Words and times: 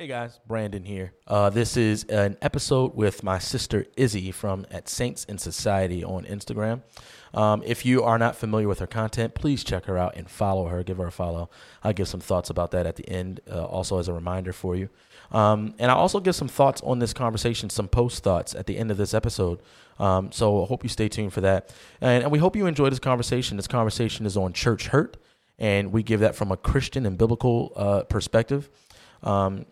Hey 0.00 0.06
guys, 0.06 0.38
Brandon 0.46 0.84
here. 0.84 1.12
Uh, 1.26 1.50
this 1.50 1.76
is 1.76 2.04
an 2.04 2.36
episode 2.40 2.94
with 2.94 3.24
my 3.24 3.40
sister 3.40 3.84
Izzy 3.96 4.30
from 4.30 4.64
at 4.70 4.88
Saints 4.88 5.24
in 5.24 5.38
Society 5.38 6.04
on 6.04 6.24
Instagram. 6.24 6.82
Um, 7.34 7.64
if 7.66 7.84
you 7.84 8.04
are 8.04 8.16
not 8.16 8.36
familiar 8.36 8.68
with 8.68 8.78
her 8.78 8.86
content, 8.86 9.34
please 9.34 9.64
check 9.64 9.86
her 9.86 9.98
out 9.98 10.14
and 10.14 10.30
follow 10.30 10.68
her. 10.68 10.84
Give 10.84 10.98
her 10.98 11.08
a 11.08 11.10
follow. 11.10 11.50
I'll 11.82 11.92
give 11.92 12.06
some 12.06 12.20
thoughts 12.20 12.48
about 12.48 12.70
that 12.70 12.86
at 12.86 12.94
the 12.94 13.08
end, 13.08 13.40
uh, 13.50 13.64
also 13.64 13.98
as 13.98 14.06
a 14.06 14.12
reminder 14.12 14.52
for 14.52 14.76
you. 14.76 14.88
Um, 15.32 15.74
and 15.80 15.90
I'll 15.90 15.98
also 15.98 16.20
give 16.20 16.36
some 16.36 16.46
thoughts 16.46 16.80
on 16.82 17.00
this 17.00 17.12
conversation, 17.12 17.68
some 17.68 17.88
post 17.88 18.22
thoughts 18.22 18.54
at 18.54 18.68
the 18.68 18.78
end 18.78 18.92
of 18.92 18.98
this 18.98 19.14
episode. 19.14 19.60
Um, 19.98 20.30
so 20.30 20.62
I 20.62 20.66
hope 20.68 20.84
you 20.84 20.88
stay 20.90 21.08
tuned 21.08 21.32
for 21.32 21.40
that. 21.40 21.74
And, 22.00 22.22
and 22.22 22.30
we 22.30 22.38
hope 22.38 22.54
you 22.54 22.66
enjoy 22.66 22.88
this 22.88 23.00
conversation. 23.00 23.56
This 23.56 23.66
conversation 23.66 24.26
is 24.26 24.36
on 24.36 24.52
church 24.52 24.86
hurt, 24.86 25.16
and 25.58 25.90
we 25.90 26.04
give 26.04 26.20
that 26.20 26.36
from 26.36 26.52
a 26.52 26.56
Christian 26.56 27.04
and 27.04 27.18
biblical 27.18 27.72
uh, 27.74 28.04
perspective. 28.04 28.70
Um, 29.24 29.66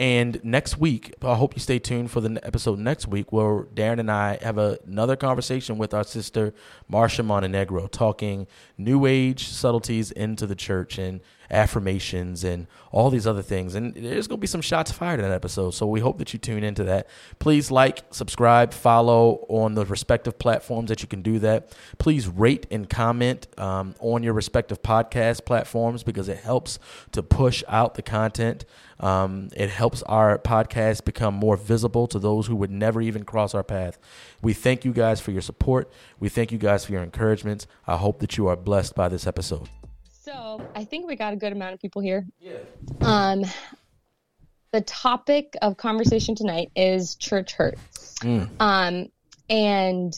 and 0.00 0.42
next 0.42 0.78
week, 0.78 1.14
I 1.20 1.34
hope 1.34 1.54
you 1.54 1.60
stay 1.60 1.78
tuned 1.78 2.10
for 2.10 2.22
the 2.22 2.40
episode 2.42 2.78
next 2.78 3.06
week 3.06 3.32
where 3.32 3.64
Darren 3.64 4.00
and 4.00 4.10
I 4.10 4.38
have 4.40 4.56
a, 4.56 4.78
another 4.86 5.14
conversation 5.14 5.76
with 5.76 5.92
our 5.92 6.04
sister, 6.04 6.54
Marcia 6.88 7.22
Montenegro, 7.22 7.86
talking 7.86 8.46
New 8.78 9.04
Age 9.04 9.46
subtleties 9.48 10.10
into 10.10 10.46
the 10.46 10.54
church. 10.54 10.96
And 10.96 11.20
affirmations 11.50 12.44
and 12.44 12.66
all 12.92 13.10
these 13.10 13.26
other 13.26 13.42
things. 13.42 13.74
And 13.74 13.94
there's 13.94 14.26
going 14.26 14.38
to 14.38 14.40
be 14.40 14.46
some 14.46 14.60
shots 14.60 14.90
fired 14.92 15.20
in 15.20 15.28
that 15.28 15.34
episode. 15.34 15.70
So 15.72 15.86
we 15.86 16.00
hope 16.00 16.18
that 16.18 16.32
you 16.32 16.38
tune 16.38 16.64
into 16.64 16.84
that. 16.84 17.08
Please 17.38 17.70
like, 17.70 18.02
subscribe, 18.10 18.72
follow 18.72 19.46
on 19.48 19.74
the 19.74 19.84
respective 19.84 20.38
platforms 20.38 20.88
that 20.88 21.02
you 21.02 21.08
can 21.08 21.22
do 21.22 21.38
that. 21.40 21.72
Please 21.98 22.28
rate 22.28 22.66
and 22.70 22.88
comment 22.88 23.46
um, 23.58 23.94
on 24.00 24.22
your 24.22 24.32
respective 24.32 24.82
podcast 24.82 25.44
platforms 25.44 26.02
because 26.02 26.28
it 26.28 26.38
helps 26.38 26.78
to 27.12 27.22
push 27.22 27.62
out 27.68 27.94
the 27.94 28.02
content. 28.02 28.64
Um, 29.00 29.48
it 29.56 29.70
helps 29.70 30.02
our 30.02 30.38
podcast 30.38 31.04
become 31.04 31.34
more 31.34 31.56
visible 31.56 32.06
to 32.08 32.18
those 32.18 32.46
who 32.46 32.56
would 32.56 32.70
never 32.70 33.00
even 33.00 33.24
cross 33.24 33.54
our 33.54 33.62
path. 33.62 33.98
We 34.42 34.52
thank 34.52 34.84
you 34.84 34.92
guys 34.92 35.20
for 35.20 35.30
your 35.30 35.42
support. 35.42 35.90
We 36.18 36.28
thank 36.28 36.52
you 36.52 36.58
guys 36.58 36.84
for 36.84 36.92
your 36.92 37.02
encouragements. 37.02 37.66
I 37.86 37.96
hope 37.96 38.20
that 38.20 38.36
you 38.36 38.46
are 38.46 38.56
blessed 38.56 38.94
by 38.94 39.08
this 39.08 39.26
episode. 39.26 39.68
So 40.22 40.60
I 40.74 40.84
think 40.84 41.06
we 41.06 41.16
got 41.16 41.32
a 41.32 41.36
good 41.36 41.52
amount 41.52 41.72
of 41.74 41.80
people 41.80 42.02
here. 42.02 42.26
Yeah. 42.40 42.58
Um, 43.00 43.44
the 44.70 44.82
topic 44.82 45.56
of 45.62 45.78
conversation 45.78 46.34
tonight 46.34 46.70
is 46.76 47.14
church 47.16 47.52
hurt. 47.54 47.78
Mm. 48.20 48.48
Um, 48.60 49.06
and 49.48 50.12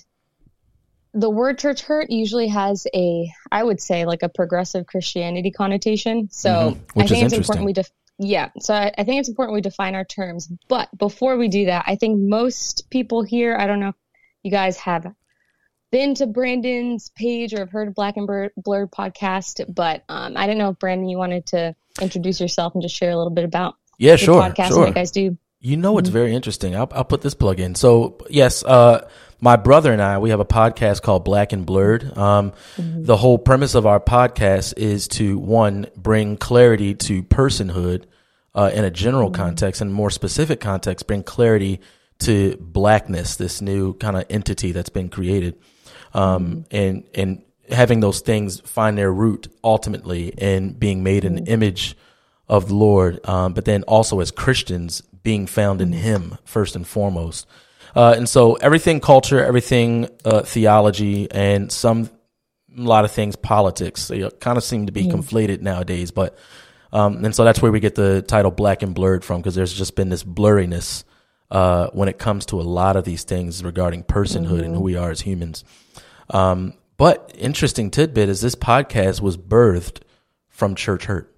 the 1.15 1.31
word 1.31 1.59
church 1.59 1.83
hurt 1.83 2.11
usually 2.11 2.49
has 2.49 2.87
a, 2.93 3.31
I 3.53 3.63
would 3.63 3.81
say, 3.81 4.05
like 4.05 4.25
a 4.25 4.29
progressive 4.29 4.87
Christianity 4.87 5.53
connotation. 5.53 6.29
So 6.33 6.51
Mhm. 6.51 6.95
Which 6.95 7.05
I 7.05 7.09
think 7.09 7.27
is 7.27 7.33
it's 7.35 7.39
important 7.39 7.67
we 7.67 7.73
def- 7.73 7.93
yeah. 8.19 8.51
So 8.61 8.75
I, 8.75 8.93
I 8.99 9.05
think 9.05 9.21
it's 9.21 9.29
important 9.29 9.55
we 9.55 9.61
define 9.61 9.95
our 9.95 10.05
terms. 10.05 10.51
But 10.69 10.89
before 10.99 11.37
we 11.37 11.47
do 11.49 11.67
that, 11.67 11.85
I 11.87 11.95
think 11.95 12.19
most 12.19 12.91
people 12.91 13.23
here, 13.23 13.57
I 13.57 13.67
don't 13.67 13.79
know, 13.79 13.91
if 13.91 13.95
you 14.43 14.51
guys 14.51 14.79
have 14.79 15.07
been 15.93 16.15
to 16.17 16.27
Brandon's 16.27 17.11
page 17.11 17.55
or 17.55 17.59
have 17.61 17.71
heard 17.71 17.87
of 17.87 17.95
Black 17.95 18.17
and 18.17 18.27
Blurred, 18.27 18.51
Blurred 18.57 18.91
podcast, 18.91 19.73
but 19.73 20.03
um, 20.09 20.37
I 20.37 20.47
didn't 20.47 20.59
know 20.59 20.71
if 20.71 20.79
Brandon, 20.81 21.09
you 21.09 21.19
wanted 21.19 21.47
to 21.47 21.77
introduce 22.01 22.41
yourself 22.41 22.75
and 22.75 22.83
just 22.83 22.97
share 22.97 23.11
a 23.11 23.17
little 23.17 23.31
bit 23.31 23.45
about 23.45 23.77
Yeah, 23.99 24.13
the 24.13 24.19
sure. 24.19 24.43
podcast 24.43 24.69
sure. 24.69 24.89
you 24.89 24.93
guys 24.95 25.11
do. 25.13 25.37
You 25.61 25.77
know, 25.77 25.99
it's 25.99 26.09
very 26.09 26.35
interesting. 26.35 26.75
I'll, 26.75 26.89
I'll 26.93 27.05
put 27.05 27.21
this 27.21 27.35
plug 27.35 27.61
in. 27.61 27.77
So, 27.77 28.19
yes, 28.29 28.65
uh, 28.65 29.07
my 29.41 29.55
brother 29.55 29.93
and 29.93 30.03
I, 30.03 30.19
we 30.19 30.31
have 30.31 30.41
a 30.41 30.45
podcast 30.45 31.03
called 31.03 31.25
Black 31.25 31.53
and 31.53 31.65
Blurred. 31.65 32.17
Um, 32.19 32.53
The 32.77 33.17
whole 33.17 33.39
premise 33.39 33.77
of 33.77 33.87
our 33.87 34.01
podcast 34.01 34.75
is 34.77 35.07
to, 35.09 35.39
one, 35.39 35.87
bring 35.97 36.37
clarity 36.37 36.95
to 36.95 37.23
personhood 37.23 38.05
uh, 38.55 38.71
in 38.75 38.85
a 38.85 38.91
general 38.91 39.31
context 39.31 39.81
and 39.81 39.93
more 39.95 40.11
specific 40.11 40.59
context, 40.59 41.07
bring 41.07 41.23
clarity 41.23 41.81
to 42.21 42.57
blackness, 42.59 43.37
this 43.37 43.61
new 43.61 43.95
kind 43.95 44.17
of 44.17 44.25
entity 44.31 44.73
that's 44.73 44.91
been 44.91 45.09
created. 45.11 45.57
Um, 46.15 46.65
and, 46.71 47.09
and 47.15 47.43
having 47.69 48.01
those 48.01 48.21
things 48.21 48.61
find 48.61 48.97
their 48.99 49.13
root 49.13 49.49
ultimately 49.65 50.29
in 50.29 50.73
being 50.73 51.03
made 51.03 51.25
in 51.25 51.37
the 51.37 51.45
image 51.45 51.97
of 52.49 52.69
the 52.69 52.75
Lord, 52.75 53.27
um, 53.29 53.55
but 53.55 53.65
then 53.65 53.83
also 53.85 54.21
as 54.21 54.31
Christians 54.31 55.03
being 55.23 55.47
found 55.47 55.81
in 55.81 55.93
Him 55.93 56.37
first 56.45 56.77
and 56.77 56.87
foremost. 56.87 57.47
Uh, 57.95 58.15
and 58.17 58.29
so 58.29 58.55
everything 58.55 59.01
culture, 59.01 59.43
everything 59.43 60.09
uh, 60.25 60.43
theology, 60.43 61.31
and 61.31 61.71
some 61.71 62.11
a 62.77 62.81
lot 62.81 63.05
of 63.05 63.11
things 63.11 63.37
politics 63.37 64.09
they 64.09 64.29
kind 64.41 64.57
of 64.57 64.65
seem 64.65 64.87
to 64.87 64.93
be 64.93 65.05
conflated 65.07 65.61
nowadays. 65.61 66.11
But 66.11 66.39
um, 66.93 67.25
and 67.25 67.35
so 67.35 67.45
that's 67.45 67.61
where 67.61 67.73
we 67.73 67.81
get 67.81 67.95
the 67.95 68.23
title 68.23 68.51
Black 68.51 68.83
and 68.83 68.95
Blurred 68.95 69.25
from 69.25 69.41
because 69.41 69.55
there's 69.55 69.73
just 69.73 69.95
been 69.95 70.09
this 70.09 70.25
blurriness 70.25 71.05
uh, 71.53 71.89
when 71.93 72.09
it 72.09 72.19
comes 72.19 72.47
to 72.47 72.61
a 72.61 72.63
lot 72.63 72.97
of 72.97 73.05
these 73.05 73.23
things 73.23 73.63
regarding 73.63 74.03
personhood 74.03 74.65
and 74.65 74.75
who 74.75 74.81
we 74.81 74.97
are 74.97 75.11
as 75.11 75.21
humans. 75.21 75.63
Um, 76.31 76.73
but 76.97 77.31
interesting 77.39 77.91
tidbit 77.91 78.29
is 78.29 78.41
this 78.41 78.55
podcast 78.55 79.21
was 79.21 79.37
birthed 79.37 80.01
from 80.49 80.75
church 80.75 81.05
hurt. 81.05 81.33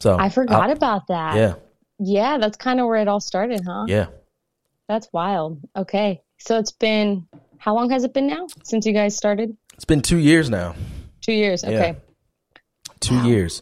So 0.00 0.16
I 0.18 0.28
forgot 0.28 0.70
uh, 0.70 0.74
about 0.74 1.08
that. 1.08 1.34
yeah, 1.36 1.54
Yeah, 1.98 2.38
that's 2.38 2.56
kind 2.56 2.78
of 2.80 2.86
where 2.86 2.96
it 2.96 3.08
all 3.08 3.20
started, 3.20 3.62
huh? 3.66 3.86
yeah. 3.88 4.06
That's 4.86 5.08
wild. 5.12 5.60
Okay. 5.76 6.22
So 6.38 6.58
it's 6.58 6.70
been, 6.72 7.26
how 7.58 7.74
long 7.74 7.90
has 7.90 8.04
it 8.04 8.14
been 8.14 8.26
now 8.28 8.46
since 8.62 8.86
you 8.86 8.92
guys 8.92 9.16
started? 9.16 9.56
It's 9.74 9.84
been 9.84 10.00
two 10.02 10.16
years 10.18 10.48
now. 10.48 10.76
Two 11.20 11.32
years. 11.32 11.64
Okay. 11.64 11.96
Two 13.00 13.22
years. 13.26 13.60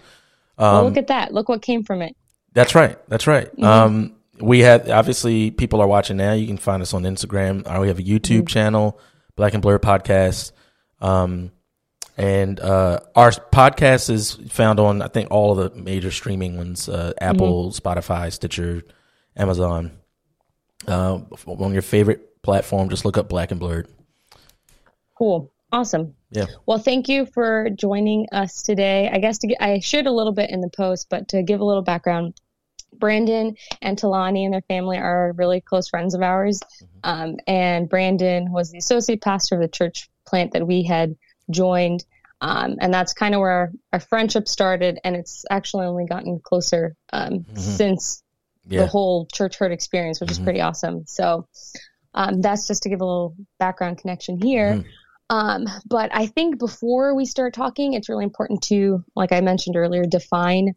well, 0.58 0.76
Um, 0.76 0.84
look 0.84 0.98
at 0.98 1.06
that. 1.08 1.32
Look 1.32 1.48
what 1.48 1.62
came 1.62 1.82
from 1.82 2.03
it. 2.03 2.14
That's 2.53 2.74
right. 2.74 2.98
That's 3.08 3.26
right. 3.26 3.50
Mm-hmm. 3.53 3.64
Um, 3.64 4.16
we 4.41 4.60
had 4.60 4.91
obviously 4.91 5.50
people 5.50 5.80
are 5.80 5.86
watching 5.86 6.16
now. 6.16 6.32
You 6.32 6.47
can 6.47 6.56
find 6.58 6.82
us 6.82 6.94
on 6.94 7.02
Instagram. 7.04 7.62
Uh, 7.66 7.80
we 7.80 7.88
have 7.88 7.98
a 7.98 8.02
YouTube 8.02 8.38
Mm-hmm. 8.41 8.47
channel, 8.47 9.00
Black 9.36 9.54
and 9.54 9.62
Blur 9.62 9.78
Podcast. 9.78 10.52
Um, 11.00 11.52
and 12.16 12.58
uh, 12.60 13.00
our 13.14 13.30
podcast 13.30 14.08
is 14.08 14.32
found 14.48 14.80
on 14.80 15.02
I 15.02 15.08
think 15.08 15.30
all 15.30 15.58
of 15.58 15.74
the 15.74 15.78
major 15.80 16.10
streaming 16.10 16.56
ones: 16.56 16.88
uh, 16.88 17.12
Apple, 17.20 17.70
Mm-hmm. 17.70 17.88
Spotify, 17.88 18.32
Stitcher, 18.32 18.82
Amazon. 19.36 19.92
Uh, 20.86 21.20
on 21.47 21.72
your 21.72 21.82
favorite 21.82 22.42
platform, 22.42 22.88
just 22.88 23.04
look 23.04 23.18
up 23.18 23.28
Black 23.28 23.50
and 23.50 23.58
Blurred. 23.60 23.88
Cool. 25.18 25.50
Awesome. 25.72 26.14
Yeah. 26.30 26.47
Well, 26.64 26.78
thank 26.78 27.08
you 27.08 27.26
for 27.26 27.68
joining 27.70 28.26
us 28.30 28.62
today. 28.62 29.10
I 29.12 29.18
guess 29.18 29.38
to 29.38 29.48
get, 29.48 29.58
I 29.60 29.80
shared 29.80 30.06
a 30.06 30.12
little 30.12 30.32
bit 30.32 30.50
in 30.50 30.60
the 30.60 30.70
post, 30.70 31.08
but 31.10 31.28
to 31.28 31.42
give 31.42 31.60
a 31.60 31.64
little 31.64 31.82
background, 31.82 32.34
Brandon 32.92 33.56
and 33.82 33.98
Talani 33.98 34.44
and 34.44 34.54
their 34.54 34.62
family 34.62 34.98
are 34.98 35.32
really 35.36 35.60
close 35.60 35.88
friends 35.88 36.14
of 36.14 36.22
ours. 36.22 36.60
Um, 37.04 37.36
and 37.47 37.88
Brandon 37.88 38.52
was 38.52 38.70
the 38.70 38.78
associate 38.78 39.20
pastor 39.22 39.56
of 39.56 39.60
the 39.62 39.69
church 39.69 40.08
plant 40.26 40.52
that 40.52 40.66
we 40.66 40.82
had 40.82 41.16
joined. 41.50 42.04
Um, 42.41 42.76
and 42.80 42.92
that's 42.92 43.12
kind 43.12 43.34
of 43.34 43.41
where 43.41 43.50
our, 43.50 43.72
our 43.92 44.00
friendship 44.00 44.48
started. 44.48 44.98
And 45.04 45.16
it's 45.16 45.44
actually 45.50 45.86
only 45.86 46.06
gotten 46.06 46.41
closer 46.42 46.94
um, 47.12 47.47
since 47.54 48.22
Yeah. 48.69 48.80
the 48.80 48.86
whole 48.86 49.26
church 49.32 49.56
hurt 49.58 49.72
experience, 49.72 50.20
which 50.20 50.30
is 50.30 50.41
Mhm. 50.41 50.44
pretty 50.44 50.60
awesome. 50.60 51.04
So 51.06 51.47
um, 52.14 52.41
that's 52.41 52.66
just 52.66 52.82
to 52.84 52.88
give 52.88 53.00
a 53.00 53.04
little 53.04 53.36
background 53.58 53.98
connection 53.98 54.41
here. 54.41 54.76
Mhm. 54.76 54.84
Um, 55.28 55.66
but 55.86 56.10
I 56.14 56.26
think 56.26 56.58
before 56.58 57.14
we 57.14 57.26
start 57.26 57.53
talking, 57.53 57.94
it's 57.94 58.08
really 58.08 58.24
important 58.24 58.62
to, 58.64 59.04
like 59.14 59.32
I 59.32 59.41
mentioned 59.41 59.76
earlier, 59.76 60.04
define 60.04 60.74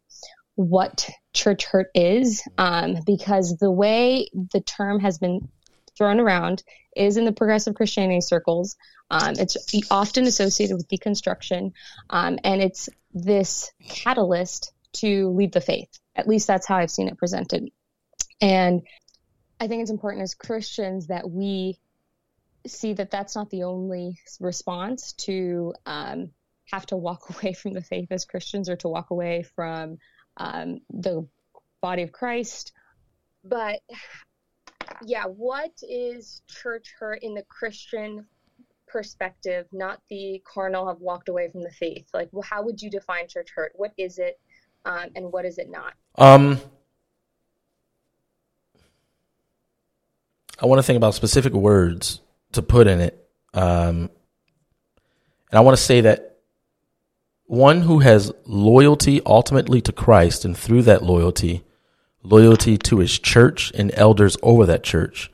what 0.59 1.09
church 1.33 1.63
hurt 1.63 1.89
is, 1.95 2.45
um, 2.57 2.97
because 3.05 3.55
the 3.55 3.71
way 3.71 4.29
the 4.51 4.59
term 4.59 4.99
has 4.99 5.17
been 5.17 5.47
thrown 5.97 6.19
around 6.19 6.63
is 6.97 7.15
in 7.15 7.23
the 7.23 7.31
progressive 7.31 7.75
Christianity 7.75 8.19
circles. 8.19 8.75
Um, 9.09 9.35
it's 9.37 9.55
often 9.89 10.25
associated 10.25 10.75
with 10.75 10.89
deconstruction, 10.89 11.71
um, 12.09 12.39
and 12.43 12.61
it's 12.61 12.89
this 13.13 13.71
catalyst 13.87 14.73
to 14.95 15.29
leave 15.29 15.53
the 15.53 15.61
faith. 15.61 15.87
At 16.13 16.27
least 16.27 16.45
that's 16.47 16.67
how 16.67 16.75
I've 16.75 16.91
seen 16.91 17.07
it 17.07 17.17
presented. 17.17 17.69
And 18.41 18.81
I 19.61 19.67
think 19.67 19.81
it's 19.81 19.91
important 19.91 20.23
as 20.23 20.35
Christians 20.35 21.07
that 21.07 21.29
we 21.29 21.79
see 22.67 22.91
that 22.93 23.11
that's 23.11 23.37
not 23.37 23.49
the 23.49 23.63
only 23.63 24.19
response 24.41 25.13
to 25.13 25.73
um, 25.85 26.31
have 26.69 26.85
to 26.87 26.97
walk 26.97 27.29
away 27.41 27.53
from 27.53 27.71
the 27.71 27.81
faith 27.81 28.11
as 28.11 28.25
Christians 28.25 28.67
or 28.67 28.75
to 28.75 28.89
walk 28.89 29.11
away 29.11 29.43
from 29.55 29.99
um, 30.39 30.79
the 30.89 31.27
body 31.81 32.03
of 32.03 32.11
Christ. 32.11 32.71
But 33.43 33.79
yeah, 35.05 35.25
what 35.25 35.71
is 35.81 36.41
church 36.47 36.93
hurt 36.99 37.19
in 37.21 37.33
the 37.33 37.43
Christian 37.43 38.25
perspective, 38.87 39.67
not 39.71 40.01
the 40.09 40.41
carnal 40.51 40.87
have 40.87 40.99
walked 40.99 41.29
away 41.29 41.49
from 41.51 41.61
the 41.61 41.69
faith? 41.69 42.07
Like, 42.13 42.29
well, 42.31 42.45
how 42.49 42.63
would 42.63 42.81
you 42.81 42.89
define 42.89 43.27
church 43.27 43.49
hurt? 43.55 43.73
What 43.75 43.91
is 43.97 44.17
it, 44.17 44.39
um, 44.85 45.09
and 45.15 45.31
what 45.31 45.45
is 45.45 45.57
it 45.57 45.69
not? 45.69 45.93
Um, 46.15 46.59
I 50.61 50.65
want 50.65 50.79
to 50.79 50.83
think 50.83 50.97
about 50.97 51.13
specific 51.13 51.53
words 51.53 52.21
to 52.53 52.61
put 52.61 52.87
in 52.87 52.99
it. 52.99 53.29
Um, 53.53 54.09
and 55.51 55.57
I 55.57 55.61
want 55.61 55.77
to 55.77 55.83
say 55.83 56.01
that 56.01 56.28
one 57.49 57.81
who 57.81 57.97
has 57.99 58.31
loyalty 58.45 59.21
ultimately 59.25 59.81
to 59.81 59.91
Christ, 59.91 60.45
and 60.45 60.55
through 60.55 60.83
that 60.83 61.03
loyalty, 61.03 61.63
loyalty 62.21 62.77
to 62.77 62.99
his 62.99 63.17
church 63.17 63.71
and 63.73 63.91
elders 63.95 64.37
over 64.43 64.67
that 64.67 64.83
church, 64.83 65.31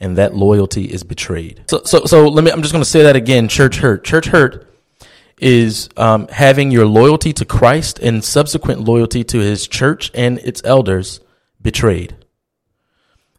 and 0.00 0.16
that 0.16 0.34
loyalty 0.34 0.86
is 0.86 1.04
betrayed. 1.04 1.64
So, 1.68 1.82
so, 1.84 2.06
so 2.06 2.26
let 2.28 2.42
me. 2.42 2.50
I'm 2.50 2.62
just 2.62 2.72
going 2.72 2.82
to 2.82 2.88
say 2.88 3.02
that 3.02 3.16
again. 3.16 3.48
Church 3.48 3.76
hurt. 3.76 4.02
Church 4.02 4.28
hurt 4.28 4.66
is 5.40 5.90
um, 5.98 6.26
having 6.28 6.70
your 6.70 6.86
loyalty 6.86 7.34
to 7.34 7.44
Christ 7.44 7.98
and 7.98 8.24
subsequent 8.24 8.80
loyalty 8.80 9.22
to 9.24 9.38
His 9.38 9.68
church 9.68 10.10
and 10.14 10.38
its 10.38 10.62
elders 10.64 11.20
betrayed. 11.60 12.16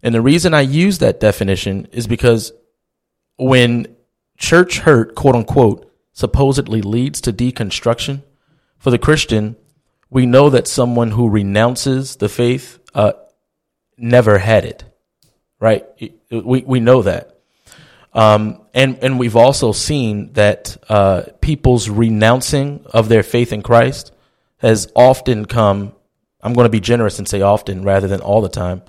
And 0.03 0.13
the 0.13 0.21
reason 0.21 0.53
I 0.53 0.61
use 0.61 0.99
that 0.99 1.19
definition 1.19 1.87
is 1.91 2.05
because 2.05 2.53
when 3.37 3.95
church 4.37 4.79
hurt, 4.79 5.15
quote 5.15 5.35
unquote, 5.35 5.88
supposedly 6.19 6.81
leads 6.81 7.21
to 7.21 7.31
deconstruction, 7.31 8.21
for 8.77 8.91
the 8.91 8.97
Christian, 8.97 9.55
we 10.09 10.25
know 10.25 10.49
that 10.49 10.67
someone 10.67 11.11
who 11.11 11.29
renounces 11.29 12.17
the 12.17 12.27
faith 12.27 12.77
uh, 12.93 13.13
never 13.97 14.37
had 14.37 14.65
it, 14.65 14.83
right? 15.61 15.85
We, 16.29 16.63
we 16.67 16.81
know 16.81 17.03
that. 17.03 17.39
Um, 18.13 18.65
and, 18.73 18.97
and 19.01 19.17
we've 19.17 19.37
also 19.37 19.71
seen 19.71 20.33
that 20.33 20.75
uh, 20.89 21.23
people's 21.39 21.89
renouncing 21.89 22.85
of 22.93 23.07
their 23.07 23.23
faith 23.23 23.53
in 23.53 23.61
Christ 23.61 24.11
has 24.57 24.91
often 24.97 25.45
come, 25.45 25.93
I'm 26.41 26.51
going 26.51 26.65
to 26.65 26.69
be 26.69 26.81
generous 26.81 27.17
and 27.17 27.29
say 27.29 27.41
often 27.41 27.83
rather 27.83 28.09
than 28.09 28.19
all 28.19 28.41
the 28.41 28.49
time, 28.49 28.81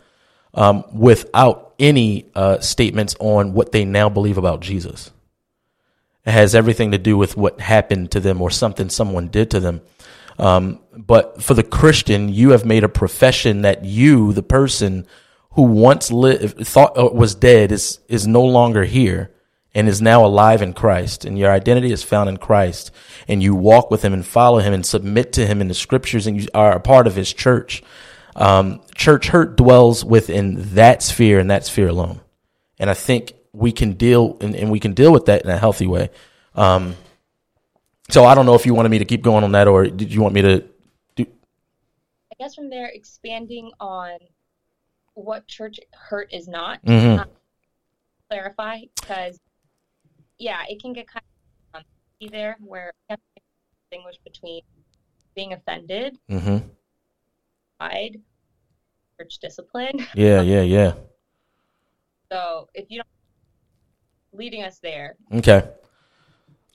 um, 0.55 0.83
without 0.93 1.75
any 1.79 2.27
uh, 2.35 2.59
statements 2.59 3.15
on 3.21 3.53
what 3.53 3.71
they 3.71 3.85
now 3.85 4.09
believe 4.09 4.37
about 4.37 4.63
Jesus. 4.63 5.13
It 6.25 6.33
has 6.33 6.55
everything 6.55 6.93
to 6.93 6.99
do 6.99 7.17
with 7.17 7.37
what 7.37 7.61
happened 7.61 8.11
to 8.13 8.21
them 8.21 8.43
or 8.43 8.51
something 8.51 8.89
someone 8.89 9.29
did 9.29 9.51
to 9.53 9.61
them. 9.61 9.81
Um, 10.39 10.81
but 10.97 11.43
for 11.43 11.55
the 11.55 11.63
Christian, 11.63 12.29
you 12.29 12.51
have 12.51 12.65
made 12.65 12.85
a 12.85 12.89
profession 12.89 13.63
that 13.63 13.85
you, 13.85 14.33
the 14.33 14.43
person 14.43 15.07
who 15.53 15.63
once 15.63 16.11
lived, 16.11 16.67
thought 16.67 16.97
uh, 16.99 17.11
was 17.13 17.35
dead, 17.35 17.73
is 17.73 18.01
is 18.09 18.27
no 18.27 18.45
longer 18.45 18.85
here 18.85 19.33
and 19.75 19.89
is 19.89 20.03
now 20.03 20.25
alive 20.25 20.63
in 20.63 20.73
Christ. 20.73 21.25
And 21.25 21.39
your 21.39 21.51
identity 21.51 21.93
is 21.93 22.03
found 22.03 22.29
in 22.29 22.39
Christ. 22.39 22.91
And 23.29 23.43
you 23.43 23.55
walk 23.55 23.91
with 23.91 24.03
Him 24.03 24.13
and 24.13 24.27
follow 24.27 24.59
Him 24.59 24.73
and 24.73 24.85
submit 24.85 25.33
to 25.35 25.47
Him 25.47 25.61
in 25.61 25.69
the 25.69 25.75
Scriptures, 25.75 26.27
and 26.27 26.41
you 26.41 26.49
are 26.55 26.73
a 26.73 26.81
part 26.81 27.07
of 27.07 27.17
His 27.17 27.33
church. 27.33 27.83
Um, 28.35 28.81
church 28.95 29.29
hurt 29.29 29.57
dwells 29.57 30.05
within 30.05 30.75
that 30.75 31.03
sphere 31.03 31.39
and 31.39 31.51
that 31.51 31.67
sphere 31.67 31.89
alone. 31.89 32.21
And 32.79 32.89
I 32.89 32.95
think 32.95 33.35
we 33.53 33.73
can 33.73 33.95
deal 33.95 34.37
and, 34.41 34.55
and 34.55 34.71
we 34.71 34.81
can 34.81 34.93
deal 34.93 35.13
with 35.13 35.27
that 35.27 35.43
in 35.43 35.51
a 35.51 35.59
healthy 35.59 35.87
way. 35.87 36.11
Um, 36.55 36.97
so 38.09 38.25
I 38.25 38.35
don't 38.35 38.47
know 38.47 38.55
if 38.55 38.67
you 38.67 38.75
wanted 38.75 38.89
me 38.89 38.99
to 38.99 39.05
keep 39.05 39.23
going 39.23 39.45
on 39.45 39.53
that 39.53 39.69
or 39.69 39.87
did 39.87 40.13
you 40.13 40.21
want 40.21 40.35
me 40.35 40.43
to 40.43 40.65
do? 41.17 41.27
I 42.33 42.35
guess 42.39 42.55
from 42.55 42.71
there, 42.71 42.87
expanding 42.87 43.71
on 43.81 44.19
what 45.15 45.47
church 45.47 45.79
hurt 45.93 46.33
is 46.33 46.49
not. 46.49 46.85
Mhm. 46.85 47.21
um, 47.21 47.29
clarify 48.29 48.81
because, 49.01 49.39
yeah, 50.39 50.63
it 50.69 50.81
can 50.81 50.93
get 50.93 51.09
kind 51.09 51.25
of 51.75 51.81
um, 51.81 52.31
there 52.31 52.57
where 52.61 52.93
you 53.09 53.17
have 53.17 53.19
to 53.37 53.43
distinguish 53.83 54.17
between 54.25 54.63
being 55.35 55.53
offended, 55.53 56.17
mm-hmm. 56.31 56.59
pride, 57.79 58.21
church 59.19 59.39
discipline. 59.39 60.07
Yeah, 60.15 60.41
yeah, 60.43 60.63
yeah. 60.63 60.93
So 62.33 62.69
if 62.75 62.89
you 62.93 62.99
don't 62.99 63.09
leading 64.33 64.63
us 64.63 64.79
there, 64.79 65.17
Okay. 65.33 65.69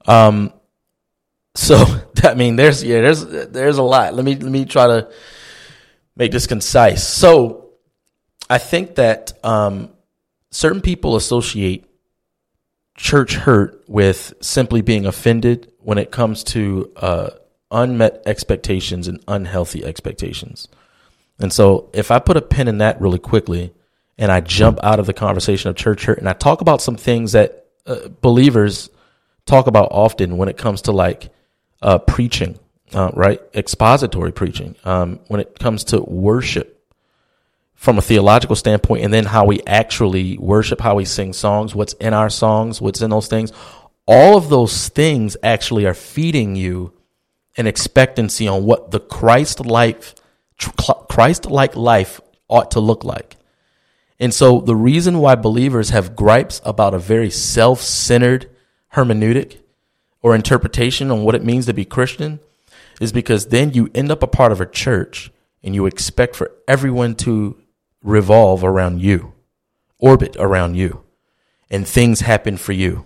Um, 0.07 0.53
so 1.55 1.83
I 2.23 2.33
mean, 2.33 2.55
there's 2.55 2.83
yeah, 2.83 3.01
there's 3.01 3.25
there's 3.25 3.77
a 3.77 3.83
lot. 3.83 4.13
Let 4.13 4.25
me 4.25 4.35
let 4.35 4.51
me 4.51 4.65
try 4.65 4.87
to 4.87 5.11
make 6.15 6.31
this 6.31 6.47
concise. 6.47 7.07
So 7.07 7.71
I 8.49 8.57
think 8.57 8.95
that 8.95 9.33
um, 9.43 9.89
certain 10.51 10.81
people 10.81 11.15
associate 11.15 11.85
church 12.95 13.35
hurt 13.35 13.83
with 13.87 14.33
simply 14.41 14.81
being 14.81 15.05
offended 15.05 15.71
when 15.79 15.97
it 15.97 16.11
comes 16.11 16.43
to 16.43 16.91
uh, 16.95 17.29
unmet 17.71 18.21
expectations 18.25 19.07
and 19.07 19.21
unhealthy 19.27 19.83
expectations. 19.83 20.67
And 21.39 21.51
so 21.51 21.89
if 21.93 22.11
I 22.11 22.19
put 22.19 22.37
a 22.37 22.41
pin 22.41 22.67
in 22.67 22.77
that 22.77 23.01
really 23.01 23.19
quickly 23.19 23.73
and 24.17 24.31
I 24.31 24.41
jump 24.41 24.79
out 24.83 24.99
of 24.99 25.05
the 25.05 25.13
conversation 25.13 25.69
of 25.69 25.75
church 25.75 26.05
hurt 26.05 26.19
and 26.19 26.29
I 26.29 26.33
talk 26.33 26.61
about 26.61 26.81
some 26.81 26.95
things 26.95 27.33
that 27.33 27.67
uh, 27.85 28.07
believers 28.21 28.89
talk 29.45 29.67
about 29.67 29.89
often 29.91 30.37
when 30.37 30.49
it 30.49 30.57
comes 30.57 30.83
to 30.83 30.91
like 30.91 31.29
uh, 31.81 31.99
preaching, 31.99 32.57
uh, 32.93 33.11
right? 33.13 33.41
Expository 33.53 34.31
preaching, 34.31 34.75
um, 34.83 35.19
when 35.27 35.39
it 35.39 35.59
comes 35.59 35.83
to 35.85 36.01
worship 36.01 36.71
from 37.75 37.97
a 37.97 38.01
theological 38.01 38.55
standpoint, 38.55 39.03
and 39.03 39.13
then 39.13 39.25
how 39.25 39.45
we 39.45 39.61
actually 39.67 40.37
worship, 40.37 40.81
how 40.81 40.95
we 40.95 41.05
sing 41.05 41.33
songs, 41.33 41.75
what's 41.75 41.93
in 41.93 42.13
our 42.13 42.29
songs, 42.29 42.81
what's 42.81 43.01
in 43.01 43.09
those 43.09 43.27
things. 43.27 43.51
All 44.07 44.37
of 44.37 44.49
those 44.49 44.89
things 44.89 45.35
actually 45.43 45.85
are 45.85 45.93
feeding 45.93 46.55
you 46.55 46.93
an 47.57 47.67
expectancy 47.67 48.47
on 48.47 48.65
what 48.65 48.91
the 48.91 48.99
Christ 48.99 49.65
life, 49.65 50.15
Christ 51.09 51.45
like 51.45 51.75
life 51.75 52.21
ought 52.47 52.71
to 52.71 52.79
look 52.79 53.03
like. 53.03 53.34
And 54.19 54.33
so 54.33 54.61
the 54.61 54.75
reason 54.75 55.19
why 55.19 55.35
believers 55.35 55.89
have 55.89 56.15
gripes 56.15 56.61
about 56.63 56.93
a 56.93 56.99
very 56.99 57.29
self 57.29 57.81
centered 57.81 58.49
hermeneutic 58.93 59.59
or 60.21 60.33
interpretation 60.33 61.11
on 61.11 61.23
what 61.23 61.35
it 61.35 61.43
means 61.43 61.65
to 61.65 61.73
be 61.73 61.85
Christian 61.85 62.39
is 63.01 63.11
because 63.11 63.47
then 63.47 63.73
you 63.73 63.89
end 63.93 64.11
up 64.11 64.23
a 64.23 64.27
part 64.27 64.51
of 64.51 64.61
a 64.61 64.65
church 64.65 65.31
and 65.63 65.75
you 65.75 65.85
expect 65.85 66.35
for 66.35 66.51
everyone 66.67 67.15
to 67.15 67.57
revolve 68.03 68.63
around 68.63 69.01
you, 69.01 69.33
orbit 69.99 70.35
around 70.39 70.75
you, 70.75 71.03
and 71.69 71.87
things 71.87 72.21
happen 72.21 72.55
for 72.55 72.71
you, 72.71 73.05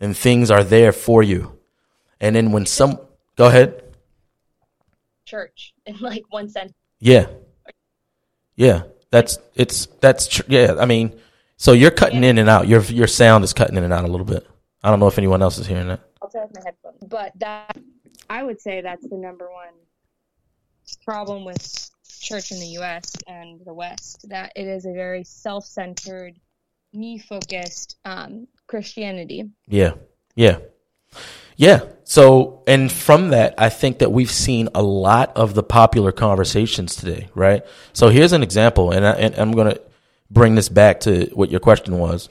and 0.00 0.16
things 0.16 0.50
are 0.50 0.64
there 0.64 0.92
for 0.92 1.22
you. 1.22 1.58
And 2.20 2.36
then 2.36 2.52
when 2.52 2.64
some, 2.64 2.98
go 3.36 3.46
ahead. 3.46 3.82
church 5.26 5.74
in 5.86 5.98
like 5.98 6.24
one 6.30 6.48
sentence. 6.48 6.74
Yeah. 7.00 7.26
Yeah. 8.56 8.82
That's, 9.10 9.38
it's, 9.54 9.86
that's, 10.00 10.26
tr- 10.28 10.42
yeah. 10.48 10.76
I 10.78 10.84
mean, 10.84 11.18
so 11.56 11.72
you're 11.72 11.90
cutting 11.90 12.24
in 12.24 12.38
and 12.38 12.48
out. 12.48 12.68
Your, 12.68 12.82
your 12.82 13.06
sound 13.06 13.44
is 13.44 13.52
cutting 13.52 13.76
in 13.76 13.84
and 13.84 13.92
out 13.92 14.04
a 14.04 14.08
little 14.08 14.26
bit. 14.26 14.46
I 14.82 14.90
don't 14.90 15.00
know 15.00 15.08
if 15.08 15.18
anyone 15.18 15.42
else 15.42 15.58
is 15.58 15.66
hearing 15.66 15.88
that. 15.88 16.00
I'll 16.22 16.30
my 16.54 16.62
headphones. 16.64 17.02
But 17.08 17.32
that 17.36 17.76
I 18.30 18.42
would 18.42 18.60
say 18.60 18.80
that's 18.80 19.08
the 19.08 19.16
number 19.16 19.50
one 19.50 19.74
problem 21.04 21.44
with 21.44 21.90
church 22.20 22.52
in 22.52 22.60
the 22.60 22.66
U.S. 22.66 23.14
and 23.26 23.60
the 23.64 23.74
West. 23.74 24.28
That 24.28 24.52
it 24.56 24.66
is 24.66 24.86
a 24.86 24.92
very 24.92 25.24
self-centered, 25.24 26.38
me-focused 26.92 27.96
um, 28.04 28.46
Christianity. 28.66 29.50
Yeah. 29.66 29.94
Yeah. 30.34 30.58
Yeah. 31.58 31.80
So, 32.04 32.62
and 32.66 32.90
from 32.90 33.30
that, 33.30 33.54
I 33.58 33.68
think 33.68 33.98
that 33.98 34.10
we've 34.10 34.30
seen 34.30 34.70
a 34.74 34.82
lot 34.82 35.36
of 35.36 35.54
the 35.54 35.62
popular 35.62 36.12
conversations 36.12 36.96
today, 36.96 37.28
right? 37.34 37.62
So 37.92 38.08
here's 38.08 38.32
an 38.32 38.42
example, 38.42 38.92
and, 38.92 39.04
I, 39.04 39.10
and 39.12 39.34
I'm 39.34 39.52
going 39.52 39.74
to 39.74 39.82
bring 40.30 40.54
this 40.54 40.70
back 40.70 41.00
to 41.00 41.26
what 41.34 41.50
your 41.50 41.60
question 41.60 41.98
was. 41.98 42.30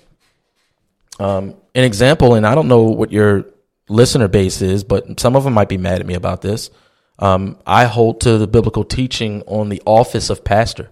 Um, 1.19 1.55
an 1.75 1.83
example, 1.83 2.33
and 2.33 2.47
I 2.47 2.55
don't 2.55 2.67
know 2.67 2.83
what 2.83 3.11
your 3.11 3.45
listener 3.89 4.27
base 4.27 4.61
is, 4.63 4.83
but 4.83 5.19
some 5.19 5.35
of 5.35 5.43
them 5.43 5.53
might 5.53 5.69
be 5.69 5.77
mad 5.77 5.99
at 5.99 6.07
me 6.07 6.15
about 6.15 6.41
this. 6.41 6.71
Um, 7.19 7.59
I 7.67 7.85
hold 7.85 8.21
to 8.21 8.37
the 8.37 8.47
biblical 8.47 8.83
teaching 8.83 9.43
on 9.45 9.69
the 9.69 9.81
office 9.85 10.29
of 10.29 10.43
pastor, 10.43 10.89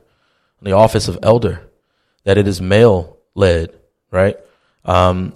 the 0.62 0.74
office 0.74 1.08
of 1.08 1.18
elder, 1.24 1.72
that 2.24 2.38
it 2.38 2.48
is 2.48 2.62
male 2.62 3.18
led, 3.34 3.74
right? 4.12 4.38
Um, 4.84 5.36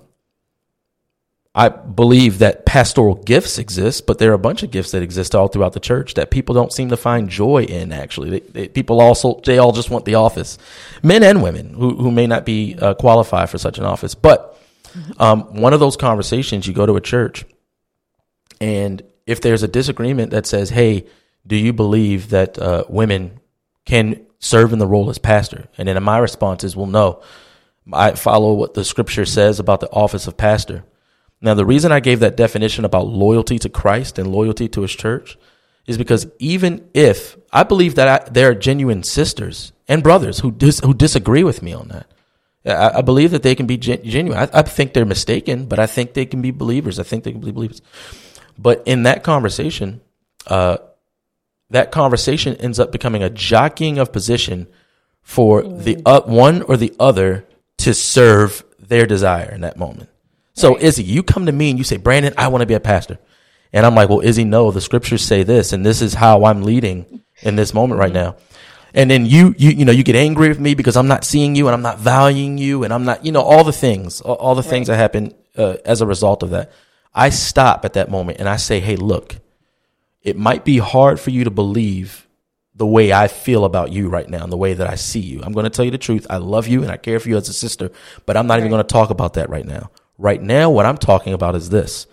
I 1.60 1.68
believe 1.68 2.40
that 2.40 2.66
pastoral 2.66 3.16
gifts 3.16 3.58
exist, 3.58 4.08
but 4.08 4.18
there 4.18 4.32
are 4.32 4.36
a 4.36 4.40
bunch 4.40 4.64
of 4.64 4.72
gifts 4.72 4.92
that 4.92 5.04
exist 5.04 5.36
all 5.36 5.50
throughout 5.50 5.74
the 5.74 5.82
church 5.82 6.14
that 6.14 6.32
people 6.32 6.56
don't 6.56 6.72
seem 6.72 6.88
to 6.88 6.96
find 6.96 7.28
joy 7.28 7.64
in. 7.64 7.92
Actually, 7.92 8.30
they, 8.30 8.40
they, 8.40 8.68
people 8.70 9.02
also 9.02 9.42
they 9.44 9.58
all 9.58 9.74
just 9.74 9.90
want 9.90 10.06
the 10.06 10.16
office, 10.16 10.58
men 11.04 11.22
and 11.22 11.44
women 11.44 11.74
who 11.74 11.98
who 11.98 12.12
may 12.12 12.28
not 12.28 12.46
be 12.46 12.78
uh, 12.80 12.94
qualified 12.94 13.50
for 13.50 13.58
such 13.58 13.78
an 13.78 13.84
office. 13.84 14.16
But 14.16 14.58
um, 15.18 15.60
one 15.60 15.74
of 15.74 15.82
those 15.82 15.98
conversations, 15.98 16.66
you 16.66 16.74
go 16.74 16.86
to 16.86 16.96
a 16.96 17.02
church, 17.02 17.44
and 18.62 19.02
if 19.28 19.42
there's 19.42 19.62
a 19.62 19.68
disagreement 19.68 20.32
that 20.32 20.48
says, 20.48 20.70
"Hey, 20.70 21.08
do 21.46 21.58
you 21.58 21.74
believe 21.74 22.30
that 22.30 22.58
uh, 22.58 22.86
women 22.88 23.42
can 23.84 24.26
serve 24.40 24.72
in 24.72 24.80
the 24.80 24.88
role 24.88 25.10
as 25.10 25.18
pastor?" 25.18 25.68
and 25.78 25.90
then 25.90 26.02
my 26.02 26.20
response 26.20 26.64
is, 26.64 26.74
"Well, 26.74 26.88
no." 26.88 27.22
I 27.92 28.12
follow 28.12 28.54
what 28.54 28.76
the 28.76 28.86
scripture 28.86 29.26
says 29.26 29.60
about 29.60 29.80
the 29.80 29.90
office 29.90 30.28
of 30.28 30.38
pastor. 30.38 30.84
Now, 31.42 31.54
the 31.54 31.66
reason 31.66 31.92
I 31.92 32.00
gave 32.02 32.20
that 32.20 32.36
definition 32.36 32.84
about 32.86 33.08
loyalty 33.08 33.60
to 33.60 33.70
Christ 33.70 34.20
and 34.20 34.32
loyalty 34.32 34.68
to 34.70 34.82
his 34.82 34.92
church 34.92 35.38
is 35.88 35.98
because 35.98 36.28
even 36.38 36.88
if 36.94 37.38
I 37.52 37.64
believe 37.64 37.96
that 37.96 38.08
I, 38.08 38.30
there 38.30 38.50
are 38.50 38.56
genuine 38.56 39.04
sisters 39.04 39.72
and 39.88 40.04
brothers 40.04 40.40
who 40.40 40.52
dis, 40.52 40.80
who 40.82 40.94
disagree 40.94 41.44
with 41.44 41.64
me 41.64 41.74
on 41.74 41.88
that, 41.88 42.08
I, 42.66 43.00
I 43.00 43.02
believe 43.02 43.32
that 43.32 43.44
they 43.44 43.56
can 43.56 43.68
be 43.68 43.78
gen, 43.78 44.04
genuine. 44.04 44.40
I, 44.40 44.60
I 44.60 44.62
think 44.64 44.94
they're 44.94 45.06
mistaken, 45.06 45.66
but 45.66 45.80
I 45.80 45.88
think 45.88 46.14
they 46.14 46.26
can 46.26 46.42
be 46.42 46.52
believers. 46.52 47.00
I 47.00 47.04
think 47.04 47.24
they 47.24 47.32
can 47.32 47.42
be 47.42 47.52
believers. 47.52 47.82
But 48.58 48.84
in 48.86 49.04
that 49.04 49.24
conversation, 49.24 50.02
uh, 50.48 50.78
that 51.70 51.92
conversation 51.92 52.56
ends 52.58 52.80
up 52.80 52.92
becoming 52.92 53.24
a 53.24 53.30
jockeying 53.30 53.98
of 53.98 54.12
position 54.12 54.68
for 55.22 55.64
the 55.64 56.02
uh, 56.06 56.22
one 56.22 56.64
or 56.64 56.76
the 56.76 56.94
other 57.00 57.46
to 57.78 57.94
serve 57.94 58.64
their 58.80 59.06
desire 59.06 59.52
in 59.52 59.62
that 59.62 59.78
moment. 59.78 60.09
So, 60.60 60.74
Right. 60.74 60.84
Izzy, 60.84 61.04
you 61.04 61.24
come 61.24 61.46
to 61.46 61.52
me 61.52 61.70
and 61.70 61.78
you 61.78 61.84
say, 61.84 61.98
Brandon, 61.98 62.34
I 62.38 62.50
want 62.50 62.62
to 62.62 62.66
be 62.66 62.74
a 62.74 62.80
pastor. 62.80 63.18
And 63.72 63.86
I'm 63.86 63.96
like, 63.96 64.10
well, 64.10 64.22
Izzy, 64.22 64.44
no, 64.44 64.72
the 64.72 64.82
scriptures 64.82 65.22
say 65.24 65.44
this, 65.44 65.74
and 65.74 65.86
this 65.86 66.02
is 66.02 66.16
how 66.16 66.46
I'm 66.46 66.64
leading 66.64 67.22
in 67.42 67.56
this 67.56 67.74
moment 67.74 68.00
right 68.00 68.12
now. 68.12 68.36
And 68.94 69.10
then 69.10 69.26
you, 69.26 69.54
you, 69.58 69.70
you 69.70 69.86
know, 69.86 69.92
you 69.92 70.04
get 70.04 70.16
angry 70.16 70.50
with 70.50 70.60
me 70.60 70.74
because 70.74 70.98
I'm 70.98 71.08
not 71.08 71.24
seeing 71.24 71.56
you 71.56 71.68
and 71.68 71.76
I'm 71.76 71.84
not 71.84 72.00
valuing 72.00 72.58
you 72.58 72.84
and 72.84 72.92
I'm 72.92 73.06
not, 73.06 73.24
you 73.24 73.32
know, 73.32 73.42
all 73.42 73.64
the 73.64 73.72
things, 73.72 74.20
all, 74.22 74.36
all 74.36 74.56
the 74.56 74.64
things 74.64 74.88
that 74.88 74.98
happen 74.98 75.36
uh, 75.56 75.78
as 75.86 76.02
a 76.02 76.08
result 76.08 76.42
of 76.42 76.50
that. 76.50 76.72
I 77.14 77.30
stop 77.30 77.86
at 77.86 77.94
that 77.94 78.10
moment 78.10 78.40
and 78.40 78.50
I 78.50 78.56
say, 78.56 78.80
hey, 78.80 78.96
look, 78.96 79.36
it 80.24 80.36
might 80.38 80.66
be 80.66 80.80
hard 80.80 81.20
for 81.20 81.30
you 81.30 81.44
to 81.44 81.52
believe 81.52 82.28
the 82.74 82.88
way 82.88 83.14
I 83.14 83.28
feel 83.28 83.64
about 83.64 83.92
you 83.92 84.10
right 84.10 84.28
now 84.28 84.44
and 84.44 84.52
the 84.52 84.58
way 84.58 84.74
that 84.74 84.90
I 84.90 84.96
see 84.96 85.20
you. 85.20 85.42
I'm 85.44 85.54
going 85.54 85.66
to 85.66 85.70
tell 85.70 85.86
you 85.86 85.92
the 85.92 85.98
truth. 86.00 86.26
I 86.30 86.38
love 86.38 86.68
you 86.68 86.82
and 86.82 86.92
I 86.92 86.98
care 86.98 87.20
for 87.20 87.30
you 87.30 87.38
as 87.38 87.48
a 87.48 87.54
sister, 87.54 87.92
but 88.26 88.38
I'm 88.38 88.48
not 88.48 88.58
even 88.58 88.72
going 88.72 88.84
to 88.84 88.88
talk 88.88 89.12
about 89.12 89.36
that 89.36 89.50
right 89.50 89.66
now. 89.66 89.92
Right 90.20 90.42
now, 90.42 90.70
what 90.70 90.86
I'm 90.86 90.98
talking 90.98 91.32
about 91.32 91.56
is 91.56 91.70
this. 91.70 92.06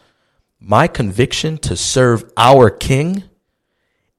My 0.60 0.86
conviction 0.86 1.58
to 1.58 1.76
serve 1.76 2.24
our 2.36 2.70
king 2.70 3.24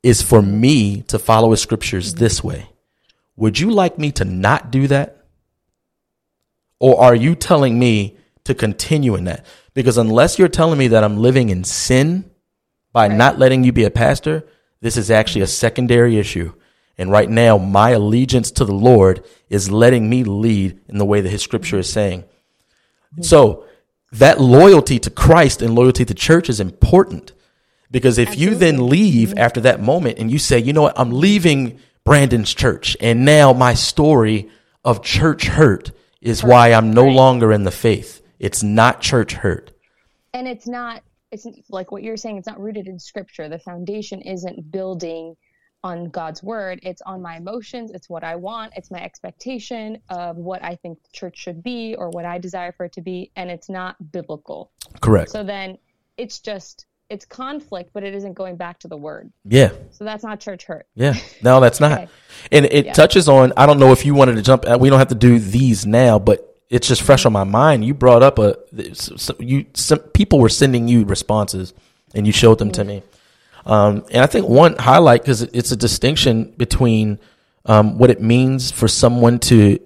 is 0.04 0.22
for 0.22 0.42
me 0.42 1.04
to 1.04 1.18
follow 1.18 1.52
his 1.52 1.62
scriptures 1.62 2.16
this 2.16 2.44
way. 2.44 2.70
Would 3.38 3.60
you 3.60 3.72
like 3.72 3.98
me 3.98 4.12
to 4.12 4.26
not 4.26 4.72
do 4.72 4.88
that? 4.88 5.24
Or 6.82 7.00
are 7.02 7.16
you 7.16 7.34
telling 7.34 7.80
me 7.80 8.18
to 8.44 8.54
continue 8.54 9.16
in 9.16 9.24
that? 9.24 9.46
Because 9.74 9.98
unless 9.98 10.38
you're 10.38 10.50
telling 10.50 10.78
me 10.78 10.90
that 10.90 11.06
I'm 11.06 11.18
living 11.18 11.48
in 11.48 11.64
sin 11.64 12.30
by 12.92 13.08
not 13.08 13.40
letting 13.40 13.64
you 13.64 13.72
be 13.72 13.86
a 13.86 13.90
pastor, 13.90 14.46
this 14.82 14.98
is 14.98 15.10
actually 15.10 15.44
a 15.44 15.48
secondary 15.48 16.18
issue. 16.18 16.52
And 16.98 17.10
right 17.10 17.30
now, 17.30 17.58
my 17.58 17.92
allegiance 17.92 18.52
to 18.52 18.66
the 18.66 18.74
Lord 18.74 19.26
is 19.48 19.72
letting 19.72 20.10
me 20.10 20.26
lead 20.26 20.78
in 20.90 20.98
the 20.98 21.06
way 21.06 21.22
that 21.22 21.30
his 21.30 21.42
scripture 21.42 21.80
is 21.80 21.90
saying. 21.90 22.26
So 23.22 23.66
that 24.12 24.40
loyalty 24.40 25.00
to 25.00 25.10
Christ 25.10 25.62
and 25.62 25.76
loyalty 25.76 26.06
to 26.06 26.14
church 26.14 26.50
is 26.50 26.60
important 26.60 27.34
because 27.92 28.18
if 28.18 28.38
you 28.38 28.56
then 28.56 28.88
leave 28.90 29.30
mm-hmm. 29.30 29.38
after 29.40 29.62
that 29.62 29.82
moment 29.82 30.20
and 30.20 30.32
you 30.32 30.40
say, 30.40 30.60
you 30.60 30.74
know 30.74 30.84
what, 30.84 31.00
I'm 31.00 31.12
leaving 31.12 31.80
Brandon's 32.04 32.54
church 32.54 32.96
and 33.02 33.26
now 33.26 33.54
my 33.54 33.74
story 33.74 34.50
of 34.86 35.04
church 35.04 35.48
hurt 35.48 35.92
is 36.22 36.44
why 36.44 36.72
I'm 36.74 36.92
no 36.92 37.04
Right. 37.06 37.16
longer 37.16 37.52
in 37.52 37.64
the 37.64 37.72
faith. 37.72 38.22
It's 38.40 38.64
not 38.64 39.02
church 39.02 39.34
hurt. 39.34 39.72
and 40.34 40.48
it's 40.48 40.68
not 40.68 41.04
it's 41.32 41.46
like 41.70 41.92
what 41.92 42.04
you're 42.04 42.16
saying 42.18 42.38
it's 42.38 42.48
not 42.48 42.60
rooted 42.60 42.88
in 42.88 43.00
scripture 43.00 43.50
the 43.50 43.60
foundation 43.60 44.22
isn't 44.22 44.72
building 44.72 45.36
on 45.88 46.10
god's 46.10 46.42
word 46.44 46.80
it's 46.84 47.02
on 47.04 47.22
my 47.22 47.38
emotions 47.38 47.92
it's 47.92 48.10
what 48.10 48.24
i 48.24 48.36
want 48.36 48.74
it's 48.76 48.92
my 48.92 49.02
expectation 49.02 49.98
of 50.10 50.36
what 50.38 50.64
i 50.64 50.76
think 50.76 51.02
the 51.04 51.10
church 51.12 51.38
should 51.38 51.64
be 51.64 51.96
or 51.98 52.10
what 52.10 52.26
i 52.26 52.38
desire 52.38 52.72
for 52.72 52.86
it 52.86 52.94
to 52.94 53.02
be 53.02 53.32
and 53.36 53.50
it's 53.50 53.70
not 53.70 53.96
biblical 54.12 54.72
Correct. 55.02 55.30
so 55.32 55.44
then 55.44 55.78
it's 56.18 56.40
just 56.40 56.86
it's 57.10 57.26
conflict 57.26 57.92
but 57.94 58.04
it 58.04 58.14
isn't 58.14 58.34
going 58.34 58.58
back 58.58 58.80
to 58.80 58.88
the 58.88 58.98
word 58.98 59.32
Yeah. 59.46 59.72
so 59.92 60.04
that's 60.04 60.24
not 60.24 60.40
church 60.40 60.66
hurt 60.66 60.88
Yeah, 60.96 61.16
no, 61.42 61.60
that's 61.60 61.80
not. 61.80 61.92
Okay. 62.02 62.08
And 62.52 62.66
it 62.66 62.86
Yeah. 62.86 62.94
touches 62.94 63.28
on. 63.28 63.52
I 63.58 63.66
don't 63.66 63.80
know 63.80 63.92
if 63.92 64.06
you 64.06 64.14
wanted 64.14 64.36
to 64.36 64.42
jump. 64.42 64.66
We 64.80 64.90
don't 64.90 65.00
have 65.00 65.08
to 65.08 65.16
do 65.16 65.40
these 65.40 65.86
now, 65.86 66.20
but 66.20 66.56
it's 66.70 66.88
just 66.88 67.02
fresh 67.02 67.26
on 67.26 67.34
my 67.34 67.44
mind. 67.46 67.84
You 67.86 67.94
brought 67.94 68.24
up 68.24 68.38
a 68.40 68.58
you. 69.40 69.66
Some 69.74 70.00
people 70.00 70.40
were 70.40 70.50
sending 70.50 70.88
you 70.88 71.04
responses, 71.06 71.74
and 72.14 72.28
you 72.28 72.34
showed 72.34 72.60
them 72.60 72.72
to 72.74 72.84
mm. 72.84 72.88
me. 72.88 73.04
Um, 73.68 74.06
and 74.12 74.24
I 74.24 74.28
think 74.28 74.48
one 74.48 74.78
highlight 74.78 75.22
because 75.22 75.42
it's 75.42 75.74
a 75.74 75.76
distinction 75.76 76.54
between 76.56 77.20
um, 77.66 77.98
what 77.98 78.10
it 78.10 78.22
means 78.22 78.72
for 78.72 78.88
someone 78.88 79.40
to 79.40 79.80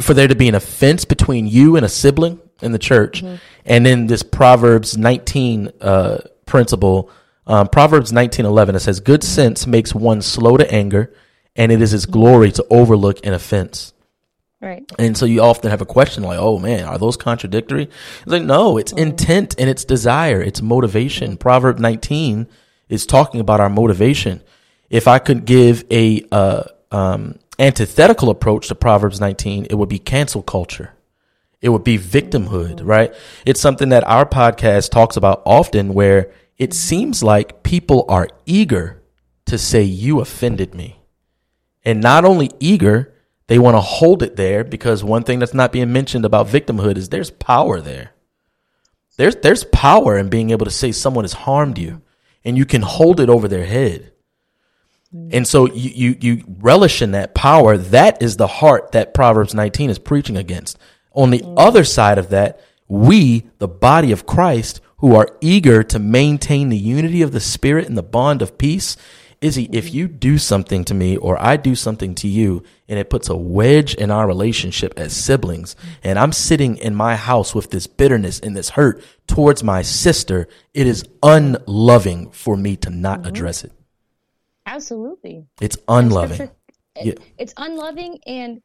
for 0.00 0.14
there 0.14 0.28
to 0.28 0.36
be 0.36 0.46
an 0.46 0.54
offense 0.54 1.06
between 1.06 1.46
you 1.46 1.74
and 1.76 1.86
a 1.86 1.88
sibling 1.88 2.38
in 2.60 2.72
the 2.72 2.78
church, 2.78 3.24
and 3.64 3.84
then 3.84 4.06
this 4.06 4.22
Proverbs 4.22 4.96
19 4.96 5.72
uh, 5.80 6.18
principle, 6.44 7.10
um, 7.46 7.66
Proverbs 7.68 8.12
19:11, 8.12 8.76
it 8.76 8.80
says, 8.80 9.00
"Good 9.00 9.24
sense 9.24 9.66
makes 9.66 9.94
one 9.94 10.20
slow 10.20 10.58
to 10.58 10.70
anger, 10.70 11.14
and 11.56 11.72
it 11.72 11.80
is 11.80 11.92
his 11.92 12.04
glory 12.04 12.52
to 12.52 12.66
overlook 12.68 13.24
an 13.26 13.32
offense." 13.32 13.94
right. 14.60 14.84
And 14.98 15.16
so 15.16 15.24
you 15.24 15.40
often 15.40 15.70
have 15.70 15.80
a 15.80 15.86
question 15.86 16.24
like, 16.24 16.38
"Oh 16.38 16.58
man, 16.58 16.84
are 16.84 16.98
those 16.98 17.16
contradictory?" 17.16 17.84
It's 17.84 18.30
like, 18.30 18.42
no, 18.42 18.76
it's 18.76 18.92
intent 18.92 19.54
and 19.58 19.70
it's 19.70 19.82
desire, 19.82 20.42
it's 20.42 20.60
motivation. 20.60 21.38
Proverb 21.38 21.78
19 21.78 22.46
is 22.92 23.06
talking 23.06 23.40
about 23.40 23.58
our 23.58 23.70
motivation. 23.70 24.42
If 24.90 25.08
I 25.08 25.18
could 25.18 25.46
give 25.46 25.84
a 25.90 26.22
uh, 26.30 26.64
um, 26.90 27.38
antithetical 27.58 28.28
approach 28.28 28.68
to 28.68 28.74
Proverbs 28.74 29.18
19, 29.18 29.68
it 29.70 29.74
would 29.74 29.88
be 29.88 29.98
cancel 29.98 30.42
culture. 30.42 30.92
It 31.62 31.70
would 31.70 31.84
be 31.84 31.96
victimhood, 31.96 32.82
right? 32.84 33.14
It's 33.46 33.62
something 33.62 33.88
that 33.88 34.06
our 34.06 34.26
podcast 34.26 34.90
talks 34.90 35.16
about 35.16 35.42
often 35.46 35.94
where 35.94 36.32
it 36.58 36.74
seems 36.74 37.22
like 37.22 37.62
people 37.62 38.04
are 38.10 38.28
eager 38.44 39.02
to 39.46 39.56
say, 39.56 39.82
You 39.82 40.20
offended 40.20 40.74
me. 40.74 41.00
And 41.86 42.02
not 42.02 42.26
only 42.26 42.50
eager, 42.60 43.14
they 43.46 43.58
want 43.58 43.74
to 43.74 43.80
hold 43.80 44.22
it 44.22 44.36
there 44.36 44.64
because 44.64 45.02
one 45.02 45.22
thing 45.22 45.38
that's 45.38 45.54
not 45.54 45.72
being 45.72 45.94
mentioned 45.94 46.26
about 46.26 46.46
victimhood 46.46 46.98
is 46.98 47.08
there's 47.08 47.30
power 47.30 47.80
there. 47.80 48.10
There's 49.16 49.36
there's 49.36 49.64
power 49.64 50.18
in 50.18 50.28
being 50.28 50.50
able 50.50 50.66
to 50.66 50.70
say 50.70 50.92
someone 50.92 51.24
has 51.24 51.32
harmed 51.32 51.78
you 51.78 52.02
and 52.44 52.56
you 52.56 52.64
can 52.64 52.82
hold 52.82 53.20
it 53.20 53.28
over 53.28 53.48
their 53.48 53.66
head. 53.66 54.12
And 55.30 55.46
so 55.46 55.70
you, 55.70 55.90
you 55.90 56.16
you 56.20 56.44
relish 56.60 57.02
in 57.02 57.10
that 57.10 57.34
power. 57.34 57.76
That 57.76 58.22
is 58.22 58.38
the 58.38 58.46
heart 58.46 58.92
that 58.92 59.12
Proverbs 59.12 59.52
19 59.52 59.90
is 59.90 59.98
preaching 59.98 60.38
against. 60.38 60.78
On 61.12 61.30
the 61.30 61.40
mm. 61.40 61.54
other 61.58 61.84
side 61.84 62.16
of 62.16 62.30
that, 62.30 62.60
we, 62.88 63.46
the 63.58 63.68
body 63.68 64.10
of 64.10 64.24
Christ, 64.24 64.80
who 64.98 65.14
are 65.14 65.36
eager 65.42 65.82
to 65.82 65.98
maintain 65.98 66.70
the 66.70 66.78
unity 66.78 67.20
of 67.20 67.32
the 67.32 67.40
spirit 67.40 67.88
and 67.88 67.98
the 67.98 68.02
bond 68.02 68.40
of 68.40 68.56
peace, 68.56 68.96
Izzy, 69.42 69.68
if 69.72 69.92
you 69.92 70.08
do 70.08 70.38
something 70.38 70.84
to 70.84 70.94
me 70.94 71.16
or 71.16 71.40
I 71.42 71.56
do 71.56 71.74
something 71.74 72.14
to 72.16 72.28
you 72.28 72.62
and 72.88 72.98
it 72.98 73.10
puts 73.10 73.28
a 73.28 73.36
wedge 73.36 73.94
in 73.94 74.10
our 74.10 74.26
relationship 74.26 74.94
as 74.96 75.12
siblings, 75.14 75.74
and 76.02 76.18
I'm 76.18 76.32
sitting 76.32 76.76
in 76.76 76.94
my 76.94 77.16
house 77.16 77.54
with 77.54 77.70
this 77.70 77.86
bitterness 77.86 78.38
and 78.40 78.56
this 78.56 78.70
hurt 78.70 79.02
towards 79.26 79.62
my 79.64 79.82
sister, 79.82 80.48
it 80.74 80.86
is 80.86 81.04
unloving 81.22 82.30
for 82.30 82.56
me 82.56 82.76
to 82.76 82.90
not 82.90 83.26
address 83.26 83.64
it. 83.64 83.72
absolutely 84.66 85.44
It's 85.60 85.76
unloving. 85.88 86.50
Yeah. 87.02 87.14
it's 87.38 87.54
unloving 87.56 88.18
and 88.26 88.62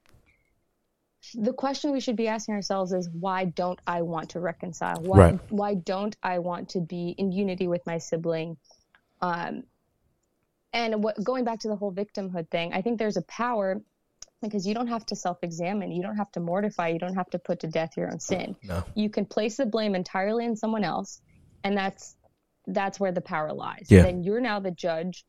the 1.34 1.54
question 1.54 1.92
we 1.92 2.00
should 2.00 2.16
be 2.16 2.28
asking 2.28 2.56
ourselves 2.56 2.92
is 2.94 3.10
why 3.10 3.46
don't 3.46 3.80
i 3.88 4.02
want 4.02 4.30
to 4.32 4.40
reconcile 4.40 4.98
why 5.02 5.18
Right. 5.18 5.40
why 5.50 5.74
don't 5.76 6.16
i 6.22 6.40
want 6.40 6.70
to 6.70 6.80
be 6.82 7.16
in 7.18 7.32
unity 7.32 7.68
with 7.68 7.86
my 7.86 7.98
sibling 7.98 8.58
um 9.22 9.64
and 10.74 11.04
what 11.04 11.22
going 11.24 11.44
back 11.44 11.60
to 11.60 11.68
the 11.68 11.76
whole 11.76 11.92
victimhood 11.94 12.50
thing 12.50 12.74
i 12.74 12.82
think 12.82 12.98
there's 13.00 13.18
a 13.18 13.22
power 13.24 13.82
because 14.42 14.68
you 14.68 14.74
don't 14.74 14.88
have 14.88 15.06
to 15.06 15.16
self-examine 15.16 15.92
you 15.92 16.02
don't 16.04 16.18
have 16.18 16.32
to 16.32 16.40
mortify 16.40 16.88
you 16.90 17.00
don't 17.00 17.16
have 17.16 17.30
to 17.30 17.40
put 17.40 17.60
to 17.60 17.68
death 17.68 17.92
your 17.98 18.12
own 18.12 18.20
sin 18.20 18.56
No. 18.64 18.84
you 18.96 19.10
can 19.10 19.26
place 19.26 19.58
the 19.58 19.66
blame 19.66 19.96
entirely 19.96 20.46
on 20.46 20.56
someone 20.56 20.84
else 20.84 21.22
and 21.64 21.78
that's 21.78 22.16
that's 22.68 23.00
where 23.00 23.12
the 23.12 23.22
power 23.22 23.54
lies 23.54 23.88
Yeah. 23.90 24.04
then 24.04 24.24
you're 24.24 24.42
now 24.42 24.60
the 24.60 24.72
judge 24.72 25.26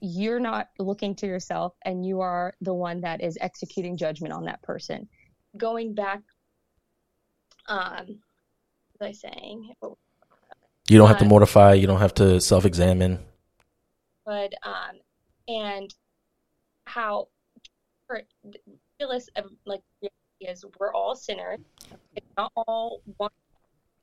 you're 0.00 0.40
not 0.40 0.68
looking 0.78 1.14
to 1.16 1.26
yourself 1.26 1.74
and 1.84 2.06
you 2.06 2.20
are 2.20 2.54
the 2.60 2.72
one 2.72 3.02
that 3.02 3.22
is 3.22 3.36
executing 3.40 3.96
judgment 3.96 4.32
on 4.32 4.44
that 4.44 4.62
person 4.62 5.08
going 5.56 5.94
back 5.94 6.20
um 7.68 8.06
what 8.98 9.08
was 9.08 9.22
i 9.24 9.28
saying 9.30 9.70
You 10.88 10.98
don't 10.98 11.08
have 11.08 11.18
to 11.18 11.24
Uh, 11.24 11.28
mortify. 11.28 11.74
You 11.74 11.86
don't 11.86 12.00
have 12.00 12.14
to 12.14 12.40
self 12.40 12.64
but 14.24 14.52
um 14.62 14.98
and 15.48 15.94
how 16.84 17.28
for 18.06 18.22
realist 19.00 19.30
like 19.66 19.82
is. 20.40 20.64
We're 20.78 20.92
all 20.94 21.14
sinners. 21.14 21.58
It's 22.16 22.26
not 22.36 22.52
all 22.56 23.02
one 23.18 23.30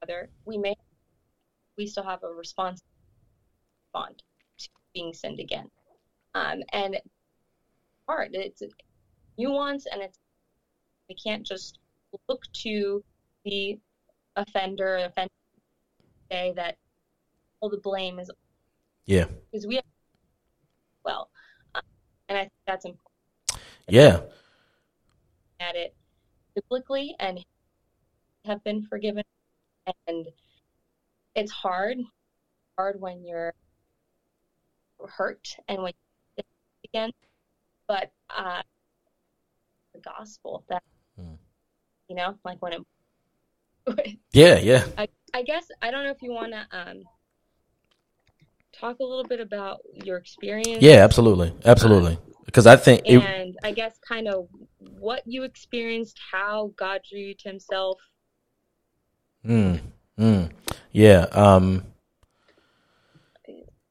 other 0.03 0.29
we 0.45 0.57
may 0.57 0.75
we 1.77 1.87
still 1.87 2.03
have 2.03 2.23
a 2.23 2.27
response 2.27 2.81
bond 3.93 4.21
to 4.59 4.69
being 4.93 5.13
sinned 5.13 5.39
again. 5.39 5.69
Um 6.35 6.61
and 6.73 6.95
it's 6.95 7.07
hard. 8.07 8.29
It's 8.33 8.61
nuance 9.37 9.85
and 9.91 10.01
it's 10.01 10.19
we 11.09 11.15
can't 11.15 11.45
just 11.45 11.79
look 12.27 12.43
to 12.53 13.03
the 13.45 13.79
offender 14.35 14.97
offender 14.97 15.31
say 16.31 16.53
that 16.55 16.77
all 17.61 17.69
the 17.69 17.77
blame 17.77 18.19
is 18.19 18.29
Yeah. 19.05 19.25
because 19.51 19.65
we 19.65 19.75
have 19.75 19.85
and 22.29 22.37
i 22.37 22.41
think 22.41 22.53
that's 22.65 22.85
important 22.85 23.63
Yeah. 23.87 24.21
at 25.59 25.75
it 25.75 25.95
biblically 26.55 27.15
and 27.19 27.43
have 28.45 28.63
been 28.63 28.83
forgiven 28.83 29.23
and 30.07 30.27
it's 31.35 31.51
hard 31.51 31.97
hard 32.77 32.99
when 32.99 33.25
you're 33.25 33.53
hurt 35.05 35.55
and 35.67 35.81
when 35.81 35.93
you 36.37 36.43
again, 36.93 37.11
but 37.87 38.11
uh, 38.35 38.61
the 39.93 39.99
gospel 39.99 40.63
that 40.69 40.83
hmm. 41.19 41.33
you 42.09 42.15
know, 42.15 42.35
like 42.43 42.61
when 42.61 42.73
it. 42.73 44.17
yeah, 44.33 44.57
yeah. 44.57 44.85
I, 44.97 45.07
I 45.33 45.43
guess 45.43 45.67
I 45.81 45.91
don't 45.91 46.03
know 46.03 46.11
if 46.11 46.21
you 46.21 46.31
want 46.31 46.53
to 46.53 46.77
um, 46.77 47.03
talk 48.79 48.99
a 48.99 49.03
little 49.03 49.23
bit 49.23 49.39
about 49.39 49.79
your 49.93 50.17
experience. 50.17 50.81
Yeah, 50.81 51.03
absolutely, 51.03 51.53
absolutely. 51.65 52.17
Because 52.45 52.65
I 52.65 52.77
think, 52.77 53.01
and 53.05 53.23
it, 53.23 53.55
I 53.63 53.71
guess 53.71 53.99
kind 54.07 54.27
of 54.27 54.47
what 54.99 55.23
you 55.25 55.43
experienced, 55.43 56.19
how 56.31 56.71
God 56.77 57.01
drew 57.09 57.19
you 57.19 57.33
to 57.35 57.49
Himself. 57.49 57.99
Mm, 59.45 59.79
mm, 60.17 60.49
yeah. 60.91 61.25
Um, 61.31 61.83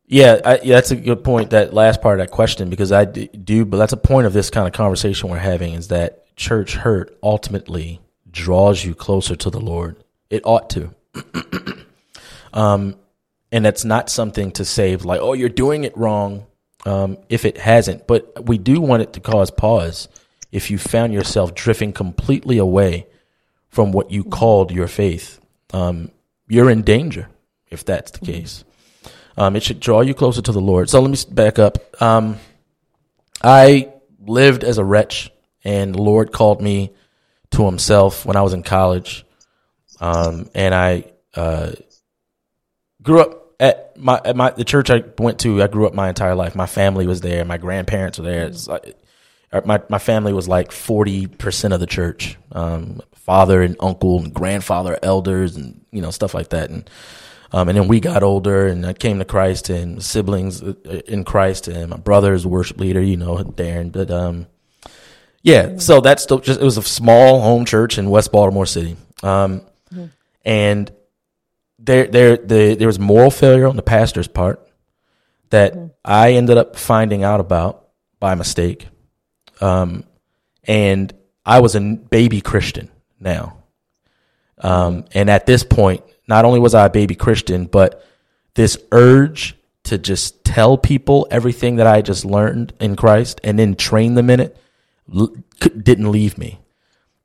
yeah, 0.06 0.40
I, 0.44 0.60
yeah, 0.62 0.76
that's 0.76 0.92
a 0.92 0.96
good 0.96 1.24
point. 1.24 1.50
That 1.50 1.74
last 1.74 2.00
part 2.00 2.20
of 2.20 2.26
that 2.26 2.32
question, 2.32 2.70
because 2.70 2.92
I 2.92 3.04
do, 3.04 3.64
but 3.64 3.76
that's 3.76 3.92
a 3.92 3.98
point 3.98 4.26
of 4.26 4.32
this 4.32 4.50
kind 4.50 4.66
of 4.66 4.72
conversation 4.72 5.28
we're 5.28 5.38
having 5.38 5.74
is 5.74 5.88
that 5.88 6.34
church 6.36 6.76
hurt 6.76 7.18
ultimately 7.22 8.00
draws 8.30 8.84
you 8.84 8.94
closer 8.94 9.34
to 9.34 9.50
the 9.50 9.60
Lord. 9.60 10.02
It 10.30 10.42
ought 10.44 10.70
to. 10.70 10.94
um, 12.52 12.96
and 13.52 13.64
that's 13.64 13.84
not 13.84 14.10
something 14.10 14.52
to 14.52 14.64
save 14.64 15.04
like, 15.04 15.20
oh, 15.20 15.32
you're 15.32 15.48
doing 15.48 15.84
it 15.84 15.96
wrong. 15.96 16.46
Um, 16.84 17.18
if 17.28 17.44
it 17.44 17.58
hasn't, 17.58 18.06
but 18.06 18.46
we 18.46 18.58
do 18.58 18.80
want 18.80 19.02
it 19.02 19.12
to 19.14 19.20
cause 19.20 19.50
pause 19.50 20.08
if 20.52 20.70
you 20.70 20.78
found 20.78 21.12
yourself 21.12 21.52
drifting 21.52 21.92
completely 21.92 22.58
away 22.58 23.08
from 23.68 23.90
what 23.90 24.12
you 24.12 24.22
called 24.22 24.70
your 24.70 24.86
faith. 24.86 25.40
Um, 25.72 26.12
you're 26.48 26.70
in 26.70 26.82
danger 26.82 27.28
if 27.70 27.84
that's 27.84 28.12
the 28.12 28.24
case. 28.24 28.64
Um, 29.36 29.56
it 29.56 29.62
should 29.62 29.80
draw 29.80 30.00
you 30.00 30.14
closer 30.14 30.40
to 30.42 30.52
the 30.52 30.60
Lord. 30.60 30.88
So 30.88 31.00
let 31.00 31.10
me 31.10 31.34
back 31.34 31.58
up. 31.58 32.00
Um, 32.00 32.38
I 33.42 33.92
lived 34.18 34.64
as 34.64 34.78
a 34.78 34.84
wretch, 34.84 35.30
and 35.64 35.94
the 35.94 36.02
Lord 36.02 36.32
called 36.32 36.62
me 36.62 36.92
to 37.50 37.66
Himself 37.66 38.24
when 38.24 38.36
I 38.36 38.42
was 38.42 38.54
in 38.54 38.62
college, 38.62 39.26
um, 40.00 40.48
and 40.54 40.74
I 40.74 41.04
uh, 41.34 41.72
grew 43.06 43.20
up 43.20 43.54
at 43.58 43.96
my 43.96 44.20
at 44.24 44.36
my 44.36 44.50
the 44.50 44.64
church 44.64 44.90
I 44.90 45.02
went 45.18 45.38
to. 45.40 45.62
I 45.62 45.66
grew 45.68 45.86
up 45.86 45.94
my 45.94 46.08
entire 46.08 46.34
life. 46.34 46.54
My 46.54 46.66
family 46.66 47.06
was 47.06 47.20
there. 47.22 47.44
My 47.44 47.56
grandparents 47.56 48.18
were 48.18 48.24
there. 48.24 48.50
Like, 48.66 48.96
uh, 49.52 49.62
my 49.64 49.82
my 49.88 49.98
family 49.98 50.32
was 50.32 50.48
like 50.48 50.72
forty 50.72 51.26
percent 51.26 51.72
of 51.72 51.80
the 51.80 51.86
church. 51.86 52.36
Um, 52.52 53.00
father 53.14 53.62
and 53.62 53.76
uncle 53.80 54.18
and 54.20 54.32
grandfather, 54.32 54.98
elders, 55.02 55.56
and 55.56 55.84
you 55.90 56.02
know 56.02 56.10
stuff 56.10 56.34
like 56.34 56.50
that, 56.50 56.70
and 56.70 56.88
um, 57.52 57.68
and 57.68 57.78
then 57.78 57.88
we 57.88 58.00
got 58.00 58.22
older 58.22 58.66
and 58.66 58.84
I 58.84 58.92
came 58.92 59.18
to 59.18 59.24
Christ 59.24 59.70
and 59.70 60.02
siblings 60.02 60.62
uh, 60.62 60.74
in 61.06 61.24
Christ 61.24 61.68
and 61.68 61.90
my 61.90 61.96
brother 61.96 62.28
brother's 62.28 62.46
worship 62.46 62.80
leader, 62.80 63.00
you 63.00 63.16
know, 63.16 63.36
Darren. 63.36 63.92
But, 63.92 64.10
um, 64.10 64.46
yeah, 65.42 65.78
so 65.78 66.00
that's 66.00 66.22
still 66.22 66.40
just, 66.40 66.60
it 66.60 66.64
was 66.64 66.76
a 66.76 66.82
small 66.82 67.40
home 67.40 67.64
church 67.64 67.98
in 67.98 68.10
West 68.10 68.32
Baltimore 68.32 68.66
City. 68.66 68.96
Um, 69.22 69.62
mm-hmm. 69.92 70.06
and 70.44 70.90
there, 71.86 72.06
there, 72.06 72.36
the, 72.36 72.74
there 72.74 72.86
was 72.86 72.98
moral 72.98 73.30
failure 73.30 73.66
on 73.66 73.76
the 73.76 73.82
pastor's 73.82 74.28
part 74.28 74.60
that 75.50 75.72
mm-hmm. 75.74 75.86
I 76.04 76.32
ended 76.32 76.58
up 76.58 76.76
finding 76.76 77.24
out 77.24 77.40
about 77.40 77.88
by 78.20 78.34
mistake. 78.34 78.88
Um, 79.60 80.04
and 80.64 81.12
I 81.44 81.60
was 81.60 81.74
a 81.74 81.80
baby 81.80 82.40
Christian 82.40 82.90
now. 83.20 83.56
Um, 84.58 85.04
and 85.12 85.30
at 85.30 85.46
this 85.46 85.62
point, 85.62 86.02
not 86.28 86.44
only 86.44 86.58
was 86.58 86.74
I 86.74 86.86
a 86.86 86.90
baby 86.90 87.14
Christian, 87.14 87.66
but 87.66 88.04
this 88.54 88.76
urge 88.90 89.54
to 89.84 89.98
just 89.98 90.44
tell 90.44 90.76
people 90.76 91.28
everything 91.30 91.76
that 91.76 91.86
I 91.86 92.02
just 92.02 92.24
learned 92.24 92.72
in 92.80 92.96
Christ 92.96 93.40
and 93.44 93.58
then 93.58 93.76
train 93.76 94.14
them 94.14 94.30
in 94.30 94.40
it 94.40 94.56
l- 95.14 95.34
didn't 95.60 96.10
leave 96.10 96.36
me. 96.36 96.58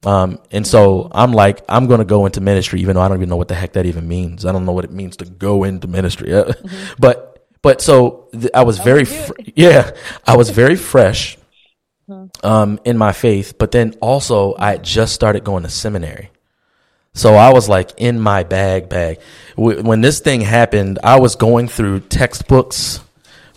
Um, 0.03 0.39
and 0.49 0.65
so 0.65 1.09
I'm 1.11 1.31
like, 1.31 1.61
I'm 1.69 1.87
going 1.87 1.99
to 1.99 2.05
go 2.05 2.25
into 2.25 2.41
ministry, 2.41 2.81
even 2.81 2.95
though 2.95 3.01
I 3.01 3.07
don't 3.07 3.17
even 3.17 3.29
know 3.29 3.35
what 3.35 3.47
the 3.47 3.55
heck 3.55 3.73
that 3.73 3.85
even 3.85 4.07
means. 4.07 4.45
I 4.45 4.51
don't 4.51 4.65
know 4.65 4.71
what 4.71 4.83
it 4.83 4.91
means 4.91 5.17
to 5.17 5.25
go 5.25 5.63
into 5.63 5.87
ministry. 5.87 6.29
Mm-hmm. 6.31 6.93
But, 6.99 7.47
but 7.61 7.81
so 7.81 8.27
th- 8.31 8.49
I 8.53 8.63
was 8.63 8.79
very, 8.79 9.05
fr- 9.05 9.33
yeah, 9.55 9.91
I 10.25 10.35
was 10.37 10.49
very 10.49 10.75
fresh, 10.75 11.37
um, 12.43 12.79
in 12.83 12.97
my 12.97 13.11
faith. 13.11 13.57
But 13.57 13.71
then 13.71 13.95
also 14.01 14.55
I 14.57 14.77
just 14.77 15.13
started 15.13 15.43
going 15.43 15.63
to 15.63 15.69
seminary. 15.69 16.31
So 17.13 17.35
I 17.35 17.51
was 17.51 17.67
like 17.67 17.91
in 17.97 18.19
my 18.19 18.43
bag 18.43 18.87
bag. 18.89 19.19
When 19.57 20.01
this 20.01 20.21
thing 20.21 20.41
happened, 20.41 20.99
I 21.03 21.19
was 21.19 21.35
going 21.35 21.67
through 21.67 22.01
textbooks, 22.01 23.01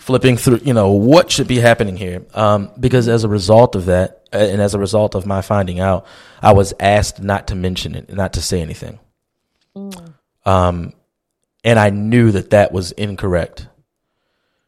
flipping 0.04 0.36
through, 0.36 0.60
you 0.62 0.74
know, 0.74 0.90
what 0.90 1.30
should 1.30 1.48
be 1.48 1.58
happening 1.58 1.96
here. 1.96 2.26
Um, 2.34 2.70
because 2.78 3.08
as 3.08 3.24
a 3.24 3.28
result 3.28 3.74
of 3.74 3.86
that, 3.86 4.28
uh, 4.34 4.36
and 4.36 4.60
as 4.60 4.74
a 4.74 4.78
result 4.78 5.14
of 5.14 5.24
my 5.24 5.40
finding 5.40 5.80
out, 5.80 6.04
I 6.42 6.52
was 6.52 6.74
asked 6.78 7.22
not 7.22 7.46
to 7.46 7.54
mention 7.54 7.94
it, 7.94 8.12
not 8.12 8.34
to 8.34 8.42
say 8.42 8.60
anything. 8.60 8.98
Mm. 9.74 10.12
Um, 10.44 10.92
and 11.64 11.78
I 11.78 11.88
knew 11.88 12.32
that 12.32 12.50
that 12.50 12.70
was 12.70 12.92
incorrect. 12.92 13.66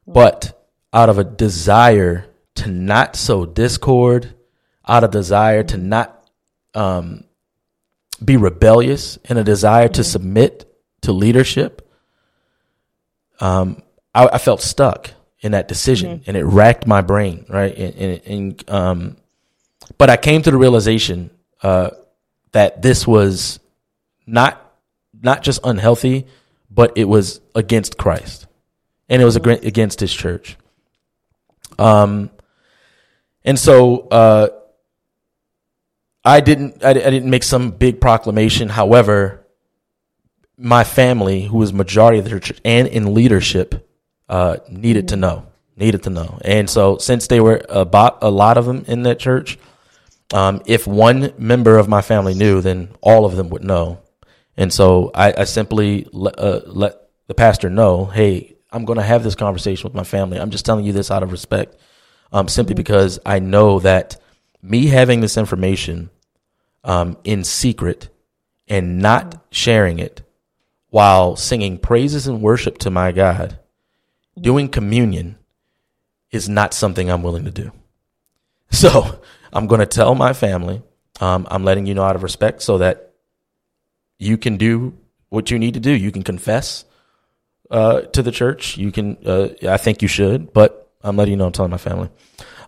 Mm. 0.09 0.14
But 0.14 0.66
out 0.94 1.11
of 1.11 1.18
a 1.18 1.25
desire 1.25 2.25
to 2.55 2.70
not 2.70 3.14
sow 3.14 3.44
discord, 3.44 4.33
out 4.88 5.05
of 5.05 5.11
desire 5.11 5.62
to 5.64 5.77
not 5.77 6.31
um, 6.72 7.25
be 8.25 8.38
rebellious 8.38 9.18
and 9.27 9.38
a 9.38 9.44
desire 9.44 9.88
to 9.88 10.03
submit 10.03 10.64
to 11.03 11.12
leadership, 11.12 11.87
um, 13.38 13.83
I, 14.14 14.29
I, 14.33 14.38
felt 14.38 14.62
stuck 14.62 15.11
in 15.46 15.52
that 15.52 15.68
decision 15.68 16.18
mm-hmm. 16.18 16.24
and 16.26 16.37
it 16.37 16.44
racked 16.44 16.87
my 16.87 17.00
brain, 17.00 17.46
right? 17.48 17.74
And, 17.76 17.94
and, 17.94 18.20
and 18.26 18.70
um, 18.70 19.16
but 19.96 20.11
I 20.11 20.16
came 20.16 20.42
to 20.42 20.50
the 20.50 20.59
realization 20.59 21.30
uh, 21.62 21.90
that 22.52 22.82
this 22.82 23.06
was 23.06 23.61
not 24.26 24.62
not 25.22 25.42
just 25.42 25.61
unhealthy, 25.64 26.26
but 26.70 26.92
it 26.96 27.04
was 27.04 27.40
against 27.54 27.96
Christ, 27.96 28.46
and 29.09 29.22
it 29.22 29.24
was 29.24 29.38
mm-hmm. 29.38 29.66
against 29.66 30.00
His 30.00 30.12
church. 30.12 30.56
Um, 31.78 32.30
and 33.44 33.59
so 33.59 34.09
uh, 34.09 34.48
I 36.24 36.40
didn't 36.40 36.85
I, 36.85 36.90
I 36.90 36.92
didn't 36.94 37.30
make 37.30 37.44
some 37.44 37.70
big 37.70 38.00
proclamation. 38.00 38.68
However, 38.68 39.46
my 40.59 40.82
family, 40.82 41.42
who 41.42 41.59
was 41.59 41.72
majority 41.72 42.18
of 42.18 42.24
the 42.24 42.40
church 42.40 42.61
and 42.64 42.88
in 42.88 43.14
leadership, 43.14 43.86
uh, 44.28 44.56
needed 44.68 45.08
to 45.08 45.16
know, 45.16 45.46
needed 45.76 46.02
to 46.04 46.10
know. 46.10 46.38
And 46.44 46.68
so, 46.68 46.98
since 46.98 47.26
they 47.26 47.40
were 47.40 47.64
about 47.68 48.18
a 48.22 48.30
lot 48.30 48.58
of 48.58 48.66
them 48.66 48.84
in 48.86 49.02
that 49.04 49.18
church, 49.18 49.58
um, 50.32 50.62
if 50.66 50.86
one 50.86 51.32
member 51.38 51.78
of 51.78 51.88
my 51.88 52.02
family 52.02 52.34
knew, 52.34 52.60
then 52.60 52.90
all 53.00 53.24
of 53.24 53.36
them 53.36 53.50
would 53.50 53.64
know. 53.64 54.00
And 54.56 54.72
so, 54.72 55.10
I, 55.14 55.32
I 55.38 55.44
simply 55.44 56.06
let, 56.12 56.38
uh, 56.38 56.60
let 56.66 57.08
the 57.26 57.34
pastor 57.34 57.70
know, 57.70 58.06
hey, 58.06 58.56
I'm 58.72 58.84
going 58.84 58.98
to 58.98 59.04
have 59.04 59.22
this 59.22 59.34
conversation 59.34 59.84
with 59.84 59.94
my 59.94 60.04
family. 60.04 60.38
I'm 60.38 60.50
just 60.50 60.66
telling 60.66 60.84
you 60.84 60.92
this 60.92 61.10
out 61.10 61.22
of 61.22 61.32
respect, 61.32 61.76
um, 62.32 62.48
simply 62.48 62.74
mm-hmm. 62.74 62.80
because 62.80 63.18
I 63.24 63.38
know 63.38 63.78
that 63.80 64.20
me 64.62 64.86
having 64.86 65.20
this 65.20 65.36
information 65.36 66.10
um, 66.84 67.16
in 67.24 67.44
secret 67.44 68.08
and 68.68 68.98
not 68.98 69.44
sharing 69.50 69.98
it 69.98 70.22
while 70.90 71.36
singing 71.36 71.78
praises 71.78 72.26
and 72.26 72.40
worship 72.40 72.78
to 72.78 72.90
my 72.90 73.12
God, 73.12 73.58
doing 74.38 74.68
communion 74.68 75.37
is 76.31 76.49
not 76.49 76.75
something 76.75 77.11
I'm 77.11 77.22
willing 77.22 77.44
to 77.44 77.51
do. 77.51 77.72
So 78.68 79.20
I'm 79.53 79.68
going 79.68 79.79
to 79.79 79.87
tell 79.87 80.16
my 80.16 80.33
family, 80.33 80.83
um, 81.20 81.46
I'm 81.49 81.62
letting 81.64 81.87
you 81.87 81.94
know 81.94 82.03
out 82.03 82.16
of 82.16 82.25
respect 82.25 82.62
so 82.62 82.79
that 82.79 83.14
you 84.18 84.37
can 84.37 84.57
do 84.57 84.99
what 85.29 85.53
you 85.53 85.59
need 85.59 85.75
to 85.75 85.81
do. 85.81 85.92
You 85.92 86.11
can 86.11 86.25
confess 86.25 86.85
uh, 87.70 88.01
to 88.01 88.22
the 88.25 88.33
church. 88.33 88.77
You 88.77 88.90
can, 88.90 89.18
uh, 89.25 89.51
I 89.62 89.77
think 89.77 90.03
you 90.03 90.09
should, 90.09 90.53
but 90.53 90.90
I'm 91.01 91.16
letting 91.16 91.31
you 91.31 91.37
know 91.37 91.46
I'm 91.46 91.53
telling 91.53 91.70
my 91.70 91.79
family. 91.79 92.11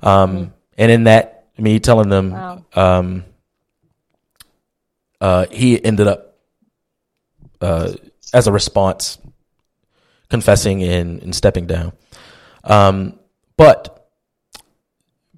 Um, 0.00 0.36
mm-hmm. 0.36 0.50
And 0.78 0.92
in 0.92 1.04
that, 1.04 1.48
me 1.58 1.80
telling 1.80 2.08
them, 2.08 2.30
wow. 2.30 2.64
um, 2.74 3.24
uh, 5.20 5.46
he 5.50 5.84
ended 5.84 6.06
up 6.06 6.38
uh, 7.60 7.92
as 8.32 8.46
a 8.46 8.52
response 8.52 9.18
confessing 10.30 10.82
and, 10.82 11.22
and 11.22 11.34
stepping 11.34 11.66
down. 11.66 11.92
Um, 12.64 13.18
but 13.56 14.10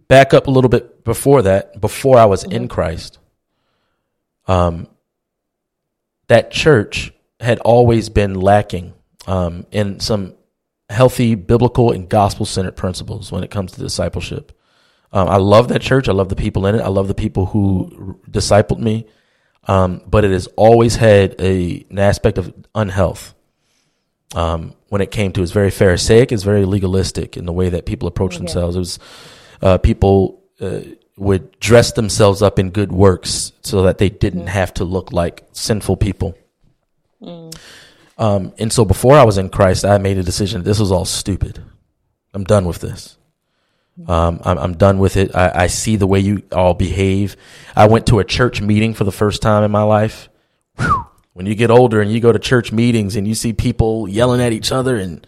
back 0.09 0.35
up 0.35 0.47
a 0.47 0.51
little 0.51 0.71
bit 0.71 1.05
before 1.05 1.43
that, 1.43 1.81
before 1.81 2.19
I 2.19 2.27
was 2.27 2.45
in 2.45 2.69
Christ, 2.69 3.19
um, 4.47 4.89
that 6.29 6.51
church 6.51 7.13
had 7.39 7.59
always 7.61 8.09
been 8.09 8.35
lacking 8.35 8.95
um, 9.27 9.67
in 9.71 10.01
some 10.01 10.35
healthy 10.89 11.35
biblical 11.35 11.93
and 11.93 12.09
gospel 12.09 12.45
centered 12.45 12.77
principles 12.77 13.31
when 13.31 13.45
it 13.45 13.51
comes 13.51 13.73
to 13.73 13.81
discipleship. 13.81 14.53
Um, 15.13 15.29
I 15.29 15.37
love 15.37 15.69
that 15.69 15.81
church. 15.81 16.09
I 16.09 16.13
love 16.13 16.29
the 16.29 16.37
people 16.37 16.67
in 16.67 16.75
it. 16.75 16.81
I 16.81 16.89
love 16.89 17.09
the 17.09 17.15
people 17.15 17.47
who 17.47 18.21
discipled 18.31 18.79
me 18.79 19.07
um, 19.65 20.03
but 20.07 20.25
it 20.25 20.31
has 20.31 20.47
always 20.57 20.97
had 20.97 21.37
a, 21.39 21.87
an 21.91 21.99
aspect 21.99 22.39
of 22.39 22.53
unhealth. 22.75 23.35
Um, 24.35 24.75
when 24.89 25.01
it 25.01 25.11
came 25.11 25.33
to 25.33 25.43
it's 25.43 25.53
very 25.53 25.71
Pharisaic, 25.71 26.33
it's 26.33 26.43
very 26.43 26.65
legalistic 26.65 27.37
in 27.37 27.47
the 27.47 27.53
way 27.53 27.69
that 27.69 27.87
people 27.87 28.09
approach 28.09 28.37
themselves. 28.37 28.77
It 28.77 28.79
was 28.79 28.99
uh, 29.63 29.79
people 29.79 30.43
uh, 30.61 30.81
would 31.17 31.59
dress 31.61 31.93
themselves 31.93 32.43
up 32.43 32.59
in 32.59 32.71
good 32.71 32.93
works 32.93 33.53
so 33.63 33.83
that 33.83 33.99
they 33.99 34.09
didn't 34.09 34.47
mm. 34.47 34.49
have 34.49 34.73
to 34.75 34.85
look 34.85 35.13
like 35.13 35.45
sinful 35.53 35.97
people. 35.97 36.37
Mm. 37.21 37.57
Um, 38.17 38.53
and 38.59 38.73
so 38.73 38.85
before 38.85 39.17
I 39.17 39.25
was 39.25 39.39
in 39.39 39.49
Christ, 39.49 39.85
I 39.85 39.99
made 39.99 40.19
a 40.19 40.23
decision. 40.23 40.63
This 40.63 40.79
was 40.79 40.93
all 40.93 41.05
stupid. 41.05 41.63
I'm 42.33 42.45
done 42.45 42.67
with 42.67 42.81
this. 42.81 43.17
Um, 44.07 44.41
I'm, 44.45 44.59
I'm, 44.59 44.77
done 44.77 44.99
with 44.99 45.17
it. 45.19 45.35
I, 45.35 45.65
I, 45.65 45.67
see 45.67 45.97
the 45.97 46.07
way 46.07 46.21
you 46.21 46.43
all 46.53 46.73
behave. 46.73 47.37
I 47.77 47.87
went 47.87 48.07
to 48.07 48.19
a 48.19 48.25
church 48.25 48.63
meeting 48.63 48.95
for 48.95 49.05
the 49.05 49.13
first 49.13 49.43
time 49.43 49.63
in 49.63 49.71
my 49.71 49.83
life. 49.83 50.31
Whew. 50.79 51.07
When 51.41 51.47
you 51.47 51.55
get 51.55 51.71
older 51.71 52.03
and 52.03 52.13
you 52.13 52.21
go 52.21 52.33
to 52.33 52.39
church 52.39 52.71
meetings 52.71 53.17
and 53.17 53.27
you 53.27 53.35
see 53.35 53.55
people 53.55 54.07
yelling 54.07 54.43
at 54.43 54.53
each 54.53 54.73
other 54.73 54.97
and 54.97 55.27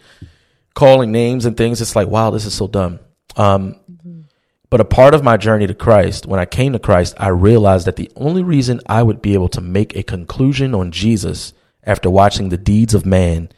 calling 0.75 1.11
names 1.11 1.43
and 1.43 1.57
things, 1.57 1.81
it's 1.81 1.95
like, 1.95 2.07
wow, 2.07 2.29
this 2.29 2.45
is 2.45 2.53
so 2.53 2.67
dumb. 2.67 2.99
Um, 3.35 3.79
mm-hmm. 3.91 4.21
But 4.69 4.79
a 4.79 4.85
part 4.85 5.15
of 5.15 5.23
my 5.23 5.37
journey 5.37 5.65
to 5.65 5.73
Christ, 5.73 6.27
when 6.27 6.39
I 6.39 6.45
came 6.45 6.73
to 6.73 6.77
Christ, 6.77 7.15
I 7.17 7.29
realized 7.29 7.87
that 7.87 7.95
the 7.95 8.11
only 8.15 8.43
reason 8.43 8.79
I 8.85 9.01
would 9.01 9.23
be 9.23 9.33
able 9.33 9.49
to 9.49 9.59
make 9.59 9.95
a 9.95 10.03
conclusion 10.03 10.75
on 10.75 10.91
Jesus 10.91 11.51
after 11.81 12.11
watching 12.11 12.49
the 12.49 12.57
deeds 12.57 12.93
of 12.93 13.07
man 13.07 13.49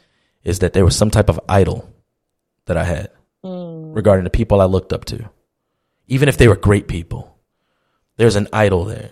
is 0.42 0.60
that 0.60 0.72
there 0.72 0.86
was 0.86 0.96
some 0.96 1.10
type 1.10 1.28
of 1.28 1.38
idol 1.50 1.92
that 2.64 2.78
I 2.78 2.84
had 2.84 3.10
mm. 3.44 3.94
regarding 3.94 4.24
the 4.24 4.30
people 4.30 4.62
I 4.62 4.64
looked 4.64 4.94
up 4.94 5.04
to. 5.04 5.28
Even 6.06 6.30
if 6.30 6.38
they 6.38 6.48
were 6.48 6.56
great 6.56 6.88
people, 6.88 7.36
there's 8.16 8.36
an 8.36 8.48
idol 8.50 8.86
there. 8.86 9.10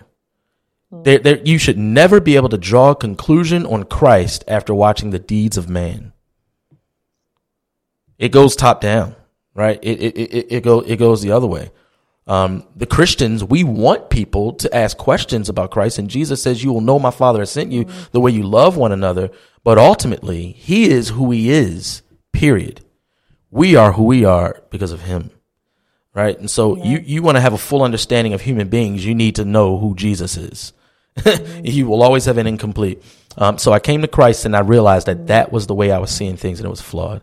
There, 1.02 1.18
there, 1.18 1.40
you 1.44 1.58
should 1.58 1.78
never 1.78 2.20
be 2.20 2.36
able 2.36 2.48
to 2.50 2.58
draw 2.58 2.90
a 2.90 2.96
conclusion 2.96 3.66
on 3.66 3.84
Christ 3.84 4.44
after 4.46 4.74
watching 4.74 5.10
the 5.10 5.18
deeds 5.18 5.56
of 5.56 5.68
man. 5.68 6.12
It 8.18 8.30
goes 8.30 8.56
top 8.56 8.80
down, 8.80 9.16
right? 9.54 9.78
It, 9.82 10.00
it, 10.00 10.16
it, 10.16 10.46
it, 10.50 10.62
go, 10.62 10.80
it 10.80 10.96
goes 10.96 11.22
the 11.22 11.32
other 11.32 11.46
way. 11.46 11.70
Um, 12.26 12.66
the 12.74 12.86
Christians, 12.86 13.44
we 13.44 13.64
want 13.64 14.08
people 14.08 14.54
to 14.54 14.74
ask 14.74 14.96
questions 14.96 15.48
about 15.48 15.70
Christ. 15.70 15.98
And 15.98 16.08
Jesus 16.08 16.42
says, 16.42 16.64
You 16.64 16.72
will 16.72 16.80
know 16.80 16.98
my 16.98 17.10
Father 17.10 17.40
has 17.40 17.50
sent 17.50 17.72
you 17.72 17.86
the 18.12 18.20
way 18.20 18.30
you 18.30 18.42
love 18.44 18.76
one 18.76 18.92
another. 18.92 19.30
But 19.62 19.78
ultimately, 19.78 20.52
He 20.52 20.88
is 20.90 21.10
who 21.10 21.30
He 21.30 21.50
is, 21.50 22.02
period. 22.32 22.84
We 23.50 23.76
are 23.76 23.92
who 23.92 24.04
we 24.04 24.24
are 24.24 24.62
because 24.70 24.92
of 24.92 25.02
Him. 25.02 25.30
Right. 26.14 26.38
And 26.38 26.50
so 26.50 26.76
yeah. 26.76 26.84
you, 26.84 26.98
you 26.98 27.22
want 27.22 27.36
to 27.36 27.40
have 27.40 27.52
a 27.52 27.58
full 27.58 27.82
understanding 27.82 28.32
of 28.32 28.42
human 28.42 28.68
beings. 28.68 29.04
You 29.04 29.14
need 29.14 29.34
to 29.36 29.44
know 29.44 29.78
who 29.78 29.94
Jesus 29.94 30.36
is. 30.36 30.72
you 31.64 31.86
will 31.86 32.02
always 32.02 32.24
have 32.24 32.38
an 32.38 32.46
incomplete. 32.46 33.02
Um, 33.36 33.58
so 33.58 33.72
I 33.72 33.80
came 33.80 34.02
to 34.02 34.08
Christ 34.08 34.44
and 34.44 34.56
I 34.56 34.60
realized 34.60 35.06
that 35.06 35.28
that 35.28 35.52
was 35.52 35.66
the 35.66 35.74
way 35.74 35.90
I 35.90 35.98
was 35.98 36.10
seeing 36.10 36.36
things 36.36 36.60
and 36.60 36.66
it 36.66 36.70
was 36.70 36.80
flawed. 36.80 37.22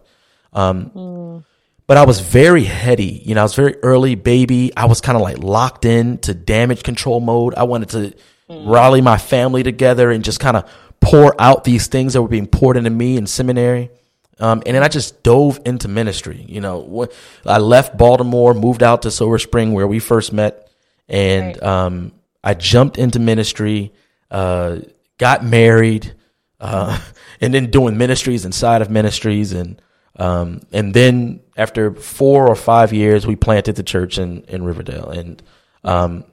Um, 0.54 0.90
mm 0.92 1.44
but 1.92 1.98
I 1.98 2.06
was 2.06 2.22
very 2.22 2.64
heady. 2.64 3.22
You 3.26 3.36
know, 3.36 3.42
I 3.42 3.44
was 3.44 3.54
very 3.54 3.76
early 3.84 4.16
baby. 4.16 4.72
I 4.78 4.86
was 4.86 5.02
kind 5.02 5.18
of 5.18 5.22
like 5.22 5.40
locked 5.40 5.84
in 5.84 6.20
to 6.20 6.34
damage 6.34 6.84
control 6.84 7.20
mode. 7.20 7.54
I 7.56 7.64
wanted 7.64 7.90
to 7.90 8.14
mm. 8.50 8.72
rally 8.72 9.02
my 9.02 9.18
family 9.18 9.62
together 9.62 10.10
and 10.10 10.24
just 10.24 10.40
kind 10.40 10.56
of 10.56 10.72
pour 11.02 11.36
out 11.38 11.66
these 11.66 11.88
things 11.88 12.14
that 12.14 12.22
were 12.22 12.30
being 12.30 12.48
poured 12.48 12.78
into 12.78 12.90
me 12.90 13.18
in 13.18 13.28
seminary. 13.28 13.92
Um, 14.40 14.64
and 14.66 14.76
then 14.76 14.84
I 14.84 14.88
just 14.88 15.22
dove 15.22 15.60
into 15.66 15.90
ministry. 15.90 16.46
You 16.48 16.62
know, 16.62 17.10
I 17.46 17.58
left 17.58 17.98
Baltimore, 17.98 18.54
moved 18.54 18.84
out 18.84 19.02
to 19.02 19.12
Silver 19.12 19.38
Spring 19.38 19.74
where 19.74 19.86
we 19.86 20.00
first 20.00 20.32
met, 20.32 20.72
and 21.10 21.58
right. 21.62 22.12
I 22.44 22.54
jumped 22.54 22.98
into 22.98 23.20
ministry, 23.20 23.94
uh, 24.30 24.80
got 25.18 25.44
married, 25.44 26.14
uh, 26.60 27.00
and 27.42 27.54
then 27.54 27.72
doing 27.72 27.98
ministries 27.98 28.46
inside 28.46 28.82
of 28.82 28.90
ministries 28.90 29.52
and 29.52 29.82
um, 30.16 30.62
and 30.72 30.94
then 30.94 31.42
after 31.56 31.94
four 31.94 32.48
or 32.48 32.56
five 32.56 32.94
years, 32.94 33.26
we 33.26 33.36
planted 33.36 33.76
the 33.76 33.84
church 33.84 34.18
in, 34.18 34.44
in 34.44 34.64
Riverdale. 34.64 35.10
And, 35.10 35.42
um, 35.84 36.26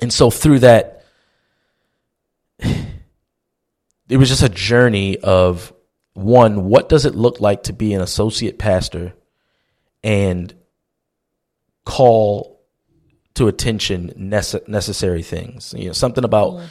and 0.00 0.12
so 0.12 0.30
through 0.30 0.60
that, 0.60 1.04
it 2.58 4.16
was 4.16 4.28
just 4.28 4.42
a 4.42 4.48
journey 4.48 5.18
of 5.18 5.72
one, 6.14 6.64
what 6.64 6.88
does 6.88 7.04
it 7.04 7.14
look 7.14 7.40
like 7.40 7.64
to 7.64 7.72
be 7.72 7.92
an 7.92 8.00
associate 8.00 8.58
pastor 8.58 9.14
and 10.02 10.52
call 11.84 12.57
to 13.38 13.48
attention 13.48 14.12
nece- 14.16 14.66
necessary 14.68 15.22
things? 15.22 15.74
You 15.76 15.86
know, 15.86 15.92
something 15.92 16.24
about, 16.24 16.62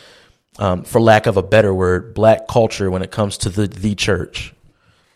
um, 0.60 0.84
for 0.84 1.02
lack 1.02 1.26
of 1.26 1.38
a 1.38 1.44
better 1.44 1.74
word, 1.74 2.14
black 2.14 2.48
culture 2.48 2.90
when 2.92 3.02
it 3.02 3.12
comes 3.12 3.38
to 3.40 3.50
the, 3.50 3.68
the 3.68 3.96
church. 3.96 4.54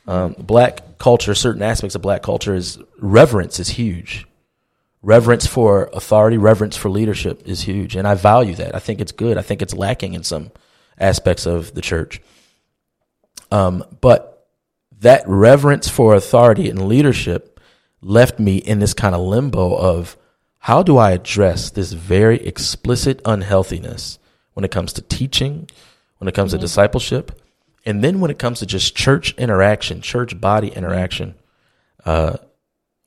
Um, 0.08 0.36
black 0.38 0.98
culture, 0.98 1.36
certain 1.36 1.62
aspects 1.62 1.96
of 1.96 2.02
black 2.02 2.24
culture 2.24 2.56
is 2.56 2.80
reverence 2.98 3.60
is 3.60 3.70
huge. 3.70 4.26
Reverence 5.04 5.48
for 5.48 5.90
authority, 5.94 6.38
reverence 6.38 6.76
for 6.76 6.90
leadership 6.90 7.44
is 7.46 7.62
huge. 7.62 7.96
And 7.96 8.08
I 8.08 8.16
value 8.16 8.56
that. 8.56 8.76
I 8.76 8.80
think 8.80 9.00
it's 9.00 9.12
good. 9.12 9.38
I 9.38 9.42
think 9.42 9.62
it's 9.62 9.74
lacking 9.74 10.14
in 10.14 10.24
some 10.24 10.52
aspects 10.98 11.46
of 11.46 11.74
the 11.74 11.82
church. 11.82 12.22
Um, 13.52 13.84
but 14.00 14.48
that 15.00 15.24
reverence 15.28 15.90
for 15.90 16.14
authority 16.14 16.70
and 16.70 16.88
leadership 16.88 17.60
left 18.02 18.40
me 18.40 18.58
in 18.58 18.80
this 18.80 18.94
kind 18.94 19.16
of 19.16 19.22
limbo 19.22 19.76
of 19.76 20.18
how 20.62 20.84
do 20.84 20.98
I 20.98 21.12
address 21.12 21.72
this 21.72 21.92
very 21.92 22.38
explicit 22.46 23.20
unhealthiness 23.26 24.20
when 24.54 24.64
it 24.64 24.70
comes 24.70 24.94
to 24.94 25.02
teaching, 25.02 25.68
when 26.20 26.28
it 26.28 26.36
comes 26.36 26.52
mm-hmm. 26.52 26.60
to 26.60 26.66
discipleship, 26.66 27.32
and 27.84 28.04
then 28.04 28.20
when 28.20 28.30
it 28.30 28.38
comes 28.38 28.60
to 28.60 28.68
just 28.68 28.96
church 28.96 29.34
interaction, 29.40 30.02
church 30.02 30.40
body 30.40 30.68
interaction, 30.68 31.34
uh, 32.06 32.38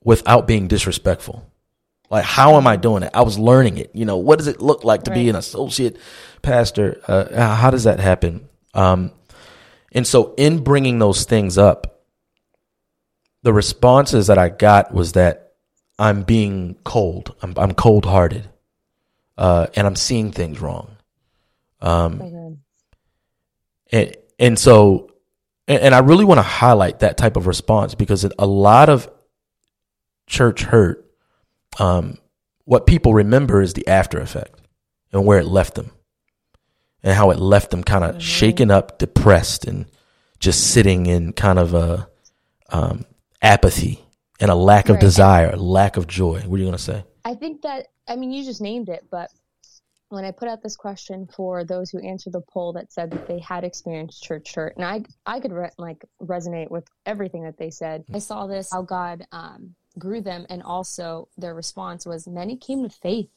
without 0.03 0.49
being 0.49 0.67
disrespectful. 0.67 1.49
Like, 2.11 2.25
how 2.25 2.57
am 2.57 2.67
I 2.67 2.75
doing 2.75 3.05
it? 3.05 3.11
I 3.15 3.23
was 3.23 3.39
learning 3.39 3.79
it. 3.79 3.93
You 3.95 4.05
know, 4.05 4.17
what 4.17 4.39
does 4.39 4.49
it 4.49 4.61
look 4.61 4.83
like 4.83 5.05
to 5.05 5.13
right. 5.13 5.17
be 5.17 5.29
an 5.29 5.37
associate 5.37 5.97
pastor? 6.43 7.01
Uh, 7.07 7.55
how 7.55 7.71
does 7.71 7.85
that 7.85 8.01
happen? 8.01 8.49
Um, 8.75 9.13
and 9.93 10.05
so, 10.05 10.35
in 10.37 10.65
bringing 10.65 10.99
those 10.99 11.25
things 11.25 11.57
up, 11.57 12.03
the 13.43 13.53
responses 13.53 14.27
that 14.27 14.39
I 14.39 14.49
got 14.49 14.93
was 14.93 15.13
that 15.13 15.44
I'm 15.99 16.23
being 16.23 16.77
cold. 16.85 17.35
I'm, 17.43 17.55
I'm 17.57 17.73
cold 17.73 18.05
hearted, 18.07 18.49
uh, 19.39 19.69
and 19.75 19.87
I'm 19.87 19.97
seeing 19.97 20.33
things 20.33 20.61
wrong. 20.61 20.97
Um, 21.81 22.61
and 23.93 24.17
and 24.39 24.59
so, 24.59 25.11
and 25.69 25.95
I 25.95 26.01
really 26.01 26.25
want 26.25 26.39
to 26.39 26.43
highlight 26.43 27.01
that 27.01 27.17
type 27.17 27.37
of 27.37 27.47
response 27.47 27.95
because 27.95 28.27
a 28.39 28.47
lot 28.47 28.89
of 28.89 29.09
church 30.27 30.63
hurt, 30.63 31.05
um, 31.79 32.19
what 32.65 32.87
people 32.87 33.15
remember 33.15 33.63
is 33.63 33.75
the 33.75 33.87
after 33.87 34.21
effect 34.21 34.61
and 35.13 35.25
where 35.25 35.39
it 35.39 35.47
left 35.47 35.75
them 35.75 35.93
and 37.03 37.15
how 37.15 37.31
it 37.31 37.39
left 37.39 37.71
them 37.71 37.85
kind 37.85 38.03
of 38.05 38.13
mm-hmm. 38.13 38.21
shaken 38.21 38.71
up, 38.71 38.99
depressed, 38.99 39.67
and 39.67 39.87
just 40.41 40.73
sitting 40.73 41.07
in 41.07 41.33
kind 41.33 41.59
of 41.59 41.75
a 41.75 42.09
um, 42.71 43.05
apathy 43.41 44.04
and 44.41 44.51
a 44.51 44.55
lack 44.55 44.89
of 44.89 44.95
right. 44.95 45.01
desire, 45.01 45.57
lack 45.57 45.97
of 45.97 46.07
joy. 46.07 46.41
What 46.41 46.57
are 46.57 46.59
you 46.59 46.65
going 46.65 46.77
to 46.77 46.83
say? 46.83 47.05
I 47.25 47.35
think 47.35 47.63
that, 47.63 47.87
I 48.09 48.17
mean, 48.17 48.31
you 48.31 48.45
just 48.45 48.61
named 48.61 48.89
it, 48.89 49.07
but 49.11 49.31
when 50.15 50.25
I 50.25 50.31
put 50.31 50.49
out 50.49 50.63
this 50.63 50.77
question 50.77 51.27
for 51.27 51.65
those 51.65 51.91
who 51.91 51.99
answered 51.99 52.35
the 52.35 52.41
poll 52.41 52.73
that 52.75 52.93
said 52.93 53.11
that 53.11 53.27
they 53.27 53.41
had 53.41 53.65
experienced 53.65 54.23
church 54.23 54.55
hurt, 54.55 54.77
and 54.77 54.85
I 54.85 55.03
I 55.27 55.41
could 55.41 55.53
re- 55.53 55.71
like 55.77 56.05
resonate 56.23 56.71
with 56.71 56.87
everything 57.05 57.43
that 57.43 57.59
they 57.59 57.71
said. 57.71 58.05
I 58.13 58.19
saw 58.21 58.47
this 58.47 58.71
how 58.73 58.83
God 58.83 59.27
um, 59.33 59.75
grew 59.99 60.21
them, 60.21 60.47
and 60.49 60.63
also 60.63 61.29
their 61.37 61.55
response 61.55 62.07
was 62.07 62.27
many 62.29 62.57
came 62.57 62.83
to 62.83 62.89
faith, 62.89 63.29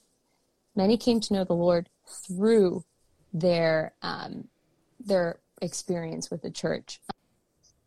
many 0.75 0.97
came 0.97 1.19
to 1.21 1.33
know 1.33 1.43
the 1.43 1.53
Lord 1.53 1.89
through 2.05 2.83
their 3.33 3.93
um, 4.01 4.47
their 4.99 5.39
experience 5.61 6.29
with 6.29 6.41
the 6.43 6.51
church, 6.51 7.01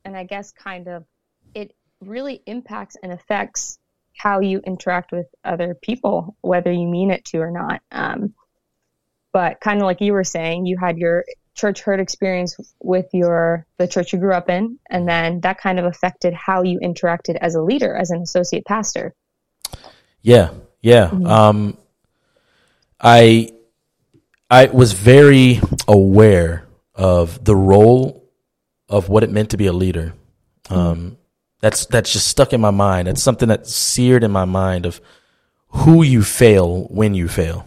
and 0.05 0.17
I 0.17 0.25
guess 0.25 0.51
kind 0.51 0.89
of 0.89 1.05
really 2.01 2.43
impacts 2.47 2.97
and 3.03 3.13
affects 3.13 3.79
how 4.17 4.41
you 4.41 4.61
interact 4.67 5.13
with 5.13 5.27
other 5.45 5.75
people, 5.75 6.37
whether 6.41 6.71
you 6.71 6.87
mean 6.87 7.11
it 7.11 7.25
to 7.27 7.39
or 7.39 7.51
not. 7.51 7.81
Um, 7.91 8.35
but 9.33 9.61
kind 9.61 9.81
of 9.81 9.87
like 9.87 10.01
you 10.01 10.13
were 10.13 10.25
saying, 10.25 10.67
you 10.67 10.77
had 10.77 10.99
your 10.99 11.25
church 11.55 11.83
hurt 11.83 12.01
experience 12.01 12.57
with 12.81 13.07
your 13.13 13.67
the 13.77 13.87
church 13.87 14.13
you 14.13 14.19
grew 14.19 14.35
up 14.35 14.49
in, 14.49 14.79
and 14.89 15.09
then 15.09 15.41
that 15.41 15.61
kind 15.61 15.79
of 15.79 15.85
affected 15.85 16.35
how 16.35 16.63
you 16.63 16.81
interacted 16.81 17.37
as 17.41 17.55
a 17.55 17.63
leader, 17.63 17.95
as 17.95 18.11
an 18.11 18.23
associate 18.23 18.65
pastor. 18.65 19.15
Yeah, 20.23 20.51
yeah. 20.81 21.09
Mm-hmm. 21.09 21.27
Um, 21.27 21.79
I 23.01 23.53
I 24.51 24.67
was 24.67 24.93
very 24.93 25.61
aware 25.87 26.67
of 26.95 27.45
the 27.45 27.57
role 27.57 28.29
of 28.89 29.09
what 29.09 29.23
it 29.23 29.31
meant 29.31 29.51
to 29.51 29.57
be 29.57 29.67
a 29.67 29.73
leader. 29.73 30.15
Um, 30.69 31.17
that's 31.61 31.87
that's 31.87 32.13
just 32.13 32.29
stuck 32.29 32.53
in 32.53 32.61
my 32.61 32.71
mind. 32.71 33.09
It's 33.09 33.23
something 33.23 33.49
that's 33.49 33.75
seared 33.75 34.25
in 34.25 34.31
my 34.31 34.45
mind 34.45 34.87
of 34.87 35.01
who 35.69 36.03
you 36.03 36.23
fail 36.23 36.85
when 36.85 37.15
you 37.15 37.29
fail. 37.29 37.67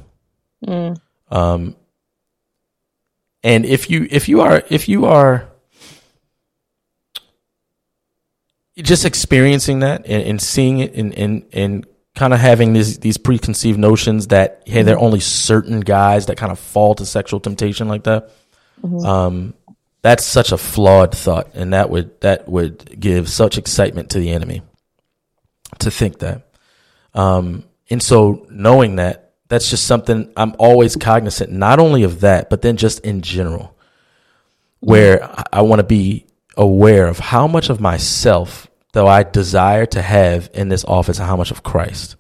Mm. 0.65 0.99
Um, 1.29 1.75
and 3.43 3.65
if 3.65 3.89
you 3.89 4.07
if 4.09 4.27
you 4.29 4.41
are 4.41 4.63
if 4.69 4.87
you 4.87 5.05
are 5.05 5.49
just 8.81 9.05
experiencing 9.05 9.79
that 9.79 10.05
and, 10.07 10.23
and 10.23 10.41
seeing 10.41 10.79
it 10.79 10.95
and, 10.95 11.13
and, 11.17 11.45
and 11.53 11.85
kind 12.15 12.33
of 12.33 12.39
having 12.39 12.73
these, 12.73 12.99
these 12.99 13.17
preconceived 13.17 13.77
notions 13.77 14.27
that, 14.27 14.63
hey, 14.65 14.81
there 14.81 14.95
are 14.95 14.99
only 14.99 15.19
certain 15.19 15.79
guys 15.79 16.25
that 16.25 16.37
kind 16.37 16.51
of 16.51 16.59
fall 16.59 16.95
to 16.95 17.05
sexual 17.05 17.39
temptation 17.39 17.87
like 17.87 18.03
that. 18.05 18.31
Mm-hmm. 18.83 19.05
Um, 19.05 19.53
that's 20.03 20.23
such 20.23 20.51
a 20.51 20.57
flawed 20.57 21.15
thought. 21.15 21.55
And 21.55 21.73
that 21.73 21.89
would, 21.89 22.21
that 22.21 22.47
would 22.47 22.99
give 22.99 23.29
such 23.29 23.57
excitement 23.57 24.11
to 24.11 24.19
the 24.19 24.29
enemy 24.29 24.61
to 25.79 25.89
think 25.89 26.19
that. 26.19 26.47
Um, 27.15 27.63
and 27.89 28.03
so 28.03 28.45
knowing 28.51 28.97
that, 28.97 29.33
that's 29.47 29.69
just 29.69 29.87
something 29.87 30.31
I'm 30.37 30.55
always 30.59 30.95
cognizant, 30.95 31.51
not 31.51 31.79
only 31.79 32.03
of 32.03 32.21
that, 32.21 32.49
but 32.49 32.61
then 32.61 32.77
just 32.77 32.99
in 32.99 33.21
general, 33.21 33.75
where 34.79 35.33
I 35.51 35.61
want 35.61 35.79
to 35.79 35.83
be 35.83 36.27
aware 36.57 37.07
of 37.07 37.17
how 37.17 37.47
much 37.47 37.69
of 37.69 37.79
myself 37.79 38.67
though 38.93 39.07
I 39.07 39.23
desire 39.23 39.85
to 39.87 40.01
have 40.01 40.49
in 40.53 40.69
this 40.69 40.85
office 40.85 41.19
and 41.19 41.27
how 41.27 41.35
much 41.35 41.51
of 41.51 41.63
Christ. 41.63 42.15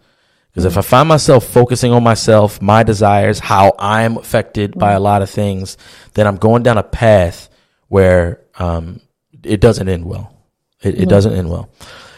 Because 0.51 0.65
if 0.65 0.77
I 0.77 0.81
find 0.81 1.07
myself 1.07 1.45
focusing 1.45 1.91
on 1.93 2.03
myself, 2.03 2.61
my 2.61 2.83
desires, 2.83 3.39
how 3.39 3.73
I'm 3.79 4.17
affected 4.17 4.77
by 4.77 4.91
a 4.91 4.99
lot 4.99 5.21
of 5.21 5.29
things, 5.29 5.77
then 6.13 6.27
I'm 6.27 6.37
going 6.37 6.61
down 6.61 6.77
a 6.77 6.83
path 6.83 7.49
where 7.93 8.41
um, 8.57 8.99
it 9.43 9.61
doesn't 9.61 9.87
end 9.87 10.03
well. 10.03 10.35
It, 10.81 11.01
it, 11.01 11.09
doesn't 11.09 11.33
end 11.33 11.47
well. 11.47 11.69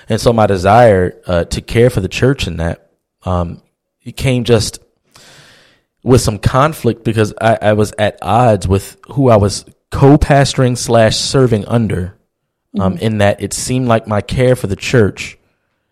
And 0.08 0.22
so 0.22 0.32
my 0.32 0.48
desire 0.48 1.22
uh, 1.28 1.44
to 1.44 1.60
care 1.60 1.90
for 1.90 2.00
the 2.00 2.08
church 2.08 2.48
in 2.48 2.58
that 2.58 2.92
um, 3.24 3.62
it 4.02 4.16
came 4.16 4.46
just 4.46 4.80
with 6.02 6.22
some 6.22 6.40
conflict 6.40 7.04
because 7.04 7.34
I, 7.42 7.58
I 7.62 7.74
was 7.74 7.94
at 8.00 8.18
odds 8.22 8.70
with 8.70 8.96
who 9.10 9.30
I 9.30 9.36
was 9.36 9.66
co-pastoring 9.92 10.78
slash 10.78 11.18
serving 11.18 11.66
under, 11.66 12.18
um, 12.80 12.94
mm-hmm. 12.94 13.04
in 13.04 13.18
that 13.18 13.44
it 13.44 13.52
seemed 13.52 13.90
like 13.90 14.08
my 14.08 14.22
care 14.22 14.56
for 14.56 14.68
the 14.68 14.78
church 14.78 15.38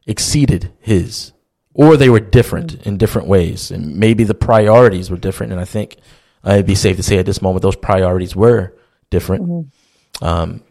exceeded 0.07 0.71
his, 0.79 1.33
or 1.73 1.97
they 1.97 2.09
were 2.09 2.21
different 2.21 2.77
mm-hmm. 2.77 2.87
in 2.87 2.97
different 2.97 3.27
ways, 3.27 3.69
and 3.69 3.97
maybe 3.97 4.23
the 4.23 4.33
priorities 4.33 5.11
were 5.11 5.17
different. 5.17 5.51
And 5.51 5.59
I 5.59 5.65
think 5.65 5.97
uh, 6.47 6.53
it'd 6.53 6.67
be 6.67 6.73
safe 6.73 6.95
to 6.95 7.03
say 7.03 7.17
at 7.17 7.25
this 7.25 7.41
moment 7.41 7.63
those 7.63 7.75
priorities 7.75 8.33
were 8.33 8.73
different. 9.13 9.43
Mm-hmm. 9.43 10.25
Um, 10.25 10.63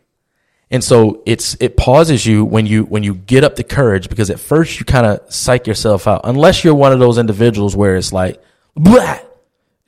and 0.71 0.83
so 0.83 1.23
it's 1.27 1.57
it 1.61 1.77
pauses 1.77 2.27
you 2.27 2.45
when 2.45 2.67
you 2.67 2.85
when 2.85 3.03
you 3.03 3.15
get 3.15 3.45
up 3.45 3.57
the 3.57 3.65
courage 3.65 4.09
because 4.09 4.31
at 4.31 4.41
first 4.41 4.79
you 4.79 4.85
kind 4.85 5.07
of 5.07 5.33
psych 5.33 5.67
yourself 5.67 6.07
out 6.07 6.23
unless 6.25 6.65
you're 6.65 6.75
one 6.75 6.93
of 6.93 6.99
those 6.99 7.19
individuals 7.19 7.77
where 7.77 7.97
it's 7.97 8.13
like 8.13 8.43
blah 8.75 9.19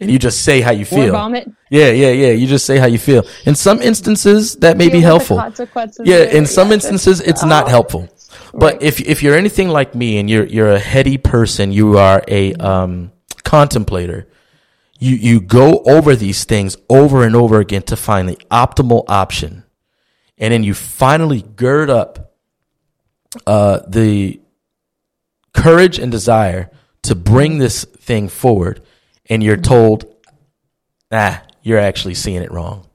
and 0.01 0.11
you 0.11 0.19
just 0.19 0.45
say 0.45 0.61
how 0.61 0.73
you 0.73 0.85
feel. 0.85 1.13
vomit. 1.13 1.51
Yeah, 1.71 1.91
yeah, 1.91 2.11
yeah. 2.11 2.33
You 2.33 2.47
just 2.47 2.67
say 2.67 2.79
how 2.79 2.87
you 2.87 2.99
feel. 2.99 3.25
In 3.47 3.55
some 3.55 3.81
instances, 3.81 4.57
that 4.57 4.77
may 4.77 4.89
be 4.89 5.01
helpful. 5.01 5.37
Yeah, 6.05 6.25
in 6.25 6.47
some 6.47 6.69
yeah, 6.69 6.75
instances, 6.75 7.21
it's 7.21 7.45
oh. 7.45 7.49
not 7.49 7.69
helpful. 7.69 8.09
But 8.53 8.75
right. 8.75 8.83
if 8.83 9.01
if 9.01 9.23
you're 9.23 9.37
anything 9.37 9.69
like 9.69 9.95
me 9.95 10.19
and 10.19 10.29
you're 10.29 10.47
you're 10.47 10.73
a 10.73 10.79
heady 10.79 11.17
person, 11.17 11.73
you 11.73 11.97
are 11.99 12.23
a 12.29 12.55
um, 12.55 13.13
contemplator. 13.45 14.27
You 15.05 15.17
you 15.17 15.41
go 15.41 15.83
over 15.87 16.17
these 16.17 16.45
things 16.45 16.77
over 16.89 17.25
and 17.25 17.37
over 17.37 17.61
again 17.61 17.83
to 17.83 17.97
find 17.97 18.29
the 18.29 18.39
optimal 18.51 19.05
option, 19.09 19.65
and 20.39 20.53
then 20.53 20.63
you 20.63 20.75
finally 20.75 21.43
gird 21.43 21.91
up 21.91 22.35
uh, 23.47 23.81
the 23.87 24.41
courage 25.53 25.99
and 25.99 26.11
desire 26.11 26.71
to 27.03 27.15
bring 27.15 27.59
this 27.59 27.85
thing 27.85 28.29
forward 28.29 28.83
and 29.29 29.43
you're 29.43 29.57
told, 29.57 30.05
ah, 31.11 31.43
you're 31.63 31.79
actually 31.79 32.15
seeing 32.15 32.43
it 32.43 32.51
wrong. 32.51 32.87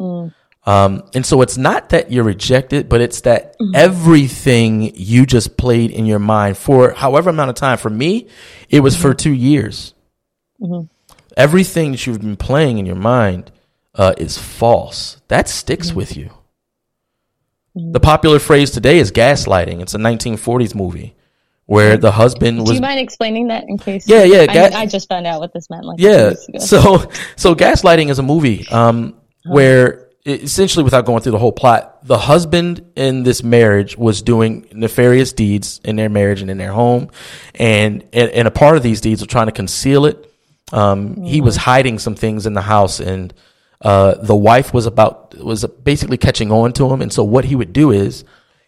Mm. 0.00 0.34
Um, 0.66 1.02
and 1.14 1.24
so 1.24 1.42
it's 1.42 1.56
not 1.56 1.90
that 1.90 2.12
you're 2.12 2.24
rejected, 2.24 2.88
but 2.88 3.00
it's 3.00 3.22
that 3.22 3.58
mm-hmm. 3.58 3.74
everything 3.74 4.94
you 4.94 5.26
just 5.26 5.56
played 5.56 5.90
in 5.90 6.06
your 6.06 6.18
mind 6.18 6.58
for 6.58 6.92
however 6.92 7.30
amount 7.30 7.50
of 7.50 7.56
time. 7.56 7.78
For 7.78 7.90
me, 7.90 8.28
it 8.68 8.80
was 8.80 8.94
mm-hmm. 8.94 9.02
for 9.02 9.14
two 9.14 9.32
years. 9.32 9.94
Mm-hmm. 10.60 10.86
Everything 11.40 11.92
that 11.92 12.06
you've 12.06 12.20
been 12.20 12.36
playing 12.36 12.76
in 12.76 12.84
your 12.84 12.96
mind 12.96 13.50
uh, 13.94 14.12
is 14.18 14.36
false. 14.36 15.22
That 15.28 15.48
sticks 15.48 15.88
mm-hmm. 15.88 15.96
with 15.96 16.14
you. 16.14 16.30
Mm-hmm. 17.74 17.92
The 17.92 18.00
popular 18.00 18.38
phrase 18.38 18.70
today 18.70 18.98
is 18.98 19.10
gaslighting. 19.10 19.80
It's 19.80 19.94
a 19.94 19.98
1940s 19.98 20.74
movie 20.74 21.16
where 21.64 21.96
the 21.96 22.12
husband 22.12 22.58
was. 22.58 22.68
Do 22.68 22.74
you 22.74 22.82
mind 22.82 23.00
explaining 23.00 23.48
that 23.48 23.64
in 23.68 23.78
case? 23.78 24.06
Yeah, 24.06 24.24
yeah. 24.24 24.44
Ga- 24.44 24.76
I, 24.76 24.80
I, 24.80 24.86
just 24.86 25.08
found 25.08 25.26
out 25.26 25.40
what 25.40 25.54
this 25.54 25.70
meant. 25.70 25.86
Like 25.86 25.98
yeah. 25.98 26.34
So, 26.58 27.10
so 27.36 27.54
gaslighting 27.54 28.10
is 28.10 28.18
a 28.18 28.22
movie 28.22 28.68
um, 28.68 29.14
oh. 29.46 29.54
where 29.54 30.10
essentially, 30.26 30.84
without 30.84 31.06
going 31.06 31.22
through 31.22 31.32
the 31.32 31.38
whole 31.38 31.52
plot, 31.52 32.04
the 32.04 32.18
husband 32.18 32.84
in 32.96 33.22
this 33.22 33.42
marriage 33.42 33.96
was 33.96 34.20
doing 34.20 34.66
nefarious 34.72 35.32
deeds 35.32 35.80
in 35.84 35.96
their 35.96 36.10
marriage 36.10 36.42
and 36.42 36.50
in 36.50 36.58
their 36.58 36.72
home, 36.72 37.08
and 37.54 38.02
and, 38.12 38.30
and 38.30 38.46
a 38.46 38.50
part 38.50 38.76
of 38.76 38.82
these 38.82 39.00
deeds 39.00 39.22
were 39.22 39.26
trying 39.26 39.46
to 39.46 39.52
conceal 39.52 40.04
it. 40.04 40.29
Um, 40.72 41.10
mm-hmm. 41.10 41.24
He 41.24 41.40
was 41.40 41.56
mm-hmm. 41.56 41.70
hiding 41.70 41.98
some 41.98 42.14
things 42.14 42.46
in 42.46 42.54
the 42.54 42.62
house, 42.62 43.00
and 43.00 43.34
uh, 43.80 44.14
the 44.14 44.36
wife 44.36 44.72
was 44.72 44.86
about 44.86 45.36
was 45.38 45.64
basically 45.64 46.16
catching 46.16 46.52
on 46.52 46.72
to 46.74 46.90
him. 46.92 47.02
And 47.02 47.12
so, 47.12 47.24
what 47.24 47.44
he 47.44 47.56
would 47.56 47.72
do 47.72 47.90
is 47.90 48.24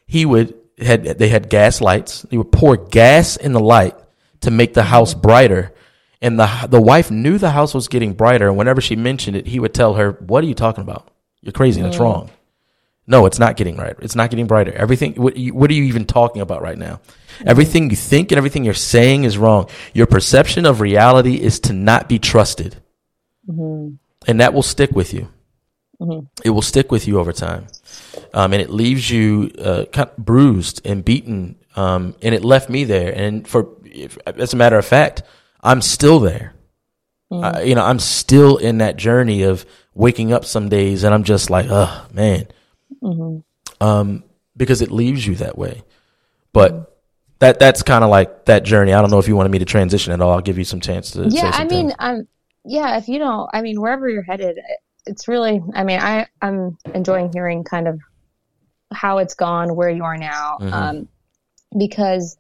he 0.06 0.26
would 0.26 0.54
had 0.78 1.04
they 1.04 1.28
had 1.28 1.48
gas 1.48 1.80
lights. 1.80 2.22
They 2.22 2.36
would 2.38 2.52
pour 2.52 2.76
gas 2.76 3.36
in 3.36 3.52
the 3.52 3.60
light 3.60 3.96
to 4.40 4.50
make 4.50 4.74
the 4.74 4.84
house 4.84 5.14
brighter. 5.14 5.72
And 6.20 6.38
the 6.38 6.66
the 6.68 6.80
wife 6.80 7.10
knew 7.10 7.38
the 7.38 7.50
house 7.50 7.74
was 7.74 7.88
getting 7.88 8.12
brighter. 8.12 8.48
And 8.48 8.56
whenever 8.56 8.80
she 8.80 8.96
mentioned 8.96 9.36
it, 9.36 9.46
he 9.46 9.58
would 9.58 9.74
tell 9.74 9.94
her, 9.94 10.12
"What 10.12 10.44
are 10.44 10.46
you 10.46 10.54
talking 10.54 10.82
about? 10.82 11.10
You're 11.40 11.52
crazy. 11.52 11.82
That's 11.82 11.96
mm. 11.96 12.00
wrong." 12.00 12.30
No, 13.12 13.26
it's 13.26 13.38
not 13.38 13.58
getting 13.58 13.76
right. 13.76 13.94
It's 14.00 14.16
not 14.16 14.30
getting 14.30 14.46
brighter. 14.46 14.72
Everything. 14.72 15.12
What, 15.16 15.36
what 15.36 15.68
are 15.70 15.74
you 15.74 15.84
even 15.84 16.06
talking 16.06 16.40
about 16.40 16.62
right 16.62 16.78
now? 16.78 17.02
Everything 17.44 17.90
you 17.90 17.96
think 17.96 18.32
and 18.32 18.38
everything 18.38 18.64
you're 18.64 18.72
saying 18.72 19.24
is 19.24 19.36
wrong. 19.36 19.68
Your 19.92 20.06
perception 20.06 20.64
of 20.64 20.80
reality 20.80 21.34
is 21.34 21.60
to 21.60 21.74
not 21.74 22.08
be 22.08 22.18
trusted, 22.18 22.74
mm-hmm. 23.46 23.96
and 24.26 24.40
that 24.40 24.54
will 24.54 24.62
stick 24.62 24.92
with 24.92 25.12
you. 25.12 25.28
Mm-hmm. 26.00 26.26
It 26.42 26.50
will 26.50 26.62
stick 26.62 26.90
with 26.90 27.06
you 27.06 27.20
over 27.20 27.34
time, 27.34 27.66
um, 28.32 28.54
and 28.54 28.62
it 28.62 28.70
leaves 28.70 29.10
you 29.10 29.50
uh, 29.58 29.84
kind 29.92 30.08
of 30.08 30.16
bruised 30.16 30.80
and 30.86 31.04
beaten. 31.04 31.58
Um, 31.76 32.14
and 32.22 32.34
it 32.34 32.42
left 32.42 32.70
me 32.70 32.84
there. 32.84 33.12
And 33.14 33.46
for 33.46 33.76
if, 33.84 34.16
as 34.24 34.54
a 34.54 34.56
matter 34.56 34.78
of 34.78 34.86
fact, 34.86 35.22
I'm 35.60 35.82
still 35.82 36.18
there. 36.18 36.54
Mm-hmm. 37.30 37.44
I, 37.44 37.62
you 37.64 37.74
know, 37.74 37.84
I'm 37.84 37.98
still 37.98 38.56
in 38.56 38.78
that 38.78 38.96
journey 38.96 39.42
of 39.42 39.66
waking 39.92 40.32
up 40.32 40.46
some 40.46 40.70
days, 40.70 41.04
and 41.04 41.12
I'm 41.12 41.24
just 41.24 41.50
like, 41.50 41.66
oh 41.68 42.06
man, 42.10 42.46
mm-hmm. 43.02 43.86
um, 43.86 44.24
because 44.56 44.82
it 44.82 44.90
leaves 44.90 45.26
you 45.26 45.34
that 45.36 45.56
way. 45.56 45.82
But 46.52 46.98
that 47.38 47.58
that's 47.58 47.82
kind 47.82 48.04
of 48.04 48.10
like 48.10 48.44
that 48.46 48.64
journey. 48.64 48.92
I 48.92 49.00
don't 49.00 49.10
know 49.10 49.18
if 49.18 49.28
you 49.28 49.36
wanted 49.36 49.50
me 49.50 49.58
to 49.60 49.64
transition 49.64 50.12
at 50.12 50.20
all. 50.20 50.30
I'll 50.30 50.40
give 50.40 50.58
you 50.58 50.64
some 50.64 50.80
chance 50.80 51.12
to. 51.12 51.28
Yeah, 51.28 51.50
I 51.52 51.64
mean, 51.64 51.92
I'm. 51.98 52.28
Yeah, 52.64 52.96
if 52.96 53.08
you 53.08 53.18
don't, 53.18 53.50
I 53.52 53.60
mean, 53.60 53.80
wherever 53.80 54.08
you're 54.08 54.22
headed, 54.22 54.56
it's 55.06 55.28
really 55.28 55.62
i 55.74 55.84
mean 55.84 55.98
i 56.00 56.26
i'm 56.40 56.76
enjoying 56.94 57.30
hearing 57.32 57.64
kind 57.64 57.88
of 57.88 57.98
how 58.92 59.18
it's 59.18 59.34
gone 59.34 59.74
where 59.74 59.90
you 59.90 60.04
are 60.04 60.16
now 60.16 60.58
mm-hmm. 60.60 60.72
um, 60.72 61.08
because 61.78 62.36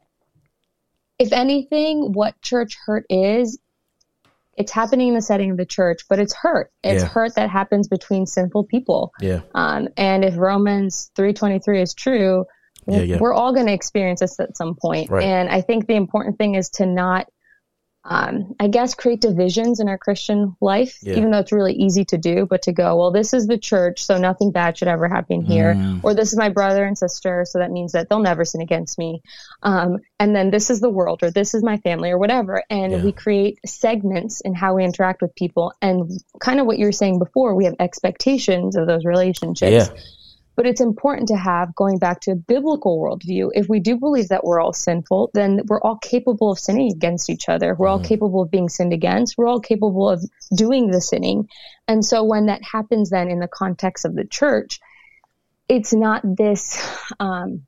if 1.18 1.32
anything 1.32 2.12
what 2.12 2.40
church 2.42 2.76
hurt 2.84 3.04
is 3.08 3.58
it's 4.56 4.72
happening 4.72 5.08
in 5.08 5.14
the 5.14 5.22
setting 5.22 5.50
of 5.50 5.56
the 5.56 5.66
church 5.66 6.02
but 6.08 6.18
it's 6.18 6.34
hurt 6.34 6.70
it's 6.82 7.02
yeah. 7.02 7.08
hurt 7.08 7.34
that 7.34 7.50
happens 7.50 7.88
between 7.88 8.26
sinful 8.26 8.64
people 8.64 9.12
yeah 9.20 9.40
um, 9.54 9.88
and 9.96 10.24
if 10.24 10.36
romans 10.36 11.10
323 11.16 11.80
is 11.80 11.94
true 11.94 12.44
yeah, 12.88 13.00
yeah. 13.00 13.18
we're 13.18 13.32
all 13.32 13.54
going 13.54 13.66
to 13.66 13.72
experience 13.72 14.20
this 14.20 14.40
at 14.40 14.56
some 14.56 14.74
point. 14.74 15.08
Right. 15.08 15.24
and 15.24 15.48
i 15.48 15.60
think 15.60 15.86
the 15.86 15.94
important 15.94 16.38
thing 16.38 16.54
is 16.54 16.68
to 16.70 16.86
not 16.86 17.26
um, 18.04 18.54
I 18.58 18.66
guess, 18.66 18.94
create 18.94 19.20
divisions 19.20 19.78
in 19.78 19.88
our 19.88 19.98
Christian 19.98 20.56
life, 20.60 20.98
yeah. 21.02 21.14
even 21.14 21.30
though 21.30 21.38
it's 21.38 21.52
really 21.52 21.74
easy 21.74 22.04
to 22.06 22.18
do, 22.18 22.46
but 22.46 22.62
to 22.62 22.72
go, 22.72 22.96
well, 22.96 23.12
this 23.12 23.32
is 23.32 23.46
the 23.46 23.58
church, 23.58 24.04
so 24.04 24.18
nothing 24.18 24.50
bad 24.50 24.76
should 24.76 24.88
ever 24.88 25.08
happen 25.08 25.42
here. 25.42 25.74
Mm. 25.74 26.00
Or 26.02 26.12
this 26.12 26.32
is 26.32 26.38
my 26.38 26.48
brother 26.48 26.84
and 26.84 26.98
sister, 26.98 27.44
so 27.48 27.60
that 27.60 27.70
means 27.70 27.92
that 27.92 28.08
they'll 28.08 28.18
never 28.18 28.44
sin 28.44 28.60
against 28.60 28.98
me. 28.98 29.22
Um, 29.62 29.98
and 30.18 30.34
then 30.34 30.50
this 30.50 30.68
is 30.68 30.80
the 30.80 30.90
world, 30.90 31.22
or 31.22 31.30
this 31.30 31.54
is 31.54 31.62
my 31.62 31.76
family, 31.78 32.10
or 32.10 32.18
whatever. 32.18 32.64
And 32.68 32.92
yeah. 32.92 33.04
we 33.04 33.12
create 33.12 33.60
segments 33.64 34.40
in 34.40 34.54
how 34.54 34.74
we 34.74 34.84
interact 34.84 35.22
with 35.22 35.34
people. 35.36 35.72
And 35.80 36.10
kind 36.40 36.58
of 36.58 36.66
what 36.66 36.78
you 36.78 36.86
were 36.86 36.92
saying 36.92 37.20
before, 37.20 37.54
we 37.54 37.66
have 37.66 37.76
expectations 37.78 38.74
of 38.74 38.88
those 38.88 39.04
relationships. 39.04 39.90
Yeah. 39.92 40.00
But 40.54 40.66
it's 40.66 40.80
important 40.82 41.28
to 41.28 41.36
have, 41.36 41.74
going 41.74 41.98
back 41.98 42.20
to 42.22 42.32
a 42.32 42.36
biblical 42.36 43.00
worldview, 43.00 43.50
if 43.54 43.68
we 43.68 43.80
do 43.80 43.96
believe 43.96 44.28
that 44.28 44.44
we're 44.44 44.60
all 44.60 44.74
sinful, 44.74 45.30
then 45.32 45.62
we're 45.66 45.80
all 45.80 45.96
capable 45.96 46.50
of 46.50 46.58
sinning 46.58 46.92
against 46.92 47.30
each 47.30 47.48
other. 47.48 47.74
We're 47.74 47.88
all 47.88 48.00
mm. 48.00 48.04
capable 48.06 48.42
of 48.42 48.50
being 48.50 48.68
sinned 48.68 48.92
against. 48.92 49.38
We're 49.38 49.48
all 49.48 49.60
capable 49.60 50.10
of 50.10 50.22
doing 50.54 50.90
the 50.90 51.00
sinning. 51.00 51.48
And 51.88 52.04
so 52.04 52.24
when 52.24 52.46
that 52.46 52.62
happens 52.62 53.10
then 53.10 53.28
in 53.28 53.40
the 53.40 53.48
context 53.48 54.04
of 54.04 54.14
the 54.14 54.26
church, 54.26 54.78
it's 55.68 55.94
not 55.94 56.22
this 56.22 56.78
um, 57.18 57.66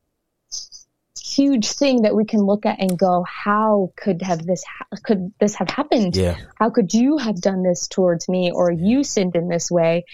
huge 1.18 1.72
thing 1.72 2.02
that 2.02 2.14
we 2.14 2.24
can 2.24 2.40
look 2.40 2.66
at 2.66 2.80
and 2.80 2.98
go, 2.98 3.24
how 3.26 3.92
could 3.96 4.20
have 4.22 4.44
this 4.44 4.62
ha- 4.62 4.96
could 5.02 5.32
this 5.40 5.54
have 5.54 5.70
happened? 5.70 6.14
Yeah. 6.14 6.36
How 6.58 6.70
could 6.70 6.92
you 6.92 7.16
have 7.16 7.40
done 7.40 7.62
this 7.62 7.88
towards 7.88 8.28
me, 8.28 8.52
or 8.52 8.70
you 8.70 9.04
sinned 9.04 9.36
in 9.36 9.48
this 9.48 9.70
way? 9.70 10.04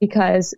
Because 0.00 0.54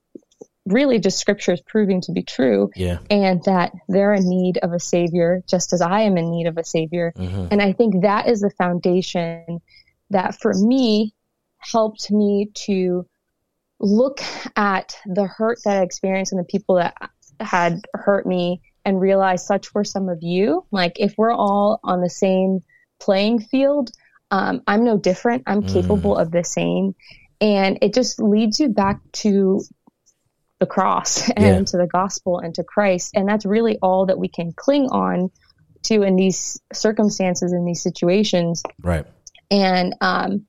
really 0.66 0.98
just 0.98 1.18
scriptures 1.18 1.60
proving 1.66 2.00
to 2.02 2.12
be 2.12 2.22
true 2.22 2.70
Yeah. 2.76 2.98
and 3.08 3.42
that 3.44 3.72
they're 3.88 4.14
in 4.14 4.28
need 4.28 4.58
of 4.58 4.72
a 4.72 4.80
savior 4.80 5.42
just 5.48 5.72
as 5.72 5.80
I 5.80 6.00
am 6.02 6.18
in 6.18 6.30
need 6.30 6.46
of 6.46 6.58
a 6.58 6.64
savior. 6.64 7.12
hmm 7.16 7.46
And 7.50 7.62
I 7.62 7.72
think 7.72 8.02
that 8.02 8.28
is 8.28 8.40
the 8.40 8.50
foundation 8.50 9.60
that 10.10 10.38
for 10.40 10.52
me 10.54 11.14
helped 11.58 12.10
me 12.10 12.50
to 12.66 13.06
look 13.80 14.20
at 14.56 14.96
the 15.06 15.26
hurt 15.26 15.58
that 15.64 15.76
I 15.78 15.82
experienced 15.82 16.32
and 16.32 16.40
the 16.40 16.44
people 16.44 16.76
that 16.76 16.94
had 17.40 17.80
hurt 17.94 18.26
me 18.26 18.60
and 18.84 19.00
realize 19.00 19.46
such 19.46 19.74
were 19.74 19.84
some 19.84 20.08
of 20.08 20.18
you. 20.22 20.64
Like 20.70 20.98
if 20.98 21.14
we're 21.18 21.32
all 21.32 21.80
on 21.84 22.00
the 22.00 22.10
same 22.10 22.60
playing 23.00 23.40
field, 23.40 23.90
um, 24.30 24.62
I'm 24.66 24.84
no 24.84 24.96
different. 24.96 25.42
I'm 25.46 25.62
Mm. 25.62 25.72
capable 25.72 26.16
of 26.16 26.30
the 26.30 26.44
same. 26.44 26.94
And 27.40 27.78
it 27.82 27.92
just 27.92 28.20
leads 28.20 28.58
you 28.60 28.68
back 28.68 29.00
to 29.24 29.60
the 30.58 30.66
cross 30.66 31.28
and 31.36 31.44
Yeah. 31.44 31.62
to 31.64 31.76
the 31.76 31.86
gospel 31.86 32.38
and 32.38 32.54
to 32.54 32.64
Christ. 32.64 33.12
And 33.14 33.28
that's 33.28 33.44
really 33.46 33.78
all 33.82 34.06
that 34.06 34.18
we 34.18 34.28
can 34.28 34.52
cling 34.52 34.86
on 34.90 35.30
to 35.84 36.02
in 36.02 36.16
these 36.16 36.58
circumstances, 36.72 37.52
in 37.52 37.64
these 37.64 37.82
situations. 37.82 38.62
Right. 38.82 39.06
And 39.50 39.94
um, 40.00 40.46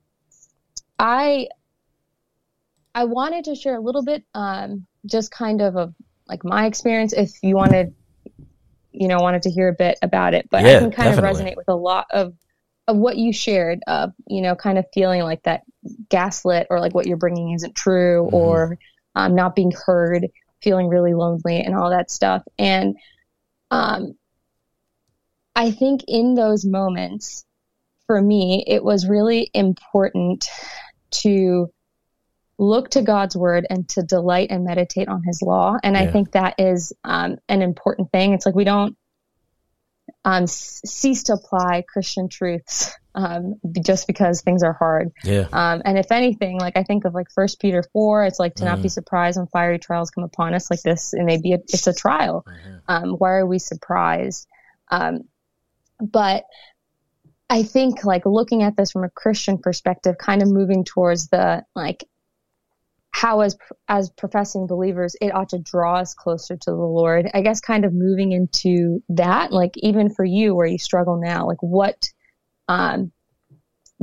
I 0.97 1.47
I 2.95 3.03
wanted 3.03 3.45
to 3.45 3.55
share 3.55 3.75
a 3.77 3.79
little 3.81 4.03
bit, 4.03 4.23
um, 4.33 4.87
just 5.05 5.29
kind 5.29 5.61
of 5.61 5.75
of 5.75 5.93
like 6.27 6.43
my 6.43 6.65
experience. 6.65 7.13
If 7.13 7.31
you 7.43 7.55
wanted, 7.55 7.93
you 8.91 9.07
know, 9.07 9.19
wanted 9.19 9.43
to 9.43 9.51
hear 9.51 9.67
a 9.69 9.73
bit 9.73 9.99
about 10.01 10.33
it, 10.33 10.49
but 10.49 10.63
Yeah, 10.63 10.77
I 10.77 10.79
can 10.79 10.91
kind 10.91 11.13
definitely. 11.15 11.29
of 11.41 11.47
resonate 11.47 11.55
with 11.57 11.69
a 11.69 11.75
lot 11.75 12.07
of 12.11 12.33
of 12.87 12.97
what 12.97 13.17
you 13.17 13.31
shared. 13.33 13.81
Of 13.85 14.13
you 14.27 14.41
know, 14.41 14.55
kind 14.55 14.79
of 14.79 14.85
feeling 14.93 15.21
like 15.21 15.43
that 15.43 15.61
gaslit 16.09 16.67
or 16.71 16.79
like 16.79 16.95
what 16.95 17.05
you're 17.05 17.17
bringing 17.17 17.51
isn't 17.51 17.75
true, 17.75 18.27
Mhm. 18.31 18.33
or 18.33 18.79
um, 19.17 19.33
not 19.33 19.55
being 19.55 19.73
heard, 19.85 20.27
feeling 20.61 20.87
really 20.87 21.15
lonely, 21.15 21.59
and 21.59 21.75
all 21.75 21.89
that 21.89 22.11
stuff. 22.11 22.43
And 22.59 22.95
um, 23.71 24.13
I 25.55 25.71
think 25.71 26.03
in 26.07 26.35
those 26.35 26.63
moments, 26.63 27.43
for 28.05 28.21
me, 28.21 28.63
it 28.67 28.83
was 28.83 29.09
really 29.09 29.49
important 29.55 30.47
to 31.09 31.71
look 32.59 32.91
to 32.91 33.01
God's 33.01 33.35
word 33.35 33.65
and 33.69 33.89
to 33.89 34.03
delight 34.03 34.51
and 34.51 34.63
meditate 34.63 35.07
on 35.07 35.23
his 35.23 35.41
law. 35.41 35.77
And 35.83 35.97
I 35.97 36.07
think 36.07 36.31
that 36.31 36.55
is 36.59 36.93
um, 37.03 37.37
an 37.49 37.63
important 37.63 38.11
thing. 38.11 38.33
It's 38.33 38.45
like 38.45 38.55
we 38.55 38.63
don't 38.63 38.95
um, 40.27 40.45
cease 40.45 41.23
to 41.23 41.33
apply 41.33 41.85
Christian 41.87 42.27
truths 42.27 42.93
um, 43.15 43.55
just 43.81 44.07
because 44.07 44.41
things 44.41 44.61
are 44.61 44.73
hard. 44.73 45.13
Yeah. 45.23 45.47
Um, 45.53 45.81
and 45.85 45.97
if 45.97 46.11
anything, 46.11 46.59
like 46.59 46.75
I 46.75 46.83
think 46.83 47.05
of 47.05 47.13
like 47.13 47.27
First 47.33 47.61
Peter 47.61 47.81
four, 47.93 48.25
it's 48.25 48.37
like 48.37 48.55
to 48.55 48.65
not 48.65 48.81
be 48.81 48.89
surprised 48.89 49.37
when 49.37 49.47
fiery 49.47 49.79
trials 49.79 50.11
come 50.11 50.25
upon 50.25 50.53
us 50.53 50.69
like 50.69 50.81
this, 50.81 51.13
and 51.13 51.25
maybe 51.25 51.53
it, 51.53 51.61
it's 51.69 51.87
a 51.87 51.93
trial. 51.93 52.45
Mhm. 52.45 52.81
Um, 52.89 53.09
why 53.11 53.31
are 53.35 53.47
we 53.47 53.57
surprised? 53.57 54.47
Um, 54.91 55.21
but 56.01 56.43
I 57.49 57.63
think 57.63 58.03
like 58.03 58.25
looking 58.25 58.63
at 58.63 58.75
this 58.75 58.91
from 58.91 59.05
a 59.05 59.09
Christian 59.09 59.59
perspective, 59.59 60.17
kind 60.17 60.41
of 60.41 60.49
moving 60.49 60.83
towards 60.83 61.29
the 61.29 61.63
like 61.73 62.03
how 63.11 63.41
as 63.41 63.57
as 63.87 64.09
professing 64.11 64.67
believers 64.67 65.15
it 65.21 65.33
ought 65.33 65.49
to 65.49 65.59
draw 65.59 65.99
us 65.99 66.13
closer 66.13 66.55
to 66.55 66.71
the 66.71 66.75
Lord. 66.75 67.29
I 67.33 67.41
guess 67.41 67.59
kind 67.59 67.85
of 67.85 67.93
moving 67.93 68.31
into 68.31 69.01
that, 69.09 69.51
like 69.51 69.71
even 69.77 70.09
for 70.09 70.23
you 70.25 70.53
where 70.55 70.67
you 70.67 70.77
struggle 70.77 71.19
now, 71.19 71.47
like 71.47 71.61
what 71.61 72.09
um, 72.67 73.11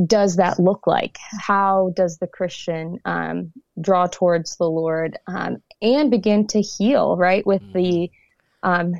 does 0.07 0.37
that 0.37 0.59
look 0.59 0.87
like? 0.87 1.19
How 1.39 1.93
does 1.95 2.19
the 2.19 2.27
Christian 2.27 2.99
um, 3.05 3.53
draw 3.81 4.09
towards 4.09 4.57
the 4.57 4.69
Lord 4.69 5.17
um, 5.29 5.59
and 5.81 6.11
begin 6.11 6.47
to 6.49 6.61
heal, 6.61 7.17
right? 7.17 7.47
With 7.47 7.63
the 7.73 8.11
um, 8.65 8.95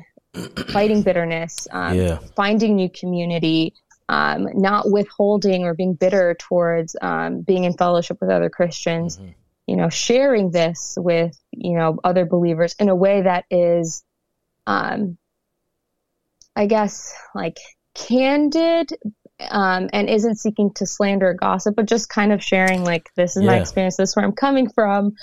fighting 0.71 1.01
bitterness, 1.03 1.67
um, 1.71 1.97
Yeah. 1.97 2.19
finding 2.35 2.75
new 2.75 2.89
community, 2.89 3.73
um, 4.07 4.47
not 4.53 4.89
withholding 4.89 5.63
or 5.65 5.73
being 5.73 5.95
bitter 5.95 6.35
towards 6.39 6.95
um, 7.01 7.41
being 7.41 7.65
in 7.65 7.73
fellowship 7.73 8.17
with 8.21 8.29
other 8.29 8.49
Christians. 8.49 9.17
Mhm. 9.17 9.33
You 9.67 9.75
know, 9.77 9.89
sharing 9.89 10.51
this 10.51 10.95
with 10.97 11.37
you 11.51 11.77
know 11.77 11.99
other 12.03 12.25
believers 12.25 12.75
in 12.79 12.89
a 12.89 12.95
way 12.95 13.21
that 13.23 13.45
is, 13.49 14.03
um, 14.67 15.17
I 16.55 16.67
guess, 16.67 17.13
like 17.33 17.57
candid 17.95 18.91
um, 19.49 19.89
and 19.91 20.09
isn't 20.09 20.35
seeking 20.35 20.71
to 20.75 20.85
slander 20.85 21.29
or 21.29 21.33
gossip, 21.33 21.75
but 21.75 21.87
just 21.87 22.09
kind 22.09 22.31
of 22.31 22.43
sharing 22.43 22.83
like 22.83 23.09
this 23.15 23.35
is 23.35 23.43
my 23.43 23.57
experience, 23.59 23.97
this 23.97 24.09
is 24.11 24.15
where 24.15 24.23
I'm 24.23 24.31
coming 24.31 24.69
from. 24.69 25.13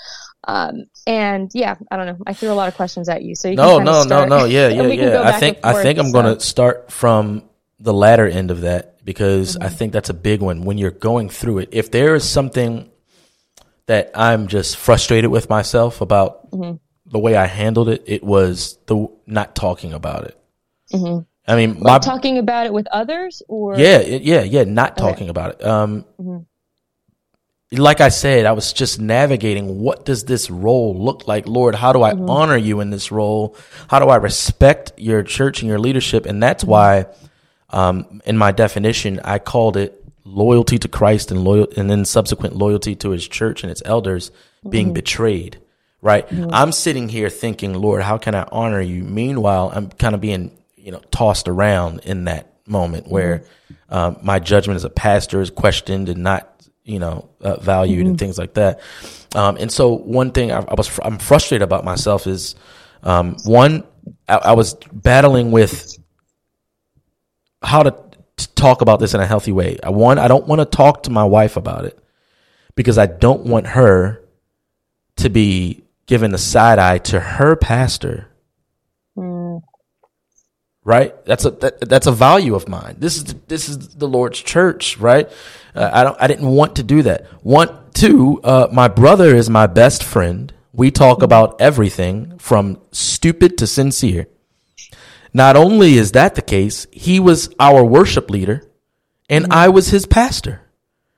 Um, 0.45 0.85
and 1.07 1.49
yeah, 1.53 1.75
I 1.89 1.97
don't 1.97 2.05
know. 2.05 2.17
I 2.27 2.33
threw 2.33 2.51
a 2.51 2.53
lot 2.53 2.67
of 2.67 2.75
questions 2.75 3.09
at 3.09 3.23
you, 3.23 3.35
so 3.35 3.47
you 3.47 3.55
No, 3.55 3.77
can 3.77 3.85
no, 3.85 4.03
no, 4.03 4.25
no. 4.25 4.45
Yeah, 4.45 4.67
yeah, 4.67 4.83
yeah. 4.83 5.21
I 5.21 5.39
think 5.39 5.57
and 5.63 5.77
I 5.77 5.81
think 5.81 5.97
I'm 5.99 6.07
so- 6.07 6.11
going 6.11 6.35
to 6.35 6.39
start 6.39 6.91
from 6.91 7.43
the 7.79 7.93
latter 7.93 8.27
end 8.27 8.51
of 8.51 8.61
that 8.61 9.03
because 9.05 9.55
Mm-hmm. 9.55 9.63
I 9.63 9.69
think 9.69 9.93
that's 9.93 10.09
a 10.09 10.13
big 10.13 10.41
one 10.41 10.63
when 10.63 10.77
you're 10.77 10.91
going 10.91 11.29
through 11.29 11.59
it. 11.59 11.69
If 11.71 11.89
there 11.91 12.13
is 12.15 12.27
something 12.29 12.89
that 13.87 14.11
I'm 14.15 14.47
just 14.47 14.77
frustrated 14.77 15.29
with 15.31 15.49
myself 15.49 16.01
about 16.01 16.51
Mm-hmm. 16.51 16.75
the 17.11 17.19
way 17.19 17.35
I 17.35 17.45
handled 17.47 17.89
it, 17.89 18.03
it 18.05 18.23
was 18.23 18.77
the 18.85 19.07
not 19.25 19.55
talking 19.55 19.93
about 19.93 20.25
it. 20.25 20.37
Mhm. 20.93 21.25
I 21.47 21.55
mean, 21.55 21.81
my 21.81 21.97
talking 21.99 22.37
about 22.37 22.65
it 22.67 22.73
with 22.73 22.87
others, 22.91 23.41
or 23.49 23.75
yeah, 23.77 23.99
yeah, 24.01 24.41
yeah, 24.43 24.63
not 24.63 24.95
talking 24.97 25.29
about 25.29 25.55
it. 25.55 25.65
Um, 25.65 26.05
Mhm. 26.21 26.45
like 27.71 28.01
I 28.01 28.09
said, 28.09 28.45
I 28.45 28.51
was 28.51 28.71
just 28.71 28.99
navigating 29.01 29.79
what 29.79 30.05
does 30.05 30.25
this 30.25 30.49
role 30.51 30.95
look 30.95 31.27
like? 31.27 31.47
Lord, 31.47 31.73
how 31.75 31.91
do 31.91 32.03
I 32.03 32.13
Mm-hmm. 32.13 32.29
honor 32.29 32.57
you 32.57 32.79
in 32.81 32.91
this 32.91 33.11
role? 33.11 33.55
How 33.87 33.99
do 33.99 34.09
I 34.09 34.17
respect 34.17 34.93
your 34.97 35.23
church 35.23 35.61
and 35.61 35.67
your 35.69 35.79
leadership? 35.79 36.25
And 36.25 36.33
Mm-hmm. 36.35 36.39
that's 36.41 36.63
why, 36.63 37.07
um, 37.71 38.21
in 38.25 38.37
my 38.37 38.51
definition, 38.51 39.19
I 39.23 39.39
called 39.39 39.75
it 39.77 40.02
loyalty 40.23 40.77
to 40.79 40.87
Christ 40.87 41.31
and 41.31 41.43
loyal, 41.43 41.67
and 41.75 41.89
then 41.89 42.05
subsequent 42.05 42.55
loyalty 42.55 42.95
to 42.95 43.09
his 43.11 43.27
church 43.27 43.63
and 43.63 43.71
its 43.71 43.81
elders 43.85 44.31
being 44.67 44.87
Mm-hmm. 44.87 44.93
betrayed. 44.93 45.59
Right. 46.01 46.27
I'm 46.51 46.73
sitting 46.73 47.07
here 47.07 47.29
thinking, 47.29 47.73
Lord, 47.75 48.01
how 48.01 48.17
can 48.17 48.35
I 48.35 48.45
honor 48.51 48.81
you? 48.81 49.03
Meanwhile, 49.05 49.71
I'm 49.73 49.87
kind 49.87 50.13
of 50.13 50.19
being, 50.19 50.51
you 50.75 50.91
know, 50.91 51.01
tossed 51.11 51.47
around 51.47 52.01
in 52.01 52.25
that 52.25 52.51
moment 52.67 53.07
where 53.07 53.45
um, 53.87 54.17
my 54.21 54.39
judgment 54.39 54.75
as 54.75 54.83
a 54.83 54.89
pastor 54.89 55.39
is 55.39 55.49
questioned 55.49 56.09
and 56.09 56.21
not, 56.21 56.49
you 56.83 56.99
know, 56.99 57.29
uh, 57.39 57.57
valued 57.61 58.05
and 58.05 58.19
things 58.19 58.37
like 58.37 58.55
that. 58.55 58.81
Um, 59.33 59.55
and 59.55 59.71
so 59.71 59.93
one 59.93 60.31
thing 60.31 60.51
I, 60.51 60.59
I 60.59 60.73
was, 60.73 60.87
fr- 60.87 61.03
I'm 61.05 61.19
frustrated 61.19 61.63
about 61.63 61.85
myself 61.85 62.27
is, 62.27 62.55
um, 63.03 63.37
one, 63.45 63.85
I, 64.27 64.35
I 64.35 64.53
was 64.53 64.73
battling 64.91 65.51
with 65.51 65.97
how 67.61 67.83
to 67.83 67.95
talk 68.37 68.81
about 68.81 68.99
this 68.99 69.13
in 69.13 69.19
a 69.19 69.25
healthy 69.27 69.51
way. 69.51 69.77
I 69.83 69.89
one, 69.89 70.19
I 70.19 70.27
don't 70.27 70.47
want 70.47 70.59
to 70.59 70.65
talk 70.65 71.03
to 71.03 71.09
my 71.11 71.23
wife 71.23 71.57
about 71.57 71.85
it 71.85 71.97
because 72.75 72.97
I 72.97 73.05
don't 73.05 73.45
want 73.45 73.67
her 73.67 74.23
to 75.17 75.29
be 75.29 75.83
given 76.05 76.33
a 76.33 76.37
side 76.37 76.79
eye 76.79 76.97
to 76.99 77.19
her 77.19 77.55
pastor. 77.55 78.27
Mm, 79.17 79.61
Right? 80.85 81.13
That's 81.25 81.45
a 81.45 81.51
that, 81.51 81.79
that's 81.89 82.07
a 82.07 82.11
value 82.11 82.55
of 82.55 82.67
mine. 82.67 82.97
This 82.99 83.15
is 83.15 83.23
this 83.47 83.69
is 83.69 83.95
the 83.95 84.07
Lord's 84.07 84.41
church, 84.41 84.97
right? 84.97 85.31
Uh, 85.73 85.89
I 85.93 86.03
don't 86.03 86.17
I 86.19 86.27
didn't 86.27 86.47
want 86.47 86.75
to 86.75 86.83
do 86.83 87.03
that. 87.03 87.25
One, 87.41 87.69
two, 87.93 88.41
uh, 88.43 88.67
my 88.69 88.89
brother 88.89 89.33
is 89.33 89.49
my 89.49 89.65
best 89.65 90.03
friend. 90.03 90.51
We 90.73 90.91
talk 90.91 91.21
about 91.23 91.61
everything 91.61 92.37
from 92.37 92.81
stupid 92.91 93.57
to 93.59 93.67
sincere. 93.67 94.27
Not 95.33 95.55
only 95.55 95.95
is 95.95 96.11
that 96.11 96.35
the 96.35 96.41
case, 96.41 96.85
he 96.91 97.19
was 97.19 97.49
our 97.59 97.83
worship 97.83 98.29
leader 98.29 98.69
and 99.29 99.51
I 99.51 99.69
was 99.69 99.87
his 99.89 100.05
pastor. 100.05 100.61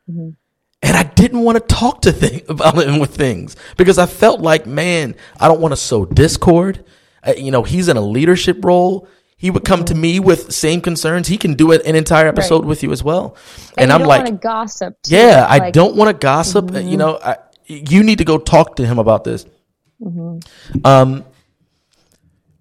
And 0.07 0.95
I 0.95 1.03
didn't 1.03 1.41
want 1.41 1.57
to 1.57 1.75
talk 1.75 2.01
to 2.03 2.11
thing, 2.11 2.43
about 2.49 2.77
him 2.77 2.99
with 2.99 3.15
things 3.15 3.55
because 3.75 3.97
I 3.97 4.05
felt 4.05 4.39
like, 4.39 4.65
man, 4.65 5.15
I 5.39 5.47
don't 5.47 5.59
want 5.59 5.71
to 5.73 5.77
sow 5.77 6.05
discord. 6.05 6.85
Uh, 7.25 7.33
you 7.35 7.51
know, 7.51 7.63
he's 7.63 7.87
in 7.87 7.97
a 7.97 8.01
leadership 8.01 8.63
role. 8.63 9.07
He 9.37 9.49
would 9.51 9.65
come 9.65 9.83
to 9.85 9.95
me 9.95 10.19
with 10.19 10.53
same 10.53 10.79
concerns. 10.79 11.27
He 11.27 11.37
can 11.37 11.55
do 11.55 11.71
it 11.71 11.85
an 11.85 11.95
entire 11.95 12.27
episode 12.27 12.63
with 12.63 12.83
you 12.83 12.91
as 12.91 13.03
well. 13.03 13.35
And, 13.77 13.91
and, 13.91 13.91
I'm 13.91 14.07
like, 14.07 14.39
gossip. 14.41 14.95
Too, 15.03 15.15
yeah, 15.15 15.45
I 15.49 15.71
don't 15.71 15.95
want 15.95 16.09
to 16.09 16.13
gossip. 16.13 16.73
Uh, 16.73 16.79
You 16.79 16.97
know, 16.97 17.19
I, 17.21 17.37
you 17.65 18.03
need 18.03 18.19
to 18.19 18.25
go 18.25 18.37
talk 18.37 18.77
to 18.77 18.85
him 18.85 18.97
about 18.97 19.23
this. 19.23 19.45
Um, 20.83 21.25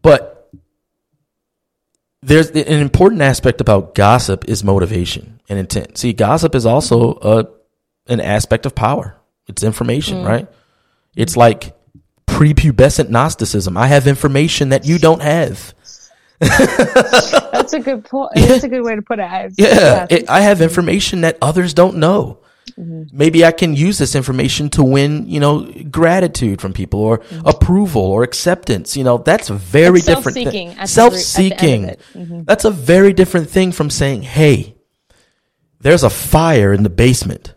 but 0.03 0.34
there's 2.25 2.51
an 2.51 2.81
important 2.81 3.21
aspect 3.23 3.61
about 3.61 3.95
gossip 3.95 4.49
is 4.49 4.65
motivation 4.65 5.41
and 5.49 5.59
intent. 5.59 5.99
See, 5.99 6.13
gossip 6.13 6.55
is 6.55 6.65
also 6.65 7.19
a 7.21 7.47
an 8.11 8.21
aspect 8.21 8.67
of 8.67 8.75
power. 8.75 9.17
It's 9.47 9.63
information, 9.63 10.19
mm. 10.19 10.27
right? 10.27 10.49
It's 11.17 11.37
like 11.37 11.77
prepubescent 12.27 13.11
Gnosticism. 13.11 13.77
I 13.77 13.87
have 13.87 14.07
information 14.07 14.71
that 14.71 14.87
you 14.87 14.99
don't 14.99 15.23
have. 15.23 15.75
That's 16.41 17.73
a 17.73 17.81
good 17.81 18.05
point. 18.05 18.33
That's 18.35 18.65
a 18.65 18.69
good 18.69 18.83
way 18.83 18.97
to 18.97 19.03
put 19.03 19.19
it. 19.19 19.23
I, 19.23 19.51
Yeah, 19.57 20.07
it, 20.11 20.29
I 20.29 20.41
have 20.41 20.61
information 20.61 21.23
that 21.23 21.39
others 21.41 21.75
don't 21.75 21.99
know. 21.99 22.39
Maybe 22.77 23.45
I 23.45 23.53
can 23.53 23.75
use 23.77 23.99
this 23.99 24.15
information 24.17 24.69
to 24.71 24.83
win, 24.83 25.27
you 25.29 25.39
know, 25.39 25.71
gratitude 25.91 26.61
from 26.61 26.73
people 26.73 27.01
or 27.01 27.21
approval 27.45 28.03
or 28.03 28.25
acceptance. 28.25 28.97
You 28.97 29.05
know, 29.05 29.19
that's 29.19 29.49
a 29.49 29.55
very 29.55 29.99
It's 29.99 30.07
different 30.07 30.35
self-seeking 30.35 30.51
thing. 30.51 30.79
at 30.79 30.89
the 30.89 31.01
root- 31.01 31.13
at 31.13 31.13
the 31.13 31.13
end 31.13 31.13
of 31.13 31.21
Self-seeking. 31.21 31.97
Mhm. 32.15 32.47
That's 32.47 32.65
a 32.65 32.71
very 32.71 33.13
different 33.13 33.49
thing 33.49 33.71
from 33.71 33.91
saying, 33.91 34.23
"Hey, 34.23 34.75
there's 35.81 36.03
a 36.03 36.11
fire 36.11 36.73
in 36.73 36.83
the 36.83 36.91
basement," 36.91 37.55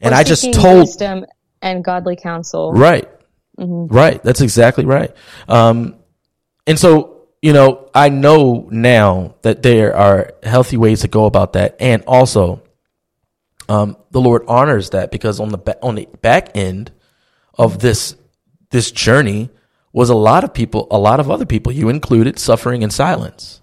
and 0.00 0.14
Or 0.14 0.18
I 0.18 0.22
just 0.24 0.50
told 0.52 0.78
wisdom 0.80 1.26
and 1.60 1.84
godly 1.84 2.16
counsel. 2.16 2.72
Right. 2.72 3.08
Right. 3.58 4.22
That's 4.22 4.40
exactly 4.40 4.84
right. 4.84 5.10
Um, 5.48 5.96
and 6.66 6.78
so, 6.78 7.16
you 7.42 7.52
know, 7.52 7.88
I 7.94 8.08
know 8.08 8.68
now 8.70 9.34
that 9.42 9.62
there 9.62 9.94
are 9.96 10.30
healthy 10.42 10.76
ways 10.76 11.00
to 11.00 11.08
go 11.08 11.24
about 11.24 11.54
that. 11.54 11.76
And 11.80 12.02
also, 12.06 12.62
um, 13.68 13.96
the 14.10 14.20
Lord 14.20 14.44
honors 14.48 14.90
that 14.90 15.10
because 15.10 15.40
on 15.40 15.50
the 15.50 15.58
ba- 15.58 15.78
on 15.82 15.94
the 15.94 16.08
back 16.22 16.56
end 16.56 16.90
of 17.54 17.78
this, 17.80 18.16
this 18.70 18.90
journey 18.90 19.50
was 19.92 20.10
a 20.10 20.14
lot 20.14 20.44
of 20.44 20.54
people, 20.54 20.86
a 20.90 20.98
lot 20.98 21.20
of 21.20 21.30
other 21.30 21.46
people, 21.46 21.72
you 21.72 21.88
included, 21.88 22.38
suffering 22.38 22.82
in 22.82 22.90
silence. 22.90 23.60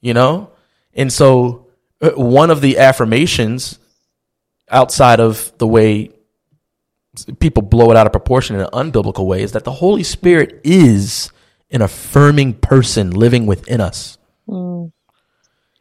You 0.00 0.14
know? 0.14 0.50
And 0.94 1.12
so, 1.12 1.68
uh, 2.00 2.10
one 2.10 2.50
of 2.50 2.60
the 2.60 2.78
affirmations 2.78 3.78
outside 4.70 5.20
of 5.20 5.52
the 5.58 5.66
way 5.66 6.10
people 7.40 7.62
blow 7.62 7.90
it 7.90 7.96
out 7.96 8.06
of 8.06 8.12
proportion 8.12 8.56
in 8.56 8.62
an 8.62 8.68
unbiblical 8.72 9.26
way 9.26 9.42
is 9.42 9.52
that 9.52 9.64
the 9.64 9.72
Holy 9.72 10.02
Spirit 10.02 10.60
is 10.62 11.32
an 11.70 11.82
affirming 11.82 12.54
person 12.54 13.10
living 13.10 13.46
within 13.46 13.80
us. 13.80 14.18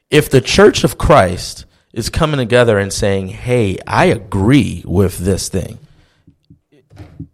If 0.09 0.29
the 0.29 0.41
church 0.41 0.83
of 0.83 0.97
Christ 0.97 1.65
is 1.99 2.09
coming 2.09 2.37
together 2.37 2.79
and 2.79 2.91
saying, 2.91 3.27
Hey, 3.27 3.77
I 3.85 4.05
agree 4.05 4.83
with 4.87 5.19
this 5.19 5.49
thing, 5.49 5.77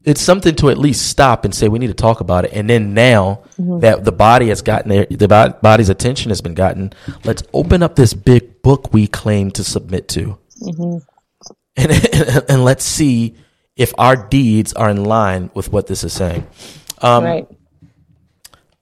it's 0.03 0.21
something 0.21 0.55
to 0.55 0.69
at 0.69 0.77
least 0.77 1.07
stop 1.07 1.45
and 1.45 1.55
say, 1.55 1.69
We 1.69 1.79
need 1.79 1.87
to 1.87 1.93
talk 1.93 2.19
about 2.19 2.45
it. 2.45 2.51
And 2.53 2.69
then 2.69 2.93
now 2.93 3.43
that 3.57 4.03
the 4.03 4.11
body 4.11 4.49
has 4.49 4.61
gotten 4.61 4.89
their, 4.89 5.05
the 5.05 5.57
body's 5.61 5.89
attention 5.89 6.29
has 6.31 6.41
been 6.41 6.55
gotten, 6.55 6.91
let's 7.23 7.43
open 7.53 7.81
up 7.81 7.95
this 7.95 8.13
big 8.13 8.61
book 8.61 8.93
we 8.93 9.07
claim 9.07 9.51
to 9.51 9.63
submit 9.63 10.07
to 10.09 10.37
and, 11.75 11.91
and 12.49 12.63
let's 12.63 12.83
see 12.83 13.35
if 13.75 13.93
our 13.97 14.15
deeds 14.15 14.73
are 14.73 14.89
in 14.89 15.03
line 15.03 15.51
with 15.53 15.71
what 15.71 15.87
this 15.87 16.03
is 16.03 16.13
saying. 16.13 16.47
Um, 17.01 17.23
right. 17.23 17.47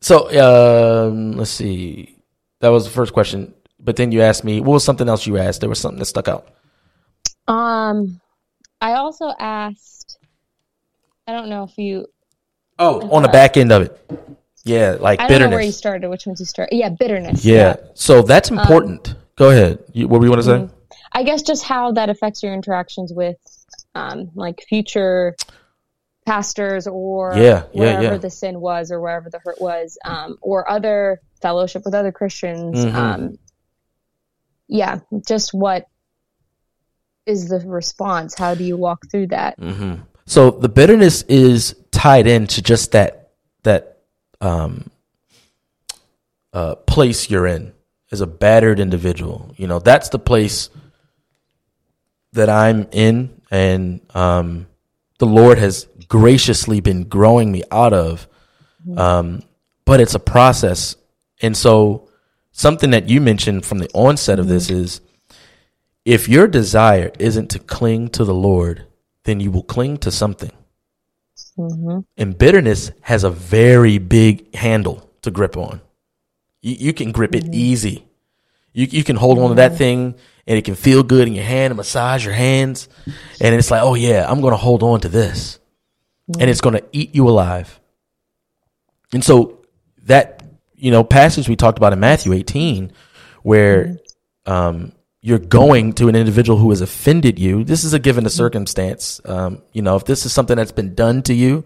So 0.01 1.07
um, 1.07 1.33
let's 1.33 1.51
see. 1.51 2.17
That 2.59 2.69
was 2.69 2.85
the 2.85 2.91
first 2.91 3.13
question. 3.13 3.53
But 3.83 3.95
then 3.97 4.11
you 4.11 4.21
asked 4.21 4.43
me, 4.43 4.61
what 4.61 4.73
was 4.73 4.83
something 4.83 5.09
else 5.09 5.27
you 5.27 5.37
asked? 5.37 5.59
There 5.59 5.69
was 5.69 5.79
something 5.79 5.99
that 5.99 6.05
stuck 6.05 6.27
out. 6.27 6.47
Um, 7.47 8.21
I 8.79 8.93
also 8.93 9.31
asked. 9.37 10.17
I 11.27 11.33
don't 11.33 11.49
know 11.49 11.63
if 11.63 11.77
you. 11.77 12.07
Oh, 12.79 13.09
on 13.11 13.23
the 13.23 13.29
back 13.29 13.57
end 13.57 13.71
of 13.71 13.83
it. 13.83 14.09
Yeah, 14.65 14.95
like 14.99 15.19
I 15.19 15.27
don't 15.27 15.41
know 15.41 15.49
where 15.49 15.59
you 15.59 15.67
bitterness. 15.67 15.77
started. 15.77 16.09
Which 16.09 16.25
ones 16.25 16.39
you 16.39 16.45
started? 16.45 16.75
Yeah, 16.75 16.89
bitterness. 16.89 17.43
Yeah. 17.43 17.75
So 17.93 18.21
that's 18.21 18.49
important. 18.49 19.15
Go 19.35 19.49
ahead. 19.49 19.83
You, 19.91 20.07
what 20.07 20.19
do 20.19 20.25
you 20.25 20.31
want 20.31 20.43
to 20.43 20.69
say? 20.69 20.69
I 21.11 21.23
guess 21.23 21.41
just 21.41 21.63
how 21.63 21.91
that 21.93 22.09
affects 22.09 22.41
your 22.41 22.53
interactions 22.53 23.11
with, 23.13 23.37
um, 23.93 24.31
like 24.35 24.63
future 24.67 25.35
pastors 26.25 26.87
or 26.87 27.33
Yeah, 27.35 27.63
yeah, 27.73 27.81
wherever 27.81 28.03
yeah. 28.03 28.17
the 28.17 28.29
sin 28.29 28.59
was 28.61 28.91
or 28.91 29.01
wherever 29.01 29.29
the 29.29 29.39
hurt 29.43 29.59
was, 29.61 29.97
um, 30.05 30.37
or 30.41 30.69
other 30.69 31.19
fellowship 31.41 31.83
with 31.85 31.93
other 31.93 32.11
Christians. 32.11 32.83
Mhm. 32.85 32.93
Um, 32.93 33.37
yeah, 34.73 34.99
just 35.27 35.53
what 35.53 35.87
is 37.27 37.47
the 37.47 37.59
response? 37.59 38.35
How 38.35 38.55
do 38.55 38.63
you 38.63 38.75
walk 38.75 39.07
through 39.09 39.27
that? 39.27 39.57
hmm 39.59 39.95
So 40.25 40.49
the 40.49 40.67
bitterness 40.67 41.21
is 41.23 41.75
tied 41.91 42.25
into 42.25 42.61
just 42.63 42.91
that 42.93 43.29
that 43.61 43.99
um, 44.41 44.89
uh, 46.53 46.75
place 46.75 47.29
you're 47.29 47.45
in 47.45 47.71
as 48.11 48.21
a 48.21 48.27
battered 48.27 48.79
individual. 48.79 49.53
You 49.57 49.67
know, 49.67 49.77
that's 49.77 50.09
the 50.09 50.19
place 50.19 50.71
that 52.31 52.49
I'm 52.49 52.87
in, 52.91 53.41
and 53.51 54.01
um, 54.15 54.65
the 55.19 55.27
Lord 55.27 55.59
has 55.59 55.87
graciously 56.07 56.79
been 56.79 57.03
growing 57.03 57.51
me 57.51 57.61
out 57.71 57.93
of. 57.93 58.27
Um, 58.97 59.43
but 59.85 60.01
it's 60.01 60.15
a 60.15 60.19
process, 60.19 60.95
and 61.43 61.55
so 61.55 62.02
something 62.53 62.91
that 62.91 63.09
you 63.09 63.19
mentioned 63.19 63.65
from 63.65 63.79
the 63.79 63.89
onset 63.93 64.39
of 64.39 64.47
this 64.47 64.69
is 64.69 65.01
if 66.05 66.29
your 66.29 66.47
desire 66.47 67.11
isn't 67.19 67.49
to 67.49 67.59
cling 67.59 68.09
to 68.09 68.23
the 68.23 68.33
Lord, 68.33 68.87
then 69.25 69.39
you 69.39 69.51
will 69.51 69.63
cling 69.63 69.97
to 69.97 70.11
something. 70.11 70.51
Mm-hmm. 71.57 71.99
And 72.17 72.37
bitterness 72.37 72.91
has 73.01 73.23
a 73.23 73.29
very 73.29 73.97
big 73.97 74.55
handle 74.55 75.09
to 75.21 75.31
grip 75.31 75.57
on. 75.57 75.81
You, 76.61 76.75
you 76.79 76.93
can 76.93 77.11
grip 77.11 77.35
it 77.35 77.43
mm-hmm. 77.43 77.53
easy. 77.53 78.05
You, 78.73 78.87
you 78.89 79.03
can 79.03 79.15
hold 79.15 79.39
on 79.39 79.49
to 79.49 79.55
that 79.55 79.71
mm-hmm. 79.71 79.77
thing 79.77 80.15
and 80.47 80.57
it 80.57 80.65
can 80.65 80.75
feel 80.75 81.03
good 81.03 81.27
in 81.27 81.33
your 81.33 81.43
hand 81.43 81.71
and 81.71 81.77
massage 81.77 82.25
your 82.25 82.33
hands. 82.33 82.89
And 83.39 83.55
it's 83.55 83.71
like, 83.71 83.81
oh, 83.81 83.95
yeah, 83.95 84.29
I'm 84.29 84.41
going 84.41 84.51
to 84.51 84.57
hold 84.57 84.83
on 84.83 85.01
to 85.01 85.09
this. 85.09 85.59
And 86.39 86.49
it's 86.49 86.61
going 86.61 86.75
to 86.75 86.83
eat 86.91 87.15
you 87.15 87.27
alive. 87.27 87.79
And 89.13 89.23
so 89.23 89.61
that, 90.03 90.42
you 90.83 90.91
know, 90.91 91.01
passage 91.05 91.47
we 91.47 91.55
talked 91.55 91.77
about 91.77 91.93
in 91.93 92.01
Matthew 92.01 92.33
18, 92.33 92.91
where 93.41 93.85
mm-hmm. 93.85 94.51
um, 94.51 94.91
you're 95.21 95.39
going 95.39 95.93
to 95.93 96.09
an 96.09 96.15
individual 96.15 96.59
who 96.59 96.71
has 96.71 96.81
offended 96.81 97.39
you. 97.39 97.63
This 97.63 97.85
is 97.85 97.93
a 97.93 97.99
given 97.99 98.25
a 98.25 98.27
mm-hmm. 98.27 98.35
circumstance. 98.35 99.21
Um, 99.23 99.61
you 99.71 99.81
know, 99.81 99.95
if 99.95 100.03
this 100.03 100.25
is 100.25 100.33
something 100.33 100.57
that's 100.57 100.73
been 100.73 100.93
done 100.93 101.21
to 101.23 101.33
you, 101.33 101.63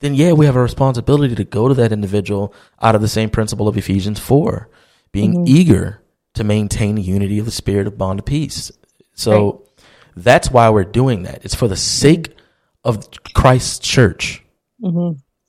then 0.00 0.14
yeah, 0.14 0.32
we 0.32 0.46
have 0.46 0.56
a 0.56 0.62
responsibility 0.62 1.34
to 1.34 1.44
go 1.44 1.68
to 1.68 1.74
that 1.74 1.92
individual 1.92 2.54
out 2.80 2.94
of 2.94 3.02
the 3.02 3.08
same 3.08 3.28
principle 3.28 3.68
of 3.68 3.76
Ephesians 3.76 4.18
4, 4.18 4.70
being 5.12 5.34
mm-hmm. 5.34 5.44
eager 5.46 6.00
to 6.32 6.42
maintain 6.42 6.94
the 6.94 7.02
unity 7.02 7.38
of 7.38 7.44
the 7.44 7.52
spirit 7.52 7.86
of 7.86 7.98
bond 7.98 8.20
of 8.20 8.24
peace. 8.24 8.72
So 9.12 9.68
that's 10.16 10.50
why 10.50 10.70
we're 10.70 10.84
doing 10.84 11.24
that. 11.24 11.44
It's 11.44 11.54
for 11.54 11.68
the 11.68 11.76
sake 11.76 12.34
of 12.82 13.10
Christ's 13.34 13.78
church. 13.78 14.42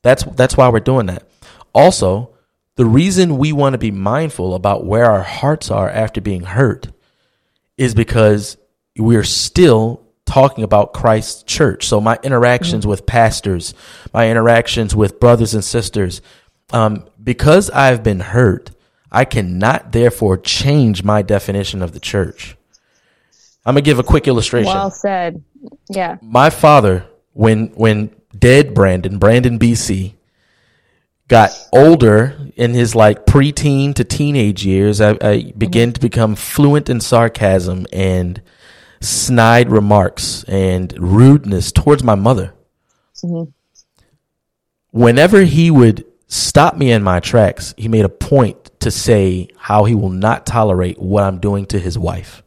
That's 0.04 0.26
that's 0.26 0.58
why 0.58 0.68
we're 0.68 0.82
doing 0.82 1.06
that. 1.06 1.24
Also, 1.74 2.35
the 2.76 2.86
reason 2.86 3.38
we 3.38 3.54
want 3.54 3.74
to 3.74 3.78
be 3.78 3.92
mindful 3.92 4.54
about 4.54 4.86
where 4.86 5.06
our 5.06 5.24
hearts 5.24 5.72
are 5.72 5.90
after 5.90 6.20
being 6.22 6.44
hurt 6.44 6.90
is 7.78 7.96
because 7.96 8.58
we're 8.98 9.24
still 9.24 10.02
talking 10.26 10.64
about 10.64 10.94
Christ's 10.94 11.44
church. 11.44 11.88
So 11.88 12.02
my 12.02 12.18
interactions 12.24 12.86
with 12.86 13.06
pastors, 13.06 13.74
my 14.14 14.30
interactions 14.30 14.96
with 14.96 15.20
brothers 15.20 15.54
and 15.54 15.64
sisters, 15.64 16.22
um, 16.74 17.06
because 17.24 17.70
I've 17.70 18.04
been 18.04 18.20
hurt, 18.20 18.72
I 19.12 19.24
cannot 19.24 19.92
therefore 19.92 20.38
change 20.38 21.04
my 21.04 21.22
definition 21.22 21.82
of 21.82 21.94
the 21.94 22.00
church. 22.00 22.58
I'm 23.66 23.76
gonna 23.76 23.82
give 23.82 24.00
a 24.00 24.04
quick 24.04 24.28
illustration 24.28 24.74
Well 24.74 24.92
said. 24.92 25.44
Yeah. 25.90 26.18
my 26.22 26.50
father, 26.50 27.06
when 27.34 27.68
when 27.76 28.14
dead 28.38 28.74
Brandon, 28.74 29.18
Brandon 29.18 29.58
BC, 29.58 30.15
got 31.28 31.52
older 31.74 32.38
in 32.56 32.74
his 32.74 32.96
like 32.96 33.26
preteen 33.26 33.94
to 33.96 34.04
teenage 34.04 34.66
years, 34.66 35.02
I, 35.02 35.18
I 35.22 35.54
began 35.58 35.94
to 35.94 36.00
become 36.00 36.36
fluent 36.36 36.90
in 36.90 37.00
sarcasm 37.00 37.88
and 37.92 38.42
snide 39.02 39.72
remarks 39.72 40.44
and 40.48 40.94
rudeness 40.98 41.72
towards 41.72 42.04
my 42.04 42.16
mother. 42.16 42.54
Mm-hmm. 43.24 43.52
Whenever 44.92 45.42
he 45.42 45.72
would 45.72 46.06
stop 46.28 46.78
me 46.78 46.92
in 46.92 47.04
my 47.04 47.20
tracks, 47.20 47.74
he 47.78 47.88
made 47.88 48.06
a 48.06 48.10
point 48.10 48.72
to 48.80 48.92
say 48.92 49.50
how 49.58 49.84
he 49.86 49.96
will 49.96 50.10
not 50.10 50.46
tolerate 50.46 51.00
what 51.00 51.24
I'm 51.24 51.40
doing 51.40 51.66
to 51.68 51.80
his 51.80 51.98
wife. 51.98 52.44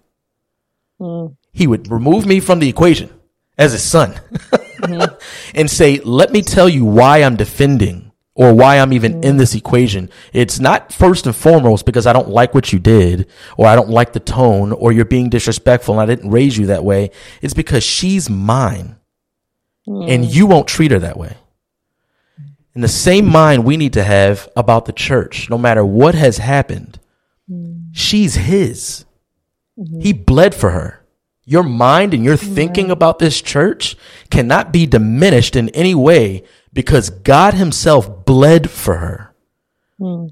Mm. 1.01 1.37
He 1.53 1.67
would 1.67 1.91
remove 1.91 2.27
me 2.27 2.41
from 2.41 2.59
the 2.59 2.69
equation 2.69 3.11
as 3.57 3.73
his 3.73 3.83
son 3.83 4.13
mm-hmm. 4.13 5.15
and 5.55 5.71
say, 5.71 5.99
let 5.99 6.33
me 6.33 6.43
tell 6.43 6.69
you 6.69 6.85
why 6.85 7.19
I'm 7.19 7.37
defending 7.37 8.08
or 8.39 8.55
why 8.55 8.79
I'm 8.79 8.93
even 8.93 9.25
in 9.25 9.37
this 9.37 9.57
equation. 9.57 10.09
It's 10.33 10.61
not 10.61 10.93
first 10.93 11.27
and 11.27 11.35
foremost 11.35 11.85
because 11.85 12.07
I 12.07 12.13
don't 12.13 12.29
like 12.29 12.55
what 12.55 12.73
you 12.73 12.79
did 12.79 13.29
or 13.57 13.67
I 13.67 13.75
don't 13.75 13.91
like 13.91 14.13
the 14.13 14.21
tone 14.21 14.71
or 14.71 14.93
you're 14.93 15.05
being 15.05 15.29
disrespectful 15.29 15.99
and 15.99 16.01
I 16.01 16.15
didn't 16.15 16.31
raise 16.31 16.57
you 16.57 16.67
that 16.67 16.85
way. 16.85 17.11
It's 17.43 17.53
because 17.53 17.83
she's 17.83 18.31
mine 18.31 18.95
and 19.89 20.25
you 20.25 20.47
won't 20.47 20.69
treat 20.69 20.93
her 20.93 21.01
that 21.01 21.17
way. 21.17 21.37
And 22.75 22.85
the 22.85 22.89
same 22.89 23.27
mind 23.27 23.65
we 23.65 23.77
need 23.77 23.95
to 23.95 24.05
have 24.05 24.49
about 24.55 24.85
the 24.85 24.93
church, 24.93 25.51
no 25.51 25.59
matter 25.59 25.85
what 25.85 26.15
has 26.15 26.39
happened, 26.39 27.01
mm. 27.51 27.89
she's 27.91 28.37
his. 28.37 29.05
Mm-hmm. 29.77 30.01
He 30.01 30.13
bled 30.13 30.55
for 30.55 30.71
her. 30.71 31.05
Your 31.45 31.65
mind 31.65 32.15
and 32.15 32.23
your 32.23 32.37
thinking 32.37 32.91
about 32.93 33.19
this 33.19 33.43
church 33.43 33.97
cannot 34.31 34.71
be 34.71 34.87
diminished 34.87 35.57
in 35.57 35.71
any 35.71 35.95
way 35.95 36.45
because 36.79 37.11
God 37.11 37.55
Himself 37.55 38.25
bled 38.25 38.71
for 38.71 38.99
her. 38.99 39.35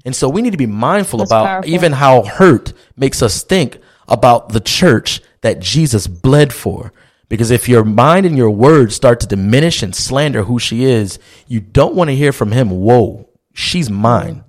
And 0.05 0.15
so 0.15 0.29
we 0.29 0.41
need 0.41 0.51
to 0.51 0.57
be 0.57 0.65
mindful 0.65 1.19
That's 1.19 1.29
about 1.29 1.45
powerful. 1.45 1.73
even 1.73 1.91
how 1.91 2.23
hurt 2.23 2.71
makes 2.95 3.21
us 3.21 3.43
think 3.43 3.79
about 4.07 4.53
the 4.53 4.61
church 4.61 5.19
that 5.41 5.59
Jesus 5.59 6.07
bled 6.07 6.53
for. 6.53 6.93
Because 7.27 7.51
if 7.51 7.67
your 7.67 7.83
mind 7.83 8.25
and 8.25 8.37
your 8.37 8.49
words 8.49 8.95
start 8.95 9.19
to 9.19 9.27
diminish 9.27 9.83
and 9.83 9.93
slander 9.93 10.43
who 10.43 10.57
she 10.57 10.85
is, 10.85 11.19
you 11.47 11.59
don't 11.59 11.95
want 11.95 12.11
to 12.11 12.15
hear 12.15 12.31
from 12.31 12.53
him, 12.53 12.69
whoa, 12.69 13.27
she's 13.53 13.89
mine. 13.89 14.45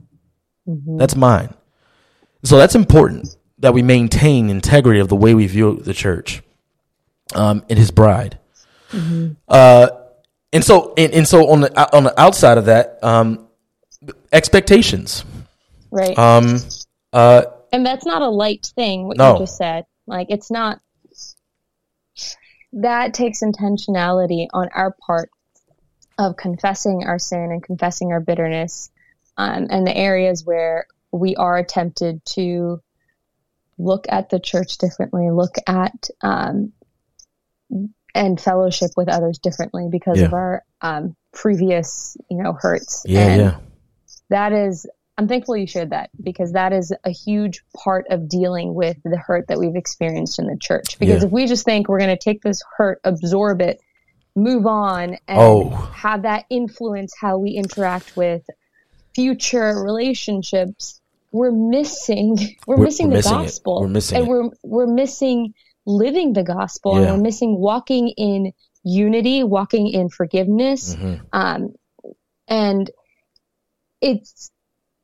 Mm-hmm. 0.69 0.99
That's 0.99 1.17
mine. 1.17 1.53
So 2.45 2.59
that's 2.59 2.77
important 2.77 3.37
that 3.59 3.75
we 3.75 3.83
maintain 3.83 4.51
integrity 4.51 5.01
of 5.01 5.09
the 5.09 5.17
way 5.17 5.35
we 5.35 5.49
view 5.49 5.81
the 5.83 5.95
church 5.95 6.45
um, 7.35 7.65
and 7.69 7.77
his 7.77 7.91
bride. 7.91 8.39
Mm-hmm. 8.93 9.33
Uh, 9.49 9.89
and 10.53 10.65
so, 10.65 10.95
and, 10.97 11.13
and, 11.13 11.29
so 11.29 11.49
on 11.51 11.61
the 11.61 11.97
on 11.97 12.05
the 12.05 12.21
outside 12.21 12.59
of 12.59 12.67
that, 12.67 12.99
um, 13.03 13.49
expectations, 14.33 15.25
right? 15.91 16.19
Um, 16.19 16.59
uh, 17.13 17.43
and 17.73 17.85
that's 17.85 18.07
not 18.07 18.23
a 18.23 18.29
light 18.29 18.71
thing. 18.75 19.07
What 19.07 19.17
no. 19.17 19.35
you 19.35 19.39
just 19.41 19.57
said, 19.57 19.85
like 20.07 20.29
it's 20.31 20.51
not. 20.51 20.81
That 22.75 23.15
takes 23.15 23.43
intentionality 23.43 24.47
on 24.53 24.69
our 24.75 24.95
part 25.07 25.31
of 26.19 26.37
confessing 26.37 27.05
our 27.07 27.19
sin 27.19 27.51
and 27.51 27.63
confessing 27.63 28.13
our 28.13 28.21
bitterness, 28.21 28.91
um, 29.37 29.69
and 29.71 29.87
the 29.87 29.97
areas 29.97 30.45
where 30.45 30.87
we 31.13 31.37
are 31.37 31.63
tempted 31.65 32.25
to 32.25 32.83
look 33.79 34.07
at 34.09 34.29
the 34.29 34.41
church 34.41 34.79
differently, 34.79 35.31
look 35.31 35.57
at 35.67 36.11
um, 36.21 36.73
and 38.15 38.41
fellowship 38.41 38.91
with 38.97 39.09
others 39.09 39.39
differently 39.39 39.89
because 39.91 40.19
yeah. 40.19 40.27
of 40.27 40.35
our 40.35 40.65
um, 40.81 41.17
previous, 41.33 42.17
you 42.31 42.43
know, 42.43 42.57
hurts. 42.59 43.03
Yeah, 43.07 43.21
and 43.21 43.41
yeah. 43.41 43.57
That 44.31 44.53
is, 44.53 44.87
I'm 45.17 45.29
thankful 45.29 45.57
you 45.57 45.67
shared 45.67 45.91
that 45.91 46.11
because 46.23 46.53
that 46.53 46.73
is 46.73 46.93
a 47.05 47.11
huge 47.11 47.63
part 47.77 48.07
of 48.11 48.29
dealing 48.29 48.75
with 48.75 48.97
the 49.05 49.17
hurt 49.17 49.49
that 49.49 49.59
we've 49.59 49.77
experienced 49.77 50.39
in 50.39 50.47
the 50.47 50.59
church. 50.61 50.99
Because 50.99 51.23
yeah. 51.23 51.27
if 51.27 51.33
we 51.33 51.47
just 51.47 51.65
think 51.65 51.89
we're 51.89 51.99
going 51.99 52.17
to 52.17 52.23
take 52.23 52.43
this 52.43 52.63
hurt, 52.77 53.01
absorb 53.05 53.61
it, 53.61 53.81
move 54.37 54.67
on, 54.67 55.17
and 55.27 55.39
oh. 55.39 55.71
have 55.95 56.23
that 56.23 56.45
influence 56.51 57.15
how 57.19 57.39
we 57.39 57.51
interact 57.51 58.17
with 58.17 58.43
future 59.15 59.83
relationships, 59.83 61.01
we're 61.33 61.51
missing 61.51 62.39
we're, 62.67 62.77
we're 62.77 62.85
missing 62.85 63.09
we're 63.09 63.11
the 63.11 63.17
missing 63.17 63.33
gospel. 63.33 63.79
It. 63.79 63.81
We're 63.81 63.89
missing 63.89 64.19
and 64.19 64.27
it. 64.27 64.31
we're 64.31 64.51
we're 64.63 64.87
missing 64.87 65.55
living 65.89 66.35
the 66.35 66.45
gospel 66.45 66.95
yeah. 66.95 67.07
and 67.07 67.17
we're 67.17 67.23
missing 67.23 67.59
walking 67.59 68.11
in 68.17 68.53
unity, 68.85 69.43
walking 69.43 69.89
in 69.89 70.11
forgiveness. 70.11 70.95
Mm-hmm. 70.95 71.25
Um, 71.33 71.75
and 72.47 72.91
it's 74.01 74.51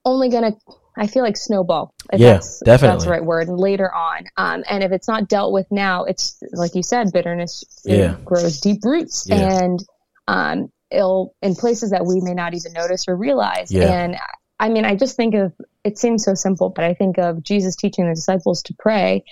only 0.04 0.28
going 0.28 0.52
to, 0.52 0.58
I 0.96 1.06
feel 1.06 1.24
like 1.24 1.36
snowball. 1.36 1.94
If 2.12 2.20
yeah, 2.20 2.34
that's, 2.34 2.60
definitely. 2.60 2.94
that's 2.94 3.04
the 3.04 3.10
right 3.10 3.24
word. 3.24 3.48
And 3.48 3.58
Later 3.58 3.92
on. 3.92 4.24
Um, 4.36 4.62
and 4.68 4.84
if 4.84 4.92
it's 4.92 5.08
not 5.08 5.28
dealt 5.28 5.52
with 5.52 5.66
now, 5.70 6.04
it's 6.04 6.38
like 6.52 6.74
you 6.74 6.82
said, 6.82 7.12
bitterness 7.12 7.64
yeah. 7.84 8.16
grows 8.24 8.60
deep 8.60 8.84
roots 8.84 9.26
yeah. 9.26 9.64
and, 9.64 9.80
um, 10.28 10.70
it'll 10.90 11.34
in 11.42 11.56
places 11.56 11.90
that 11.90 12.06
we 12.06 12.20
may 12.20 12.34
not 12.34 12.54
even 12.54 12.72
notice 12.72 13.08
or 13.08 13.16
realize. 13.16 13.72
Yeah. 13.72 13.90
And 13.90 14.16
I 14.60 14.68
mean, 14.68 14.84
I 14.84 14.94
just 14.94 15.16
think 15.16 15.34
of, 15.34 15.52
it 15.82 15.98
seems 15.98 16.24
so 16.24 16.34
simple, 16.34 16.70
but 16.70 16.84
I 16.84 16.94
think 16.94 17.18
of 17.18 17.42
Jesus 17.42 17.74
teaching 17.74 18.06
the 18.06 18.14
disciples 18.14 18.62
to 18.64 18.74
pray 18.78 19.24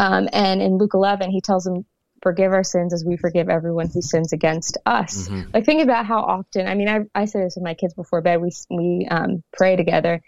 um, 0.00 0.30
and 0.32 0.62
in 0.62 0.78
Luke 0.78 0.94
11, 0.94 1.30
he 1.30 1.42
tells 1.42 1.64
them, 1.64 1.84
forgive 2.22 2.52
our 2.52 2.64
sins 2.64 2.94
as 2.94 3.04
we 3.04 3.18
forgive 3.18 3.50
everyone 3.50 3.88
who 3.88 4.00
sins 4.00 4.32
against 4.32 4.78
us. 4.86 5.28
Mm-hmm. 5.28 5.50
Like 5.52 5.66
think 5.66 5.82
about 5.82 6.06
how 6.06 6.20
often, 6.20 6.66
I 6.66 6.74
mean, 6.74 6.88
I, 6.88 7.00
I 7.14 7.26
say 7.26 7.40
this 7.40 7.56
with 7.56 7.64
my 7.64 7.74
kids 7.74 7.92
before 7.92 8.22
bed, 8.22 8.40
we, 8.40 8.50
we 8.70 9.06
um, 9.10 9.42
pray 9.52 9.76
together 9.76 10.22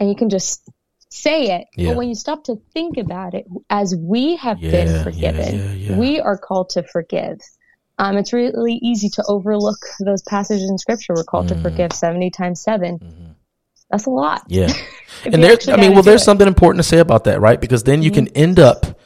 and 0.00 0.08
you 0.08 0.16
can 0.16 0.30
just 0.30 0.66
say 1.10 1.58
it. 1.58 1.66
Yeah. 1.76 1.90
But 1.90 1.98
when 1.98 2.08
you 2.08 2.14
stop 2.14 2.44
to 2.44 2.56
think 2.72 2.96
about 2.96 3.34
it, 3.34 3.44
as 3.68 3.94
we 3.94 4.36
have 4.36 4.58
yeah, 4.60 4.70
been 4.70 5.04
forgiven, 5.04 5.78
yeah, 5.78 5.98
we 5.98 6.18
are 6.18 6.38
called 6.38 6.70
to 6.70 6.82
forgive. 6.82 7.38
Um, 7.98 8.16
it's 8.16 8.32
really 8.32 8.78
easy 8.82 9.10
to 9.10 9.24
overlook 9.28 9.78
those 10.00 10.22
passages 10.22 10.70
in 10.70 10.78
scripture. 10.78 11.12
We're 11.14 11.24
called 11.24 11.48
mm. 11.48 11.56
to 11.56 11.62
forgive 11.62 11.92
70 11.92 12.30
times 12.30 12.62
7. 12.62 12.98
Mm-hmm. 12.98 13.24
That's 13.90 14.06
a 14.06 14.10
lot. 14.10 14.44
Yeah. 14.48 14.72
and 15.26 15.44
there, 15.44 15.58
I 15.68 15.76
mean, 15.76 15.92
well, 15.92 16.02
there's 16.02 16.22
it. 16.22 16.24
something 16.24 16.48
important 16.48 16.82
to 16.82 16.88
say 16.88 16.98
about 16.98 17.24
that, 17.24 17.42
right? 17.42 17.60
Because 17.60 17.84
then 17.84 18.02
you 18.02 18.10
mm-hmm. 18.10 18.26
can 18.26 18.36
end 18.36 18.58
up 18.58 18.98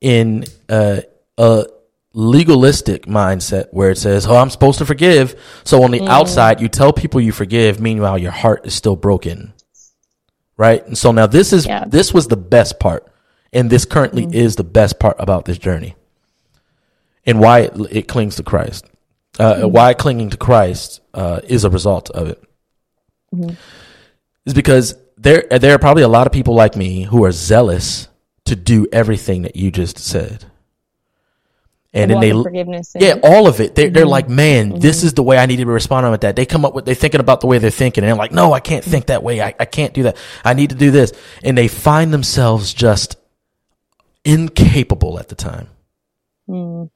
in 0.00 0.44
uh, 0.68 1.00
a 1.38 1.66
legalistic 2.12 3.06
mindset 3.06 3.68
where 3.70 3.90
it 3.90 3.98
says, 3.98 4.26
"Oh, 4.26 4.36
I'm 4.36 4.50
supposed 4.50 4.78
to 4.78 4.86
forgive." 4.86 5.38
So 5.64 5.82
on 5.82 5.90
the 5.90 6.00
mm. 6.00 6.08
outside, 6.08 6.60
you 6.60 6.68
tell 6.68 6.92
people 6.92 7.20
you 7.20 7.32
forgive, 7.32 7.80
meanwhile 7.80 8.18
your 8.18 8.32
heart 8.32 8.66
is 8.66 8.74
still 8.74 8.96
broken. 8.96 9.52
Right? 10.56 10.86
And 10.86 10.96
so 10.96 11.12
now 11.12 11.26
this 11.26 11.52
is 11.52 11.66
yeah. 11.66 11.84
this 11.86 12.12
was 12.12 12.28
the 12.28 12.36
best 12.36 12.78
part, 12.78 13.06
and 13.52 13.70
this 13.70 13.84
currently 13.84 14.26
mm. 14.26 14.34
is 14.34 14.56
the 14.56 14.64
best 14.64 14.98
part 14.98 15.16
about 15.18 15.44
this 15.44 15.58
journey, 15.58 15.96
and 17.24 17.40
why 17.40 17.60
it, 17.60 17.72
it 17.90 18.08
clings 18.08 18.36
to 18.36 18.42
Christ. 18.42 18.86
Uh, 19.38 19.54
mm. 19.54 19.70
Why 19.70 19.94
clinging 19.94 20.30
to 20.30 20.36
Christ 20.36 21.00
uh, 21.14 21.40
is 21.44 21.64
a 21.64 21.70
result 21.70 22.10
of 22.10 22.28
it. 22.28 22.42
Mm-hmm. 23.34 23.54
Is 24.44 24.54
because 24.54 24.96
there 25.16 25.46
there 25.50 25.74
are 25.74 25.78
probably 25.78 26.02
a 26.02 26.08
lot 26.08 26.26
of 26.26 26.32
people 26.32 26.54
like 26.54 26.76
me 26.76 27.04
who 27.04 27.24
are 27.24 27.32
zealous 27.32 28.08
to 28.50 28.56
do 28.56 28.86
everything 28.92 29.42
that 29.42 29.56
you 29.56 29.70
just 29.70 29.98
said. 29.98 30.44
And 31.92 32.10
then 32.10 32.20
they 32.20 32.30
forgiveness. 32.30 32.92
Yeah, 32.94 33.18
all 33.24 33.48
of 33.48 33.58
it. 33.58 33.74
They're, 33.74 33.90
mm-hmm. 33.90 34.06
like, 34.06 34.28
man, 34.28 34.70
mm-hmm. 34.70 34.78
this 34.78 35.02
is 35.02 35.14
the 35.14 35.24
way 35.24 35.38
I 35.38 35.46
need 35.46 35.56
to 35.56 35.64
be 35.64 35.72
responding 35.72 36.12
with 36.12 36.20
that. 36.20 36.36
They 36.36 36.46
come 36.46 36.64
up 36.64 36.72
with, 36.72 36.84
they're 36.84 36.94
thinking 36.94 37.20
about 37.20 37.40
the 37.40 37.48
way 37.48 37.58
they're 37.58 37.70
thinking 37.70 38.04
and 38.04 38.08
they're 38.08 38.16
like, 38.16 38.30
no, 38.30 38.52
I 38.52 38.60
can't 38.60 38.84
think 38.84 39.06
that 39.06 39.24
way. 39.24 39.40
I, 39.40 39.54
I 39.58 39.64
can't 39.64 39.92
do 39.92 40.04
that. 40.04 40.16
I 40.44 40.54
need 40.54 40.70
to 40.70 40.76
do 40.76 40.92
this. 40.92 41.12
And 41.42 41.58
they 41.58 41.66
find 41.66 42.12
themselves 42.12 42.72
just 42.72 43.16
incapable 44.24 45.18
at 45.18 45.28
the 45.28 45.34
time. 45.34 45.66
Mm. 46.48 46.90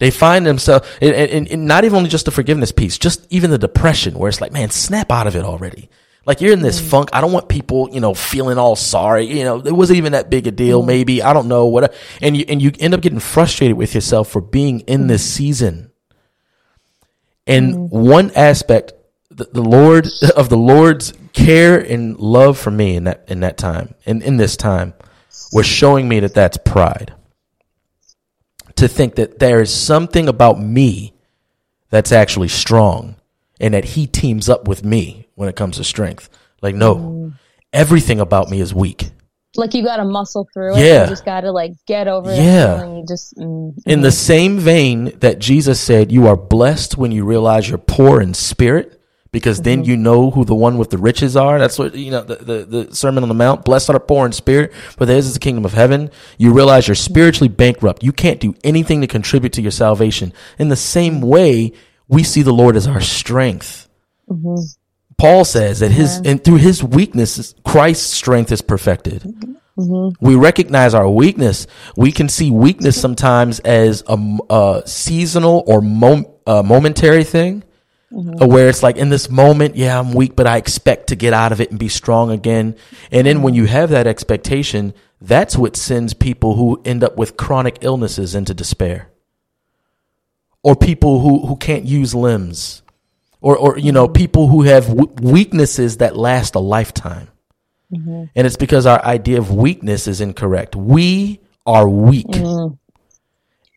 They 0.00 0.10
find 0.10 0.44
themselves, 0.44 0.88
and, 1.00 1.14
and, 1.14 1.48
and 1.48 1.66
not 1.66 1.84
even 1.84 1.98
only 1.98 2.10
just 2.10 2.24
the 2.24 2.32
forgiveness 2.32 2.72
piece, 2.72 2.98
just 2.98 3.24
even 3.30 3.50
the 3.50 3.58
depression 3.58 4.18
where 4.18 4.28
it's 4.28 4.40
like, 4.40 4.50
man, 4.50 4.70
snap 4.70 5.12
out 5.12 5.28
of 5.28 5.36
it 5.36 5.44
already. 5.44 5.88
Like 6.24 6.40
you're 6.40 6.52
in 6.52 6.62
this 6.62 6.80
mm. 6.80 6.88
funk. 6.88 7.10
I 7.12 7.20
don't 7.20 7.32
want 7.32 7.48
people, 7.48 7.88
you 7.92 8.00
know, 8.00 8.14
feeling 8.14 8.58
all 8.58 8.76
sorry. 8.76 9.26
You 9.26 9.44
know, 9.44 9.58
it 9.58 9.72
wasn't 9.72 9.98
even 9.98 10.12
that 10.12 10.30
big 10.30 10.46
a 10.46 10.50
deal. 10.50 10.82
Mm. 10.82 10.86
Maybe 10.86 11.22
I 11.22 11.32
don't 11.32 11.48
know 11.48 11.66
what. 11.66 11.94
And 12.20 12.36
you 12.36 12.44
and 12.48 12.62
you 12.62 12.70
end 12.78 12.94
up 12.94 13.00
getting 13.00 13.18
frustrated 13.18 13.76
with 13.76 13.94
yourself 13.94 14.28
for 14.28 14.40
being 14.40 14.80
in 14.80 15.08
this 15.08 15.24
season. 15.28 15.90
And 17.46 17.74
mm. 17.74 17.90
one 17.90 18.30
aspect, 18.36 18.92
the, 19.30 19.44
the 19.44 19.62
Lord 19.62 20.08
of 20.36 20.48
the 20.48 20.56
Lord's 20.56 21.12
care 21.32 21.78
and 21.78 22.16
love 22.18 22.58
for 22.58 22.70
me 22.70 22.96
in 22.96 23.04
that 23.04 23.24
in 23.28 23.40
that 23.40 23.58
time, 23.58 23.94
in 24.04 24.22
in 24.22 24.36
this 24.36 24.56
time, 24.56 24.94
was 25.52 25.66
showing 25.66 26.08
me 26.08 26.20
that 26.20 26.34
that's 26.34 26.58
pride. 26.58 27.14
To 28.76 28.88
think 28.88 29.16
that 29.16 29.38
there 29.38 29.60
is 29.60 29.72
something 29.72 30.28
about 30.28 30.60
me 30.60 31.14
that's 31.90 32.10
actually 32.10 32.48
strong, 32.48 33.16
and 33.62 33.72
that 33.72 33.84
He 33.84 34.06
teams 34.06 34.50
up 34.50 34.68
with 34.68 34.84
me 34.84 35.28
when 35.36 35.48
it 35.48 35.56
comes 35.56 35.78
to 35.78 35.84
strength. 35.84 36.28
Like, 36.60 36.74
no, 36.74 36.96
mm. 36.96 37.32
everything 37.72 38.20
about 38.20 38.50
me 38.50 38.60
is 38.60 38.74
weak. 38.74 39.10
Like 39.54 39.74
you 39.74 39.82
got 39.82 39.98
to 39.98 40.04
muscle 40.04 40.48
through 40.52 40.76
it. 40.76 40.84
Yeah. 40.84 41.02
You 41.02 41.10
just 41.10 41.24
got 41.26 41.42
to 41.42 41.52
like 41.52 41.72
get 41.86 42.08
over 42.08 42.34
yeah. 42.34 42.84
it. 42.84 43.08
just, 43.08 43.36
mm, 43.36 43.74
in 43.84 44.00
the 44.00 44.10
same 44.10 44.58
vein 44.58 45.12
that 45.20 45.38
Jesus 45.38 45.78
said, 45.78 46.10
you 46.10 46.26
are 46.26 46.36
blessed 46.36 46.96
when 46.96 47.12
you 47.12 47.24
realize 47.24 47.68
you're 47.68 47.76
poor 47.76 48.22
in 48.22 48.32
spirit 48.32 48.98
because 49.30 49.58
mm-hmm. 49.58 49.64
then 49.64 49.84
you 49.84 49.98
know 49.98 50.30
who 50.30 50.46
the 50.46 50.54
one 50.54 50.78
with 50.78 50.88
the 50.88 50.96
riches 50.96 51.36
are. 51.36 51.58
That's 51.58 51.78
what, 51.78 51.94
you 51.94 52.10
know, 52.10 52.22
the, 52.22 52.36
the, 52.36 52.64
the, 52.64 52.96
Sermon 52.96 53.24
on 53.24 53.28
the 53.28 53.34
Mount, 53.34 53.66
blessed 53.66 53.90
are 53.90 53.94
the 53.94 54.00
poor 54.00 54.24
in 54.24 54.32
spirit, 54.32 54.74
for 54.74 55.04
theirs 55.04 55.26
is 55.26 55.34
the 55.34 55.40
kingdom 55.40 55.66
of 55.66 55.74
heaven. 55.74 56.10
You 56.38 56.54
realize 56.54 56.88
you're 56.88 56.94
spiritually 56.94 57.48
bankrupt. 57.48 58.02
You 58.02 58.12
can't 58.12 58.40
do 58.40 58.54
anything 58.64 59.02
to 59.02 59.06
contribute 59.06 59.52
to 59.54 59.62
your 59.62 59.70
salvation. 59.70 60.32
In 60.58 60.68
the 60.68 60.76
same 60.76 61.20
way, 61.20 61.72
we 62.12 62.22
see 62.22 62.42
the 62.42 62.52
Lord 62.52 62.76
as 62.76 62.86
our 62.86 63.00
strength. 63.00 63.88
Mm-hmm. 64.28 64.56
Paul 65.16 65.44
says 65.44 65.80
that 65.80 65.90
his 65.90 66.20
yeah. 66.22 66.32
and 66.32 66.44
through 66.44 66.56
his 66.56 66.84
weakness, 66.84 67.54
Christ's 67.64 68.12
strength 68.12 68.52
is 68.52 68.60
perfected. 68.60 69.22
Mm-hmm. 69.78 70.24
We 70.24 70.34
recognize 70.34 70.92
our 70.92 71.08
weakness. 71.08 71.66
We 71.96 72.12
can 72.12 72.28
see 72.28 72.50
weakness 72.50 73.00
sometimes 73.00 73.60
as 73.60 74.04
a, 74.06 74.38
a 74.50 74.82
seasonal 74.84 75.64
or 75.66 75.80
mom, 75.80 76.26
a 76.46 76.62
momentary 76.62 77.24
thing, 77.24 77.62
mm-hmm. 78.12 78.46
where 78.46 78.68
it's 78.68 78.82
like 78.82 78.96
in 78.96 79.08
this 79.08 79.30
moment, 79.30 79.76
yeah, 79.76 79.98
I'm 79.98 80.12
weak, 80.12 80.36
but 80.36 80.46
I 80.46 80.58
expect 80.58 81.06
to 81.06 81.16
get 81.16 81.32
out 81.32 81.52
of 81.52 81.62
it 81.62 81.70
and 81.70 81.78
be 81.78 81.88
strong 81.88 82.30
again. 82.30 82.76
And 83.10 83.26
then 83.26 83.40
when 83.40 83.54
you 83.54 83.64
have 83.64 83.88
that 83.90 84.06
expectation, 84.06 84.92
that's 85.20 85.56
what 85.56 85.76
sends 85.76 86.12
people 86.12 86.56
who 86.56 86.82
end 86.84 87.02
up 87.02 87.16
with 87.16 87.38
chronic 87.38 87.78
illnesses 87.80 88.34
into 88.34 88.52
despair, 88.52 89.08
or 90.62 90.76
people 90.76 91.20
who 91.20 91.46
who 91.46 91.56
can't 91.56 91.84
use 91.84 92.14
limbs 92.14 92.82
or, 93.42 93.56
or 93.56 93.78
you 93.78 93.92
know, 93.92 94.08
people 94.08 94.46
who 94.46 94.62
have 94.62 94.86
w- 94.86 95.12
weaknesses 95.20 95.98
that 95.98 96.16
last 96.16 96.54
a 96.54 96.60
lifetime. 96.60 97.28
Mm-hmm. 97.92 98.24
And 98.34 98.46
it's 98.46 98.56
because 98.56 98.86
our 98.86 99.04
idea 99.04 99.38
of 99.38 99.52
weakness 99.52 100.08
is 100.08 100.20
incorrect. 100.20 100.74
We 100.74 101.40
are 101.66 101.86
weak. 101.88 102.28
Mm-hmm. 102.28 102.74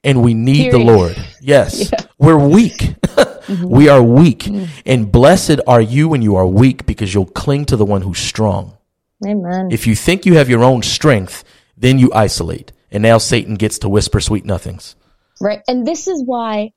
And 0.03 0.21
we 0.21 0.36
need 0.36 0.71
Period. 0.71 0.73
the 0.73 0.79
Lord. 0.79 1.17
Yes. 1.41 1.91
Yeah. 1.91 1.99
We're 2.17 2.39
weak. 2.39 2.77
mm-hmm. 3.03 3.67
We 3.67 3.88
are 3.89 4.01
weak. 4.01 4.45
Mm-hmm. 4.45 4.65
And 4.86 5.11
blessed 5.11 5.59
are 5.67 5.81
you 5.81 6.07
when 6.07 6.23
you 6.23 6.36
are 6.38 6.47
weak 6.47 6.88
because 6.88 7.13
you'll 7.13 7.27
cling 7.27 7.65
to 7.65 7.75
the 7.75 7.86
one 7.86 8.01
who's 8.01 8.17
strong. 8.17 8.77
Amen. 9.23 9.69
If 9.71 9.86
you 9.86 9.95
think 9.95 10.25
you 10.25 10.36
have 10.38 10.49
your 10.49 10.63
own 10.63 10.81
strength, 10.81 11.43
then 11.77 11.99
you 11.99 12.11
isolate. 12.13 12.71
And 12.89 13.03
now 13.03 13.19
Satan 13.19 13.55
gets 13.55 13.77
to 13.79 13.89
whisper 13.89 14.19
sweet 14.19 14.45
nothings. 14.45 14.95
Right. 15.39 15.61
And 15.67 15.86
this 15.86 16.07
is 16.07 16.23
why 16.23 16.71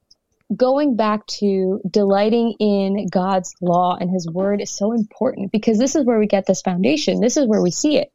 going 0.55 0.97
back 0.97 1.27
to 1.27 1.81
delighting 1.89 2.55
in 2.59 3.07
God's 3.11 3.55
law 3.61 3.97
and 4.01 4.11
his 4.11 4.27
word 4.29 4.61
is 4.61 4.71
so 4.71 4.93
important 4.93 5.53
because 5.53 5.79
this 5.79 5.95
is 5.95 6.05
where 6.05 6.19
we 6.19 6.27
get 6.27 6.47
this 6.47 6.63
foundation. 6.63 7.21
This 7.21 7.37
is 7.37 7.47
where 7.47 7.61
we 7.61 7.71
see 7.71 7.99
it 7.99 8.11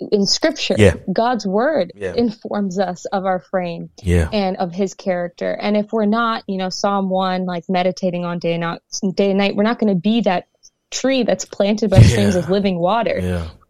in 0.00 0.26
scripture. 0.26 0.74
Yeah. 0.76 0.94
God's 1.12 1.46
word 1.46 1.92
Yeah. 1.94 2.14
informs 2.14 2.78
us 2.78 3.04
of 3.06 3.24
our 3.26 3.38
frame 3.38 3.90
Yeah. 4.02 4.28
and 4.32 4.56
of 4.56 4.72
his 4.72 4.94
character. 4.94 5.52
And 5.52 5.76
if 5.76 5.92
we're 5.92 6.04
not, 6.04 6.42
you 6.48 6.56
know, 6.58 6.68
Psalm 6.68 7.08
1, 7.10 7.46
like 7.46 7.64
meditating 7.68 8.24
on 8.24 8.38
day 8.40 8.54
and 8.54 8.62
night, 8.62 8.80
day 9.14 9.30
and 9.30 9.38
night, 9.38 9.54
we're 9.56 9.62
not 9.62 9.78
going 9.78 9.94
to 9.94 10.00
be 10.00 10.22
that 10.22 10.46
tree 10.90 11.22
that's 11.22 11.44
planted 11.44 11.90
by 11.90 12.00
streams 12.00 12.34
of 12.34 12.50
living 12.50 12.78
water. 12.78 13.20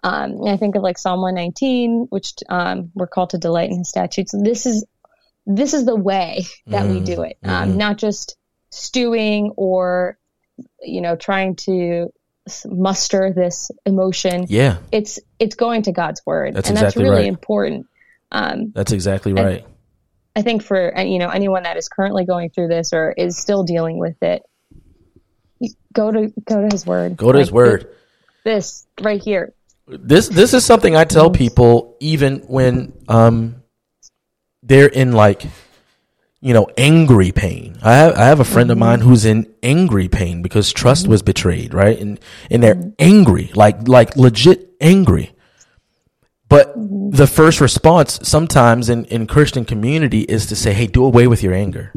Um, 0.03 0.33
and 0.33 0.49
I 0.49 0.57
think 0.57 0.77
of 0.77 0.83
like 0.83 0.99
Psalm 0.99 1.21
119, 1.23 2.07
which 2.11 2.35
um, 2.49 2.91
we're 2.95 3.07
called 3.07 3.31
to 3.31 3.39
delight 3.39 3.71
in 3.71 3.79
his 3.79 3.89
statutes. 3.89 4.33
This 4.33 4.67
is 4.67 4.85
this 5.47 5.75
is 5.75 5.85
the 5.85 5.97
way 5.97 6.45
that 6.67 6.87
we 6.87 7.01
do 7.01 7.23
it, 7.23 7.39
um, 7.45 7.77
not 7.77 7.99
just 7.99 8.37
stewing 8.71 9.53
or 9.57 10.19
you 10.83 11.01
know 11.01 11.17
trying 11.17 11.57
to 11.57 12.13
muster 12.67 13.33
this 13.35 13.71
emotion. 13.87 14.47
Yeah. 14.49 14.79
It's 14.93 15.19
it's 15.39 15.55
going 15.55 15.83
to 15.83 15.93
God's 15.93 16.23
word, 16.27 16.55
That's 16.55 16.69
and 16.69 16.79
exactly 16.79 17.05
that's 17.05 17.11
really 17.11 17.23
right. 17.23 17.29
important. 17.29 17.87
Um, 18.33 18.73
That's 18.75 18.91
exactly 18.93 19.33
right. 19.33 19.65
I 20.35 20.43
think 20.43 20.63
for 20.65 20.97
uh, 20.99 21.03
you 21.03 21.19
know 21.19 21.29
anyone 21.29 21.63
that 21.63 21.77
is 21.77 21.89
currently 21.89 22.25
going 22.25 22.51
through 22.51 22.69
this 22.69 22.93
or 22.93 23.13
is 23.13 23.39
still 23.39 23.63
dealing 23.63 23.99
with 23.99 24.21
it, 24.23 24.43
go 25.93 26.11
to 26.11 26.33
go 26.45 26.61
to 26.63 26.69
his 26.73 26.85
word. 26.85 27.17
Go 27.17 27.31
to 27.33 27.39
his 27.39 27.49
Like, 27.49 27.55
word. 27.55 27.97
This 28.45 28.87
right 29.01 29.23
here. 29.23 29.55
This 29.87 30.29
this 30.29 30.53
is 30.55 30.65
something 30.65 30.97
I 30.97 31.05
tell 31.05 31.31
people 31.31 31.97
even 32.01 32.41
when 32.41 32.93
um 33.09 33.63
they're 34.65 34.89
in 34.89 35.13
like 35.13 35.45
you 36.41 36.53
know 36.53 36.69
angry 36.77 37.33
pain. 37.33 37.79
I 37.83 37.95
have, 37.95 38.15
I 38.17 38.25
have 38.25 38.41
a 38.41 38.45
friend 38.45 38.71
of 38.71 38.79
mine 38.79 39.01
mm. 39.01 39.03
who's 39.03 39.25
in 39.25 39.53
angry 39.63 40.09
pain 40.09 40.43
because 40.43 40.73
trust 40.73 41.07
was 41.07 41.23
betrayed, 41.23 41.73
right? 41.73 41.99
And 41.99 42.19
and 42.51 42.63
they're 42.63 42.93
angry, 42.99 43.51
like 43.55 43.87
like 43.87 44.17
legit 44.17 44.71
angry. 44.81 45.33
But 46.49 46.79
mm-hmm. 46.79 47.11
the 47.11 47.27
first 47.27 47.61
response 47.61 48.21
sometimes 48.23 48.89
in 48.89 49.05
in 49.07 49.27
Christian 49.27 49.65
community 49.65 50.21
is 50.21 50.47
to 50.47 50.57
say, 50.57 50.73
"Hey, 50.73 50.87
do 50.87 51.05
away 51.05 51.27
with 51.27 51.43
your 51.43 51.55
anger." 51.55 51.93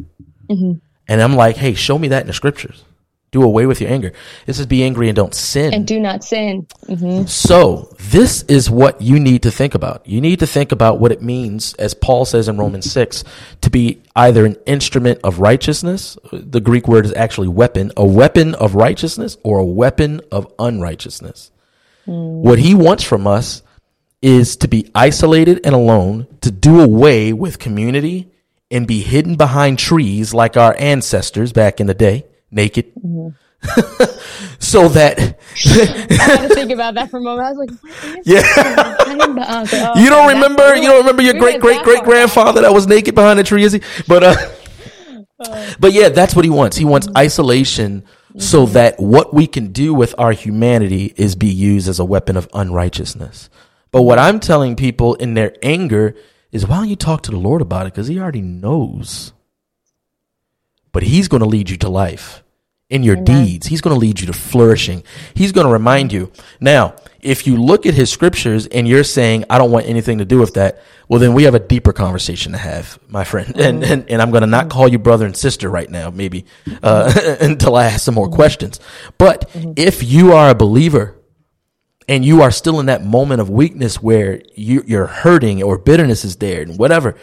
Mm-hmm. 0.49 0.79
And 1.07 1.21
I'm 1.21 1.35
like, 1.35 1.57
"Hey, 1.57 1.73
show 1.73 1.97
me 1.97 2.07
that 2.09 2.21
in 2.21 2.27
the 2.27 2.33
scriptures." 2.33 2.83
Do 3.31 3.43
away 3.43 3.65
with 3.65 3.81
your 3.81 3.91
anger. 3.91 4.13
It 4.45 4.53
says, 4.53 4.65
"Be 4.65 4.83
angry 4.83 5.09
and 5.09 5.15
don't 5.15 5.35
sin." 5.35 5.73
And 5.73 5.85
do 5.85 5.99
not 5.99 6.23
sin. 6.23 6.65
hmm 6.87 7.25
So, 7.25 7.93
this 7.99 8.43
is 8.43 8.69
what 8.69 9.01
you 9.01 9.19
need 9.19 9.41
to 9.43 9.51
think 9.51 9.75
about. 9.75 10.01
You 10.05 10.21
need 10.21 10.39
to 10.39 10.47
think 10.47 10.71
about 10.71 10.99
what 10.99 11.11
it 11.11 11.21
means, 11.21 11.73
as 11.77 11.93
Paul 11.93 12.23
says 12.23 12.47
in 12.47 12.57
Romans 12.57 12.89
6, 12.89 13.25
to 13.61 13.69
be 13.69 14.01
either 14.15 14.45
an 14.45 14.55
instrument 14.65 15.19
of 15.23 15.39
righteousness. 15.39 16.17
The 16.31 16.61
Greek 16.61 16.87
word 16.87 17.05
is 17.05 17.13
actually 17.15 17.49
weapon, 17.49 17.91
a 17.97 18.05
weapon 18.05 18.55
of 18.55 18.75
righteousness 18.75 19.37
or 19.43 19.59
a 19.59 19.65
weapon 19.65 20.21
of 20.31 20.47
unrighteousness. 20.57 21.51
What 22.05 22.59
he 22.59 22.73
wants 22.73 23.03
from 23.03 23.27
us 23.27 23.61
is 24.21 24.55
to 24.57 24.67
be 24.69 24.89
isolated 24.95 25.59
and 25.65 25.75
alone, 25.75 26.27
to 26.41 26.49
do 26.49 26.79
away 26.79 27.33
with 27.33 27.59
community 27.59 28.29
and 28.71 28.87
be 28.87 29.01
hidden 29.01 29.35
behind 29.35 29.77
trees 29.77 30.33
like 30.33 30.55
our 30.57 30.75
ancestors 30.79 31.51
back 31.51 31.79
in 31.79 31.87
the 31.87 31.93
day, 31.93 32.25
naked. 32.51 32.93
Mm-hmm. 32.95 33.29
so 34.59 34.87
that 34.89 35.19
I 35.65 36.13
had 36.13 36.47
to 36.47 36.55
think 36.55 36.71
about 36.71 36.93
that 36.93 37.09
for 37.09 37.17
a 37.17 37.21
moment. 37.21 37.47
I 37.47 37.51
was 37.51 37.57
like, 37.57 38.23
Yeah. 38.23 38.41
that? 38.41 39.47
I 39.49 39.61
was 39.61 39.73
like, 39.73 39.81
oh, 39.95 39.99
You 39.99 40.09
don't 40.09 40.27
remember? 40.27 40.75
You 40.75 40.83
don't 40.83 40.99
remember 40.99 41.23
your 41.23 41.33
we 41.33 41.39
great 41.39 41.59
great 41.59 41.83
great 41.83 42.03
grandfather 42.03 42.61
that 42.63 42.73
was 42.73 42.87
naked 42.87 43.15
behind 43.15 43.39
a 43.39 43.43
tree, 43.43 43.63
is 43.63 43.73
he? 43.73 43.81
But 44.07 44.23
uh, 44.23 44.35
uh, 45.39 45.73
but 45.79 45.93
yeah, 45.93 46.09
that's 46.09 46.35
what 46.35 46.45
he 46.45 46.51
wants. 46.51 46.77
He 46.77 46.85
wants 46.85 47.07
mm-hmm. 47.07 47.17
isolation 47.17 48.03
so 48.37 48.63
mm-hmm. 48.63 48.73
that 48.73 48.99
what 48.99 49.33
we 49.33 49.47
can 49.47 49.71
do 49.71 49.93
with 49.93 50.13
our 50.17 50.31
humanity 50.31 51.13
is 51.17 51.35
be 51.35 51.47
used 51.47 51.89
as 51.89 51.99
a 51.99 52.05
weapon 52.05 52.37
of 52.37 52.47
unrighteousness. 52.53 53.49
But 53.91 54.03
what 54.03 54.19
I'm 54.19 54.39
telling 54.39 54.75
people 54.75 55.15
in 55.15 55.33
their 55.33 55.53
anger 55.63 56.13
is, 56.51 56.67
why 56.67 56.77
don't 56.77 56.89
you 56.89 56.95
talk 56.95 57.23
to 57.23 57.31
the 57.31 57.37
Lord 57.37 57.61
about 57.61 57.87
it? 57.87 57.93
Because 57.93 58.07
He 58.07 58.19
already 58.19 58.41
knows. 58.41 59.33
But 60.97 61.03
He's 61.03 61.27
going 61.27 61.43
to 61.43 61.47
lead 61.47 61.69
you 61.69 61.77
to 61.77 61.89
life 61.89 62.43
in 62.89 63.03
your 63.03 63.15
deeds. 63.15 63.67
He's 63.67 63.81
going 63.81 63.93
to 63.93 63.99
lead 63.99 64.19
you 64.19 64.25
to 64.25 64.33
flourishing. 64.33 65.03
He's 65.35 65.51
going 65.51 65.67
to 65.67 65.71
remind 65.71 66.11
you. 66.11 66.31
Now, 66.59 66.95
if 67.21 67.45
you 67.45 67.55
look 67.57 67.85
at 67.85 67.93
his 67.93 68.09
scriptures 68.09 68.65
and 68.65 68.87
you're 68.87 69.03
saying, 69.03 69.45
I 69.47 69.59
don't 69.59 69.69
want 69.69 69.85
anything 69.85 70.17
to 70.17 70.25
do 70.25 70.39
with 70.39 70.55
that, 70.55 70.81
well, 71.07 71.19
then 71.19 71.35
we 71.35 71.43
have 71.43 71.53
a 71.53 71.59
deeper 71.59 71.93
conversation 71.93 72.53
to 72.53 72.57
have, 72.57 72.97
my 73.09 73.23
friend. 73.25 73.55
And, 73.59 73.83
and, 73.83 74.09
and 74.09 74.23
I'm 74.23 74.31
going 74.31 74.41
to 74.41 74.47
not 74.47 74.71
call 74.71 74.87
you 74.87 74.97
brother 74.97 75.27
and 75.27 75.37
sister 75.37 75.69
right 75.69 75.87
now, 75.87 76.09
maybe, 76.09 76.45
uh, 76.81 77.37
until 77.41 77.75
I 77.75 77.85
ask 77.85 78.03
some 78.03 78.15
more 78.15 78.29
questions. 78.29 78.79
But 79.19 79.47
if 79.75 80.01
you 80.01 80.33
are 80.33 80.49
a 80.49 80.55
believer, 80.55 81.13
and 82.07 82.25
you 82.25 82.41
are 82.41 82.49
still 82.49 82.79
in 82.79 82.87
that 82.87 83.05
moment 83.05 83.39
of 83.39 83.51
weakness 83.51 84.01
where 84.01 84.41
you, 84.55 84.81
you're 84.87 85.05
hurting 85.05 85.61
or 85.61 85.77
bitterness 85.77 86.25
is 86.25 86.37
there 86.37 86.63
and 86.63 86.79
whatever, 86.79 87.15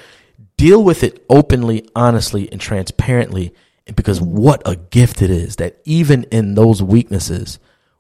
deal 0.57 0.83
with 0.83 1.03
it 1.03 1.25
openly, 1.29 1.89
honestly, 1.97 2.51
and 2.53 2.61
transparently. 2.61 3.55
Because 3.95 4.21
what 4.21 4.63
a 4.65 4.77
gift 4.77 5.21
it 5.21 5.31
is 5.31 5.57
that 5.57 5.81
even 5.85 6.25
in 6.25 6.55
those 6.55 6.83
weaknesses, 6.83 7.59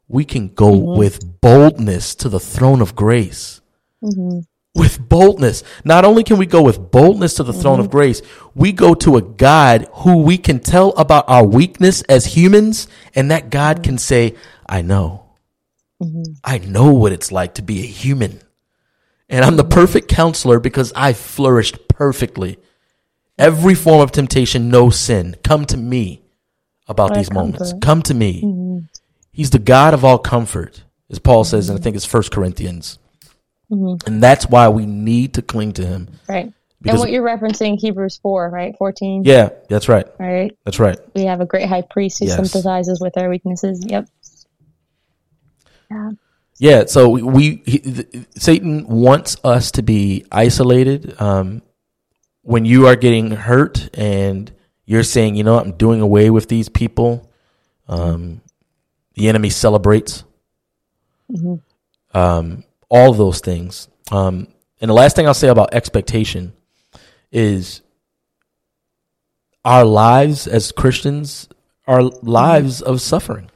we 0.08 0.24
can 0.24 0.48
go 0.48 0.72
mm-hmm. 0.72 0.98
with 0.98 1.40
boldness 1.40 2.14
to 2.16 2.28
the 2.28 2.40
throne 2.40 2.80
of 2.80 2.94
grace. 2.94 3.60
Mm-hmm. 4.02 4.40
With 4.74 5.08
boldness. 5.08 5.62
Not 5.84 6.04
only 6.04 6.24
can 6.24 6.38
we 6.38 6.46
go 6.46 6.62
with 6.62 6.90
boldness 6.90 7.34
to 7.34 7.42
the 7.42 7.52
mm-hmm. 7.52 7.60
throne 7.60 7.80
of 7.80 7.90
grace, 7.90 8.22
we 8.54 8.72
go 8.72 8.94
to 8.94 9.16
a 9.16 9.22
God 9.22 9.88
who 9.92 10.22
we 10.22 10.38
can 10.38 10.58
tell 10.58 10.90
about 10.92 11.28
our 11.28 11.44
weakness 11.44 12.02
as 12.02 12.34
humans, 12.34 12.88
and 13.14 13.30
that 13.30 13.50
God 13.50 13.82
can 13.82 13.98
say, 13.98 14.34
I 14.66 14.82
know. 14.82 15.24
I 16.42 16.58
know 16.58 16.92
what 16.92 17.12
it's 17.12 17.32
like 17.32 17.54
to 17.54 17.62
be 17.62 17.80
a 17.80 17.86
human. 17.86 18.40
And 19.28 19.44
I'm 19.44 19.56
the 19.56 19.64
perfect 19.64 20.08
counselor 20.08 20.60
because 20.60 20.92
I 20.94 21.12
flourished 21.12 21.88
perfectly. 21.88 22.58
Every 23.38 23.74
form 23.74 24.00
of 24.00 24.12
temptation, 24.12 24.68
no 24.68 24.90
sin. 24.90 25.36
Come 25.42 25.64
to 25.66 25.76
me 25.76 26.22
about 26.86 27.14
these 27.14 27.32
moments. 27.32 27.74
Come 27.80 28.02
to 28.02 28.14
me. 28.14 28.42
Mm-hmm. 28.42 28.78
He's 29.32 29.50
the 29.50 29.58
God 29.58 29.94
of 29.94 30.04
all 30.04 30.18
comfort, 30.18 30.84
as 31.10 31.18
Paul 31.18 31.44
says, 31.44 31.68
and 31.68 31.74
I 31.74 31.78
mm-hmm. 31.78 31.84
think 31.84 31.96
it's 31.96 32.04
First 32.04 32.30
Corinthians. 32.30 32.98
Mm-hmm. 33.70 34.06
And 34.06 34.22
that's 34.22 34.46
why 34.46 34.68
we 34.68 34.86
need 34.86 35.34
to 35.34 35.42
cling 35.42 35.72
to 35.74 35.86
him. 35.86 36.08
Right. 36.28 36.52
Because- 36.80 37.00
and 37.00 37.00
what 37.00 37.10
you're 37.10 37.24
referencing, 37.24 37.78
Hebrews 37.80 38.18
4, 38.18 38.50
right? 38.50 38.76
14. 38.76 39.24
Yeah, 39.24 39.48
that's 39.68 39.88
right. 39.88 40.06
Right. 40.18 40.56
That's 40.64 40.78
right. 40.78 40.98
We 41.14 41.24
have 41.24 41.40
a 41.40 41.46
great 41.46 41.68
high 41.68 41.82
priest 41.82 42.18
who 42.18 42.26
Yes. 42.26 42.36
sympathizes 42.36 43.00
with 43.00 43.16
our 43.16 43.28
weaknesses. 43.28 43.84
Yep. 43.84 44.06
Yeah. 45.90 46.10
Yeah, 46.58 46.84
so 46.86 47.08
we, 47.08 47.22
we 47.22 47.62
he, 47.66 48.24
Satan 48.36 48.86
wants 48.86 49.36
us 49.42 49.72
to 49.72 49.82
be 49.82 50.24
isolated. 50.30 51.20
Um, 51.20 51.62
when 52.44 52.64
you 52.64 52.86
are 52.86 52.94
getting 52.94 53.32
hurt 53.32 53.88
and 53.96 54.52
you're 54.84 55.02
saying, 55.02 55.34
you 55.34 55.42
know, 55.44 55.58
I'm 55.58 55.72
doing 55.72 56.00
away 56.00 56.30
with 56.30 56.48
these 56.48 56.68
people, 56.68 57.30
um, 57.88 58.42
the 59.14 59.28
enemy 59.28 59.50
celebrates. 59.50 60.24
Um, 62.12 62.64
all 62.88 63.12
those 63.12 63.40
things. 63.40 63.88
Um, 64.12 64.46
and 64.80 64.88
the 64.88 64.94
last 64.94 65.16
thing 65.16 65.26
I'll 65.26 65.34
say 65.34 65.48
about 65.48 65.74
expectation 65.74 66.52
is 67.32 67.80
our 69.64 69.84
lives 69.84 70.46
as 70.46 70.70
Christians 70.70 71.48
are 71.86 72.02
lives 72.02 72.82
of 72.82 73.00
suffering 73.00 73.50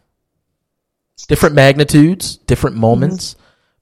different 1.27 1.55
magnitudes, 1.55 2.37
different 2.39 2.77
moments, 2.77 3.37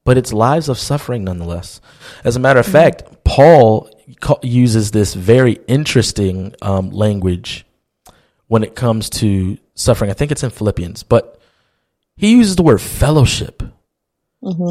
but 0.05 0.19
it's 0.19 0.33
lives 0.33 0.69
of 0.69 0.79
suffering 0.79 1.23
nonetheless. 1.23 1.81
As 2.25 2.35
a 2.35 2.41
matter 2.41 2.59
of 2.59 2.67
fact, 2.67 3.05
Paul 3.25 3.89
uses 4.43 4.91
this 4.91 5.15
very 5.15 5.59
interesting 5.67 6.55
um, 6.63 6.91
language 6.91 7.65
when 8.49 8.63
it 8.63 8.75
comes 8.75 9.11
to 9.11 9.59
suffering. 9.75 10.11
I 10.11 10.15
think 10.15 10.31
it's 10.33 10.43
in 10.43 10.51
Philippians, 10.51 11.03
but 11.03 11.41
he 12.17 12.33
uses 12.33 12.57
the 12.57 12.63
word 12.63 12.81
fellowship, 12.81 13.63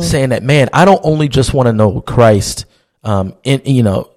saying 0.02 0.30
that, 0.30 0.44
man, 0.44 0.70
I 0.74 0.86
don't 0.86 1.02
only 1.04 1.28
just 1.28 1.54
want 1.54 1.68
to 1.68 1.74
know 1.74 2.02
Christ, 2.02 2.66
um, 3.04 3.36
in, 3.44 3.62
you 3.66 3.84
know, 3.84 4.10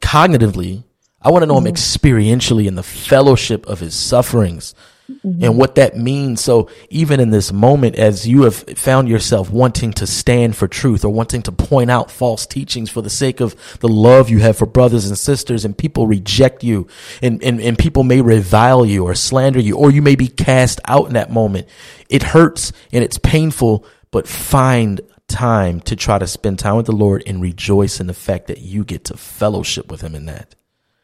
cognitively, 0.00 0.84
I 1.20 1.30
want 1.30 1.42
to 1.42 1.46
know 1.46 1.58
him 1.58 1.72
experientially 1.72 2.66
in 2.66 2.74
the 2.74 2.82
fellowship 2.82 3.66
of 3.66 3.78
his 3.80 3.94
sufferings 3.94 4.74
and 5.22 5.58
what 5.58 5.74
that 5.74 5.96
means. 5.96 6.40
So 6.40 6.70
even 6.88 7.20
in 7.20 7.30
this 7.30 7.52
moment, 7.52 7.96
as 7.96 8.26
you 8.26 8.42
have 8.42 8.54
found 8.54 9.08
yourself 9.08 9.50
wanting 9.50 9.92
to 9.94 10.06
stand 10.06 10.56
for 10.56 10.68
truth 10.68 11.04
or 11.04 11.10
wanting 11.10 11.42
to 11.42 11.52
point 11.52 11.90
out 11.90 12.10
false 12.10 12.46
teachings 12.46 12.90
for 12.90 13.02
the 13.02 13.10
sake 13.10 13.40
of 13.40 13.56
the 13.80 13.88
love 13.88 14.30
you 14.30 14.38
have 14.38 14.56
for 14.56 14.66
brothers 14.66 15.06
and 15.06 15.18
sisters 15.18 15.64
and 15.64 15.76
people 15.76 16.06
reject 16.06 16.64
you 16.64 16.86
and, 17.20 17.42
and, 17.42 17.60
and 17.60 17.78
people 17.78 18.04
may 18.04 18.20
revile 18.20 18.86
you 18.86 19.04
or 19.04 19.14
slander 19.14 19.60
you, 19.60 19.76
or 19.76 19.90
you 19.90 20.02
may 20.02 20.16
be 20.16 20.28
cast 20.28 20.80
out 20.86 21.06
in 21.06 21.14
that 21.14 21.30
moment. 21.30 21.68
It 22.08 22.22
hurts 22.22 22.72
and 22.92 23.04
it's 23.04 23.18
painful, 23.18 23.84
but 24.10 24.28
find 24.28 25.00
time 25.28 25.80
to 25.80 25.96
try 25.96 26.18
to 26.18 26.26
spend 26.26 26.58
time 26.58 26.76
with 26.76 26.86
the 26.86 26.92
Lord 26.92 27.22
and 27.26 27.40
rejoice 27.40 28.00
in 28.00 28.06
the 28.06 28.14
fact 28.14 28.46
that 28.48 28.58
you 28.58 28.84
get 28.84 29.04
to 29.06 29.16
fellowship 29.16 29.90
with 29.90 30.02
Him 30.02 30.14
in 30.14 30.26
that. 30.26 30.54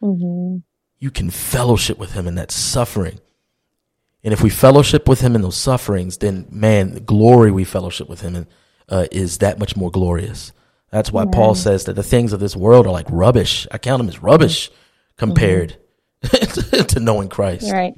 Mm-hmm. 0.03 0.59
You 0.99 1.11
can 1.11 1.31
fellowship 1.31 1.99
with 1.99 2.13
Him 2.13 2.27
in 2.27 2.35
that 2.37 2.51
suffering. 2.51 3.21
And 4.29 4.35
if 4.35 4.43
we 4.43 4.51
fellowship 4.51 5.09
with 5.09 5.23
Him 5.23 5.35
in 5.35 5.41
those 5.41 5.57
sufferings, 5.57 6.19
then 6.19 6.47
man, 6.51 6.93
the 6.93 7.01
glory 7.01 7.51
we 7.51 7.65
fellowship 7.65 8.11
with 8.11 8.21
Him 8.21 8.37
in 8.37 8.47
uh, 8.87 9.07
is 9.11 9.39
that 9.39 9.59
much 9.59 9.75
more 9.75 9.91
glorious. 9.91 10.53
That's 10.91 11.11
why 11.11 11.25
Paul 11.25 11.55
says 11.55 11.85
that 11.85 11.95
the 11.95 12.03
things 12.03 12.35
of 12.35 12.39
this 12.39 12.55
world 12.55 12.87
are 12.87 12.93
like 12.93 13.07
rubbish. 13.09 13.67
I 13.73 13.79
count 13.79 14.01
them 14.01 14.09
as 14.11 14.23
rubbish 14.23 14.71
compared 15.17 15.79
to 16.23 17.01
knowing 17.01 17.31
Christ. 17.31 17.73
Right. 17.73 17.95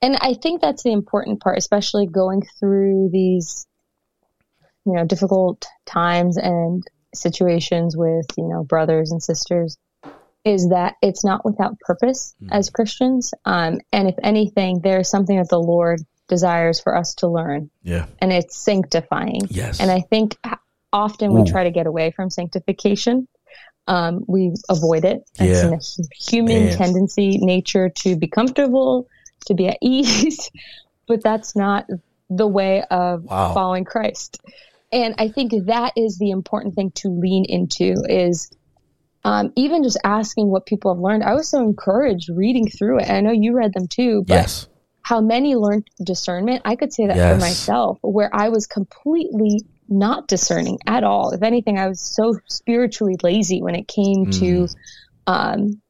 And 0.00 0.16
I 0.18 0.32
think 0.32 0.62
that's 0.62 0.82
the 0.82 0.92
important 0.92 1.40
part, 1.40 1.58
especially 1.58 2.06
going 2.06 2.40
through 2.58 3.10
these, 3.12 3.66
you 4.86 4.94
know, 4.94 5.04
difficult 5.04 5.66
times 5.84 6.38
and 6.38 6.82
situations 7.14 7.98
with, 7.98 8.24
you 8.38 8.48
know, 8.48 8.64
brothers 8.64 9.10
and 9.10 9.22
sisters, 9.22 9.76
is 10.44 10.68
that 10.70 10.94
it's 11.02 11.22
not 11.24 11.44
without 11.44 11.78
purpose 11.80 12.34
as 12.50 12.70
Christians. 12.70 13.32
Um, 13.44 13.80
and 13.92 14.08
if 14.08 14.14
anything, 14.22 14.80
there's 14.80 15.08
something 15.10 15.36
that 15.36 15.48
the 15.50 15.60
Lord 15.60 16.00
desires 16.28 16.80
for 16.80 16.96
us 16.96 17.14
to 17.16 17.28
learn, 17.28 17.70
Yeah. 17.82 18.06
and 18.20 18.32
it's 18.32 18.56
sanctifying. 18.56 19.40
Yes. 19.50 19.80
And 19.80 19.90
I 19.90 20.00
think 20.00 20.36
often 20.92 21.32
we 21.34 21.44
try 21.50 21.64
to 21.64 21.70
get 21.70 21.86
away 21.86 22.10
from 22.12 22.30
sanctification. 22.30 23.28
Um, 23.86 24.24
we 24.28 24.52
avoid 24.68 25.04
it. 25.04 25.22
It's 25.38 25.62
Yeah. 25.62 25.68
in 25.68 25.74
a 25.74 25.80
human 26.22 26.66
Man. 26.66 26.76
tendency, 26.76 27.38
nature 27.38 27.88
to 27.88 28.16
be 28.16 28.28
comfortable, 28.28 29.08
to 29.46 29.54
be 29.54 29.66
at 29.68 29.78
ease, 29.82 30.50
but 31.08 31.22
that's 31.22 31.56
not 31.56 31.86
the 32.28 32.46
way 32.46 32.82
of 32.90 33.24
Wow. 33.24 33.52
following 33.52 33.84
Christ. 33.84 34.40
And 34.92 35.14
I 35.18 35.28
think 35.28 35.52
that 35.66 35.92
is 35.96 36.18
the 36.18 36.30
important 36.30 36.74
thing 36.76 36.92
to 36.96 37.08
lean 37.08 37.44
into 37.44 37.94
is 38.08 38.50
um, 39.24 39.52
even 39.56 39.82
just 39.82 39.98
asking 40.04 40.48
what 40.48 40.66
people 40.66 40.94
have 40.94 41.00
learned. 41.00 41.22
I 41.24 41.34
was 41.34 41.48
so 41.48 41.60
encouraged 41.60 42.30
reading 42.34 42.68
through 42.68 43.00
it. 43.00 43.10
I 43.10 43.20
know 43.20 43.32
you 43.32 43.54
read 43.54 43.72
them 43.74 43.86
too, 43.86 44.24
but 44.26 44.34
yes. 44.34 44.66
how 45.02 45.20
many 45.20 45.56
learned 45.56 45.86
discernment. 46.04 46.62
I 46.64 46.76
could 46.76 46.92
say 46.92 47.06
that 47.06 47.16
Yes. 47.16 47.34
for 47.34 47.40
myself, 47.40 47.98
where 48.02 48.30
I 48.34 48.48
was 48.48 48.66
completely 48.66 49.60
not 49.88 50.28
discerning 50.28 50.78
at 50.86 51.04
all. 51.04 51.32
If 51.32 51.42
anything, 51.42 51.78
I 51.78 51.88
was 51.88 52.00
so 52.00 52.38
spiritually 52.48 53.16
lazy 53.22 53.60
when 53.60 53.74
it 53.74 53.88
came 53.88 54.30
to 54.30 54.44
Mm. 54.46 54.74
um, 55.26 55.82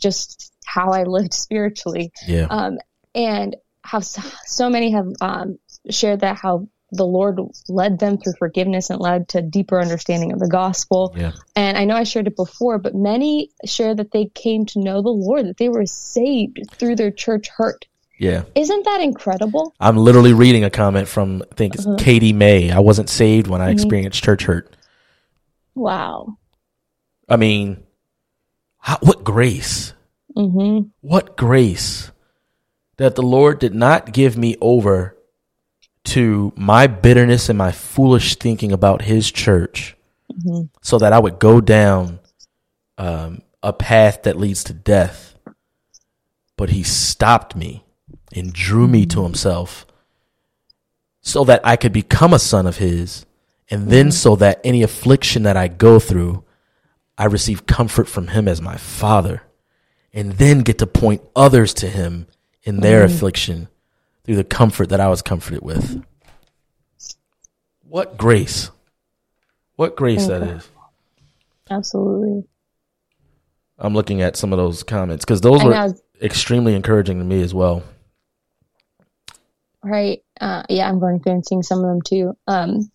just 0.00 0.52
how 0.64 0.90
I 0.92 1.04
lived 1.04 1.32
spiritually. 1.46 2.12
Yeah. 2.26 2.46
Um, 2.50 2.78
and 3.14 3.56
how 3.82 4.00
so, 4.00 4.20
so 4.44 4.68
many 4.68 4.90
have 4.92 5.06
um, 5.20 5.58
shared 5.90 6.20
that 6.20 6.36
how 6.36 6.68
the 6.92 7.06
Lord 7.06 7.40
led 7.68 7.98
them 7.98 8.18
through 8.18 8.34
forgiveness 8.38 8.90
and 8.90 9.00
led 9.00 9.28
to 9.30 9.42
deeper 9.42 9.80
understanding 9.80 10.32
of 10.32 10.38
the 10.38 10.48
gospel. 10.48 11.14
yeah. 11.16 11.32
And 11.56 11.76
I 11.76 11.84
know 11.84 11.96
I 11.96 12.04
shared 12.04 12.26
it 12.28 12.36
before, 12.36 12.78
but 12.78 12.94
many 12.94 13.50
share 13.64 13.94
that 13.94 14.12
they 14.12 14.26
came 14.26 14.66
to 14.66 14.78
know 14.78 15.02
the 15.02 15.08
Lord, 15.08 15.46
that 15.46 15.56
they 15.56 15.68
were 15.68 15.86
saved 15.86 16.60
through 16.72 16.96
their 16.96 17.10
church 17.10 17.48
hurt. 17.48 17.86
Yeah. 18.18 18.44
Isn't 18.54 18.84
that 18.84 19.00
incredible? 19.00 19.74
I'm 19.78 19.96
literally 19.96 20.32
reading 20.32 20.64
a 20.64 20.70
comment 20.70 21.08
from 21.08 21.42
I 21.50 21.54
think 21.54 21.74
it's 21.74 21.86
Katie 21.98 22.32
May. 22.32 22.70
I 22.70 22.78
wasn't 22.78 23.10
saved 23.10 23.46
when 23.46 23.60
I 23.60 23.70
experienced 23.70 24.22
church 24.22 24.44
hurt. 24.44 24.74
Wow. 25.74 26.38
I 27.28 27.36
mean, 27.36 27.82
how, 28.78 28.98
what 29.00 29.24
grace? 29.24 29.92
hmm 30.34 30.80
What 31.00 31.36
grace 31.36 32.10
that 32.96 33.16
the 33.16 33.22
Lord 33.22 33.58
did 33.58 33.74
not 33.74 34.12
give 34.12 34.36
me 34.38 34.56
over 34.60 35.15
to 36.06 36.52
my 36.56 36.86
bitterness 36.86 37.48
and 37.48 37.58
my 37.58 37.72
foolish 37.72 38.36
thinking 38.36 38.72
about 38.72 39.02
His 39.02 39.30
church, 39.30 39.96
mm-hmm. 40.32 40.66
so 40.82 40.98
that 40.98 41.12
I 41.12 41.18
would 41.18 41.38
go 41.38 41.60
down 41.60 42.20
um, 42.98 43.42
a 43.62 43.72
path 43.72 44.22
that 44.22 44.38
leads 44.38 44.64
to 44.64 44.72
death. 44.72 45.34
But 46.56 46.70
He 46.70 46.82
stopped 46.82 47.54
me 47.54 47.84
and 48.34 48.52
drew 48.52 48.88
me 48.88 49.06
to 49.06 49.16
mm-hmm. 49.16 49.24
Himself, 49.24 49.86
so 51.20 51.44
that 51.44 51.60
I 51.64 51.76
could 51.76 51.92
become 51.92 52.32
a 52.32 52.38
son 52.38 52.66
of 52.66 52.78
His, 52.78 53.26
and 53.70 53.88
then 53.88 54.06
mm-hmm. 54.06 54.10
so 54.12 54.36
that 54.36 54.60
any 54.64 54.82
affliction 54.82 55.42
that 55.44 55.56
I 55.56 55.68
go 55.68 55.98
through, 55.98 56.44
I 57.18 57.24
receive 57.26 57.66
comfort 57.66 58.08
from 58.08 58.28
Him 58.28 58.48
as 58.48 58.60
my 58.60 58.76
Father 58.76 59.42
and 60.16 60.32
then 60.32 60.60
get 60.60 60.78
to 60.78 60.86
point 60.86 61.20
others 61.36 61.74
to 61.74 61.88
him 61.88 62.26
in 62.62 62.78
their 62.78 63.04
affliction 63.04 63.68
through 64.26 64.36
the 64.36 64.44
comfort 64.44 64.88
that 64.90 65.00
I 65.00 65.08
was 65.08 65.22
comforted 65.22 65.62
with. 65.62 66.04
What 67.88 68.18
grace. 68.18 68.70
What 69.76 69.96
grace 69.96 70.26
that 70.26 70.42
is. 70.42 70.68
Absolutely. 71.70 72.44
I'm 73.78 73.94
looking 73.94 74.22
at 74.22 74.36
some 74.36 74.52
of 74.52 74.56
those 74.58 74.82
comments 74.82 75.24
because 75.24 75.40
those 75.40 75.60
I 75.60 75.64
were 75.64 75.70
know. 75.70 75.94
extremely 76.20 76.74
encouraging 76.74 77.18
to 77.18 77.24
me 77.24 77.42
as 77.42 77.54
well. 77.54 77.82
Right. 79.82 80.22
Uh, 80.40 80.64
yeah, 80.68 80.88
I'm 80.88 80.98
going 80.98 81.20
through 81.20 81.32
and 81.34 81.46
seeing 81.46 81.62
some 81.62 81.78
of 81.78 81.84
them 81.84 82.02
too. 82.02 82.36
Um, 82.48 82.90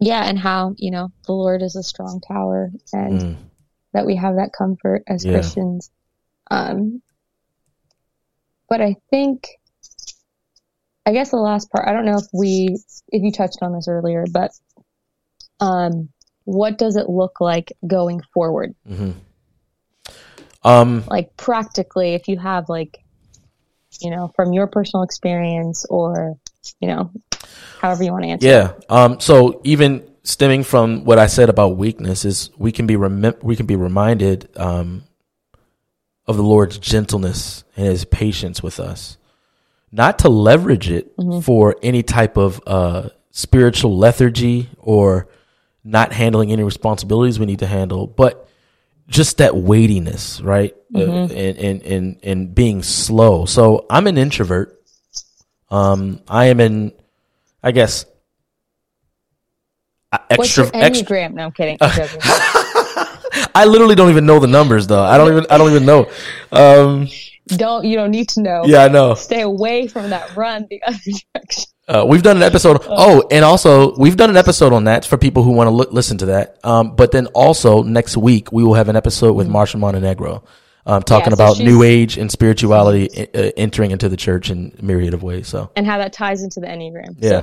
yeah, 0.00 0.24
and 0.24 0.38
how, 0.38 0.74
you 0.76 0.90
know, 0.90 1.10
the 1.26 1.32
Lord 1.32 1.62
is 1.62 1.76
a 1.76 1.82
strong 1.82 2.20
tower 2.26 2.70
and 2.92 3.20
Mm. 3.20 3.36
that 3.94 4.04
we 4.04 4.16
have 4.16 4.36
that 4.36 4.52
comfort 4.52 5.04
as 5.06 5.24
Yeah. 5.24 5.32
Christians. 5.34 5.90
Um, 6.50 7.00
but 8.68 8.80
I 8.80 8.96
think, 9.10 9.48
I 11.04 11.12
guess 11.12 11.30
the 11.30 11.36
last 11.36 11.70
part, 11.70 11.88
I 11.88 11.92
don't 11.92 12.04
know 12.04 12.18
if 12.18 12.26
we, 12.32 12.78
if 13.08 13.22
you 13.22 13.32
touched 13.32 13.58
on 13.62 13.72
this 13.72 13.88
earlier, 13.88 14.24
but 14.30 14.52
um, 15.60 16.10
what 16.44 16.78
does 16.78 16.96
it 16.96 17.08
look 17.08 17.40
like 17.40 17.72
going 17.86 18.20
forward? 18.32 18.74
Um, 20.62 21.04
Like 21.08 21.36
practically, 21.36 22.14
if 22.14 22.28
you 22.28 22.38
have 22.38 22.68
like, 22.68 22.98
you 24.00 24.10
know, 24.10 24.30
from 24.36 24.52
your 24.52 24.66
personal 24.66 25.02
experience 25.02 25.84
or, 25.90 26.38
you 26.80 26.88
know, 26.88 27.10
however 27.80 28.04
you 28.04 28.12
want 28.12 28.24
to 28.24 28.30
answer. 28.30 28.46
yeah. 28.46 28.72
Um, 28.88 29.20
so 29.20 29.60
even 29.64 30.04
stemming 30.22 30.62
from 30.62 31.04
what 31.04 31.18
I 31.18 31.26
said 31.26 31.48
about 31.48 31.76
weakness 31.76 32.24
is 32.24 32.50
we 32.56 32.70
can 32.72 32.86
be 32.86 32.96
rem- 32.96 33.34
we 33.42 33.56
can 33.56 33.66
be 33.66 33.76
reminded 33.76 34.48
um, 34.56 35.02
of 36.26 36.36
the 36.36 36.42
Lord's 36.44 36.78
gentleness 36.78 37.64
and 37.76 37.86
His 37.86 38.04
patience 38.04 38.62
with 38.62 38.78
us, 38.78 39.18
not 39.92 40.20
to 40.20 40.30
leverage 40.30 40.90
it 40.90 41.12
for 41.42 41.76
any 41.82 42.02
type 42.02 42.38
of 42.38 42.60
uh, 42.66 43.10
spiritual 43.30 43.96
lethargy 43.96 44.70
or 44.78 45.28
not 45.84 46.12
handling 46.12 46.50
any 46.50 46.62
responsibilities 46.62 47.38
we 47.38 47.46
need 47.46 47.58
to 47.58 47.66
handle, 47.66 48.06
but 48.06 48.48
just 49.06 49.38
that 49.38 49.54
weightiness, 49.54 50.40
right? 50.40 50.74
Uh, 50.94 51.00
and, 51.00 51.30
and, 51.32 51.82
and, 51.82 52.20
and 52.22 52.54
being 52.54 52.82
slow. 52.82 53.44
So 53.44 53.86
I'm 53.90 54.06
an 54.06 54.16
introvert. 54.16 54.80
Um, 55.70 56.20
I 56.28 56.46
am 56.46 56.60
in, 56.60 56.92
I 57.62 57.72
guess, 57.72 58.06
uh, 60.12 60.18
What's 60.36 60.58
extra, 60.58 60.64
your 60.64 60.84
extra. 60.84 61.28
No, 61.30 61.44
I'm 61.44 61.52
kidding. 61.52 61.78
I 63.54 63.64
literally 63.66 63.94
don't 63.94 64.10
even 64.10 64.26
know 64.26 64.38
the 64.38 64.46
numbers 64.46 64.86
though. 64.86 65.02
I 65.02 65.18
don't 65.18 65.30
even, 65.32 65.46
I 65.50 65.58
don't 65.58 65.70
even 65.70 65.84
know. 65.86 66.10
Um, 66.50 67.08
don't 67.48 67.84
you 67.84 67.96
don't 67.96 68.10
need 68.10 68.28
to 68.30 68.40
know. 68.42 68.62
yeah, 68.64 68.84
I 68.84 68.88
know. 68.88 69.14
Stay 69.14 69.40
away 69.42 69.88
from 69.88 70.10
that 70.10 70.34
run 70.36 70.66
the 70.70 70.82
other 70.86 70.98
direction. 71.34 71.64
Uh, 71.88 72.04
we've 72.08 72.22
done 72.22 72.36
an 72.36 72.42
episode. 72.44 72.78
Oh, 72.88 73.26
and 73.30 73.44
also 73.44 73.94
we've 73.96 74.16
done 74.16 74.30
an 74.30 74.36
episode 74.36 74.72
on 74.72 74.84
that 74.84 75.04
for 75.04 75.18
people 75.18 75.42
who 75.42 75.50
want 75.50 75.66
to 75.66 75.72
look, 75.72 75.92
listen 75.92 76.16
to 76.18 76.26
that. 76.26 76.58
Um, 76.64 76.94
but 76.94 77.10
then 77.10 77.26
also 77.28 77.82
next 77.82 78.16
week 78.16 78.52
we 78.52 78.62
will 78.62 78.74
have 78.74 78.88
an 78.88 78.96
episode 78.96 79.32
with 79.34 79.48
Marcia 79.48 79.76
Montenegro, 79.78 80.44
um, 80.86 81.02
talking. 81.02 81.32
Yeah, 81.32 81.36
so 81.36 81.44
about 81.44 81.58
New 81.58 81.82
Age 81.82 82.16
and 82.16 82.30
spirituality 82.30 83.28
uh, 83.34 83.50
entering 83.56 83.90
into 83.90 84.08
the 84.08 84.16
church 84.16 84.48
in 84.48 84.74
a 84.78 84.82
myriad 84.82 85.12
of 85.12 85.22
ways. 85.24 85.48
So 85.48 85.72
And 85.74 85.84
how 85.84 85.98
that 85.98 86.12
ties 86.12 86.42
into 86.44 86.60
the 86.60 86.68
Enneagram. 86.68 87.16
yeah. 87.18 87.42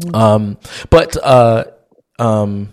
So, 0.00 0.10
Um, 0.14 0.56
but 0.88 1.16
uh, 1.22 1.64
um, 2.18 2.70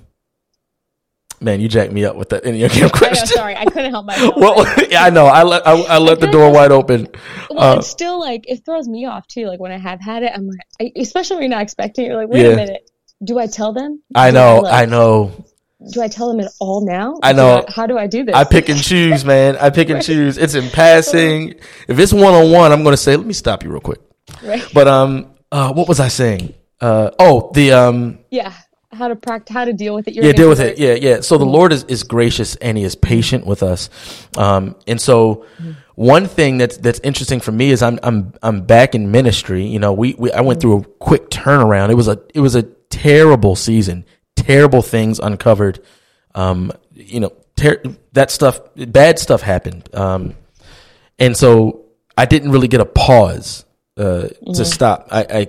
man, 1.41 1.59
you 1.61 1.67
jacked 1.67 1.91
me 1.93 2.05
up 2.05 2.15
with 2.15 2.29
that 2.29 2.43
Enneagram 2.43 2.91
I 3.05 3.09
know, 3.09 3.25
sorry, 3.25 3.55
I 3.55 3.65
couldn't 3.65 3.91
help 3.91 4.05
myself. 4.07 4.35
well, 4.38 4.65
yeah, 4.89 5.03
I 5.03 5.09
know. 5.09 5.25
I 5.25 5.43
let 5.43 5.65
I, 5.67 5.73
I 5.81 5.97
let 5.97 6.19
the 6.19 6.27
door 6.27 6.51
wide 6.51 6.71
open. 6.71 7.07
well, 7.49 7.73
uh, 7.73 7.77
it's 7.77 7.88
still 7.88 8.19
like 8.19 8.45
it 8.47 8.65
throws 8.65 8.88
me 8.88 9.05
off 9.05 9.27
too. 9.27 9.45
Like 9.47 9.59
when 9.59 9.71
I 9.71 9.77
have 9.77 9.99
had 10.01 10.23
it, 10.23 10.31
I'm 10.33 10.47
like, 10.47 10.59
I, 10.81 10.91
especially 10.99 11.38
when 11.38 11.43
you're 11.43 11.49
not 11.57 11.61
expecting 11.63 12.05
it. 12.05 12.07
You're 12.09 12.17
like, 12.17 12.29
wait 12.29 12.43
Yeah. 12.45 12.51
a 12.51 12.55
minute, 12.55 12.89
do 13.23 13.38
I 13.39 13.47
tell 13.47 13.73
them? 13.73 14.01
I 14.15 14.31
know. 14.31 14.61
like, 14.63 14.73
I 14.73 14.85
know. 14.85 15.45
Do 15.93 16.01
I 16.01 16.07
tell 16.07 16.29
them 16.29 16.39
it 16.39 16.51
all 16.59 16.83
now? 16.85 17.19
I 17.21 17.33
Do 17.33 17.38
know. 17.38 17.65
how 17.67 17.85
do 17.85 17.97
I 17.99 18.07
do 18.07 18.23
this? 18.25 18.33
I 18.35 18.43
pick 18.45 18.67
and 18.69 18.81
choose, 18.81 19.23
man. 19.23 19.57
I 19.57 19.69
pick 19.69 19.89
and 19.91 20.01
choose. 20.01 20.39
It's 20.39 20.55
in 20.55 20.69
passing. 20.71 21.53
If 21.88 21.99
it's 21.99 22.11
one 22.11 22.33
on 22.33 22.51
one, 22.51 22.71
I'm 22.71 22.81
going 22.81 22.93
to 22.93 22.97
say, 22.97 23.15
let 23.15 23.27
me 23.27 23.33
stop 23.33 23.63
you 23.63 23.69
real 23.69 23.79
quick. 23.79 23.99
right? 24.43 24.63
But 24.73 24.88
um, 24.88 25.35
uh, 25.51 25.71
what 25.73 25.88
was 25.88 25.99
I 25.99 26.07
saying? 26.07 26.55
Uh, 26.81 27.11
oh, 27.19 27.51
the 27.53 27.73
um, 27.73 28.17
Yeah, 28.31 28.53
how 28.97 29.07
to 29.07 29.15
practice, 29.15 29.53
how 29.53 29.65
to 29.65 29.73
deal 29.73 29.95
with 29.95 30.07
it. 30.07 30.15
You're 30.15 30.25
yeah, 30.25 30.31
deal 30.31 30.49
with 30.49 30.59
it. 30.59 30.77
introvert. 30.77 31.01
Yeah, 31.01 31.09
yeah. 31.15 31.21
So 31.21 31.37
the 31.37 31.45
Lord 31.45 31.71
is, 31.71 31.83
is 31.85 32.03
gracious 32.03 32.55
and 32.55 32.77
He 32.77 32.83
is 32.83 32.95
patient 32.95 33.45
with 33.45 33.63
us. 33.63 33.89
Um, 34.35 34.75
and 34.87 34.99
so 34.99 35.45
one 35.95 36.27
thing 36.27 36.57
that's 36.57 36.77
that's 36.77 36.99
interesting 36.99 37.39
for 37.39 37.51
me 37.51 37.71
is 37.71 37.81
I'm 37.81 37.99
I'm 38.03 38.33
I'm 38.43 38.61
back 38.65 38.95
in 38.95 39.11
ministry. 39.11 39.65
You 39.65 39.79
know, 39.79 39.93
we, 39.93 40.15
we 40.15 40.31
I 40.31 40.41
went 40.41 40.61
through 40.61 40.77
a 40.79 40.83
quick 40.83 41.29
turnaround. 41.29 41.89
It 41.89 41.95
was 41.95 42.07
a 42.07 42.21
it 42.33 42.39
was 42.39 42.55
a 42.55 42.63
terrible 42.63 43.55
season, 43.55 44.05
terrible 44.35 44.81
things 44.81 45.19
uncovered. 45.19 45.83
Um, 46.35 46.71
you 46.93 47.19
know, 47.19 47.33
ter- 47.55 47.81
that 48.13 48.31
stuff, 48.31 48.59
bad 48.75 49.19
stuff 49.19 49.41
happened. 49.41 49.93
Um, 49.93 50.35
and 51.19 51.35
so 51.35 51.85
I 52.17 52.25
didn't 52.25 52.51
really 52.51 52.67
get 52.67 52.79
a 52.79 52.85
pause 52.85 53.65
uh, 53.97 54.01
mm-hmm. 54.01 54.53
to 54.53 54.65
stop. 54.65 55.07
I, 55.11 55.25
I 55.29 55.47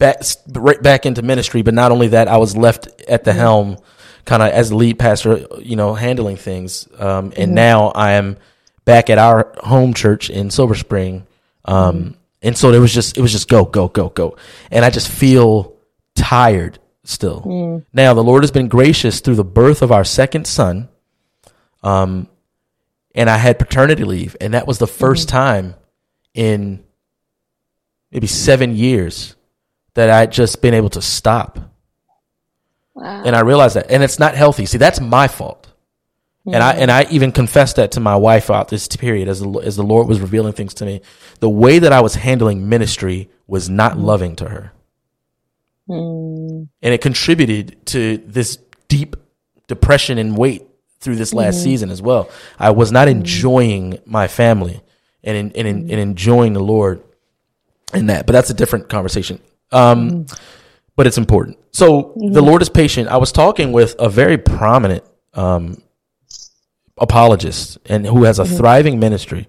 back 0.00 0.22
right 0.54 0.82
back 0.82 1.06
into 1.06 1.22
ministry, 1.22 1.62
but 1.62 1.74
not 1.74 1.92
only 1.92 2.08
that, 2.08 2.26
I 2.26 2.38
was 2.38 2.56
left 2.56 2.88
at 3.02 3.22
the 3.22 3.30
mm-hmm. 3.30 3.40
helm, 3.40 3.78
kind 4.24 4.42
of 4.42 4.48
as 4.48 4.72
lead 4.72 4.98
pastor, 4.98 5.46
you 5.60 5.76
know, 5.76 5.94
handling 5.94 6.36
things. 6.36 6.88
Um, 6.98 7.26
and 7.26 7.34
mm-hmm. 7.34 7.54
now 7.54 7.88
I 7.88 8.12
am 8.12 8.38
back 8.84 9.10
at 9.10 9.18
our 9.18 9.54
home 9.62 9.94
church 9.94 10.28
in 10.28 10.50
Silver 10.50 10.74
Spring. 10.74 11.26
Um, 11.64 11.96
mm-hmm. 11.96 12.10
and 12.42 12.58
so 12.58 12.72
it 12.72 12.80
was 12.80 12.92
just 12.92 13.16
it 13.16 13.20
was 13.20 13.30
just 13.30 13.48
go 13.48 13.64
go 13.64 13.86
go 13.86 14.08
go, 14.08 14.36
and 14.72 14.84
I 14.84 14.90
just 14.90 15.08
feel 15.08 15.76
tired 16.16 16.80
still. 17.04 17.42
Mm. 17.42 17.84
Now 17.92 18.14
the 18.14 18.24
Lord 18.24 18.42
has 18.42 18.50
been 18.50 18.68
gracious 18.68 19.20
through 19.20 19.36
the 19.36 19.44
birth 19.44 19.82
of 19.82 19.92
our 19.92 20.04
second 20.04 20.46
son. 20.46 20.88
Um, 21.82 22.28
and 23.14 23.28
I 23.28 23.38
had 23.38 23.58
paternity 23.58 24.04
leave, 24.04 24.36
and 24.40 24.54
that 24.54 24.66
was 24.66 24.78
the 24.78 24.86
1st 24.86 25.26
mm-hmm. 25.26 25.28
time 25.28 25.74
in 26.34 26.84
maybe 28.12 28.26
seven 28.26 28.76
years 28.76 29.34
that 29.94 30.10
I'd 30.10 30.32
just 30.32 30.62
been 30.62 30.74
able 30.74 30.90
to 30.90 31.02
stop. 31.02 31.58
Wow. 32.94 33.22
And 33.24 33.34
I 33.34 33.40
realized 33.40 33.76
that, 33.76 33.90
and 33.90 34.02
it's 34.02 34.18
not 34.18 34.34
healthy. 34.34 34.66
See, 34.66 34.78
that's 34.78 35.00
my 35.00 35.28
fault. 35.28 35.70
Mm-hmm. 36.40 36.54
And 36.54 36.62
I 36.62 36.72
and 36.72 36.90
I 36.90 37.06
even 37.10 37.32
confessed 37.32 37.76
that 37.76 37.92
to 37.92 38.00
my 38.00 38.16
wife 38.16 38.50
out 38.50 38.68
this 38.68 38.88
period 38.88 39.28
as 39.28 39.40
the, 39.40 39.50
as 39.58 39.76
the 39.76 39.82
Lord 39.82 40.08
was 40.08 40.20
revealing 40.20 40.54
things 40.54 40.74
to 40.74 40.86
me. 40.86 41.02
The 41.40 41.50
way 41.50 41.78
that 41.78 41.92
I 41.92 42.00
was 42.00 42.14
handling 42.14 42.68
ministry 42.68 43.28
was 43.46 43.68
not 43.68 43.92
mm-hmm. 43.92 44.04
loving 44.04 44.36
to 44.36 44.48
her, 44.48 44.72
mm. 45.88 46.68
and 46.82 46.94
it 46.94 47.02
contributed 47.02 47.84
to 47.86 48.16
this 48.18 48.58
deep 48.88 49.16
depression 49.66 50.16
and 50.16 50.36
weight 50.36 50.66
through 51.00 51.16
this 51.16 51.34
last 51.34 51.56
mm-hmm. 51.56 51.64
season 51.64 51.90
as 51.90 52.00
well. 52.00 52.30
I 52.58 52.70
was 52.70 52.90
not 52.90 53.08
mm-hmm. 53.08 53.18
enjoying 53.18 53.98
my 54.06 54.26
family 54.26 54.80
and 55.22 55.36
in, 55.36 55.52
and, 55.54 55.68
in, 55.68 55.90
and 55.90 56.00
enjoying 56.00 56.54
the 56.54 56.60
Lord 56.60 57.02
in 57.92 58.06
that, 58.06 58.26
but 58.26 58.32
that's 58.32 58.50
a 58.50 58.54
different 58.54 58.88
conversation. 58.88 59.40
Um, 59.72 60.10
mm-hmm. 60.10 60.44
but 60.96 61.06
it's 61.06 61.18
important. 61.18 61.58
So 61.72 62.14
the 62.16 62.42
Lord 62.42 62.62
is 62.62 62.68
patient. 62.68 63.08
I 63.08 63.16
was 63.16 63.32
talking 63.32 63.72
with 63.72 63.94
a 63.98 64.08
very 64.08 64.38
prominent 64.38 65.04
um, 65.34 65.82
apologist 66.98 67.78
and 67.86 68.04
who 68.04 68.24
has 68.24 68.38
a 68.38 68.44
thriving 68.44 68.98
ministry, 68.98 69.48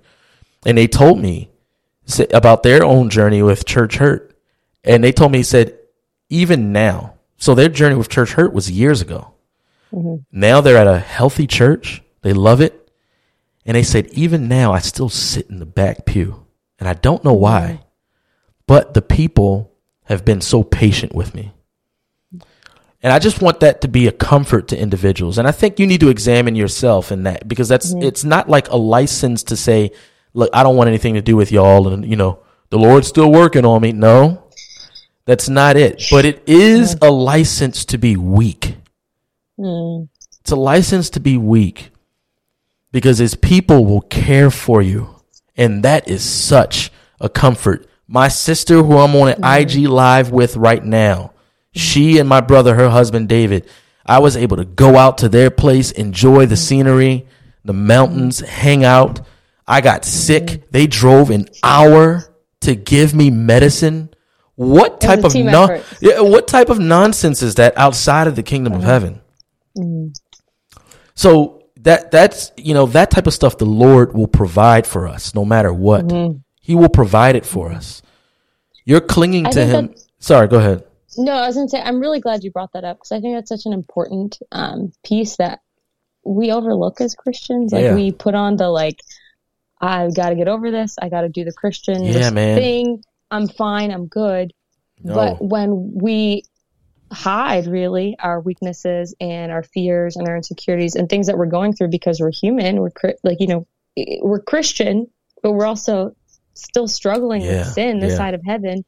and 0.66 0.78
they 0.78 0.88
told 0.88 1.20
me 1.20 1.50
about 2.32 2.64
their 2.64 2.84
own 2.84 3.10
journey 3.10 3.42
with 3.42 3.66
church 3.66 3.98
hurt, 3.98 4.38
and 4.84 5.04
they 5.04 5.12
told 5.12 5.32
me 5.32 5.40
he 5.40 5.44
said 5.44 5.78
even 6.30 6.72
now. 6.72 7.16
So 7.38 7.56
their 7.56 7.70
journey 7.70 7.96
with 7.96 8.10
church 8.10 8.34
hurt 8.34 8.54
was 8.54 8.70
years 8.70 9.02
ago 9.02 9.34
Mm-hmm. 9.94 10.16
Now 10.32 10.62
they're 10.62 10.78
at 10.78 10.88
a 10.88 11.00
healthy 11.00 11.48
church. 11.48 12.02
They 12.22 12.34
love 12.34 12.62
it. 12.62 12.92
And 13.66 13.76
they 13.76 13.84
said, 13.84 14.08
even 14.14 14.48
now, 14.48 14.74
I 14.74 14.80
still 14.80 15.10
sit 15.10 15.50
in 15.50 15.60
the 15.60 15.66
back 15.66 16.06
pew. 16.06 16.48
And 16.80 16.90
I 16.90 16.94
don't 16.94 17.24
know 17.24 17.34
why, 17.34 17.62
mm-hmm. 17.62 17.84
but 18.66 18.94
the 18.94 19.02
people 19.02 19.71
have 20.06 20.26
been 20.26 20.42
so 20.42 20.64
patient 20.64 21.14
with 21.14 21.34
me. 21.36 21.52
And 23.04 23.12
I 23.12 23.18
just 23.18 23.42
want 23.42 23.62
that 23.62 23.82
to 23.82 23.88
be 23.88 24.08
a 24.08 24.12
comfort 24.12 24.68
to 24.70 24.78
individuals. 24.78 25.38
And 25.38 25.48
I 25.48 25.52
think 25.52 25.80
you 25.80 25.88
need 25.88 26.02
to 26.02 26.10
examine 26.10 26.56
yourself 26.56 27.12
in 27.12 27.24
that 27.24 27.48
because 27.48 27.68
that's, 27.68 27.94
mm-hmm. 27.94 28.04
it's 28.04 28.24
not 28.24 28.48
like 28.48 28.70
a 28.70 28.78
license 28.78 29.44
to 29.44 29.58
say, 29.58 29.92
look, 30.34 30.52
I 30.54 30.62
don't 30.62 30.76
want 30.76 30.88
anything 30.88 31.16
to 31.16 31.22
do 31.22 31.36
with 31.36 31.52
y'all. 31.52 31.88
And, 31.88 32.06
you 32.06 32.16
know, 32.16 32.44
the 32.70 32.78
Lord's 32.78 33.08
still 33.08 33.32
working 33.32 33.66
on 33.66 33.82
me. 33.82 33.92
No, 33.92 34.44
that's 35.26 35.50
not 35.50 35.78
it. 35.78 36.04
But 36.12 36.26
it 36.26 36.44
is 36.48 36.96
a 37.02 37.10
license 37.10 37.86
to 37.86 37.98
be 37.98 38.18
weak. 38.18 38.76
Mm. 39.60 40.08
It's 40.42 40.52
a 40.52 40.56
license 40.56 41.10
to 41.12 41.20
be 41.20 41.38
weak 41.38 41.92
because 42.92 43.18
his 43.18 43.36
people 43.36 43.86
will 43.86 44.02
care 44.02 44.52
for 44.52 44.82
you. 44.82 45.16
And 45.56 45.84
that 45.84 46.08
is 46.08 46.24
such 46.24 46.92
a 47.20 47.30
comfort. 47.30 47.88
My 48.12 48.28
sister, 48.28 48.84
who 48.84 48.98
I'm 48.98 49.16
on 49.16 49.30
an 49.30 49.42
mm. 49.42 49.62
IG 49.62 49.88
live 49.88 50.32
with 50.32 50.58
right 50.58 50.84
now, 50.84 51.32
she 51.72 52.18
and 52.18 52.28
my 52.28 52.42
brother, 52.42 52.76
her 52.76 52.90
husband 52.90 53.30
David, 53.30 53.70
I 54.06 54.20
was 54.20 54.36
able 54.36 54.58
to 54.58 54.66
go 54.66 54.98
out 54.98 55.20
to 55.20 55.30
their 55.30 55.50
place, 55.50 55.92
enjoy 55.92 56.46
the 56.46 56.58
scenery, 56.58 57.26
the 57.64 57.72
mountains, 57.72 58.42
hang 58.42 58.84
out. 58.84 59.22
I 59.66 59.80
got 59.80 60.04
sick. 60.04 60.70
They 60.72 60.88
drove 60.88 61.30
an 61.30 61.48
hour 61.64 62.26
to 62.62 62.76
give 62.76 63.14
me 63.14 63.30
medicine. 63.30 64.10
What 64.56 65.00
type 65.00 65.24
of 65.24 65.34
non- 65.34 65.82
yeah, 66.02 66.20
what 66.20 66.50
type 66.50 66.70
of 66.70 66.80
nonsense 66.80 67.42
is 67.42 67.56
that 67.56 67.78
outside 67.78 68.28
of 68.28 68.36
the 68.36 68.44
kingdom 68.44 68.74
of 68.74 68.84
heaven? 68.84 69.22
Mm. 69.78 70.14
So 71.16 71.64
that 71.78 72.12
that's 72.12 72.52
you 72.58 72.74
know 72.74 72.88
that 72.88 73.10
type 73.10 73.28
of 73.28 73.34
stuff 73.34 73.58
the 73.58 73.66
Lord 73.66 74.14
will 74.14 74.28
provide 74.28 74.86
for 74.86 75.08
us 75.08 75.34
no 75.34 75.46
matter 75.46 75.74
what. 75.74 76.06
Mm-hmm. 76.06 76.40
He 76.72 76.76
will 76.76 76.88
provide 76.88 77.36
it 77.36 77.46
for 77.46 77.70
us. 77.70 78.02
You're 78.86 79.02
clinging 79.02 79.46
I 79.46 79.50
to 79.50 79.66
him. 79.66 79.94
Sorry, 80.20 80.48
go 80.48 80.58
ahead. 80.60 80.86
No, 81.18 81.34
I 81.34 81.48
was 81.48 81.58
going 81.58 81.68
to 81.68 81.70
say 81.70 81.82
I'm 81.82 82.00
really 82.00 82.22
glad 82.22 82.46
you 82.46 82.50
brought 82.50 82.72
that 82.72 82.86
up 82.86 82.96
because 82.96 83.12
I 83.12 83.20
think 83.20 83.36
that's 83.36 83.50
such 83.50 83.66
an 83.66 83.74
important 83.74 84.40
um, 84.54 84.94
piece 85.04 85.36
that 85.36 85.60
we 86.24 86.50
overlook 86.50 87.02
as 87.02 87.14
Christians. 87.14 87.74
Like 87.74 87.84
yeah. 87.84 87.94
we 87.94 88.14
put 88.14 88.36
on 88.36 88.56
the 88.56 88.70
like, 88.70 89.02
I've 89.82 90.16
got 90.16 90.30
to 90.30 90.36
get 90.36 90.48
over 90.48 90.72
this. 90.72 90.96
I 91.02 91.10
got 91.10 91.24
to 91.24 91.28
do 91.28 91.44
the 91.44 91.52
Christian 91.52 92.06
yeah, 92.06 92.30
thing. 92.30 93.04
I'm 93.30 93.50
fine. 93.50 93.92
I'm 93.92 94.08
good. 94.08 94.54
No. 95.04 95.14
But 95.14 95.44
when 95.44 95.92
we 95.94 96.44
hide 97.12 97.68
really 97.68 98.16
our 98.18 98.40
weaknesses 98.40 99.14
and 99.20 99.52
our 99.52 99.64
fears 99.64 100.16
and 100.16 100.26
our 100.26 100.38
insecurities 100.38 100.96
and 100.96 101.10
things 101.10 101.28
that 101.28 101.38
we're 101.38 101.48
going 101.48 101.74
through 101.74 101.90
because 101.90 102.22
we're 102.22 102.32
human. 102.32 102.80
We're 102.80 102.92
like, 103.24 103.42
you 103.42 103.48
know, 103.48 103.68
we're 104.22 104.40
Christian, 104.40 105.08
but 105.44 105.52
we're 105.52 105.66
also 105.66 106.16
still 106.54 106.88
struggling 106.88 107.42
yeah, 107.42 107.60
with 107.60 107.68
sin 107.74 108.00
this 108.00 108.12
yeah. 108.12 108.18
side 108.18 108.34
of 108.34 108.42
heaven. 108.46 108.84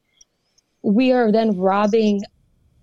We 0.82 1.12
are 1.12 1.32
then 1.32 1.58
robbing 1.58 2.22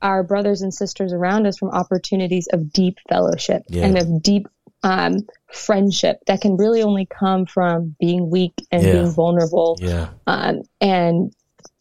our 0.03 0.23
brothers 0.23 0.63
and 0.63 0.73
sisters 0.73 1.13
around 1.13 1.47
us 1.47 1.59
from 1.59 1.71
opportunities 1.71 2.49
of 2.53 2.73
deep 2.73 2.97
fellowship 3.09 3.63
yeah. 3.69 3.85
and 3.85 3.99
of 3.99 4.23
deep 4.23 4.49
um, 4.83 5.27
friendship 5.53 6.21
that 6.27 6.41
can 6.41 6.57
really 6.57 6.83
only 6.83 7.07
come 7.07 7.45
from 7.45 7.95
being 8.01 8.31
weak 8.31 8.55
and 8.73 8.83
being 8.83 9.11
vulnerable 9.11 9.79
um, 10.27 10.63
and 10.81 11.35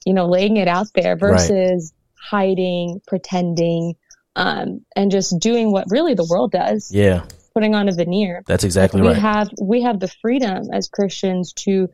you 0.06 0.14
know 0.14 0.28
laying 0.28 0.58
it 0.58 0.68
out 0.68 0.88
there 0.94 1.16
versus 1.16 1.94
hiding, 2.20 3.02
pretending, 3.08 3.96
um, 4.36 4.86
and 4.96 5.12
just 5.12 5.40
doing 5.40 5.72
what 5.72 5.86
really 5.90 6.14
the 6.14 6.26
world 6.30 6.52
does. 6.52 6.92
Yeah. 6.92 7.24
Putting 7.54 7.74
on 7.76 7.90
a 7.90 7.92
veneer. 7.92 8.44
That's 8.46 8.64
exactly 8.64 9.02
like 9.02 9.08
we 9.08 9.14
right. 9.14 9.22
have 9.22 9.50
we 9.62 9.82
have 9.82 10.00
the 10.00 10.08
freedom 10.22 10.70
as 10.72 10.88
Christians 10.88 11.54
to 11.54 11.90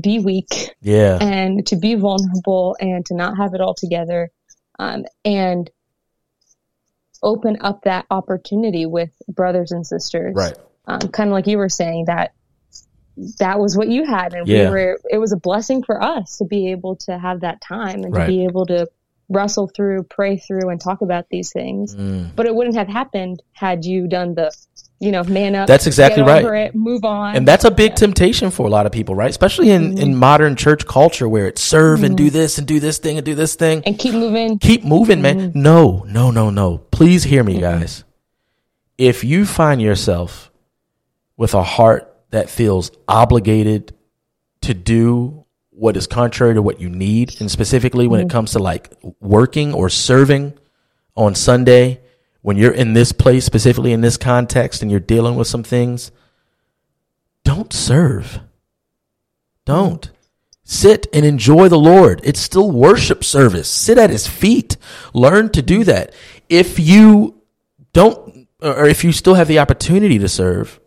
be 0.00 0.18
weak. 0.18 0.74
Yeah. 0.80 1.18
And 1.20 1.66
to 1.68 1.76
be 1.76 1.94
vulnerable 1.94 2.76
and 2.80 3.04
to 3.06 3.14
not 3.14 3.36
have 3.36 3.54
it 3.54 3.60
all 3.60 3.74
together. 3.74 4.30
Um, 4.78 5.04
and 5.24 5.70
open 7.22 7.58
up 7.60 7.82
that 7.82 8.06
opportunity 8.10 8.86
with 8.86 9.10
brothers 9.28 9.72
and 9.72 9.86
sisters. 9.86 10.34
Right. 10.36 10.56
Um, 10.86 11.00
kind 11.00 11.28
of 11.28 11.34
like 11.34 11.46
you 11.46 11.58
were 11.58 11.68
saying 11.68 12.04
that 12.06 12.32
that 13.38 13.58
was 13.58 13.76
what 13.76 13.88
you 13.88 14.04
had 14.04 14.32
and 14.32 14.46
yeah. 14.46 14.64
we 14.64 14.70
were 14.70 15.00
it 15.10 15.18
was 15.18 15.32
a 15.32 15.36
blessing 15.36 15.82
for 15.82 16.00
us 16.00 16.38
to 16.38 16.44
be 16.44 16.70
able 16.70 16.94
to 16.94 17.18
have 17.18 17.40
that 17.40 17.60
time 17.60 18.04
and 18.04 18.14
right. 18.14 18.26
to 18.26 18.32
be 18.32 18.44
able 18.44 18.64
to 18.66 18.86
wrestle 19.28 19.68
through, 19.68 20.04
pray 20.04 20.36
through, 20.36 20.68
and 20.70 20.80
talk 20.80 21.00
about 21.00 21.28
these 21.30 21.52
things. 21.52 21.94
Mm. 21.94 22.34
But 22.34 22.46
it 22.46 22.54
wouldn't 22.54 22.76
have 22.76 22.88
happened 22.88 23.42
had 23.52 23.84
you 23.84 24.08
done 24.08 24.34
the, 24.34 24.54
you 25.00 25.12
know, 25.12 25.22
man 25.24 25.54
up. 25.54 25.68
That's 25.68 25.86
exactly 25.86 26.22
right. 26.22 26.44
It, 26.44 26.74
move 26.74 27.04
on. 27.04 27.36
And 27.36 27.46
that's 27.46 27.64
a 27.64 27.70
big 27.70 27.92
yeah. 27.92 27.96
temptation 27.96 28.50
for 28.50 28.66
a 28.66 28.70
lot 28.70 28.86
of 28.86 28.92
people, 28.92 29.14
right? 29.14 29.30
Especially 29.30 29.70
in, 29.70 29.92
mm-hmm. 29.92 29.98
in 29.98 30.16
modern 30.16 30.56
church 30.56 30.86
culture 30.86 31.28
where 31.28 31.46
it's 31.46 31.60
serve 31.60 31.98
mm-hmm. 31.98 32.06
and 32.06 32.16
do 32.16 32.26
mm-hmm. 32.26 32.36
this 32.36 32.58
and 32.58 32.66
do 32.66 32.80
this 32.80 32.98
thing 32.98 33.16
and 33.18 33.24
do 33.24 33.34
this 33.34 33.54
thing. 33.54 33.82
And 33.84 33.98
keep 33.98 34.14
moving. 34.14 34.58
Keep 34.58 34.84
moving, 34.84 35.18
mm-hmm. 35.18 35.38
man. 35.38 35.52
No, 35.54 36.04
no, 36.08 36.30
no, 36.30 36.50
no. 36.50 36.78
Please 36.78 37.24
hear 37.24 37.44
me, 37.44 37.60
guys. 37.60 38.04
If 38.96 39.24
you 39.24 39.46
find 39.46 39.80
yourself 39.80 40.50
with 41.36 41.54
a 41.54 41.62
heart 41.62 42.16
that 42.30 42.50
feels 42.50 42.90
obligated 43.06 43.94
to 44.62 44.74
do 44.74 45.37
what 45.78 45.96
is 45.96 46.06
contrary 46.06 46.54
to 46.54 46.62
what 46.62 46.80
you 46.80 46.88
need. 46.88 47.40
And 47.40 47.50
specifically 47.50 48.06
when 48.08 48.20
mm-hmm. 48.20 48.28
it 48.28 48.32
comes 48.32 48.52
to 48.52 48.58
like 48.58 48.92
working 49.20 49.72
or 49.72 49.88
serving 49.88 50.54
on 51.16 51.34
Sunday, 51.34 52.00
when 52.42 52.56
you're 52.56 52.72
in 52.72 52.94
this 52.94 53.12
place, 53.12 53.44
specifically 53.44 53.92
in 53.92 54.00
this 54.00 54.16
context, 54.16 54.82
and 54.82 54.90
you're 54.90 55.00
dealing 55.00 55.36
with 55.36 55.46
some 55.46 55.62
things, 55.62 56.10
don't 57.44 57.72
serve. 57.72 58.40
Don't. 59.64 60.10
Sit 60.64 61.06
and 61.12 61.24
enjoy 61.24 61.68
the 61.68 61.78
Lord. 61.78 62.20
It's 62.24 62.40
still 62.40 62.70
worship 62.70 63.24
service. 63.24 63.68
Sit 63.68 63.98
at 63.98 64.10
his 64.10 64.26
feet. 64.26 64.76
Learn 65.14 65.50
to 65.50 65.62
do 65.62 65.84
that. 65.84 66.14
If 66.48 66.78
you 66.78 67.40
don't, 67.92 68.48
or 68.60 68.86
if 68.86 69.04
you 69.04 69.12
still 69.12 69.34
have 69.34 69.48
the 69.48 69.58
opportunity 69.58 70.18
to 70.18 70.28
serve, 70.28 70.80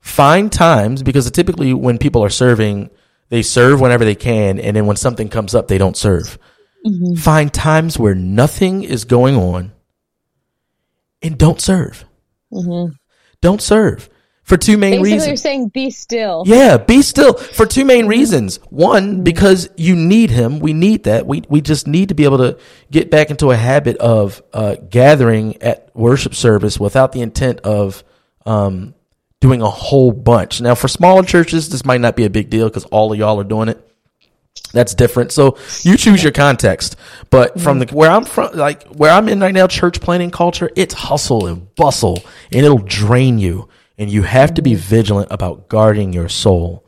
find 0.00 0.50
times 0.50 1.02
because 1.02 1.30
typically 1.30 1.74
when 1.74 1.98
people 1.98 2.24
are 2.24 2.30
serving, 2.30 2.90
they 3.30 3.42
serve 3.42 3.80
whenever 3.80 4.04
they 4.04 4.14
can, 4.14 4.58
and 4.58 4.76
then 4.76 4.86
when 4.86 4.96
something 4.96 5.28
comes 5.28 5.54
up, 5.54 5.68
they 5.68 5.78
don't 5.78 5.96
serve. 5.96 6.38
Mm-hmm. 6.86 7.14
Find 7.14 7.52
times 7.52 7.98
where 7.98 8.14
nothing 8.14 8.82
is 8.82 9.04
going 9.04 9.36
on 9.36 9.72
and 11.22 11.38
don't 11.38 11.60
serve. 11.60 12.04
Mm-hmm. 12.52 12.92
Don't 13.40 13.62
serve 13.62 14.08
for 14.42 14.56
two 14.56 14.76
main 14.76 14.92
Basically, 14.92 15.12
reasons. 15.12 15.26
You're 15.28 15.36
saying 15.36 15.68
be 15.68 15.90
still. 15.90 16.42
Yeah, 16.46 16.76
be 16.76 17.02
still 17.02 17.34
for 17.34 17.66
two 17.66 17.84
main 17.84 18.06
reasons. 18.06 18.56
One, 18.68 19.22
because 19.22 19.68
you 19.76 19.94
need 19.94 20.30
him. 20.30 20.58
We 20.58 20.72
need 20.72 21.04
that. 21.04 21.26
We 21.26 21.44
we 21.48 21.60
just 21.60 21.86
need 21.86 22.08
to 22.08 22.14
be 22.14 22.24
able 22.24 22.38
to 22.38 22.58
get 22.90 23.10
back 23.10 23.30
into 23.30 23.50
a 23.50 23.56
habit 23.56 23.96
of 23.98 24.42
uh, 24.52 24.74
gathering 24.88 25.62
at 25.62 25.90
worship 25.94 26.34
service 26.34 26.80
without 26.80 27.12
the 27.12 27.20
intent 27.20 27.60
of 27.60 28.02
um, 28.44 28.94
doing 29.40 29.62
a 29.62 29.70
whole 29.70 30.12
bunch. 30.12 30.60
Now, 30.60 30.74
for 30.74 30.88
smaller 30.88 31.22
churches, 31.22 31.68
this 31.70 31.84
might 31.84 32.00
not 32.00 32.16
be 32.16 32.24
a 32.24 32.30
big 32.30 32.50
deal 32.50 32.68
because 32.68 32.84
all 32.86 33.12
of 33.12 33.18
y'all 33.18 33.40
are 33.40 33.44
doing 33.44 33.68
it. 33.68 33.86
That's 34.72 34.94
different. 34.94 35.32
So 35.32 35.56
you 35.82 35.96
choose 35.96 36.22
your 36.22 36.32
context. 36.32 36.96
But 37.30 37.60
from 37.60 37.78
the 37.78 37.86
where 37.86 38.10
I'm 38.10 38.24
from, 38.24 38.54
like 38.54 38.86
where 38.88 39.10
I'm 39.10 39.28
in 39.28 39.40
right 39.40 39.54
now, 39.54 39.66
church 39.66 40.00
planning 40.00 40.30
culture, 40.30 40.70
it's 40.76 40.94
hustle 40.94 41.46
and 41.46 41.74
bustle, 41.74 42.22
and 42.52 42.64
it'll 42.64 42.78
drain 42.78 43.38
you. 43.38 43.68
And 43.98 44.10
you 44.10 44.22
have 44.22 44.54
to 44.54 44.62
be 44.62 44.74
vigilant 44.74 45.28
about 45.30 45.68
guarding 45.68 46.12
your 46.12 46.28
soul 46.28 46.86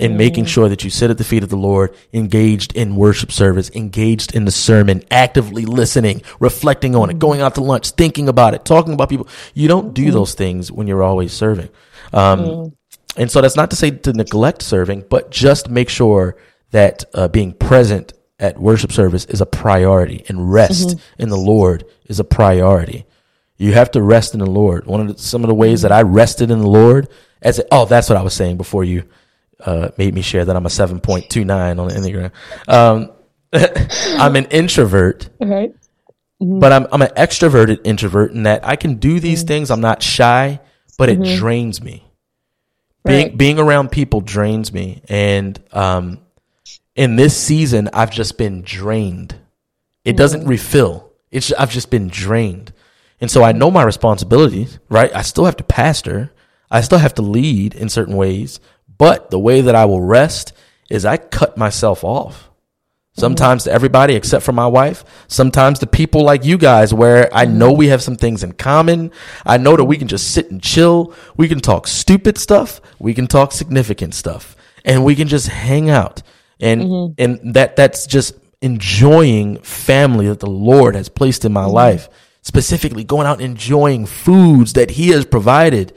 and 0.00 0.16
making 0.16 0.44
mm. 0.44 0.48
sure 0.48 0.68
that 0.68 0.84
you 0.84 0.90
sit 0.90 1.10
at 1.10 1.18
the 1.18 1.24
feet 1.24 1.42
of 1.42 1.48
the 1.48 1.56
Lord, 1.56 1.94
engaged 2.12 2.74
in 2.74 2.96
worship 2.96 3.32
service, 3.32 3.70
engaged 3.74 4.34
in 4.34 4.44
the 4.44 4.50
sermon, 4.50 5.02
actively 5.10 5.64
listening, 5.66 6.22
reflecting 6.40 6.96
on 6.96 7.10
it, 7.10 7.14
mm. 7.14 7.18
going 7.18 7.40
out 7.40 7.56
to 7.56 7.60
lunch, 7.60 7.90
thinking 7.90 8.28
about 8.28 8.54
it, 8.54 8.64
talking 8.64 8.92
about 8.92 9.08
people. 9.08 9.28
You 9.54 9.68
don't 9.68 9.94
do 9.94 10.08
mm. 10.08 10.12
those 10.12 10.34
things 10.34 10.70
when 10.72 10.86
you're 10.86 11.02
always 11.02 11.32
serving. 11.32 11.68
Um, 12.12 12.74
and 13.16 13.30
so 13.30 13.40
that's 13.40 13.56
not 13.56 13.70
to 13.70 13.76
say 13.76 13.90
to 13.90 14.12
neglect 14.12 14.62
serving, 14.62 15.04
but 15.10 15.30
just 15.30 15.68
make 15.68 15.88
sure 15.88 16.36
that 16.70 17.04
uh, 17.14 17.28
being 17.28 17.52
present 17.52 18.12
at 18.38 18.58
worship 18.58 18.92
service 18.92 19.24
is 19.26 19.40
a 19.40 19.46
priority 19.46 20.24
and 20.28 20.52
rest 20.52 20.96
in 21.18 21.28
the 21.28 21.36
Lord 21.36 21.84
is 22.06 22.20
a 22.20 22.24
priority. 22.24 23.04
You 23.56 23.72
have 23.72 23.90
to 23.92 24.02
rest 24.02 24.34
in 24.34 24.40
the 24.40 24.46
Lord. 24.46 24.86
One 24.86 25.00
of 25.00 25.08
the, 25.16 25.20
some 25.20 25.42
of 25.42 25.48
the 25.48 25.54
ways 25.54 25.82
that 25.82 25.90
I 25.90 26.02
rested 26.02 26.50
in 26.50 26.60
the 26.60 26.68
Lord 26.68 27.08
as 27.42 27.58
a, 27.58 27.64
oh, 27.72 27.84
that's 27.86 28.08
what 28.08 28.16
I 28.16 28.22
was 28.22 28.34
saying 28.34 28.56
before 28.56 28.84
you 28.84 29.02
uh, 29.60 29.88
made 29.98 30.14
me 30.14 30.22
share 30.22 30.44
that 30.44 30.54
I'm 30.54 30.66
a 30.66 30.68
7.29 30.68 31.78
on 31.80 31.88
the 31.88 31.94
Enneagram. 31.94 32.32
Um, 32.72 33.10
I'm 34.20 34.36
an 34.36 34.44
introvert, 34.46 35.28
Right. 35.40 35.74
but 36.38 36.72
I'm, 36.72 36.86
I'm 36.92 37.02
an 37.02 37.10
extroverted 37.16 37.80
introvert 37.84 38.30
in 38.30 38.44
that 38.44 38.64
I 38.64 38.76
can 38.76 38.96
do 38.96 39.18
these 39.18 39.42
things. 39.42 39.70
I'm 39.72 39.80
not 39.80 40.02
shy, 40.02 40.60
but 40.98 41.08
it 41.08 41.22
drains 41.38 41.80
me. 41.80 42.04
Being, 43.04 43.28
Right. 43.28 43.38
being 43.38 43.58
around 43.58 43.90
people 43.90 44.20
drains 44.20 44.70
me. 44.72 45.00
And, 45.08 45.58
um, 45.72 46.18
in 46.94 47.16
this 47.16 47.34
season, 47.36 47.88
I've 47.94 48.10
just 48.10 48.36
been 48.36 48.60
drained. 48.62 49.36
It 50.04 50.16
doesn't 50.16 50.46
refill. 50.46 51.10
It's, 51.30 51.52
I've 51.52 51.70
just 51.70 51.90
been 51.90 52.08
drained. 52.08 52.72
And 53.20 53.30
so 53.30 53.42
I 53.42 53.52
know 53.52 53.70
my 53.70 53.82
responsibilities, 53.84 54.78
right? 54.88 55.14
I 55.14 55.22
still 55.22 55.44
have 55.46 55.56
to 55.56 55.64
pastor. 55.64 56.32
I 56.70 56.80
still 56.82 56.98
have 56.98 57.14
to 57.14 57.22
lead 57.22 57.74
in 57.74 57.88
certain 57.88 58.16
ways, 58.16 58.60
but 58.98 59.30
the 59.30 59.38
way 59.38 59.60
that 59.62 59.74
I 59.74 59.84
will 59.86 60.02
rest 60.02 60.52
is 60.90 61.04
I 61.04 61.16
cut 61.16 61.56
myself 61.56 62.04
off. 62.04 62.50
Sometimes 63.18 63.64
to 63.64 63.72
everybody 63.72 64.14
except 64.14 64.44
for 64.44 64.52
my 64.52 64.66
wife. 64.66 65.04
Sometimes 65.26 65.78
to 65.80 65.86
people 65.86 66.22
like 66.22 66.44
you 66.44 66.56
guys 66.56 66.94
where 66.94 67.28
I 67.34 67.44
know 67.44 67.72
we 67.72 67.88
have 67.88 68.02
some 68.02 68.16
things 68.16 68.42
in 68.42 68.52
common. 68.52 69.10
I 69.44 69.56
know 69.58 69.76
that 69.76 69.84
we 69.84 69.96
can 69.96 70.08
just 70.08 70.32
sit 70.32 70.50
and 70.50 70.62
chill. 70.62 71.12
We 71.36 71.48
can 71.48 71.60
talk 71.60 71.86
stupid 71.86 72.38
stuff. 72.38 72.80
We 72.98 73.14
can 73.14 73.26
talk 73.26 73.52
significant 73.52 74.14
stuff 74.14 74.56
and 74.84 75.04
we 75.04 75.14
can 75.14 75.28
just 75.28 75.48
hang 75.48 75.90
out. 75.90 76.22
And, 76.60 76.82
mm-hmm. 76.82 77.22
and 77.22 77.54
that, 77.54 77.76
that's 77.76 78.06
just 78.06 78.34
enjoying 78.60 79.58
family 79.58 80.28
that 80.28 80.40
the 80.40 80.50
Lord 80.50 80.94
has 80.94 81.08
placed 81.08 81.44
in 81.44 81.52
my 81.52 81.64
mm-hmm. 81.64 81.74
life. 81.74 82.08
Specifically 82.42 83.04
going 83.04 83.26
out 83.26 83.40
and 83.40 83.50
enjoying 83.50 84.06
foods 84.06 84.72
that 84.72 84.90
he 84.90 85.08
has 85.08 85.26
provided 85.26 85.92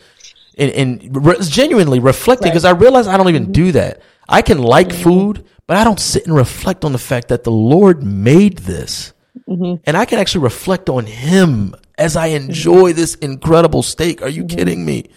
and, 0.58 0.72
and 0.72 1.26
re- 1.26 1.38
genuinely 1.42 2.00
reflecting 2.00 2.50
because 2.50 2.66
I 2.66 2.72
realize 2.72 3.08
I 3.08 3.18
don't 3.18 3.30
even 3.30 3.44
mm-hmm. 3.44 3.52
do 3.52 3.72
that. 3.74 4.02
I 4.28 4.42
can 4.42 4.60
like 4.60 4.94
food, 4.94 5.46
but 5.68 5.78
I 5.78 5.84
don't 5.84 6.00
sit 6.00 6.26
and 6.26 6.36
reflect 6.36 6.84
on 6.86 6.92
the 6.92 6.98
fact 6.98 7.30
that 7.30 7.44
the 7.44 7.52
Lord 7.52 8.04
made 8.04 8.60
this. 8.60 9.14
And 9.48 9.98
I 9.98 10.06
can 10.06 10.18
actually 10.20 10.44
reflect 10.46 10.88
on 10.90 11.06
Him 11.06 11.76
as 11.98 12.16
I 12.16 12.28
enjoy 12.28 12.94
this 12.94 13.16
incredible 13.16 13.84
steak. 13.84 14.22
Are 14.22 14.30
you 14.30 14.46
kidding 14.46 14.86
me? 14.86 15.10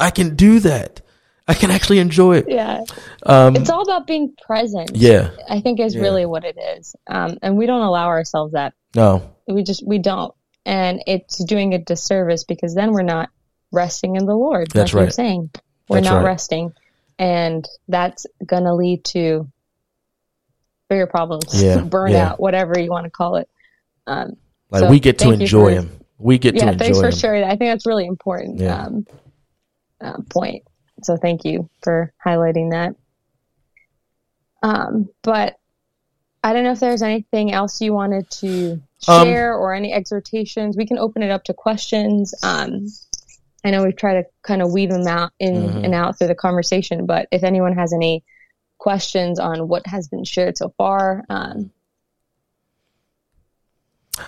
I 0.00 0.10
can 0.10 0.34
do 0.34 0.60
that. 0.60 1.02
I 1.46 1.52
can 1.54 1.70
actually 1.70 1.98
enjoy 1.98 2.38
it. 2.38 2.46
Yeah. 2.48 2.84
it's 3.26 3.68
all 3.70 3.82
about 3.82 4.06
being 4.06 4.34
present. 4.46 4.90
Um, 4.92 4.96
Yeah. 4.96 5.30
I 5.50 5.60
think 5.60 5.78
is 5.80 5.94
Yeah. 5.94 6.00
really 6.02 6.24
what 6.24 6.44
it 6.44 6.56
is. 6.78 6.96
Um, 7.06 7.36
and 7.42 7.56
we 7.58 7.66
don't 7.66 7.82
allow 7.82 8.06
ourselves 8.06 8.52
that. 8.52 8.72
No. 8.94 9.30
We 9.46 9.62
just, 9.62 9.86
we 9.86 9.98
don't. 9.98 10.32
And 10.64 11.02
it's 11.06 11.42
doing 11.44 11.74
a 11.74 11.78
disservice 11.78 12.44
because 12.44 12.74
then 12.74 12.92
we're 12.92 13.02
not 13.02 13.28
resting 13.72 14.16
in 14.16 14.24
the 14.24 14.34
Lord. 14.36 14.68
That's 14.70 14.92
like 14.92 15.00
you're 15.00 15.04
right. 15.04 15.12
saying. 15.12 15.50
We're 15.88 15.96
That's 15.96 16.06
not 16.10 16.16
right. 16.18 16.26
resting. 16.26 16.72
And 17.18 17.68
that's 17.88 18.26
going 18.46 18.64
to 18.64 18.74
lead 18.74 19.04
to 19.06 19.48
bigger 20.92 21.06
problems, 21.06 21.44
Yeah, 21.62 21.76
burnout, 21.96 22.10
yeah. 22.10 22.34
whatever 22.36 22.78
you 22.78 22.90
want 22.90 23.04
to 23.04 23.10
call 23.10 23.36
it. 23.36 23.48
Um, 24.06 24.36
Like 24.70 24.80
So, 24.80 24.90
we 24.90 25.00
get 25.00 25.18
to 25.20 25.30
enjoy 25.30 25.70
Him. 25.74 25.90
We 26.18 26.38
get 26.38 26.52
to 26.52 26.56
enjoy. 26.60 26.70
yeah, 26.72 26.76
thanks 26.78 26.98
for 27.00 27.06
Him. 27.06 27.12
sharing 27.12 27.40
that. 27.42 27.48
I 27.52 27.56
think 27.56 27.70
that's 27.72 27.86
really 27.86 28.06
important 28.06 28.58
Yeah. 28.60 28.82
um, 28.84 29.06
uh, 30.00 30.18
point. 30.30 30.62
So 31.02 31.16
thank 31.16 31.44
you 31.44 31.68
for 31.82 32.12
highlighting 32.24 32.70
that. 32.72 32.94
Um, 34.62 35.08
but 35.22 35.56
I 36.44 36.52
don't 36.52 36.64
know 36.64 36.72
if 36.72 36.80
there's 36.80 37.02
anything 37.02 37.52
else 37.52 37.80
you 37.80 37.92
wanted 37.92 38.28
to 38.30 38.80
Um, 39.08 39.26
share 39.26 39.54
or 39.56 39.74
any 39.74 39.92
exhortations. 39.92 40.76
We 40.76 40.86
can 40.86 40.98
open 40.98 41.22
it 41.22 41.30
up 41.30 41.44
to 41.44 41.54
questions. 41.54 42.34
Um, 42.44 42.86
I 43.64 43.70
know 43.70 43.82
we've 43.84 43.96
tried 43.96 44.22
to 44.22 44.24
kind 44.42 44.62
of 44.62 44.72
weave 44.72 44.90
them 44.90 45.06
out 45.08 45.32
in 45.40 45.54
Mhm. 45.54 45.84
and 45.84 45.94
out 45.94 46.18
through 46.18 46.28
the 46.28 46.34
conversation, 46.36 47.06
but 47.06 47.26
if 47.32 47.42
anyone 47.44 47.74
has 47.76 47.92
any 47.92 48.24
questions 48.82 49.38
on 49.38 49.68
what 49.68 49.86
has 49.86 50.08
been 50.08 50.24
shared 50.24 50.58
so 50.58 50.74
far, 50.76 51.24
um, 51.30 51.70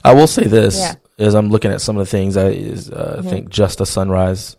I 0.05 0.15
will 0.15 0.27
say 0.29 0.45
this 0.45 0.79
Yeah. 0.79 0.95
as 1.19 1.35
I'm 1.35 1.51
looking 1.51 1.73
at 1.73 1.81
some 1.81 1.97
of 1.97 2.07
the 2.07 2.11
things. 2.11 2.37
I 2.37 2.49
is, 2.51 2.89
uh, 2.91 3.17
Mm-hmm. 3.19 3.27
I 3.27 3.31
think 3.31 3.49
Just 3.51 3.81
a 3.81 3.87
Sunrise 3.87 4.57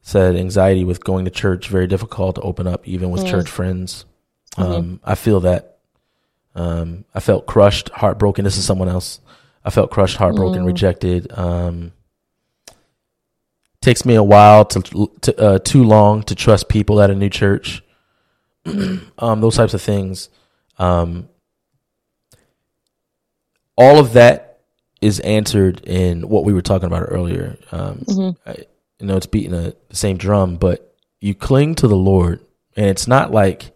said 0.00 0.36
anxiety 0.36 0.84
with 0.84 1.04
going 1.04 1.24
to 1.26 1.30
church 1.30 1.68
very 1.68 1.86
difficult 1.86 2.36
to 2.36 2.40
open 2.42 2.66
up 2.66 2.86
even 2.88 3.10
with 3.10 3.24
Mm. 3.24 3.30
church 3.30 3.48
friends. 3.48 4.04
Mm-hmm. 4.56 4.72
Um, 4.72 5.00
I 5.04 5.14
feel 5.14 5.40
that. 5.40 5.78
Um, 6.54 7.04
I 7.14 7.20
felt 7.20 7.44
crushed, 7.46 7.90
heartbroken. 7.90 8.44
This 8.44 8.56
is 8.56 8.64
someone 8.64 8.88
else. 8.88 9.20
I 9.64 9.68
felt 9.70 9.90
crushed, 9.90 10.16
heartbroken, 10.16 10.62
Mm. 10.62 10.66
rejected. 10.66 11.30
Um, 11.36 11.92
takes 13.82 14.06
me 14.06 14.14
a 14.14 14.22
while 14.22 14.64
to, 14.64 15.10
to 15.20 15.38
uh, 15.38 15.58
too 15.58 15.84
long 15.84 16.22
to 16.24 16.34
trust 16.34 16.68
people 16.70 17.00
at 17.02 17.10
a 17.10 17.14
new 17.14 17.28
church. 17.28 17.82
um, 19.18 19.40
those 19.40 19.56
types 19.56 19.74
of 19.74 19.82
things. 19.82 20.28
Um, 20.78 21.28
all 23.76 23.98
of 23.98 24.14
that 24.14 24.60
is 25.00 25.20
answered 25.20 25.80
in 25.84 26.28
what 26.28 26.44
we 26.44 26.52
were 26.52 26.62
talking 26.62 26.86
about 26.86 27.06
earlier. 27.08 27.56
Um, 27.70 28.04
Mm-hmm. 28.06 28.48
I, 28.48 28.66
you 28.98 29.06
know, 29.06 29.16
it's 29.16 29.26
beating 29.26 29.52
a, 29.52 29.74
the 29.88 29.96
same 29.96 30.16
drum, 30.16 30.56
but 30.56 30.94
you 31.20 31.34
cling 31.34 31.74
to 31.76 31.88
the 31.88 31.96
Lord, 31.96 32.40
and 32.76 32.86
it's 32.86 33.06
not 33.06 33.30
like 33.30 33.72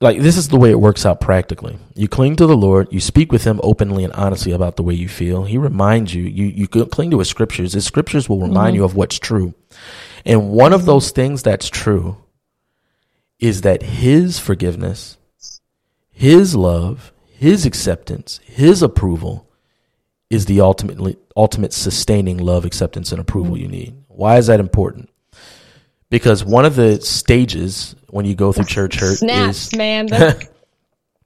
like 0.00 0.20
this 0.20 0.36
is 0.36 0.48
the 0.48 0.58
way 0.58 0.70
it 0.70 0.78
works 0.78 1.04
out 1.06 1.20
practically. 1.20 1.78
You 1.94 2.06
cling 2.06 2.36
to 2.36 2.46
the 2.46 2.56
Lord, 2.56 2.88
you 2.92 3.00
speak 3.00 3.32
with 3.32 3.44
Him 3.44 3.60
openly 3.62 4.04
and 4.04 4.12
honestly 4.12 4.52
about 4.52 4.76
the 4.76 4.82
way 4.82 4.94
you 4.94 5.08
feel. 5.08 5.44
He 5.44 5.58
reminds 5.58 6.14
you, 6.14 6.22
you 6.22 6.46
you 6.46 6.68
cling 6.68 7.10
to 7.10 7.18
His 7.18 7.28
scriptures. 7.28 7.72
His 7.72 7.84
scriptures 7.84 8.28
will 8.28 8.40
remind 8.40 8.76
you 8.76 8.84
of 8.84 8.94
what's 8.94 9.18
true, 9.18 9.54
and 10.24 10.50
one 10.50 10.72
of 10.72 10.84
those 10.84 11.10
things 11.10 11.42
that's 11.42 11.68
true 11.68 12.16
is 13.38 13.62
that 13.62 13.82
His 13.82 14.38
forgiveness, 14.38 15.18
His 16.10 16.54
love, 16.54 17.12
His 17.24 17.66
acceptance, 17.66 18.40
His 18.44 18.82
approval 18.82 19.48
is 20.30 20.46
the 20.46 20.60
ultimately 20.60 21.16
ultimate 21.36 21.72
sustaining 21.72 22.38
love, 22.38 22.64
acceptance, 22.64 23.12
and 23.12 23.20
approval 23.20 23.56
you 23.56 23.68
need. 23.68 23.96
Why 24.08 24.38
is 24.38 24.46
that 24.48 24.60
important? 24.60 25.10
Because 26.08 26.44
one 26.44 26.64
of 26.64 26.76
the 26.76 27.00
stages 27.00 27.94
when 28.08 28.24
you 28.24 28.34
go 28.34 28.52
through 28.52 28.64
church 28.64 28.98
hurt 28.98 29.18
snaps, 29.18 29.68
is 29.68 29.76
man. 29.76 30.06
That's, 30.10 30.48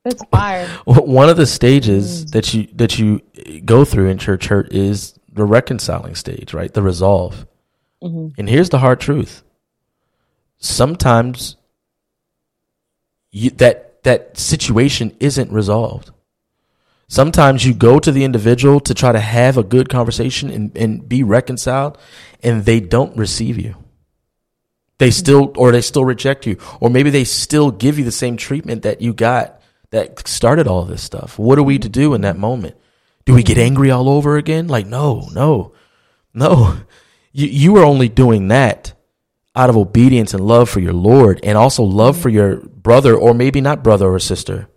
that's 0.02 0.24
fire. 0.30 0.66
one 0.86 1.28
of 1.28 1.36
the 1.36 1.46
stages 1.46 2.24
that 2.30 2.54
you 2.54 2.66
that 2.72 2.98
you 2.98 3.20
go 3.66 3.84
through 3.84 4.08
in 4.08 4.16
church 4.16 4.46
hurt 4.46 4.72
is 4.72 5.14
the 5.30 5.44
reconciling 5.44 6.14
stage, 6.14 6.54
right? 6.54 6.72
The 6.72 6.80
resolve. 6.80 7.46
Mm-hmm. 8.02 8.28
And 8.38 8.48
here's 8.48 8.70
the 8.70 8.78
hard 8.78 8.98
truth. 9.00 9.42
Sometimes 10.56 11.56
you, 13.30 13.50
that 13.50 14.02
that 14.02 14.36
situation 14.38 15.16
isn't 15.20 15.52
resolved. 15.52 16.10
Sometimes 17.08 17.66
you 17.66 17.74
go 17.74 17.98
to 17.98 18.12
the 18.12 18.24
individual 18.24 18.78
to 18.80 18.94
try 18.94 19.10
to 19.10 19.20
have 19.20 19.58
a 19.58 19.64
good 19.64 19.88
conversation 19.88 20.48
and, 20.48 20.76
and 20.76 21.08
be 21.08 21.22
reconciled, 21.22 21.98
and 22.42 22.64
they 22.64 22.78
don't 22.78 23.16
receive 23.16 23.58
you. 23.58 23.74
They 24.98 25.10
still, 25.10 25.52
or 25.56 25.72
they 25.72 25.80
still 25.80 26.04
reject 26.04 26.46
you, 26.46 26.56
or 26.78 26.88
maybe 26.88 27.10
they 27.10 27.24
still 27.24 27.70
give 27.70 27.98
you 27.98 28.04
the 28.04 28.12
same 28.12 28.36
treatment 28.36 28.82
that 28.82 29.00
you 29.00 29.12
got 29.12 29.60
that 29.90 30.26
started 30.28 30.68
all 30.68 30.84
this 30.84 31.02
stuff. 31.02 31.38
What 31.38 31.58
are 31.58 31.64
we 31.64 31.78
to 31.78 31.88
do 31.88 32.14
in 32.14 32.20
that 32.20 32.38
moment? 32.38 32.76
Do 33.24 33.34
we 33.34 33.42
get 33.42 33.58
angry 33.58 33.90
all 33.90 34.08
over 34.08 34.36
again? 34.36 34.68
Like, 34.68 34.86
no, 34.86 35.28
no, 35.32 35.72
no. 36.32 36.76
You, 37.32 37.46
you 37.46 37.76
are 37.76 37.84
only 37.84 38.08
doing 38.08 38.48
that 38.48 38.92
out 39.54 39.70
of 39.70 39.76
obedience 39.76 40.32
and 40.32 40.44
love 40.44 40.70
for 40.70 40.80
your 40.80 40.92
Lord 40.92 41.40
and 41.42 41.58
also 41.58 41.82
love 41.82 42.16
for 42.16 42.28
your 42.28 42.60
brother 42.60 43.16
or 43.16 43.34
maybe 43.34 43.60
not 43.60 43.82
brother 43.82 44.08
or 44.08 44.18
sister. 44.18 44.68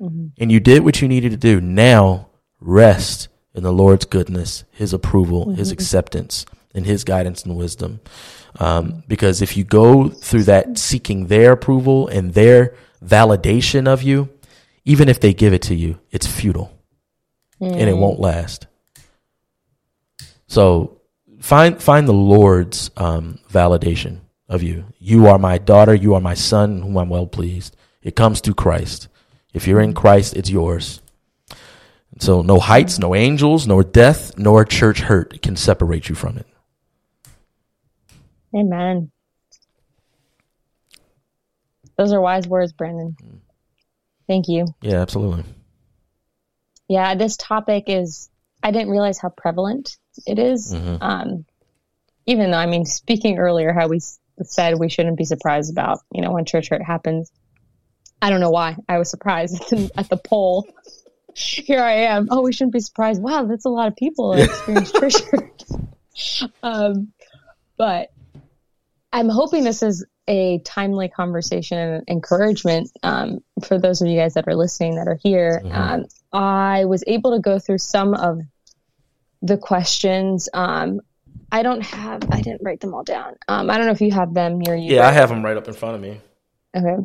Mm-hmm. 0.00 0.28
And 0.38 0.52
you 0.52 0.60
did 0.60 0.84
what 0.84 1.00
you 1.00 1.08
needed 1.08 1.30
to 1.30 1.36
do. 1.36 1.60
Now 1.60 2.28
rest 2.60 3.28
in 3.54 3.62
the 3.62 3.72
Lord's 3.72 4.04
goodness, 4.04 4.64
his 4.70 4.92
approval, 4.92 5.46
mm-hmm. 5.46 5.54
his 5.54 5.70
acceptance, 5.70 6.44
and 6.74 6.84
his 6.84 7.04
guidance 7.04 7.44
and 7.44 7.56
wisdom. 7.56 8.00
Um, 8.58 9.02
because 9.08 9.42
if 9.42 9.56
you 9.56 9.64
go 9.64 10.08
through 10.08 10.44
that 10.44 10.78
seeking 10.78 11.26
their 11.26 11.52
approval 11.52 12.08
and 12.08 12.34
their 12.34 12.74
validation 13.04 13.86
of 13.86 14.02
you, 14.02 14.28
even 14.84 15.08
if 15.08 15.20
they 15.20 15.34
give 15.34 15.52
it 15.52 15.62
to 15.62 15.74
you, 15.74 15.98
it's 16.10 16.26
futile 16.26 16.72
mm. 17.60 17.70
and 17.70 17.88
it 17.88 17.96
won't 17.96 18.20
last. 18.20 18.66
So 20.46 20.95
find 21.46 21.80
find 21.80 22.08
the 22.08 22.12
Lord's 22.12 22.90
um, 22.96 23.38
validation 23.50 24.18
of 24.48 24.64
you. 24.64 24.84
You 24.98 25.28
are 25.28 25.38
my 25.38 25.58
daughter. 25.58 25.94
You 25.94 26.14
are 26.14 26.20
my 26.20 26.34
son, 26.34 26.82
whom 26.82 26.96
I'm 26.98 27.08
well 27.08 27.28
pleased. 27.28 27.76
It 28.02 28.16
comes 28.16 28.40
through 28.40 28.54
Christ. 28.54 29.06
If 29.54 29.66
you're 29.66 29.80
in 29.80 29.94
Christ, 29.94 30.34
it's 30.34 30.50
yours. 30.50 31.00
So 32.18 32.42
no 32.42 32.58
heights, 32.58 32.98
no 32.98 33.14
angels, 33.14 33.66
nor 33.66 33.84
death, 33.84 34.36
nor 34.36 34.64
church 34.64 35.00
hurt 35.00 35.40
can 35.40 35.54
separate 35.54 36.08
you 36.08 36.16
from 36.16 36.36
it. 36.38 36.46
Amen. 38.54 39.12
Those 41.96 42.12
are 42.12 42.20
wise 42.20 42.48
words, 42.48 42.72
Brandon. 42.72 43.16
Thank 44.26 44.48
you. 44.48 44.66
Yeah, 44.82 45.00
absolutely. 45.00 45.44
Yeah, 46.88 47.14
this 47.14 47.36
topic 47.36 47.84
is, 47.86 48.30
I 48.62 48.70
didn't 48.72 48.90
realize 48.90 49.18
how 49.18 49.28
prevalent 49.28 49.96
it 50.26 50.38
is. 50.38 50.72
Mm-hmm. 50.72 51.02
Um, 51.02 51.44
even 52.26 52.50
though, 52.50 52.58
I 52.58 52.66
mean, 52.66 52.84
speaking 52.84 53.38
earlier, 53.38 53.72
how 53.72 53.88
we 53.88 54.00
said 54.42 54.78
we 54.78 54.88
shouldn't 54.88 55.16
be 55.16 55.24
surprised 55.24 55.70
about, 55.72 56.00
you 56.12 56.22
know, 56.22 56.32
when 56.32 56.44
church 56.44 56.68
hurt 56.68 56.82
happens. 56.82 57.30
I 58.20 58.30
don't 58.30 58.40
know 58.40 58.50
why 58.50 58.76
I 58.88 58.98
was 58.98 59.10
surprised 59.10 59.72
at 59.96 60.08
the 60.08 60.16
poll. 60.16 60.66
Here 61.34 61.82
I 61.82 61.92
am. 61.92 62.28
Oh, 62.30 62.42
we 62.42 62.52
shouldn't 62.52 62.72
be 62.72 62.80
surprised. 62.80 63.22
Wow, 63.22 63.44
that's 63.44 63.66
a 63.66 63.70
lot 63.70 63.88
of 63.88 63.96
people 63.96 64.34
that 64.34 64.44
experience 64.44 64.92
church 64.98 65.14
hurt. 65.30 65.62
Um, 66.62 67.12
but 67.76 68.10
I'm 69.12 69.28
hoping 69.28 69.64
this 69.64 69.82
is 69.82 70.04
a 70.28 70.58
timely 70.60 71.08
conversation 71.08 71.78
and 71.78 72.04
encouragement 72.08 72.90
um, 73.02 73.40
for 73.64 73.78
those 73.78 74.02
of 74.02 74.08
you 74.08 74.18
guys 74.18 74.34
that 74.34 74.48
are 74.48 74.54
listening 74.54 74.96
that 74.96 75.08
are 75.08 75.18
here. 75.22 75.60
Mm-hmm. 75.62 75.74
Um, 75.74 76.06
I 76.32 76.86
was 76.86 77.04
able 77.06 77.32
to 77.32 77.40
go 77.40 77.58
through 77.58 77.78
some 77.78 78.14
of 78.14 78.40
the 79.42 79.56
questions. 79.56 80.48
Um, 80.52 81.00
I 81.50 81.62
don't 81.62 81.82
have, 81.82 82.22
I 82.30 82.40
didn't 82.40 82.62
write 82.62 82.80
them 82.80 82.94
all 82.94 83.04
down. 83.04 83.34
Um, 83.48 83.70
I 83.70 83.76
don't 83.76 83.86
know 83.86 83.92
if 83.92 84.00
you 84.00 84.10
have 84.12 84.34
them 84.34 84.58
near 84.58 84.74
you. 84.74 84.94
Yeah, 84.94 85.06
I 85.06 85.12
have 85.12 85.28
them 85.28 85.44
right 85.44 85.56
up 85.56 85.68
in 85.68 85.74
front 85.74 85.94
of 85.94 86.00
me. 86.00 86.20
Okay. 86.76 86.96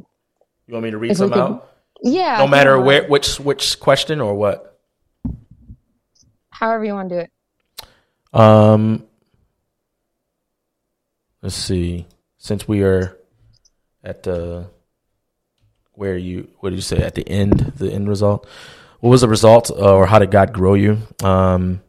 You 0.67 0.73
want 0.73 0.83
me 0.83 0.91
to 0.91 0.97
read 0.97 1.11
if 1.11 1.17
some 1.17 1.29
could, 1.29 1.39
out? 1.39 1.71
Yeah. 2.01 2.37
No 2.37 2.47
matter 2.47 2.79
where, 2.79 3.07
which, 3.07 3.39
which 3.39 3.79
question 3.79 4.19
or 4.19 4.33
what? 4.33 4.79
However 6.49 6.85
you 6.85 6.93
want 6.93 7.09
to 7.09 7.15
do 7.15 7.21
it. 7.21 7.31
Um, 8.39 9.03
let's 11.41 11.55
see. 11.55 12.07
Since 12.37 12.67
we 12.67 12.83
are 12.83 13.17
at 14.03 14.23
the 14.23 14.67
where 15.93 16.17
you 16.17 16.47
what 16.59 16.71
did 16.71 16.77
you 16.77 16.81
say 16.81 16.97
at 16.97 17.13
the 17.13 17.27
end 17.27 17.73
the 17.77 17.91
end 17.91 18.07
result? 18.07 18.47
What 18.99 19.09
was 19.09 19.21
the 19.21 19.27
result, 19.27 19.69
uh, 19.71 19.95
or 19.95 20.05
how 20.05 20.19
did 20.19 20.31
God 20.31 20.53
grow 20.53 20.75
you? 20.75 20.99
Um, 21.23 21.81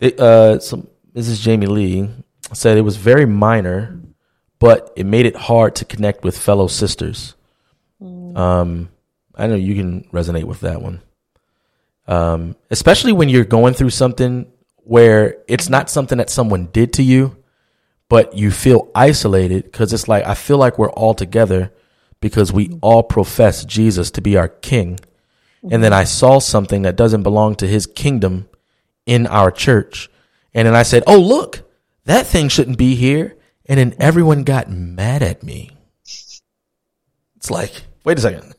it, 0.00 0.18
uh, 0.20 0.58
so 0.60 0.88
Mrs. 1.14 1.40
Jamie 1.40 1.66
Lee 1.66 2.08
said 2.52 2.78
it 2.78 2.82
was 2.82 2.96
very 2.96 3.26
minor, 3.26 4.00
but 4.58 4.92
it 4.96 5.06
made 5.06 5.26
it 5.26 5.36
hard 5.36 5.76
to 5.76 5.84
connect 5.84 6.24
with 6.24 6.38
fellow 6.38 6.66
sisters. 6.66 7.34
Mm. 8.00 8.36
Um, 8.36 8.88
I 9.34 9.46
know 9.46 9.54
you 9.54 9.74
can 9.74 10.04
resonate 10.12 10.44
with 10.44 10.60
that 10.60 10.80
one. 10.80 11.00
Um, 12.06 12.56
especially 12.70 13.12
when 13.12 13.28
you're 13.28 13.44
going 13.44 13.74
through 13.74 13.90
something 13.90 14.50
where 14.76 15.38
it's 15.46 15.68
not 15.68 15.90
something 15.90 16.18
that 16.18 16.30
someone 16.30 16.66
did 16.66 16.94
to 16.94 17.02
you, 17.02 17.36
but 18.08 18.34
you 18.34 18.50
feel 18.50 18.90
isolated 18.94 19.64
because 19.64 19.92
it's 19.92 20.08
like, 20.08 20.24
I 20.24 20.34
feel 20.34 20.56
like 20.56 20.78
we're 20.78 20.90
all 20.90 21.14
together 21.14 21.72
because 22.20 22.52
we 22.52 22.78
all 22.80 23.02
profess 23.02 23.64
Jesus 23.64 24.10
to 24.12 24.22
be 24.22 24.36
our 24.36 24.48
king. 24.48 24.98
And 25.70 25.84
then 25.84 25.92
I 25.92 26.04
saw 26.04 26.38
something 26.38 26.82
that 26.82 26.96
doesn't 26.96 27.24
belong 27.24 27.56
to 27.56 27.66
his 27.66 27.86
kingdom 27.86 28.48
in 29.08 29.26
our 29.26 29.50
church. 29.50 30.08
And 30.54 30.68
then 30.68 30.74
I 30.76 30.84
said, 30.84 31.02
Oh, 31.06 31.18
look, 31.18 31.68
that 32.04 32.26
thing 32.26 32.48
shouldn't 32.48 32.78
be 32.78 32.94
here. 32.94 33.36
And 33.66 33.78
then 33.78 33.94
everyone 33.98 34.44
got 34.44 34.70
mad 34.70 35.22
at 35.22 35.42
me. 35.42 35.70
It's 37.36 37.50
like, 37.50 37.82
wait 38.04 38.18
a 38.18 38.20
second. 38.20 38.54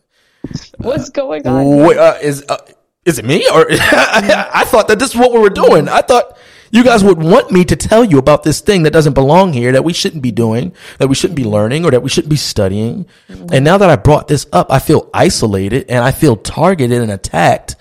What's 0.77 1.09
going 1.09 1.45
on? 1.47 1.85
Wait, 1.85 1.97
uh, 1.97 2.17
is, 2.21 2.45
uh, 2.47 2.57
is 3.05 3.19
it 3.19 3.25
me 3.25 3.45
or 3.53 3.65
I, 3.69 4.49
I 4.53 4.63
thought 4.65 4.87
that 4.87 4.99
this 4.99 5.11
is 5.11 5.15
what 5.15 5.31
we 5.31 5.39
were 5.39 5.49
doing. 5.49 5.89
I 5.89 6.01
thought 6.01 6.37
you 6.71 6.83
guys 6.83 7.03
would 7.03 7.17
want 7.17 7.51
me 7.51 7.65
to 7.65 7.75
tell 7.75 8.03
you 8.03 8.19
about 8.19 8.43
this 8.43 8.61
thing 8.61 8.83
that 8.83 8.91
doesn't 8.91 9.13
belong 9.13 9.53
here, 9.53 9.71
that 9.71 9.83
we 9.83 9.93
shouldn't 9.93 10.21
be 10.21 10.31
doing, 10.31 10.73
that 10.99 11.07
we 11.07 11.15
shouldn't 11.15 11.37
be 11.37 11.43
learning, 11.43 11.85
or 11.85 11.91
that 11.91 12.03
we 12.03 12.09
shouldn't 12.09 12.29
be 12.29 12.37
studying. 12.37 13.05
Mm-hmm. 13.27 13.47
And 13.51 13.65
now 13.65 13.77
that 13.77 13.89
I 13.89 13.95
brought 13.95 14.27
this 14.27 14.45
up, 14.53 14.71
I 14.71 14.79
feel 14.79 15.09
isolated 15.13 15.85
and 15.89 16.03
I 16.03 16.11
feel 16.11 16.35
targeted 16.35 17.01
and 17.01 17.11
attacked. 17.11 17.75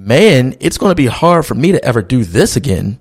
Man, 0.00 0.54
it's 0.60 0.78
going 0.78 0.92
to 0.92 0.94
be 0.94 1.06
hard 1.06 1.44
for 1.44 1.56
me 1.56 1.72
to 1.72 1.84
ever 1.84 2.02
do 2.02 2.22
this 2.22 2.54
again. 2.54 3.00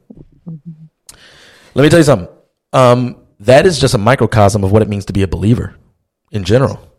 Let 1.76 1.84
me 1.84 1.90
tell 1.90 2.00
you 2.00 2.04
something. 2.04 2.28
Um, 2.74 3.22
that 3.42 3.68
is 3.68 3.80
just 3.80 3.94
a 3.94 4.00
microcosm 4.00 4.64
of 4.64 4.72
what 4.72 4.82
it 4.82 4.90
means 4.90 5.06
to 5.06 5.14
be 5.14 5.22
a 5.22 5.28
believer 5.28 5.76
in 6.32 6.44
general. 6.44 6.92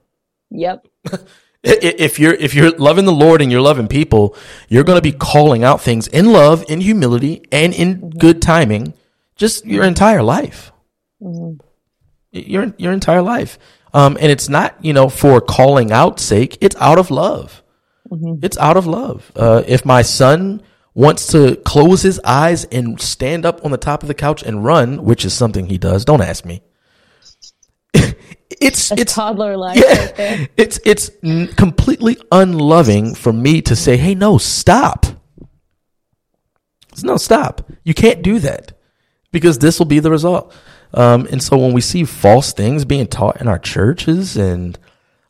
Yep. 0.50 0.86
if 1.64 2.20
you're 2.20 2.34
if 2.34 2.54
you're 2.54 2.70
loving 2.78 3.06
the 3.06 3.12
Lord 3.12 3.42
and 3.42 3.50
you're 3.50 3.60
loving 3.60 3.88
people, 3.88 4.36
you're 4.68 4.84
going 4.84 4.98
to 4.98 5.02
be 5.02 5.10
calling 5.10 5.64
out 5.64 5.80
things 5.80 6.06
in 6.06 6.26
love, 6.26 6.64
in 6.68 6.80
humility, 6.80 7.42
and 7.50 7.74
in 7.74 8.10
good 8.10 8.40
timing, 8.40 8.94
just 9.34 9.66
your 9.66 9.82
entire 9.82 10.22
life. 10.22 10.70
Mm-hmm. 11.20 11.60
Your 12.30 12.72
your 12.78 12.92
entire 12.92 13.22
life, 13.22 13.58
um, 13.92 14.16
and 14.20 14.30
it's 14.30 14.48
not 14.48 14.76
you 14.80 14.92
know 14.92 15.08
for 15.08 15.40
calling 15.40 15.90
out 15.90 16.20
sake. 16.20 16.56
It's 16.60 16.76
out 16.76 16.98
of 16.98 17.10
love. 17.10 17.64
Mm-hmm. 18.10 18.44
It's 18.44 18.58
out 18.58 18.76
of 18.76 18.86
love. 18.86 19.30
Uh, 19.36 19.62
if 19.66 19.84
my 19.84 20.02
son 20.02 20.62
wants 20.94 21.28
to 21.28 21.56
close 21.64 22.02
his 22.02 22.20
eyes 22.24 22.64
and 22.66 23.00
stand 23.00 23.46
up 23.46 23.64
on 23.64 23.70
the 23.70 23.76
top 23.76 24.02
of 24.02 24.08
the 24.08 24.14
couch 24.14 24.42
and 24.42 24.64
run, 24.64 25.04
which 25.04 25.24
is 25.24 25.32
something 25.34 25.66
he 25.66 25.78
does, 25.78 26.04
don't 26.04 26.22
ask 26.22 26.44
me. 26.44 26.62
it's 27.94 28.90
it's 28.92 29.14
toddler 29.14 29.56
life. 29.56 29.78
Yeah, 29.78 30.38
right 30.38 30.50
it's 30.56 30.80
it's 30.84 31.10
completely 31.54 32.16
unloving 32.32 33.14
for 33.14 33.32
me 33.32 33.62
to 33.62 33.76
say, 33.76 33.96
"Hey, 33.96 34.14
no, 34.14 34.38
stop." 34.38 35.06
No, 37.02 37.16
stop. 37.16 37.70
You 37.84 37.94
can't 37.94 38.22
do 38.22 38.40
that 38.40 38.72
because 39.30 39.58
this 39.58 39.78
will 39.78 39.86
be 39.86 40.00
the 40.00 40.10
result. 40.10 40.52
Um, 40.94 41.28
and 41.30 41.42
so 41.42 41.56
when 41.56 41.72
we 41.72 41.80
see 41.80 42.04
false 42.04 42.52
things 42.52 42.84
being 42.84 43.06
taught 43.06 43.40
in 43.40 43.46
our 43.46 43.58
churches, 43.58 44.36
and 44.36 44.78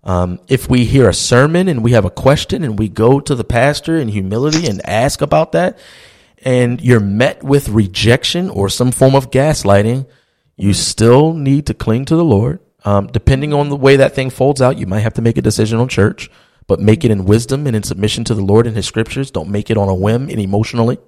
um, 0.08 0.40
if 0.48 0.68
we 0.68 0.84
hear 0.84 1.08
a 1.08 1.14
sermon 1.14 1.68
and 1.68 1.84
we 1.84 1.92
have 1.92 2.04
a 2.04 2.10
question 2.10 2.64
and 2.64 2.78
we 2.78 2.88
go 2.88 3.20
to 3.20 3.34
the 3.34 3.44
pastor 3.44 3.96
in 3.96 4.08
humility 4.08 4.66
and 4.66 4.84
ask 4.88 5.20
about 5.20 5.52
that, 5.52 5.78
and 6.42 6.80
you're 6.80 7.00
met 7.00 7.42
with 7.42 7.68
rejection 7.68 8.48
or 8.50 8.68
some 8.68 8.90
form 8.90 9.14
of 9.14 9.30
gaslighting, 9.30 10.06
you 10.56 10.72
still 10.72 11.34
need 11.34 11.66
to 11.66 11.74
cling 11.74 12.04
to 12.06 12.16
the 12.16 12.24
Lord 12.24 12.60
um, 12.84 13.08
depending 13.08 13.52
on 13.52 13.68
the 13.68 13.76
way 13.76 13.96
that 13.96 14.14
thing 14.14 14.30
folds 14.30 14.62
out, 14.62 14.78
you 14.78 14.86
might 14.86 15.00
have 15.00 15.14
to 15.14 15.22
make 15.22 15.36
a 15.36 15.42
decision 15.42 15.78
on 15.78 15.88
church, 15.88 16.30
but 16.66 16.80
make 16.80 17.04
it 17.04 17.10
in 17.10 17.24
wisdom 17.24 17.66
and 17.66 17.74
in 17.74 17.82
submission 17.82 18.24
to 18.24 18.34
the 18.34 18.42
Lord 18.42 18.66
and 18.66 18.76
His 18.76 18.86
scriptures. 18.86 19.30
Don't 19.30 19.50
make 19.50 19.70
it 19.70 19.76
on 19.76 19.88
a 19.88 19.94
whim 19.94 20.28
and 20.30 20.38
emotionally. 20.38 20.98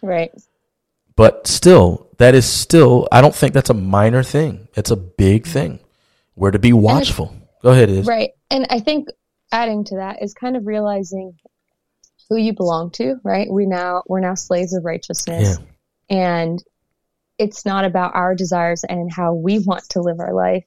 Right. 0.00 0.32
But 1.14 1.46
still, 1.46 2.08
that 2.18 2.34
is 2.34 2.46
still, 2.46 3.08
I 3.12 3.20
don't 3.20 3.34
think 3.34 3.52
that's 3.52 3.70
a 3.70 3.74
minor 3.74 4.22
thing. 4.22 4.68
It's 4.74 4.90
a 4.90 4.96
big 4.96 5.46
thing. 5.46 5.80
We're 6.34 6.50
to 6.50 6.58
be 6.58 6.72
watchful. 6.72 7.36
Go 7.62 7.70
ahead, 7.70 7.90
Is. 7.90 8.06
Right. 8.06 8.30
And 8.50 8.66
I 8.70 8.80
think 8.80 9.08
adding 9.50 9.84
to 9.84 9.96
that 9.96 10.22
is 10.22 10.34
kind 10.34 10.56
of 10.56 10.66
realizing 10.66 11.34
who 12.28 12.36
you 12.36 12.54
belong 12.54 12.90
to, 12.92 13.16
right? 13.24 13.48
We 13.50 13.66
now, 13.66 14.02
we're 14.06 14.20
now 14.20 14.34
slaves 14.34 14.74
of 14.74 14.84
righteousness. 14.84 15.58
Yeah. 15.58 16.16
And 16.16 16.62
it's 17.38 17.64
not 17.64 17.84
about 17.84 18.14
our 18.14 18.34
desires 18.34 18.84
and 18.88 19.12
how 19.12 19.34
we 19.34 19.58
want 19.58 19.88
to 19.90 20.00
live 20.00 20.20
our 20.20 20.34
life 20.34 20.64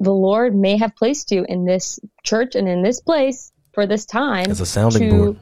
the 0.00 0.12
Lord 0.12 0.54
may 0.54 0.76
have 0.76 0.94
placed 0.96 1.30
you 1.32 1.44
in 1.48 1.64
this 1.64 1.98
church 2.22 2.54
and 2.54 2.68
in 2.68 2.82
this 2.82 3.00
place 3.00 3.52
for 3.72 3.86
this 3.86 4.06
time 4.06 4.50
as 4.50 4.60
a 4.60 4.66
sounding 4.66 5.10
to, 5.10 5.16
board. 5.16 5.38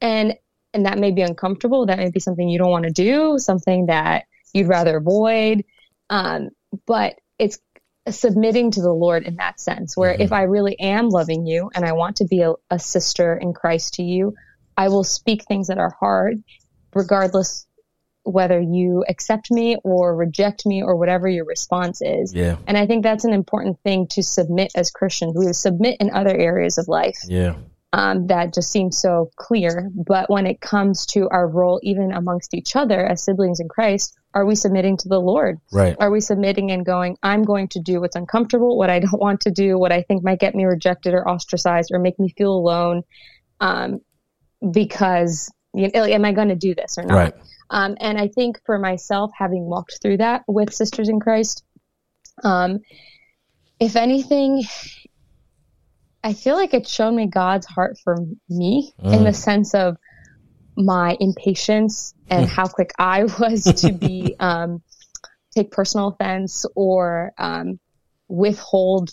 And 0.00 0.34
and 0.72 0.86
that 0.86 0.98
may 0.98 1.12
be 1.12 1.22
uncomfortable. 1.22 1.86
That 1.86 1.98
may 1.98 2.10
be 2.10 2.20
something 2.20 2.48
you 2.48 2.58
don't 2.58 2.70
want 2.70 2.84
to 2.84 2.90
do, 2.90 3.38
something 3.38 3.86
that 3.86 4.24
you'd 4.52 4.68
rather 4.68 4.96
avoid. 4.96 5.64
Um, 6.10 6.50
but 6.86 7.14
it's 7.38 7.58
submitting 8.08 8.70
to 8.72 8.82
the 8.82 8.92
Lord 8.92 9.24
in 9.24 9.36
that 9.36 9.60
sense, 9.60 9.96
where 9.96 10.12
Mm-hmm. 10.12 10.22
if 10.22 10.32
I 10.32 10.42
really 10.42 10.78
am 10.78 11.08
loving 11.08 11.46
you 11.46 11.70
and 11.74 11.84
I 11.84 11.92
want 11.92 12.16
to 12.16 12.26
be 12.26 12.42
a, 12.42 12.52
a 12.70 12.78
sister 12.78 13.34
in 13.36 13.52
Christ 13.54 13.94
to 13.94 14.02
you, 14.02 14.34
I 14.76 14.88
will 14.88 15.04
speak 15.04 15.44
things 15.44 15.68
that 15.68 15.78
are 15.78 15.94
hard, 15.98 16.42
regardless 16.94 17.66
whether 18.24 18.58
you 18.60 19.04
accept 19.08 19.50
me 19.50 19.76
or 19.84 20.16
reject 20.16 20.64
me 20.64 20.82
or 20.82 20.96
whatever 20.96 21.28
your 21.28 21.44
response 21.44 22.00
is. 22.02 22.32
Yeah. 22.34 22.56
And 22.66 22.76
I 22.76 22.86
think 22.86 23.02
that's 23.02 23.24
an 23.24 23.34
important 23.34 23.78
thing 23.80 24.06
to 24.12 24.22
submit 24.22 24.72
as 24.74 24.90
Christians. 24.90 25.34
We 25.36 25.52
submit 25.52 25.98
in 26.00 26.10
other 26.10 26.34
areas 26.34 26.78
of 26.78 26.88
life 26.88 27.18
Yeah. 27.26 27.56
um, 27.92 28.28
that 28.28 28.54
just 28.54 28.70
seems 28.72 28.98
so 28.98 29.30
clear. 29.36 29.90
But 29.94 30.30
when 30.30 30.46
it 30.46 30.58
comes 30.60 31.04
to 31.08 31.28
our 31.30 31.46
role, 31.46 31.80
even 31.82 32.12
amongst 32.12 32.54
each 32.54 32.76
other 32.76 33.04
as 33.04 33.22
siblings 33.22 33.60
in 33.60 33.68
Christ, 33.68 34.16
are 34.34 34.44
we 34.44 34.56
submitting 34.56 34.96
to 34.98 35.08
the 35.08 35.20
Lord? 35.20 35.60
Right. 35.72 35.96
Are 35.98 36.10
we 36.10 36.20
submitting 36.20 36.72
and 36.72 36.84
going, 36.84 37.16
I'm 37.22 37.44
going 37.44 37.68
to 37.68 37.80
do 37.80 38.00
what's 38.00 38.16
uncomfortable, 38.16 38.76
what 38.76 38.90
I 38.90 38.98
don't 39.00 39.20
want 39.20 39.42
to 39.42 39.50
do, 39.50 39.78
what 39.78 39.92
I 39.92 40.02
think 40.02 40.24
might 40.24 40.40
get 40.40 40.54
me 40.54 40.64
rejected 40.64 41.14
or 41.14 41.28
ostracized 41.28 41.90
or 41.92 42.00
make 42.00 42.18
me 42.18 42.34
feel 42.36 42.52
alone? 42.52 43.02
Um, 43.60 44.00
because, 44.72 45.52
you 45.72 45.90
know, 45.94 46.04
am 46.04 46.24
I 46.24 46.32
going 46.32 46.48
to 46.48 46.56
do 46.56 46.74
this 46.74 46.98
or 46.98 47.04
not? 47.04 47.14
Right. 47.14 47.34
Um, 47.70 47.96
and 48.00 48.18
I 48.18 48.28
think 48.28 48.60
for 48.66 48.78
myself, 48.78 49.30
having 49.36 49.64
walked 49.64 49.98
through 50.02 50.18
that 50.18 50.42
with 50.46 50.74
Sisters 50.74 51.08
in 51.08 51.20
Christ, 51.20 51.64
um, 52.42 52.80
if 53.80 53.96
anything, 53.96 54.64
I 56.22 56.32
feel 56.32 56.56
like 56.56 56.74
it's 56.74 56.92
shown 56.92 57.16
me 57.16 57.26
God's 57.26 57.66
heart 57.66 57.98
for 58.02 58.16
me 58.48 58.92
in 59.02 59.24
the 59.24 59.32
sense 59.32 59.74
of 59.74 59.96
my 60.76 61.16
impatience 61.20 62.14
and 62.30 62.48
how 62.48 62.66
quick 62.66 62.92
I 62.98 63.24
was 63.38 63.64
to 63.82 63.92
be 63.92 64.36
um, 64.40 64.82
take 65.54 65.70
personal 65.70 66.08
offense 66.08 66.66
or 66.74 67.32
um, 67.38 67.78
withhold 68.28 69.10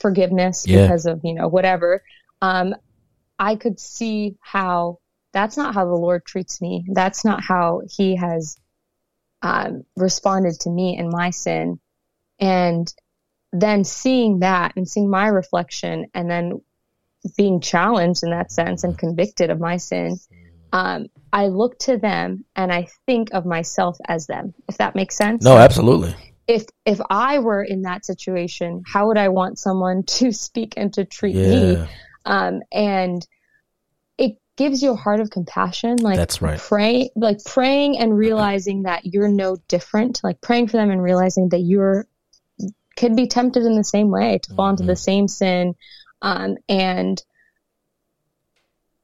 forgiveness 0.00 0.66
Yeah. 0.66 0.82
because 0.82 1.06
of 1.06 1.20
you 1.24 1.34
know 1.34 1.48
whatever. 1.48 2.02
Um, 2.40 2.74
I 3.38 3.56
could 3.56 3.80
see 3.80 4.36
how 4.40 4.98
that's 5.32 5.56
not 5.56 5.74
how 5.74 5.84
the 5.84 5.92
Lord 5.94 6.24
treats 6.24 6.60
me. 6.60 6.84
That's 6.92 7.24
not 7.24 7.42
how 7.42 7.82
He 7.88 8.16
has 8.16 8.56
um, 9.42 9.84
responded 9.96 10.60
to 10.60 10.70
me 10.70 10.96
in 10.96 11.10
my 11.10 11.30
sin. 11.30 11.80
And 12.40 12.92
then 13.52 13.84
seeing 13.84 14.40
that 14.40 14.72
and 14.76 14.88
seeing 14.88 15.08
my 15.10 15.28
reflection 15.28 16.06
and 16.14 16.30
then 16.30 16.60
being 17.36 17.60
challenged 17.60 18.22
in 18.22 18.30
that 18.30 18.50
sense 18.52 18.84
and 18.84 18.98
convicted 18.98 19.50
of 19.50 19.60
my 19.60 19.76
sin, 19.76 20.18
um, 20.74 21.06
I 21.32 21.46
look 21.46 21.78
to 21.80 21.96
them 21.98 22.44
and 22.56 22.72
I 22.72 22.88
think 23.06 23.28
of 23.32 23.46
myself 23.46 23.96
as 24.08 24.26
them, 24.26 24.54
if 24.68 24.78
that 24.78 24.96
makes 24.96 25.16
sense. 25.16 25.44
No, 25.44 25.56
absolutely. 25.56 26.14
If 26.48 26.64
if 26.84 27.00
I 27.08 27.38
were 27.38 27.62
in 27.62 27.82
that 27.82 28.04
situation, 28.04 28.82
how 28.84 29.06
would 29.06 29.16
I 29.16 29.28
want 29.28 29.60
someone 29.60 30.02
to 30.18 30.32
speak 30.32 30.74
and 30.76 30.92
to 30.94 31.04
treat 31.04 31.36
me? 31.36 31.74
Yeah. 31.74 31.86
um, 32.26 32.60
and 32.72 33.24
it 34.18 34.32
gives 34.56 34.82
you 34.82 34.90
a 34.90 34.96
heart 34.96 35.20
of 35.20 35.30
compassion 35.30 35.96
like 35.96 36.16
That's 36.16 36.42
right. 36.42 36.58
pray 36.58 37.10
like 37.14 37.38
praying 37.44 37.96
and 37.98 38.18
realizing 38.18 38.82
that 38.82 39.04
you're 39.04 39.28
no 39.28 39.56
different 39.68 40.20
like 40.24 40.40
praying 40.40 40.68
for 40.68 40.76
them 40.76 40.90
and 40.90 41.00
realizing 41.02 41.50
that 41.50 41.60
you're 41.60 42.06
could 42.96 43.14
be 43.14 43.28
tempted 43.28 43.64
in 43.64 43.76
the 43.76 43.84
same 43.84 44.10
way 44.10 44.38
to 44.42 44.54
fall 44.54 44.70
into 44.70 44.84
the 44.84 44.96
same 44.96 45.28
sin 45.28 45.74
um, 46.22 46.56
and 46.68 47.22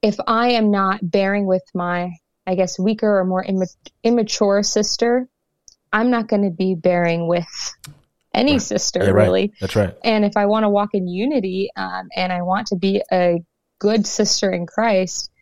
if 0.02 0.16
i 0.26 0.50
am 0.50 0.70
not 0.70 0.98
bearing 1.02 1.46
with 1.46 1.62
my 1.74 2.10
i 2.46 2.54
guess 2.54 2.78
weaker 2.78 3.18
or 3.18 3.24
more 3.24 3.44
imma- 3.44 3.66
immature 4.02 4.62
sister 4.62 5.28
i'm 5.92 6.10
not 6.10 6.28
going 6.28 6.42
to 6.42 6.50
be 6.50 6.74
bearing 6.74 7.26
with 7.28 7.74
any 8.32 8.58
sister 8.58 9.00
Yeah, 9.02 9.10
right. 9.10 9.24
really 9.24 9.52
That's 9.60 9.74
right. 9.74 9.92
and 10.04 10.24
if 10.24 10.36
I 10.36 10.46
want 10.46 10.62
to 10.62 10.68
walk 10.68 10.90
in 10.94 11.08
unity 11.08 11.70
um, 11.76 12.08
and 12.14 12.32
I 12.32 12.42
want 12.42 12.68
to 12.68 12.76
be 12.76 13.02
a 13.10 13.38
good 13.80 14.06
sister 14.06 14.52
in 14.52 14.66
Christ, 14.66 15.32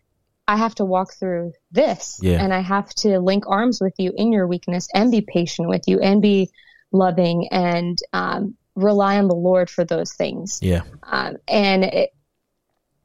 I 0.46 0.56
have 0.56 0.74
to 0.76 0.86
walk 0.86 1.12
through 1.12 1.52
this. 1.70 2.18
Yeah. 2.22 2.42
And 2.42 2.54
I 2.54 2.60
have 2.60 2.88
to 3.00 3.18
link 3.18 3.44
arms 3.46 3.78
with 3.82 3.92
you 3.98 4.14
in 4.16 4.32
your 4.32 4.46
weakness 4.46 4.88
and 4.94 5.10
be 5.10 5.20
patient 5.20 5.68
with 5.68 5.82
you 5.86 6.00
and 6.00 6.22
be 6.22 6.48
loving 6.90 7.48
and 7.50 7.98
um, 8.14 8.54
rely 8.74 9.18
on 9.18 9.28
the 9.28 9.34
Lord 9.34 9.68
for 9.68 9.84
those 9.84 10.14
things. 10.14 10.58
Yeah. 10.62 10.84
Um, 11.02 11.36
and 11.46 11.84
it, 11.84 12.10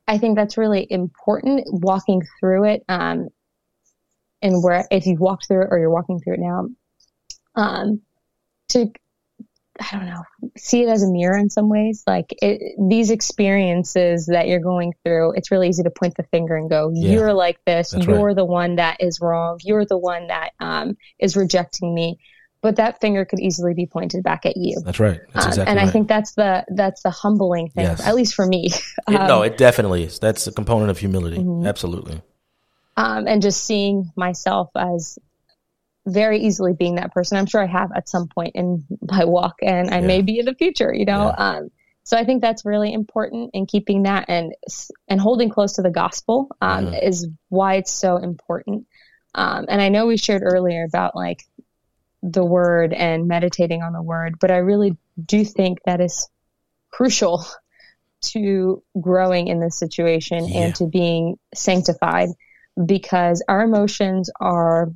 I 0.07 0.17
think 0.17 0.35
that's 0.35 0.57
really 0.57 0.85
important 0.89 1.63
walking 1.67 2.21
through 2.39 2.65
it. 2.65 2.84
Um, 2.89 3.30
and 4.41 4.61
where 4.61 4.85
if 4.91 5.05
you've 5.05 5.21
walked 5.21 5.47
through 5.47 5.63
it 5.63 5.67
or 5.71 5.80
you're 5.80 5.89
walking 5.89 6.19
through 6.19 6.34
it 6.34 6.39
now, 6.41 6.67
um, 7.55 8.01
to 8.69 8.91
I 9.80 9.97
don't 9.97 10.05
know, 10.05 10.23
see 10.55 10.84
it 10.84 10.89
as 10.89 11.01
a 11.01 11.07
mirror 11.07 11.38
in 11.38 11.49
some 11.49 11.67
ways. 11.67 12.03
Like 12.05 12.27
it, 12.41 12.75
these 12.89 13.09
experiences 13.09 14.27
that 14.27 14.47
you're 14.47 14.59
going 14.59 14.93
through, 15.03 15.34
it's 15.34 15.49
really 15.49 15.67
easy 15.69 15.84
to 15.84 15.89
point 15.89 16.15
the 16.15 16.23
finger 16.23 16.55
and 16.55 16.69
go, 16.69 16.91
Yeah. 16.93 17.11
"You're 17.13 17.34
like 17.34 17.59
this. 17.65 17.93
You're 17.93 18.35
the 18.35 18.45
one 18.45 18.75
that 18.75 18.97
is 18.99 19.19
wrong. 19.19 19.59
You're 19.63 19.85
the 19.85 19.97
one 19.97 20.27
that 20.27 20.51
um, 20.59 20.95
is 21.17 21.35
rejecting 21.35 21.93
me." 21.93 22.19
But 22.64 22.77
that 22.77 23.02
finger 23.02 23.26
could 23.26 23.41
easily 23.41 23.73
be 23.73 23.85
pointed 23.85 24.23
back 24.23 24.45
at 24.45 24.56
you. 24.56 24.80
That's 24.85 24.99
right. 24.99 25.19
That's 25.34 25.45
Um, 25.45 25.49
exactly 25.52 25.69
and 25.72 25.77
right. 25.80 25.88
I 25.90 25.91
think 25.91 26.07
that's 26.07 26.31
the 26.34 26.64
that's 26.69 27.03
the 27.03 27.10
humbling 27.11 27.68
thing, 27.69 27.84
Yes. 27.84 27.99
at 28.07 28.15
least 28.15 28.34
for 28.34 28.48
me. 28.48 28.68
It- 28.68 28.81
Um, 29.07 29.27
no, 29.27 29.41
it 29.41 29.57
definitely 29.57 30.03
is. 30.06 30.18
That's 30.18 30.48
a 30.48 30.52
component 30.52 30.90
of 30.90 30.98
humility. 30.98 31.38
Mhm. 31.38 31.68
Absolutely. 31.68 32.22
um, 32.95 33.27
and 33.27 33.41
just 33.41 33.64
seeing 33.65 34.11
myself 34.15 34.69
as 34.76 35.18
very 36.06 36.40
easily 36.40 36.73
being 36.73 36.95
that 36.95 37.11
person. 37.11 37.38
I'm 37.38 37.48
sure 37.48 37.61
I 37.61 37.65
have 37.65 37.91
at 37.95 38.07
some 38.07 38.27
point 38.27 38.52
in 38.56 38.85
my 39.02 39.26
walk, 39.26 39.56
and 39.64 39.90
I 39.90 39.99
Yeah. 39.99 40.06
may 40.07 40.22
be 40.22 40.38
in 40.40 40.45
the 40.45 40.53
future. 40.53 40.94
You 40.94 41.06
know, 41.06 41.34
Yeah. 41.38 41.45
um, 41.57 41.72
so 42.03 42.18
I 42.18 42.23
think 42.23 42.41
that's 42.41 42.65
really 42.65 42.94
important 42.94 43.49
in 43.53 43.65
keeping 43.65 44.03
that 44.03 44.26
and 44.30 44.53
and 45.07 45.19
holding 45.19 45.49
close 45.49 45.73
to 45.73 45.81
the 45.81 45.90
gospel 45.90 46.49
um, 46.61 46.88
Mhm. 46.88 47.03
is 47.03 47.27
why 47.49 47.76
it's 47.76 47.91
so 47.91 48.18
important. 48.18 48.85
Um, 49.35 49.65
and 49.69 49.81
I 49.81 49.90
know 49.90 50.06
we 50.06 50.18
shared 50.18 50.44
earlier 50.45 50.84
about 50.84 51.15
like 51.15 51.40
the 52.23 52.43
word 52.45 52.93
and 52.93 53.27
meditating 53.27 53.83
on 53.83 53.91
the 53.93 54.01
word, 54.01 54.39
but 54.39 54.49
I 54.49 54.57
really 54.57 54.95
do 55.23 55.43
think 55.43 55.79
that 55.85 55.99
is 56.01 56.29
crucial 56.89 57.45
to 58.21 58.81
growing 58.99 59.47
in 59.49 59.59
this 59.59 59.77
situation 59.77 60.47
Yeah. 60.47 60.61
and 60.61 60.75
to 60.75 60.85
being 60.87 61.37
sanctified 61.53 62.29
because 62.85 63.43
our 63.47 63.61
emotions 63.61 64.31
are 64.39 64.89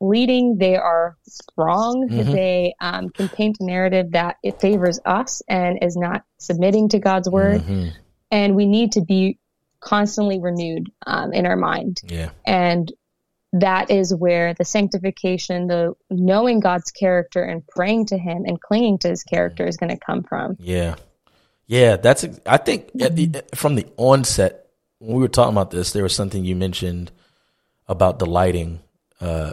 leading, 0.00 0.58
they 0.58 0.76
are 0.76 1.16
wrong, 1.56 2.08
Mhm. 2.10 2.32
they 2.32 2.74
um, 2.80 3.08
can 3.10 3.28
paint 3.28 3.56
a 3.60 3.64
narrative 3.64 4.12
that 4.12 4.36
it 4.42 4.60
favors 4.60 4.98
us 5.04 5.42
and 5.48 5.78
is 5.82 5.96
not 5.96 6.22
submitting 6.38 6.88
to 6.90 6.98
God's 6.98 7.30
word. 7.30 7.62
Mhm. 7.62 7.92
And 8.30 8.56
we 8.56 8.66
need 8.66 8.92
to 8.92 9.02
be 9.02 9.38
constantly 9.80 10.38
renewed 10.40 10.90
um, 11.06 11.32
in 11.32 11.46
our 11.46 11.56
mind. 11.56 12.00
Yeah. 12.04 12.30
And 12.46 12.90
that 13.60 13.90
is 13.90 14.14
where 14.14 14.54
the 14.54 14.64
sanctification, 14.64 15.66
the 15.66 15.94
knowing 16.10 16.60
God's 16.60 16.90
character 16.90 17.42
and 17.42 17.66
praying 17.66 18.06
to 18.06 18.18
Him 18.18 18.44
and 18.46 18.60
clinging 18.60 18.98
to 18.98 19.08
His 19.08 19.22
character 19.22 19.66
is 19.66 19.76
going 19.76 19.90
to 19.90 19.98
come 19.98 20.22
from. 20.22 20.56
Yeah. 20.58 20.96
Yeah. 21.66 21.96
That's, 21.96 22.24
I 22.44 22.56
think 22.58 22.90
at 23.00 23.16
the, 23.16 23.44
from 23.54 23.74
the 23.74 23.86
onset, 23.96 24.66
when 24.98 25.16
we 25.16 25.22
were 25.22 25.28
talking 25.28 25.52
about 25.52 25.70
this, 25.70 25.92
there 25.92 26.02
was 26.02 26.14
something 26.14 26.44
you 26.44 26.56
mentioned 26.56 27.10
about 27.86 28.18
delighting, 28.18 28.80
uh, 29.20 29.52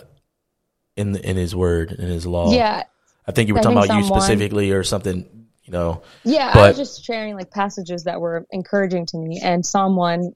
in 0.96 1.14
the, 1.14 1.28
in 1.28 1.38
his 1.38 1.56
word, 1.56 1.92
in 1.92 2.08
his 2.08 2.26
law. 2.26 2.54
Yeah, 2.54 2.84
I 3.28 3.32
think 3.32 3.48
you 3.48 3.54
were 3.54 3.60
I 3.60 3.64
talking 3.64 3.78
about 3.78 3.98
you 3.98 4.04
specifically 4.04 4.72
or 4.72 4.84
something, 4.84 5.48
you 5.64 5.72
know. 5.74 6.04
Yeah, 6.24 6.52
I 6.54 6.68
was 6.68 6.78
just 6.78 7.04
sharing 7.04 7.36
like 7.36 7.52
passages 7.52 8.04
that 8.04 8.22
were 8.22 8.46
encouraging 8.52 9.06
to 9.08 9.18
me, 9.18 9.40
and 9.44 9.66
Psalm 9.66 9.96
one 9.96 10.34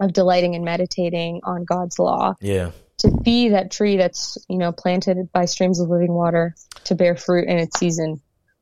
of 0.00 0.12
delighting 0.12 0.54
and 0.54 0.64
meditating 0.64 1.40
on 1.44 1.64
God's 1.64 1.98
law 1.98 2.34
Yeah. 2.40 2.72
To 2.98 3.10
be 3.10 3.50
that 3.50 3.70
tree 3.70 3.96
that's 3.96 4.38
you 4.48 4.58
know 4.58 4.72
planted 4.72 5.30
by 5.32 5.44
streams 5.44 5.80
of 5.80 5.88
living 5.88 6.12
water 6.12 6.54
to 6.84 6.94
bear 6.94 7.16
fruit 7.16 7.48
in 7.48 7.58
its 7.58 7.78
season. 7.78 8.20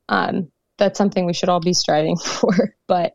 Um, 0.09 0.51
that's 0.77 0.97
something 0.97 1.25
we 1.25 1.33
should 1.33 1.49
all 1.49 1.61
be 1.61 1.73
striving 1.73 2.17
for, 2.23 2.75
but 2.87 3.13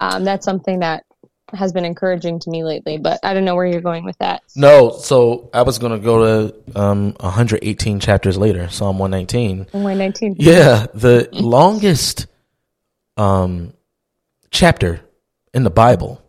um, 0.00 0.24
that's 0.24 0.44
something 0.44 0.80
that 0.80 1.04
has 1.52 1.72
been 1.72 1.84
encouraging 1.84 2.40
to 2.40 2.50
me 2.50 2.64
lately. 2.64 2.98
But 2.98 3.20
I 3.22 3.34
don't 3.34 3.44
know 3.44 3.54
where 3.54 3.66
you're 3.66 3.80
going 3.80 4.04
with 4.04 4.18
that. 4.18 4.42
No, 4.56 4.90
so 4.90 5.50
I 5.52 5.62
was 5.62 5.78
going 5.78 5.92
to 5.92 6.04
go 6.04 6.50
to 6.50 6.80
um, 6.80 7.12
118 7.20 8.00
chapters 8.00 8.36
later, 8.36 8.68
Psalm 8.68 8.98
119. 8.98 9.66
In 9.72 9.98
19. 9.98 10.36
Yeah, 10.38 10.86
the 10.94 11.28
longest 11.32 12.26
um, 13.16 13.74
chapter 14.50 15.00
in 15.52 15.62
the 15.62 15.70
Bible 15.70 16.22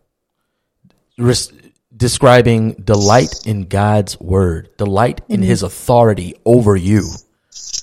res- 1.18 1.52
describing 1.96 2.72
delight 2.74 3.46
in 3.46 3.66
God's 3.66 4.18
word, 4.20 4.70
delight 4.76 5.20
in 5.28 5.42
his 5.42 5.62
authority 5.62 6.34
over 6.44 6.76
you. 6.76 7.08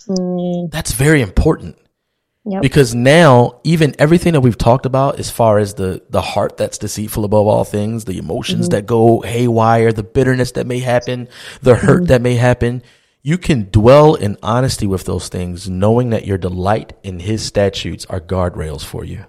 Mm, 0.08 0.72
That's 0.72 0.92
very 0.94 1.22
important. 1.22 1.78
Yep. 2.44 2.64
Because 2.64 2.96
now, 2.96 3.60
even 3.64 3.94
everything 4.00 4.34
that 4.34 4.42
we've 4.42 4.58
talked 4.58 4.88
about, 4.88 5.20
as 5.20 5.30
far 5.30 5.60
as 5.60 5.76
the 5.76 6.02
the 6.10 6.22
heart 6.22 6.58
that's 6.58 6.80
deceitful 6.80 7.24
above 7.24 7.46
all 7.46 7.64
things, 7.64 8.06
the 8.06 8.18
emotions 8.18 8.70
that 8.70 8.88
go 8.88 9.22
haywire, 9.22 9.94
the 9.94 10.02
bitterness 10.02 10.54
that 10.54 10.66
may 10.66 10.80
happen, 10.80 11.30
the 11.62 11.76
hurt 11.76 12.08
that 12.08 12.24
may 12.24 12.34
happen, 12.34 12.82
you 13.22 13.38
can 13.38 13.70
dwell 13.70 14.16
in 14.16 14.38
honesty 14.42 14.88
with 14.88 15.06
those 15.06 15.30
things, 15.30 15.70
knowing 15.70 16.10
that 16.10 16.26
your 16.26 16.40
delight 16.40 16.94
in 17.04 17.20
his 17.20 17.44
statutes 17.44 18.08
are 18.08 18.20
guardrails 18.20 18.84
for 18.84 19.04
you. 19.04 19.26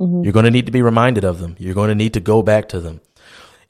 Mm-hmm. 0.00 0.22
You're 0.22 0.32
going 0.32 0.44
to 0.44 0.50
need 0.52 0.66
to 0.66 0.72
be 0.72 0.82
reminded 0.82 1.24
of 1.24 1.40
them. 1.40 1.56
You're 1.58 1.74
going 1.74 1.88
to 1.88 1.96
need 1.96 2.14
to 2.14 2.20
go 2.20 2.42
back 2.42 2.68
to 2.68 2.80
them. 2.80 3.00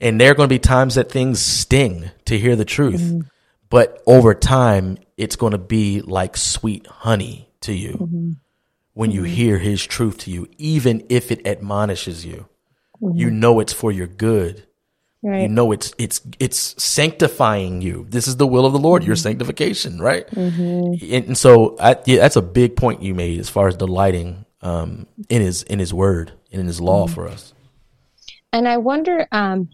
And 0.02 0.20
there 0.20 0.32
are 0.32 0.34
going 0.34 0.48
to 0.48 0.54
be 0.54 0.58
times 0.58 0.96
that 0.96 1.10
things 1.10 1.40
sting 1.40 2.10
to 2.26 2.38
hear 2.38 2.56
the 2.56 2.64
truth. 2.64 3.00
Mm-hmm. 3.00 3.20
But 3.70 4.02
over 4.06 4.34
time, 4.34 4.98
it's 5.16 5.36
going 5.36 5.52
to 5.52 5.58
be 5.58 6.02
like 6.02 6.36
sweet 6.36 6.86
honey 6.86 7.48
to 7.62 7.72
you 7.72 7.92
mm-hmm. 7.92 8.30
when 8.92 9.10
you 9.10 9.22
mm-hmm. 9.22 9.32
hear 9.32 9.58
his 9.58 9.86
truth 9.86 10.18
to 10.18 10.30
you, 10.30 10.48
even 10.58 11.06
if 11.08 11.32
it 11.32 11.46
admonishes 11.46 12.26
you. 12.26 12.48
You 13.00 13.28
mm-hmm. 13.28 13.40
know 13.40 13.60
it's 13.60 13.72
for 13.72 13.90
your 13.90 14.06
good 14.06 14.66
Right. 15.24 15.42
You 15.42 15.48
know 15.48 15.70
it's 15.70 15.94
it's 15.98 16.20
it's 16.40 16.82
sanctifying 16.82 17.80
you. 17.80 18.06
This 18.08 18.26
is 18.26 18.38
the 18.38 18.46
will 18.46 18.66
of 18.66 18.72
the 18.72 18.78
Lord, 18.80 19.02
mm-hmm. 19.02 19.10
your 19.10 19.16
sanctification, 19.16 20.00
right? 20.00 20.26
Mm-hmm. 20.26 21.14
And, 21.14 21.26
and, 21.26 21.38
so 21.38 21.76
I, 21.78 21.96
yeah, 22.06 22.18
that's 22.18 22.34
a 22.34 22.42
big 22.42 22.74
point 22.74 23.02
you 23.02 23.14
made 23.14 23.38
as 23.38 23.48
far 23.48 23.68
as 23.68 23.76
delighting 23.76 24.46
um, 24.62 25.06
in 25.28 25.40
his 25.40 25.62
in 25.62 25.78
his 25.78 25.94
word 25.94 26.32
and 26.50 26.60
in 26.60 26.66
his 26.66 26.80
law 26.80 27.04
mm-hmm. 27.04 27.14
for 27.14 27.28
us. 27.28 27.54
And 28.52 28.66
I 28.66 28.78
wonder, 28.78 29.28
um, 29.30 29.70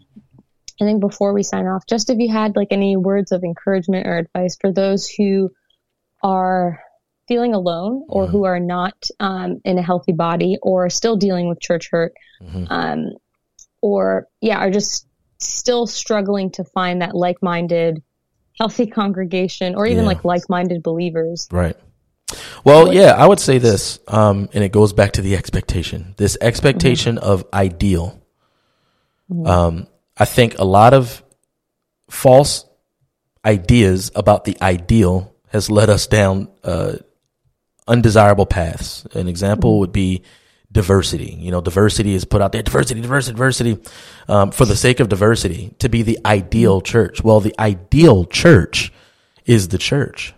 I 0.81 0.85
think 0.85 1.01
before 1.01 1.33
we 1.33 1.43
sign 1.43 1.67
off, 1.67 1.85
just 1.87 2.09
if 2.09 2.19
you 2.19 2.31
had 2.31 2.55
like 2.55 2.69
any 2.71 2.95
words 2.95 3.31
of 3.31 3.43
encouragement 3.43 4.07
or 4.07 4.17
advice 4.17 4.57
for 4.59 4.71
those 4.71 5.07
who 5.09 5.51
are 6.23 6.81
feeling 7.27 7.53
alone 7.53 8.05
or 8.07 8.23
mm-hmm. 8.23 8.31
who 8.31 8.45
are 8.45 8.59
not 8.59 9.07
um, 9.19 9.61
in 9.65 9.77
a 9.77 9.83
healthy 9.83 10.13
body 10.13 10.57
or 10.61 10.89
still 10.89 11.17
dealing 11.17 11.47
with 11.47 11.59
church 11.59 11.89
hurt, 11.91 12.13
mm-hmm. 12.41 12.65
um, 12.69 13.11
or 13.81 14.27
yeah, 14.41 14.57
are 14.57 14.71
just 14.71 15.05
still 15.39 15.87
struggling 15.87 16.51
to 16.51 16.63
find 16.63 17.01
that 17.01 17.15
like-minded 17.15 18.01
healthy 18.59 18.87
congregation 18.99 19.75
or 19.75 19.85
even 19.85 20.03
yeah. 20.03 20.07
like 20.07 20.25
like-minded 20.25 20.83
believers 20.83 21.47
right 21.49 21.77
well 22.63 22.93
yeah 22.93 23.13
i 23.13 23.25
would 23.25 23.39
say 23.39 23.57
this 23.57 23.99
um, 24.07 24.49
and 24.53 24.63
it 24.63 24.71
goes 24.71 24.93
back 24.93 25.13
to 25.13 25.21
the 25.21 25.35
expectation 25.35 26.13
this 26.17 26.37
expectation 26.41 27.15
mm-hmm. 27.15 27.25
of 27.25 27.45
ideal 27.53 28.21
mm-hmm. 29.31 29.47
um, 29.47 29.87
i 30.19 30.25
think 30.25 30.57
a 30.59 30.65
lot 30.65 30.93
of 30.93 31.23
false 32.09 32.65
ideas 33.45 34.11
about 34.15 34.43
the 34.43 34.57
ideal 34.61 35.33
has 35.47 35.71
led 35.71 35.89
us 35.89 36.07
down 36.07 36.47
uh, 36.63 36.93
undesirable 37.87 38.45
paths 38.45 39.05
an 39.13 39.27
example 39.27 39.79
would 39.79 39.91
be 39.91 40.21
diversity. 40.71 41.35
You 41.39 41.51
know, 41.51 41.61
diversity 41.61 42.13
is 42.13 42.25
put 42.25 42.41
out 42.41 42.51
there, 42.51 42.61
diversity, 42.61 43.01
diversity, 43.01 43.33
diversity, 43.33 43.77
um, 44.27 44.51
for 44.51 44.65
the 44.65 44.75
sake 44.75 44.99
of 44.99 45.09
diversity 45.09 45.73
to 45.79 45.89
be 45.89 46.03
the 46.03 46.19
ideal 46.25 46.81
church. 46.81 47.23
Well, 47.23 47.39
the 47.39 47.55
ideal 47.59 48.25
church 48.25 48.91
is 49.45 49.69
the 49.69 49.77
church. 49.77 50.33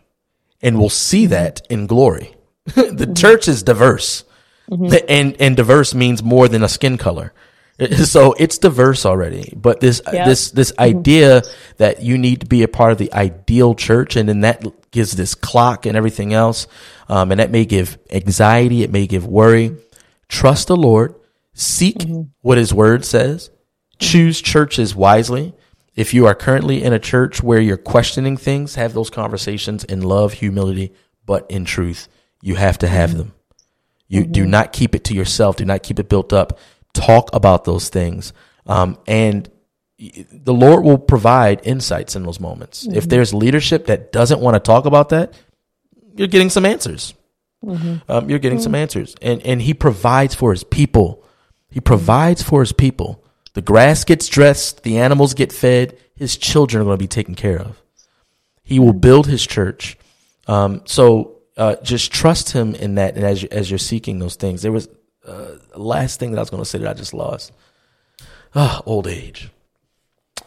And 0.62 0.78
we'll 0.78 0.90
see 0.90 1.26
that 1.28 1.66
in 1.70 1.88
glory. 1.88 2.36
the 2.66 2.72
mm-hmm. 2.72 3.14
church 3.14 3.48
is 3.48 3.64
diverse. 3.64 4.24
Mm-hmm. 4.70 5.06
And, 5.10 5.42
and 5.42 5.58
diverse 5.58 5.94
means 5.94 6.24
more 6.24 6.48
than 6.48 6.64
a 6.64 6.70
skin 6.70 6.98
color. 6.98 7.34
So 8.06 8.34
it's 8.34 8.58
diverse 8.58 9.06
already, 9.06 9.54
but 9.56 9.80
this, 9.80 10.02
yep. 10.12 10.26
this, 10.26 10.52
this 10.52 10.72
mm-hmm. 10.72 10.84
idea 10.84 11.42
that 11.78 12.04
you 12.04 12.18
need 12.18 12.42
to 12.42 12.46
be 12.46 12.64
a 12.64 12.68
part 12.68 12.92
of 12.92 12.98
the 12.98 13.12
ideal 13.14 13.74
church 13.74 14.16
and 14.16 14.30
then 14.30 14.42
that 14.42 14.64
gives 14.92 15.14
this 15.14 15.34
clock 15.36 15.86
and 15.86 15.98
everything 15.98 16.34
else. 16.34 16.68
Um, 17.10 17.32
and 17.32 17.40
that 17.40 17.52
may 17.52 17.66
give 17.66 17.98
anxiety. 18.12 18.84
It 18.84 18.92
may 18.92 19.08
give 19.08 19.26
worry 19.26 19.78
trust 20.32 20.70
the 20.70 20.78
Lord, 20.78 21.14
seek 21.54 21.98
mm-hmm. 22.00 22.22
what 22.42 22.58
his 22.58 22.74
word 22.74 23.06
says, 23.06 23.52
choose 24.00 24.42
churches 24.42 24.96
wisely. 24.96 25.54
If 25.94 26.14
you 26.14 26.26
are 26.26 26.34
currently 26.34 26.82
in 26.82 26.94
a 26.94 27.00
church 27.00 27.44
where 27.44 27.60
you're 27.60 27.78
questioning 27.78 28.38
things, 28.38 28.76
have 28.76 28.94
those 28.94 29.10
conversations 29.10 29.84
in 29.84 30.02
love, 30.02 30.34
humility, 30.34 30.94
but 31.26 31.52
in 31.52 31.66
truth. 31.66 32.08
You 32.42 32.56
have 32.56 32.80
to 32.80 32.88
have 32.88 33.10
mm-hmm. 33.10 33.20
them. 33.20 33.34
You 34.08 34.22
mm-hmm. 34.22 34.32
do 34.32 34.46
not 34.48 34.74
keep 34.74 34.96
it 34.96 35.04
to 35.06 35.14
yourself. 35.14 35.58
Do 35.58 35.66
not 35.66 35.84
keep 35.84 36.00
it 36.00 36.10
built 36.10 36.32
up. 36.32 36.58
Talk 36.94 37.30
about 37.34 37.66
those 37.66 37.90
things. 37.90 38.34
Um, 38.66 38.98
and 39.08 39.50
the 39.98 40.54
Lord 40.54 40.84
will 40.84 40.98
provide 40.98 41.62
insights 41.64 42.16
in 42.16 42.24
those 42.24 42.40
moments. 42.40 42.86
If 42.86 42.92
mm-hmm. 42.92 43.10
there's 43.10 43.34
leadership 43.34 43.86
that 43.86 44.12
doesn't 44.12 44.42
want 44.42 44.56
to 44.56 44.60
talk 44.60 44.86
about 44.86 45.10
that, 45.10 45.34
you're 46.16 46.28
getting 46.28 46.50
some 46.50 46.66
answers. 46.66 47.14
Mm-hmm. 47.64 48.12
Um, 48.12 48.30
you're 48.30 48.40
getting 48.40 48.58
mm-hmm. 48.58 48.64
some 48.64 48.76
answers, 48.76 49.16
and 49.22 49.40
and 49.44 49.62
he 49.62 49.76
provides 49.76 50.34
for 50.34 50.52
his 50.52 50.64
people. 50.64 51.24
He 51.70 51.80
provides 51.80 52.42
for 52.42 52.62
his 52.62 52.74
people. 52.74 53.24
The 53.54 53.62
grass 53.62 54.04
gets 54.04 54.28
dressed, 54.28 54.84
the 54.84 54.98
animals 54.98 55.34
get 55.36 55.52
fed. 55.52 55.98
His 56.16 56.38
children 56.38 56.82
are 56.82 56.86
going 56.86 56.98
to 56.98 57.04
be 57.04 57.08
taken 57.08 57.36
care 57.36 57.60
of. 57.60 57.82
He 58.64 58.80
will 58.80 58.94
build 58.94 59.28
his 59.28 59.46
church. 59.46 59.98
Um, 60.48 60.82
so 60.86 61.40
uh, 61.58 61.76
just 61.84 62.12
trust 62.12 62.52
him 62.52 62.76
in 62.76 62.96
that. 62.96 63.16
And 63.16 63.26
as 63.26 63.44
you, 63.44 63.50
as 63.52 63.70
you're 63.70 63.78
seeking 63.78 64.20
those 64.20 64.36
things, 64.36 64.62
there 64.62 64.72
was 64.72 64.88
uh, 65.26 65.52
last 65.76 66.20
thing 66.20 66.32
that 66.32 66.38
I 66.38 66.42
was 66.42 66.50
going 66.50 66.64
to 66.64 66.70
say 66.70 66.80
that 66.80 66.90
I 66.90 66.94
just 66.94 67.14
lost. 67.14 67.52
Oh, 68.56 68.82
old 68.86 69.08
age. 69.08 69.50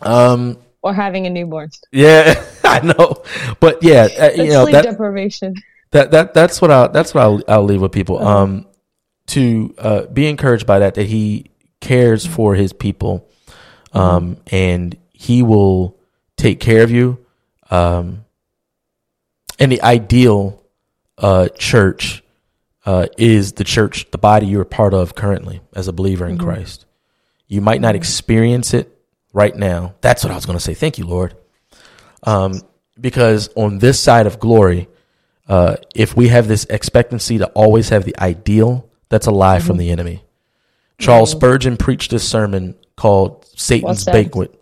Um, 0.02 0.58
or 0.82 0.92
having 0.92 1.26
a 1.26 1.30
newborn. 1.30 1.70
Yeah, 1.92 2.44
I 2.64 2.80
know, 2.80 3.22
but 3.60 3.82
yeah, 3.82 4.08
uh, 4.18 4.30
you 4.34 4.50
know 4.50 4.64
sleep 4.64 4.72
that, 4.72 4.84
deprivation 4.84 5.54
that 5.94 6.10
that 6.10 6.34
that's 6.34 6.60
what 6.60 6.70
I 6.70 6.88
that's 6.88 7.14
what 7.14 7.22
I'll, 7.22 7.42
I'll 7.48 7.62
leave 7.62 7.80
with 7.80 7.92
people. 7.92 8.18
Uh-huh. 8.18 8.42
Um, 8.42 8.66
to 9.28 9.74
uh, 9.78 10.02
be 10.06 10.26
encouraged 10.26 10.66
by 10.66 10.80
that 10.80 10.96
that 10.96 11.06
he 11.06 11.50
cares 11.80 12.26
for 12.26 12.54
his 12.54 12.72
people, 12.72 13.26
um, 13.92 14.36
and 14.48 14.98
he 15.12 15.42
will 15.42 15.96
take 16.36 16.60
care 16.60 16.82
of 16.82 16.90
you. 16.90 17.24
Um, 17.70 18.24
and 19.58 19.70
the 19.70 19.80
ideal 19.82 20.62
uh, 21.16 21.48
church 21.56 22.23
uh, 22.86 23.06
is 23.16 23.52
the 23.52 23.64
church, 23.64 24.10
the 24.10 24.18
body 24.18 24.46
you're 24.46 24.62
a 24.62 24.66
part 24.66 24.94
of 24.94 25.14
currently 25.14 25.60
as 25.74 25.88
a 25.88 25.92
believer 25.92 26.26
in 26.26 26.36
mm-hmm. 26.36 26.46
Christ. 26.46 26.86
You 27.48 27.60
might 27.60 27.80
not 27.80 27.90
mm-hmm. 27.90 27.96
experience 27.96 28.74
it 28.74 28.96
right 29.32 29.54
now. 29.54 29.94
That's 30.00 30.24
what 30.24 30.30
I 30.30 30.34
was 30.34 30.46
going 30.46 30.58
to 30.58 30.64
say. 30.64 30.74
Thank 30.74 30.98
you, 30.98 31.06
Lord. 31.06 31.34
Um, 32.22 32.60
because 33.00 33.50
on 33.56 33.78
this 33.78 34.00
side 34.00 34.26
of 34.26 34.38
glory, 34.38 34.88
uh, 35.48 35.76
if 35.94 36.16
we 36.16 36.28
have 36.28 36.48
this 36.48 36.64
expectancy 36.70 37.38
to 37.38 37.46
always 37.48 37.90
have 37.90 38.04
the 38.04 38.18
ideal, 38.18 38.88
that's 39.08 39.26
a 39.26 39.30
lie 39.30 39.58
mm-hmm. 39.58 39.66
from 39.66 39.76
the 39.76 39.90
enemy. 39.90 40.24
Charles 40.98 41.30
mm-hmm. 41.30 41.38
Spurgeon 41.38 41.76
preached 41.76 42.10
this 42.10 42.26
sermon 42.26 42.76
called 42.96 43.44
Satan's 43.56 44.04
Banquet. 44.04 44.58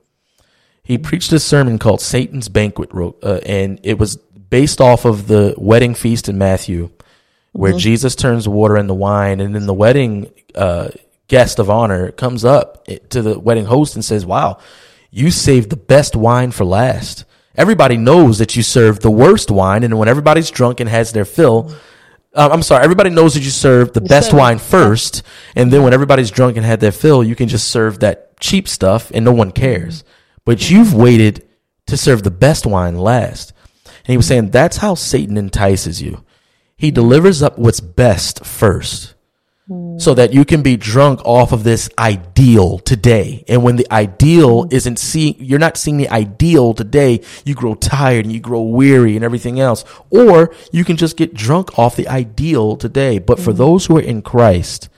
He 0.82 0.98
preached 0.98 1.30
this 1.30 1.44
sermon 1.44 1.78
called 1.78 2.00
Satan's 2.00 2.48
Banquet, 2.48 2.90
uh, 2.94 3.40
and 3.46 3.78
it 3.84 3.98
was 3.98 4.16
based 4.16 4.80
off 4.80 5.04
of 5.04 5.28
the 5.28 5.54
wedding 5.56 5.94
feast 5.94 6.28
in 6.28 6.38
Matthew, 6.38 6.90
where 7.52 7.72
mm-hmm. 7.72 7.78
Jesus 7.78 8.14
turns 8.14 8.48
water 8.48 8.76
into 8.76 8.94
wine, 8.94 9.40
and 9.40 9.54
then 9.54 9.66
the 9.66 9.74
wedding 9.74 10.32
uh, 10.54 10.90
guest 11.28 11.58
of 11.58 11.70
honor 11.70 12.10
comes 12.12 12.44
up 12.44 12.86
to 13.10 13.22
the 13.22 13.38
wedding 13.38 13.66
host 13.66 13.94
and 13.94 14.04
says, 14.04 14.26
"Wow, 14.26 14.58
you 15.10 15.30
saved 15.30 15.70
the 15.70 15.76
best 15.76 16.16
wine 16.16 16.50
for 16.50 16.64
last." 16.64 17.24
Everybody 17.54 17.98
knows 17.98 18.38
that 18.38 18.56
you 18.56 18.62
serve 18.62 19.00
the 19.00 19.10
worst 19.10 19.50
wine, 19.50 19.84
and 19.84 19.98
when 19.98 20.08
everybody's 20.08 20.50
drunk 20.50 20.80
and 20.80 20.88
has 20.88 21.12
their 21.12 21.26
fill, 21.26 21.70
uh, 22.34 22.48
I'm 22.50 22.62
sorry, 22.62 22.82
everybody 22.82 23.10
knows 23.10 23.34
that 23.34 23.42
you 23.42 23.50
serve 23.50 23.92
the 23.92 24.00
you 24.00 24.08
best 24.08 24.32
wine 24.32 24.58
first, 24.58 25.22
and 25.54 25.70
then 25.70 25.82
when 25.82 25.92
everybody's 25.92 26.30
drunk 26.30 26.56
and 26.56 26.64
had 26.64 26.80
their 26.80 26.92
fill, 26.92 27.22
you 27.22 27.36
can 27.36 27.48
just 27.48 27.68
serve 27.68 28.00
that 28.00 28.40
cheap 28.40 28.68
stuff 28.68 29.10
and 29.14 29.24
no 29.24 29.32
one 29.32 29.52
cares. 29.52 30.02
But 30.44 30.70
you've 30.70 30.94
waited 30.94 31.46
to 31.86 31.96
serve 31.96 32.22
the 32.22 32.30
best 32.30 32.66
wine 32.66 32.98
last. 32.98 33.52
And 33.84 34.08
he 34.08 34.16
was 34.16 34.26
saying 34.26 34.50
that's 34.50 34.78
how 34.78 34.94
Satan 34.94 35.36
entices 35.36 36.02
you. 36.02 36.24
He 36.82 36.90
delivers 36.90 37.44
up 37.44 37.58
what's 37.58 37.78
best 37.78 38.44
first 38.44 39.14
so 39.98 40.14
that 40.14 40.32
you 40.32 40.44
can 40.44 40.62
be 40.62 40.76
drunk 40.76 41.20
off 41.24 41.52
of 41.52 41.62
this 41.62 41.88
ideal 41.96 42.80
today. 42.80 43.44
And 43.46 43.62
when 43.62 43.76
the 43.76 43.86
ideal 43.92 44.66
isn't 44.68 44.98
seeing, 44.98 45.36
you're 45.38 45.60
not 45.60 45.76
seeing 45.76 45.96
the 45.96 46.08
ideal 46.08 46.74
today, 46.74 47.20
you 47.44 47.54
grow 47.54 47.76
tired 47.76 48.24
and 48.24 48.34
you 48.34 48.40
grow 48.40 48.62
weary 48.62 49.14
and 49.14 49.24
everything 49.24 49.60
else. 49.60 49.84
Or 50.10 50.52
you 50.72 50.84
can 50.84 50.96
just 50.96 51.16
get 51.16 51.34
drunk 51.34 51.78
off 51.78 51.94
the 51.94 52.08
ideal 52.08 52.76
today. 52.76 53.20
But 53.20 53.38
for 53.38 53.52
those 53.52 53.86
who 53.86 53.98
are 53.98 54.02
in 54.02 54.20
Christ, 54.20 54.88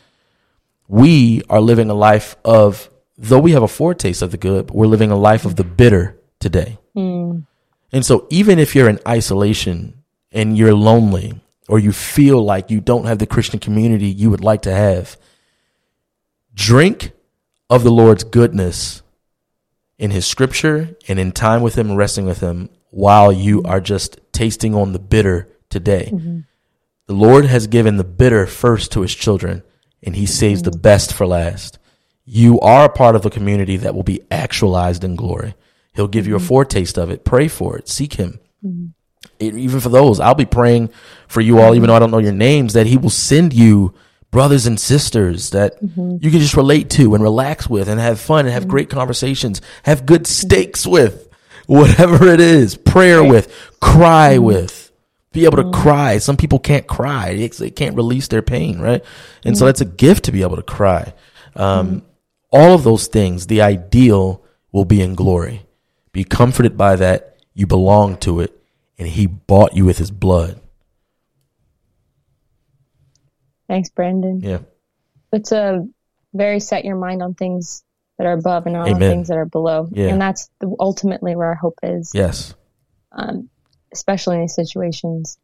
we 0.89 1.43
are 1.51 1.61
living 1.61 1.91
a 1.91 1.95
life 1.95 2.35
of, 2.47 2.89
though 3.19 3.41
we 3.41 3.53
have 3.53 3.63
a 3.63 3.69
foretaste 3.69 4.23
of 4.23 4.31
the 4.31 4.39
good, 4.39 4.71
we're 4.71 4.87
living 4.87 5.11
a 5.11 5.17
life 5.17 5.45
of 5.45 5.57
the 5.57 5.65
bitter 5.65 6.19
today. 6.41 6.79
Mm. 6.97 7.45
And 7.93 8.07
so 8.07 8.27
even 8.31 8.59
if 8.59 8.75
you're 8.75 8.89
in 8.89 9.01
isolation 9.07 10.03
and 10.33 10.57
you're 10.57 10.73
lonely 10.73 11.43
or 11.69 11.79
you 11.79 11.93
feel 11.93 12.43
like 12.43 12.71
you 12.71 12.81
don't 12.81 13.07
have 13.07 13.19
the 13.19 13.27
Christian 13.27 13.59
community 13.59 14.07
you 14.07 14.31
would 14.31 14.45
like 14.45 14.63
to 14.63 14.73
have, 14.73 15.17
drink 16.55 17.13
of 17.71 17.85
the 17.85 17.91
Lord's 17.91 18.25
goodness 18.25 19.03
in 19.99 20.11
his 20.11 20.27
scripture 20.27 20.97
and 21.09 21.19
in 21.19 21.33
time 21.33 21.63
with 21.63 21.77
him 21.77 21.91
and 21.91 21.99
resting 21.99 22.27
with 22.27 22.41
him 22.41 22.69
while 22.91 23.33
you 23.33 23.63
are 23.63 23.81
just 23.81 24.21
tasting 24.33 24.75
on 24.75 24.93
the 24.93 24.99
bitter 24.99 25.49
today. 25.71 26.11
Mm-hmm. 26.13 26.41
The 27.07 27.15
Lord 27.15 27.47
has 27.47 27.67
given 27.67 27.97
the 27.97 28.05
bitter 28.05 28.47
first 28.47 28.93
to 28.93 29.01
his 29.01 29.15
children 29.15 29.63
and 30.03 30.15
he 30.15 30.27
saves 30.27 30.63
mm-hmm. 30.63 30.73
the 30.73 30.79
best 30.79 31.13
for 31.13 31.27
last. 31.27 31.79
You 32.27 32.61
are 32.61 32.87
a 32.87 32.93
part 32.93 33.17
of 33.17 33.27
a 33.27 33.31
community 33.31 33.77
that 33.79 33.95
will 33.95 34.03
be 34.03 34.23
actualized 34.31 35.05
in 35.05 35.17
glory. 35.17 35.55
He'll 35.95 36.09
give 36.09 36.27
you 36.27 36.35
a 36.35 36.39
mm-hmm. 36.39 36.47
foretaste 36.47 36.99
of 36.99 37.11
it. 37.11 37.25
Pray 37.25 37.49
for 37.49 37.79
it. 37.79 37.89
Seek 37.89 38.15
him. 38.15 38.41
Mm-hmm 38.65 38.87
even 39.47 39.81
for 39.81 39.89
those, 39.89 40.21
I'll 40.21 40.35
be 40.35 40.45
praying 40.45 40.91
for 41.29 41.41
you 41.41 41.61
all, 41.61 41.75
even 41.75 41.89
though 41.89 41.97
I 41.97 41.99
don't 41.99 42.11
know 42.11 42.19
your 42.19 42.33
names, 42.33 42.73
that 42.75 42.87
He 42.87 42.97
will 42.97 43.11
send 43.11 43.53
you 43.53 43.95
brothers 44.35 44.67
and 44.67 44.81
sisters 44.81 45.51
that 45.51 45.81
mm-hmm. 45.81 46.17
you 46.21 46.29
can 46.29 46.41
just 46.41 46.57
relate 46.57 46.91
to 46.91 47.15
and 47.15 47.23
relax 47.23 47.71
with 47.71 47.89
and 47.89 48.01
have 48.01 48.19
fun 48.19 48.47
and 48.47 48.53
have 48.53 48.65
mm-hmm. 48.65 48.71
great 48.71 48.91
conversations, 48.91 49.63
have 49.85 50.05
good 50.07 50.27
steaks 50.27 50.85
with, 50.85 51.29
whatever 51.67 52.27
it 52.27 52.41
is, 52.41 52.77
prayer 52.77 53.21
right. 53.21 53.31
with, 53.31 53.71
cry 53.81 54.35
mm-hmm. 54.35 54.45
with, 54.45 54.91
be 55.31 55.45
able 55.45 55.59
to 55.59 55.63
mm-hmm. 55.63 55.81
cry. 55.81 56.19
Some 56.19 56.37
people 56.37 56.59
can't 56.59 56.87
cry. 56.87 57.37
They, 57.37 57.47
they, 57.47 57.71
can't 57.71 57.95
release 57.95 58.27
their 58.27 58.43
pain, 58.43 58.81
right? 58.81 59.05
And 59.45 59.57
so 59.57 59.67
mm-hmm. 59.67 59.71
it's 59.71 59.81
a 59.81 59.85
gift 59.85 60.25
to 60.25 60.33
be 60.33 60.43
able 60.43 60.57
to 60.57 60.63
cry. 60.63 61.15
Um, 61.55 61.87
mm-hmm. 61.87 62.07
all 62.51 62.75
of 62.75 62.83
those 62.83 63.07
things, 63.07 63.47
the 63.47 63.63
ideal 63.63 64.45
will 64.73 64.85
be 64.85 65.01
in 65.01 65.15
glory. 65.15 65.65
Be 66.11 66.25
comforted 66.25 66.77
by 66.77 66.97
that. 66.97 67.37
You 67.55 67.69
belong 67.69 68.17
to 68.19 68.41
it 68.41 68.64
and 68.99 69.09
he 69.09 69.27
bought 69.27 69.75
you 69.75 69.85
with 69.85 69.99
his 69.99 70.11
blood. 70.11 70.61
Thanks, 73.69 73.91
Brandon. 73.91 74.41
Yeah. 74.41 74.59
It's 75.33 75.53
a 75.53 75.87
very 76.33 76.61
set 76.61 76.85
your 76.85 76.97
mind 76.97 77.23
on 77.23 77.35
things 77.35 77.83
that 78.19 78.27
are 78.27 78.33
above 78.33 78.67
and 78.67 78.75
not 78.75 78.89
Amen. 78.89 79.03
on 79.03 79.09
things 79.09 79.29
that 79.29 79.37
are 79.37 79.47
below. 79.47 79.89
Yeah. 79.91 80.09
And 80.09 80.21
that's 80.21 80.49
the, 80.61 80.75
ultimately 80.79 81.35
where 81.35 81.49
our 81.49 81.55
hope 81.55 81.79
is. 81.83 82.13
Yes. 82.15 82.55
Um, 83.13 83.49
especially 83.93 84.37
in 84.37 84.43
these 84.43 84.55
situations. 84.55 85.39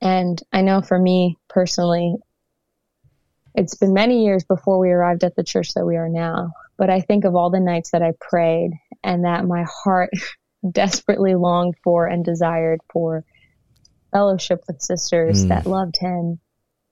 And 0.00 0.40
I 0.52 0.62
know 0.62 0.80
for 0.82 0.98
me 0.98 1.36
personally, 1.48 2.16
it's 3.54 3.74
been 3.74 3.92
many 3.92 4.24
years 4.24 4.44
before 4.44 4.78
we 4.78 4.90
arrived 4.90 5.24
at 5.24 5.34
the 5.34 5.44
church 5.44 5.74
that 5.74 5.84
we 5.84 5.96
are 5.96 6.08
now. 6.08 6.52
But 6.76 6.90
I 6.90 7.00
think 7.00 7.24
of 7.24 7.34
all 7.34 7.50
the 7.50 7.60
nights 7.60 7.90
that 7.90 8.02
I 8.02 8.12
prayed 8.20 8.70
and 9.02 9.24
that 9.24 9.44
my 9.44 9.64
heart 9.68 10.10
desperately 10.68 11.34
longed 11.34 11.74
for 11.82 12.06
and 12.06 12.24
desired 12.24 12.80
for 12.92 13.24
fellowship 14.12 14.62
with 14.66 14.82
sisters 14.82 15.44
mm. 15.44 15.48
that 15.48 15.66
loved 15.66 15.96
him. 15.98 16.40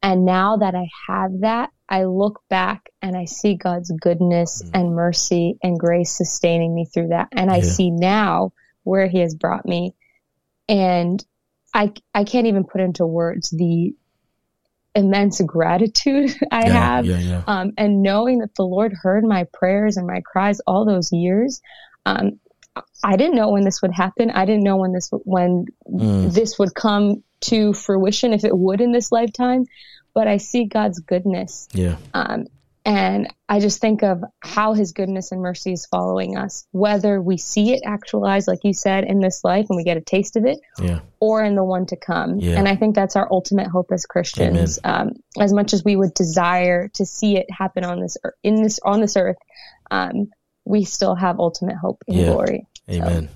And 0.03 0.25
now 0.25 0.59
that 0.59 0.75
I 0.75 0.89
have 1.09 1.41
that, 1.41 1.71
I 1.89 2.05
look 2.05 2.41
back 2.49 2.91
and 3.03 3.17
I 3.17 3.25
see 3.25 3.57
God's 3.57 3.91
goodness 3.91 4.63
mm. 4.63 4.71
and 4.75 4.95
mercy 4.95 5.59
and 5.63 5.79
grace 5.79 6.17
sustaining 6.17 6.75
me 6.75 6.87
through 6.87 7.09
that. 7.09 7.29
And 7.33 7.51
I 7.51 7.57
yeah. 7.57 7.63
see 7.63 7.91
now 7.91 8.53
where 8.85 9.09
he 9.09 9.19
has 9.21 9.35
brought 9.35 9.67
me. 9.67 9.95
And 10.69 11.25
I, 11.75 11.93
I 12.15 12.25
can't 12.25 12.47
even 12.47 12.65
put 12.65 12.81
into 12.81 13.07
words 13.07 13.51
the 13.51 13.95
immense 14.95 15.41
gratitude 15.41 16.35
I 16.51 16.67
yeah, 16.67 16.73
have. 16.73 17.07
Yeah. 17.07 17.43
Um, 17.47 17.73
and 17.77 18.03
knowing 18.03 18.39
that 18.39 18.55
the 18.55 18.65
Lord 18.65 18.93
heard 18.93 19.25
my 19.25 19.47
prayers 19.53 19.97
and 19.97 20.07
my 20.07 20.21
cries 20.25 20.61
all 20.67 20.85
those 20.85 21.13
years. 21.13 21.61
Um, 22.07 22.41
I 23.03 23.17
didn't 23.17 23.37
know 23.37 23.51
when 23.51 23.65
this 23.65 23.83
would 23.83 23.93
happen. 23.93 24.31
I 24.31 24.45
didn't 24.45 24.65
know 24.65 24.77
when 24.77 24.93
this 24.93 25.11
when 25.13 25.67
mm. 25.89 26.33
this 26.33 26.59
would 26.59 26.75
come 26.75 27.23
to 27.41 27.73
fruition 27.73 28.33
if 28.33 28.45
it 28.45 28.57
would 28.57 28.81
in 28.81 28.93
this 28.93 29.13
lifetime. 29.13 29.67
But 30.15 30.27
I 30.27 30.39
see 30.39 30.65
God's 30.65 31.01
goodness. 31.01 31.69
Yeah. 31.73 31.97
Um, 32.15 32.47
and 32.85 33.29
I 33.51 33.61
just 33.61 33.83
think 33.83 34.03
of 34.03 34.25
how 34.41 34.73
his 34.73 34.93
goodness 34.93 35.31
and 35.31 35.43
mercy 35.43 35.73
is 35.73 35.85
following 35.85 36.39
us, 36.39 36.67
whether 36.73 37.21
we 37.21 37.37
see 37.37 37.75
it 37.75 37.83
actualized, 37.85 38.49
like 38.49 38.61
you 38.65 38.73
said, 38.73 39.05
in 39.05 39.21
this 39.21 39.45
life 39.45 39.67
and 39.69 39.77
we 39.77 39.85
get 39.85 39.99
a 39.99 40.01
taste 40.01 40.37
of 40.37 40.47
it, 40.47 40.59
yeah. 40.81 41.01
or 41.21 41.45
in 41.45 41.55
the 41.55 41.63
one 41.63 41.85
to 41.87 41.97
come. 41.97 42.39
Yeah. 42.39 42.59
And 42.59 42.67
I 42.67 42.77
think 42.77 42.95
that's 42.95 43.15
our 43.15 43.29
ultimate 43.31 43.67
hope 43.67 43.89
as 43.93 44.07
Christians. 44.07 44.79
Um, 44.85 45.11
as 45.39 45.53
much 45.53 45.75
as 45.75 45.85
we 45.85 45.97
would 45.97 46.15
desire 46.15 46.89
to 46.95 47.05
see 47.05 47.37
it 47.37 47.51
happen 47.51 47.85
on 47.85 48.01
this, 48.01 48.17
in 48.43 48.63
this, 48.63 48.81
on 48.83 49.03
this 49.03 49.19
earth, 49.19 49.37
um, 49.91 50.31
we 50.69 50.85
still 50.85 51.15
have 51.15 51.41
ultimate 51.41 51.77
hope 51.77 52.05
in 52.07 52.19
yeah. 52.19 52.27
glory. 52.27 52.67
Amen. 52.91 53.29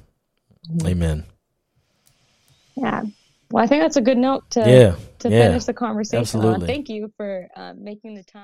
So, 0.81 0.87
Amen. 0.87 1.25
Yeah. 2.77 3.03
Well, 3.51 3.65
I 3.65 3.67
think 3.67 3.83
that's 3.83 3.97
a 3.97 4.03
good 4.03 4.19
note 4.19 4.49
to 4.51 4.61
yeah. 4.61 4.95
to 5.21 5.31
yeah. 5.31 5.49
finish 5.49 5.65
the 5.65 5.75
conversation. 5.75 6.21
Absolutely. 6.21 6.55
On. 6.55 6.67
Thank 6.67 6.89
you 6.89 7.13
for 7.17 7.49
uh, 7.57 7.73
making 7.77 8.15
the 8.15 8.23
time. 8.23 8.43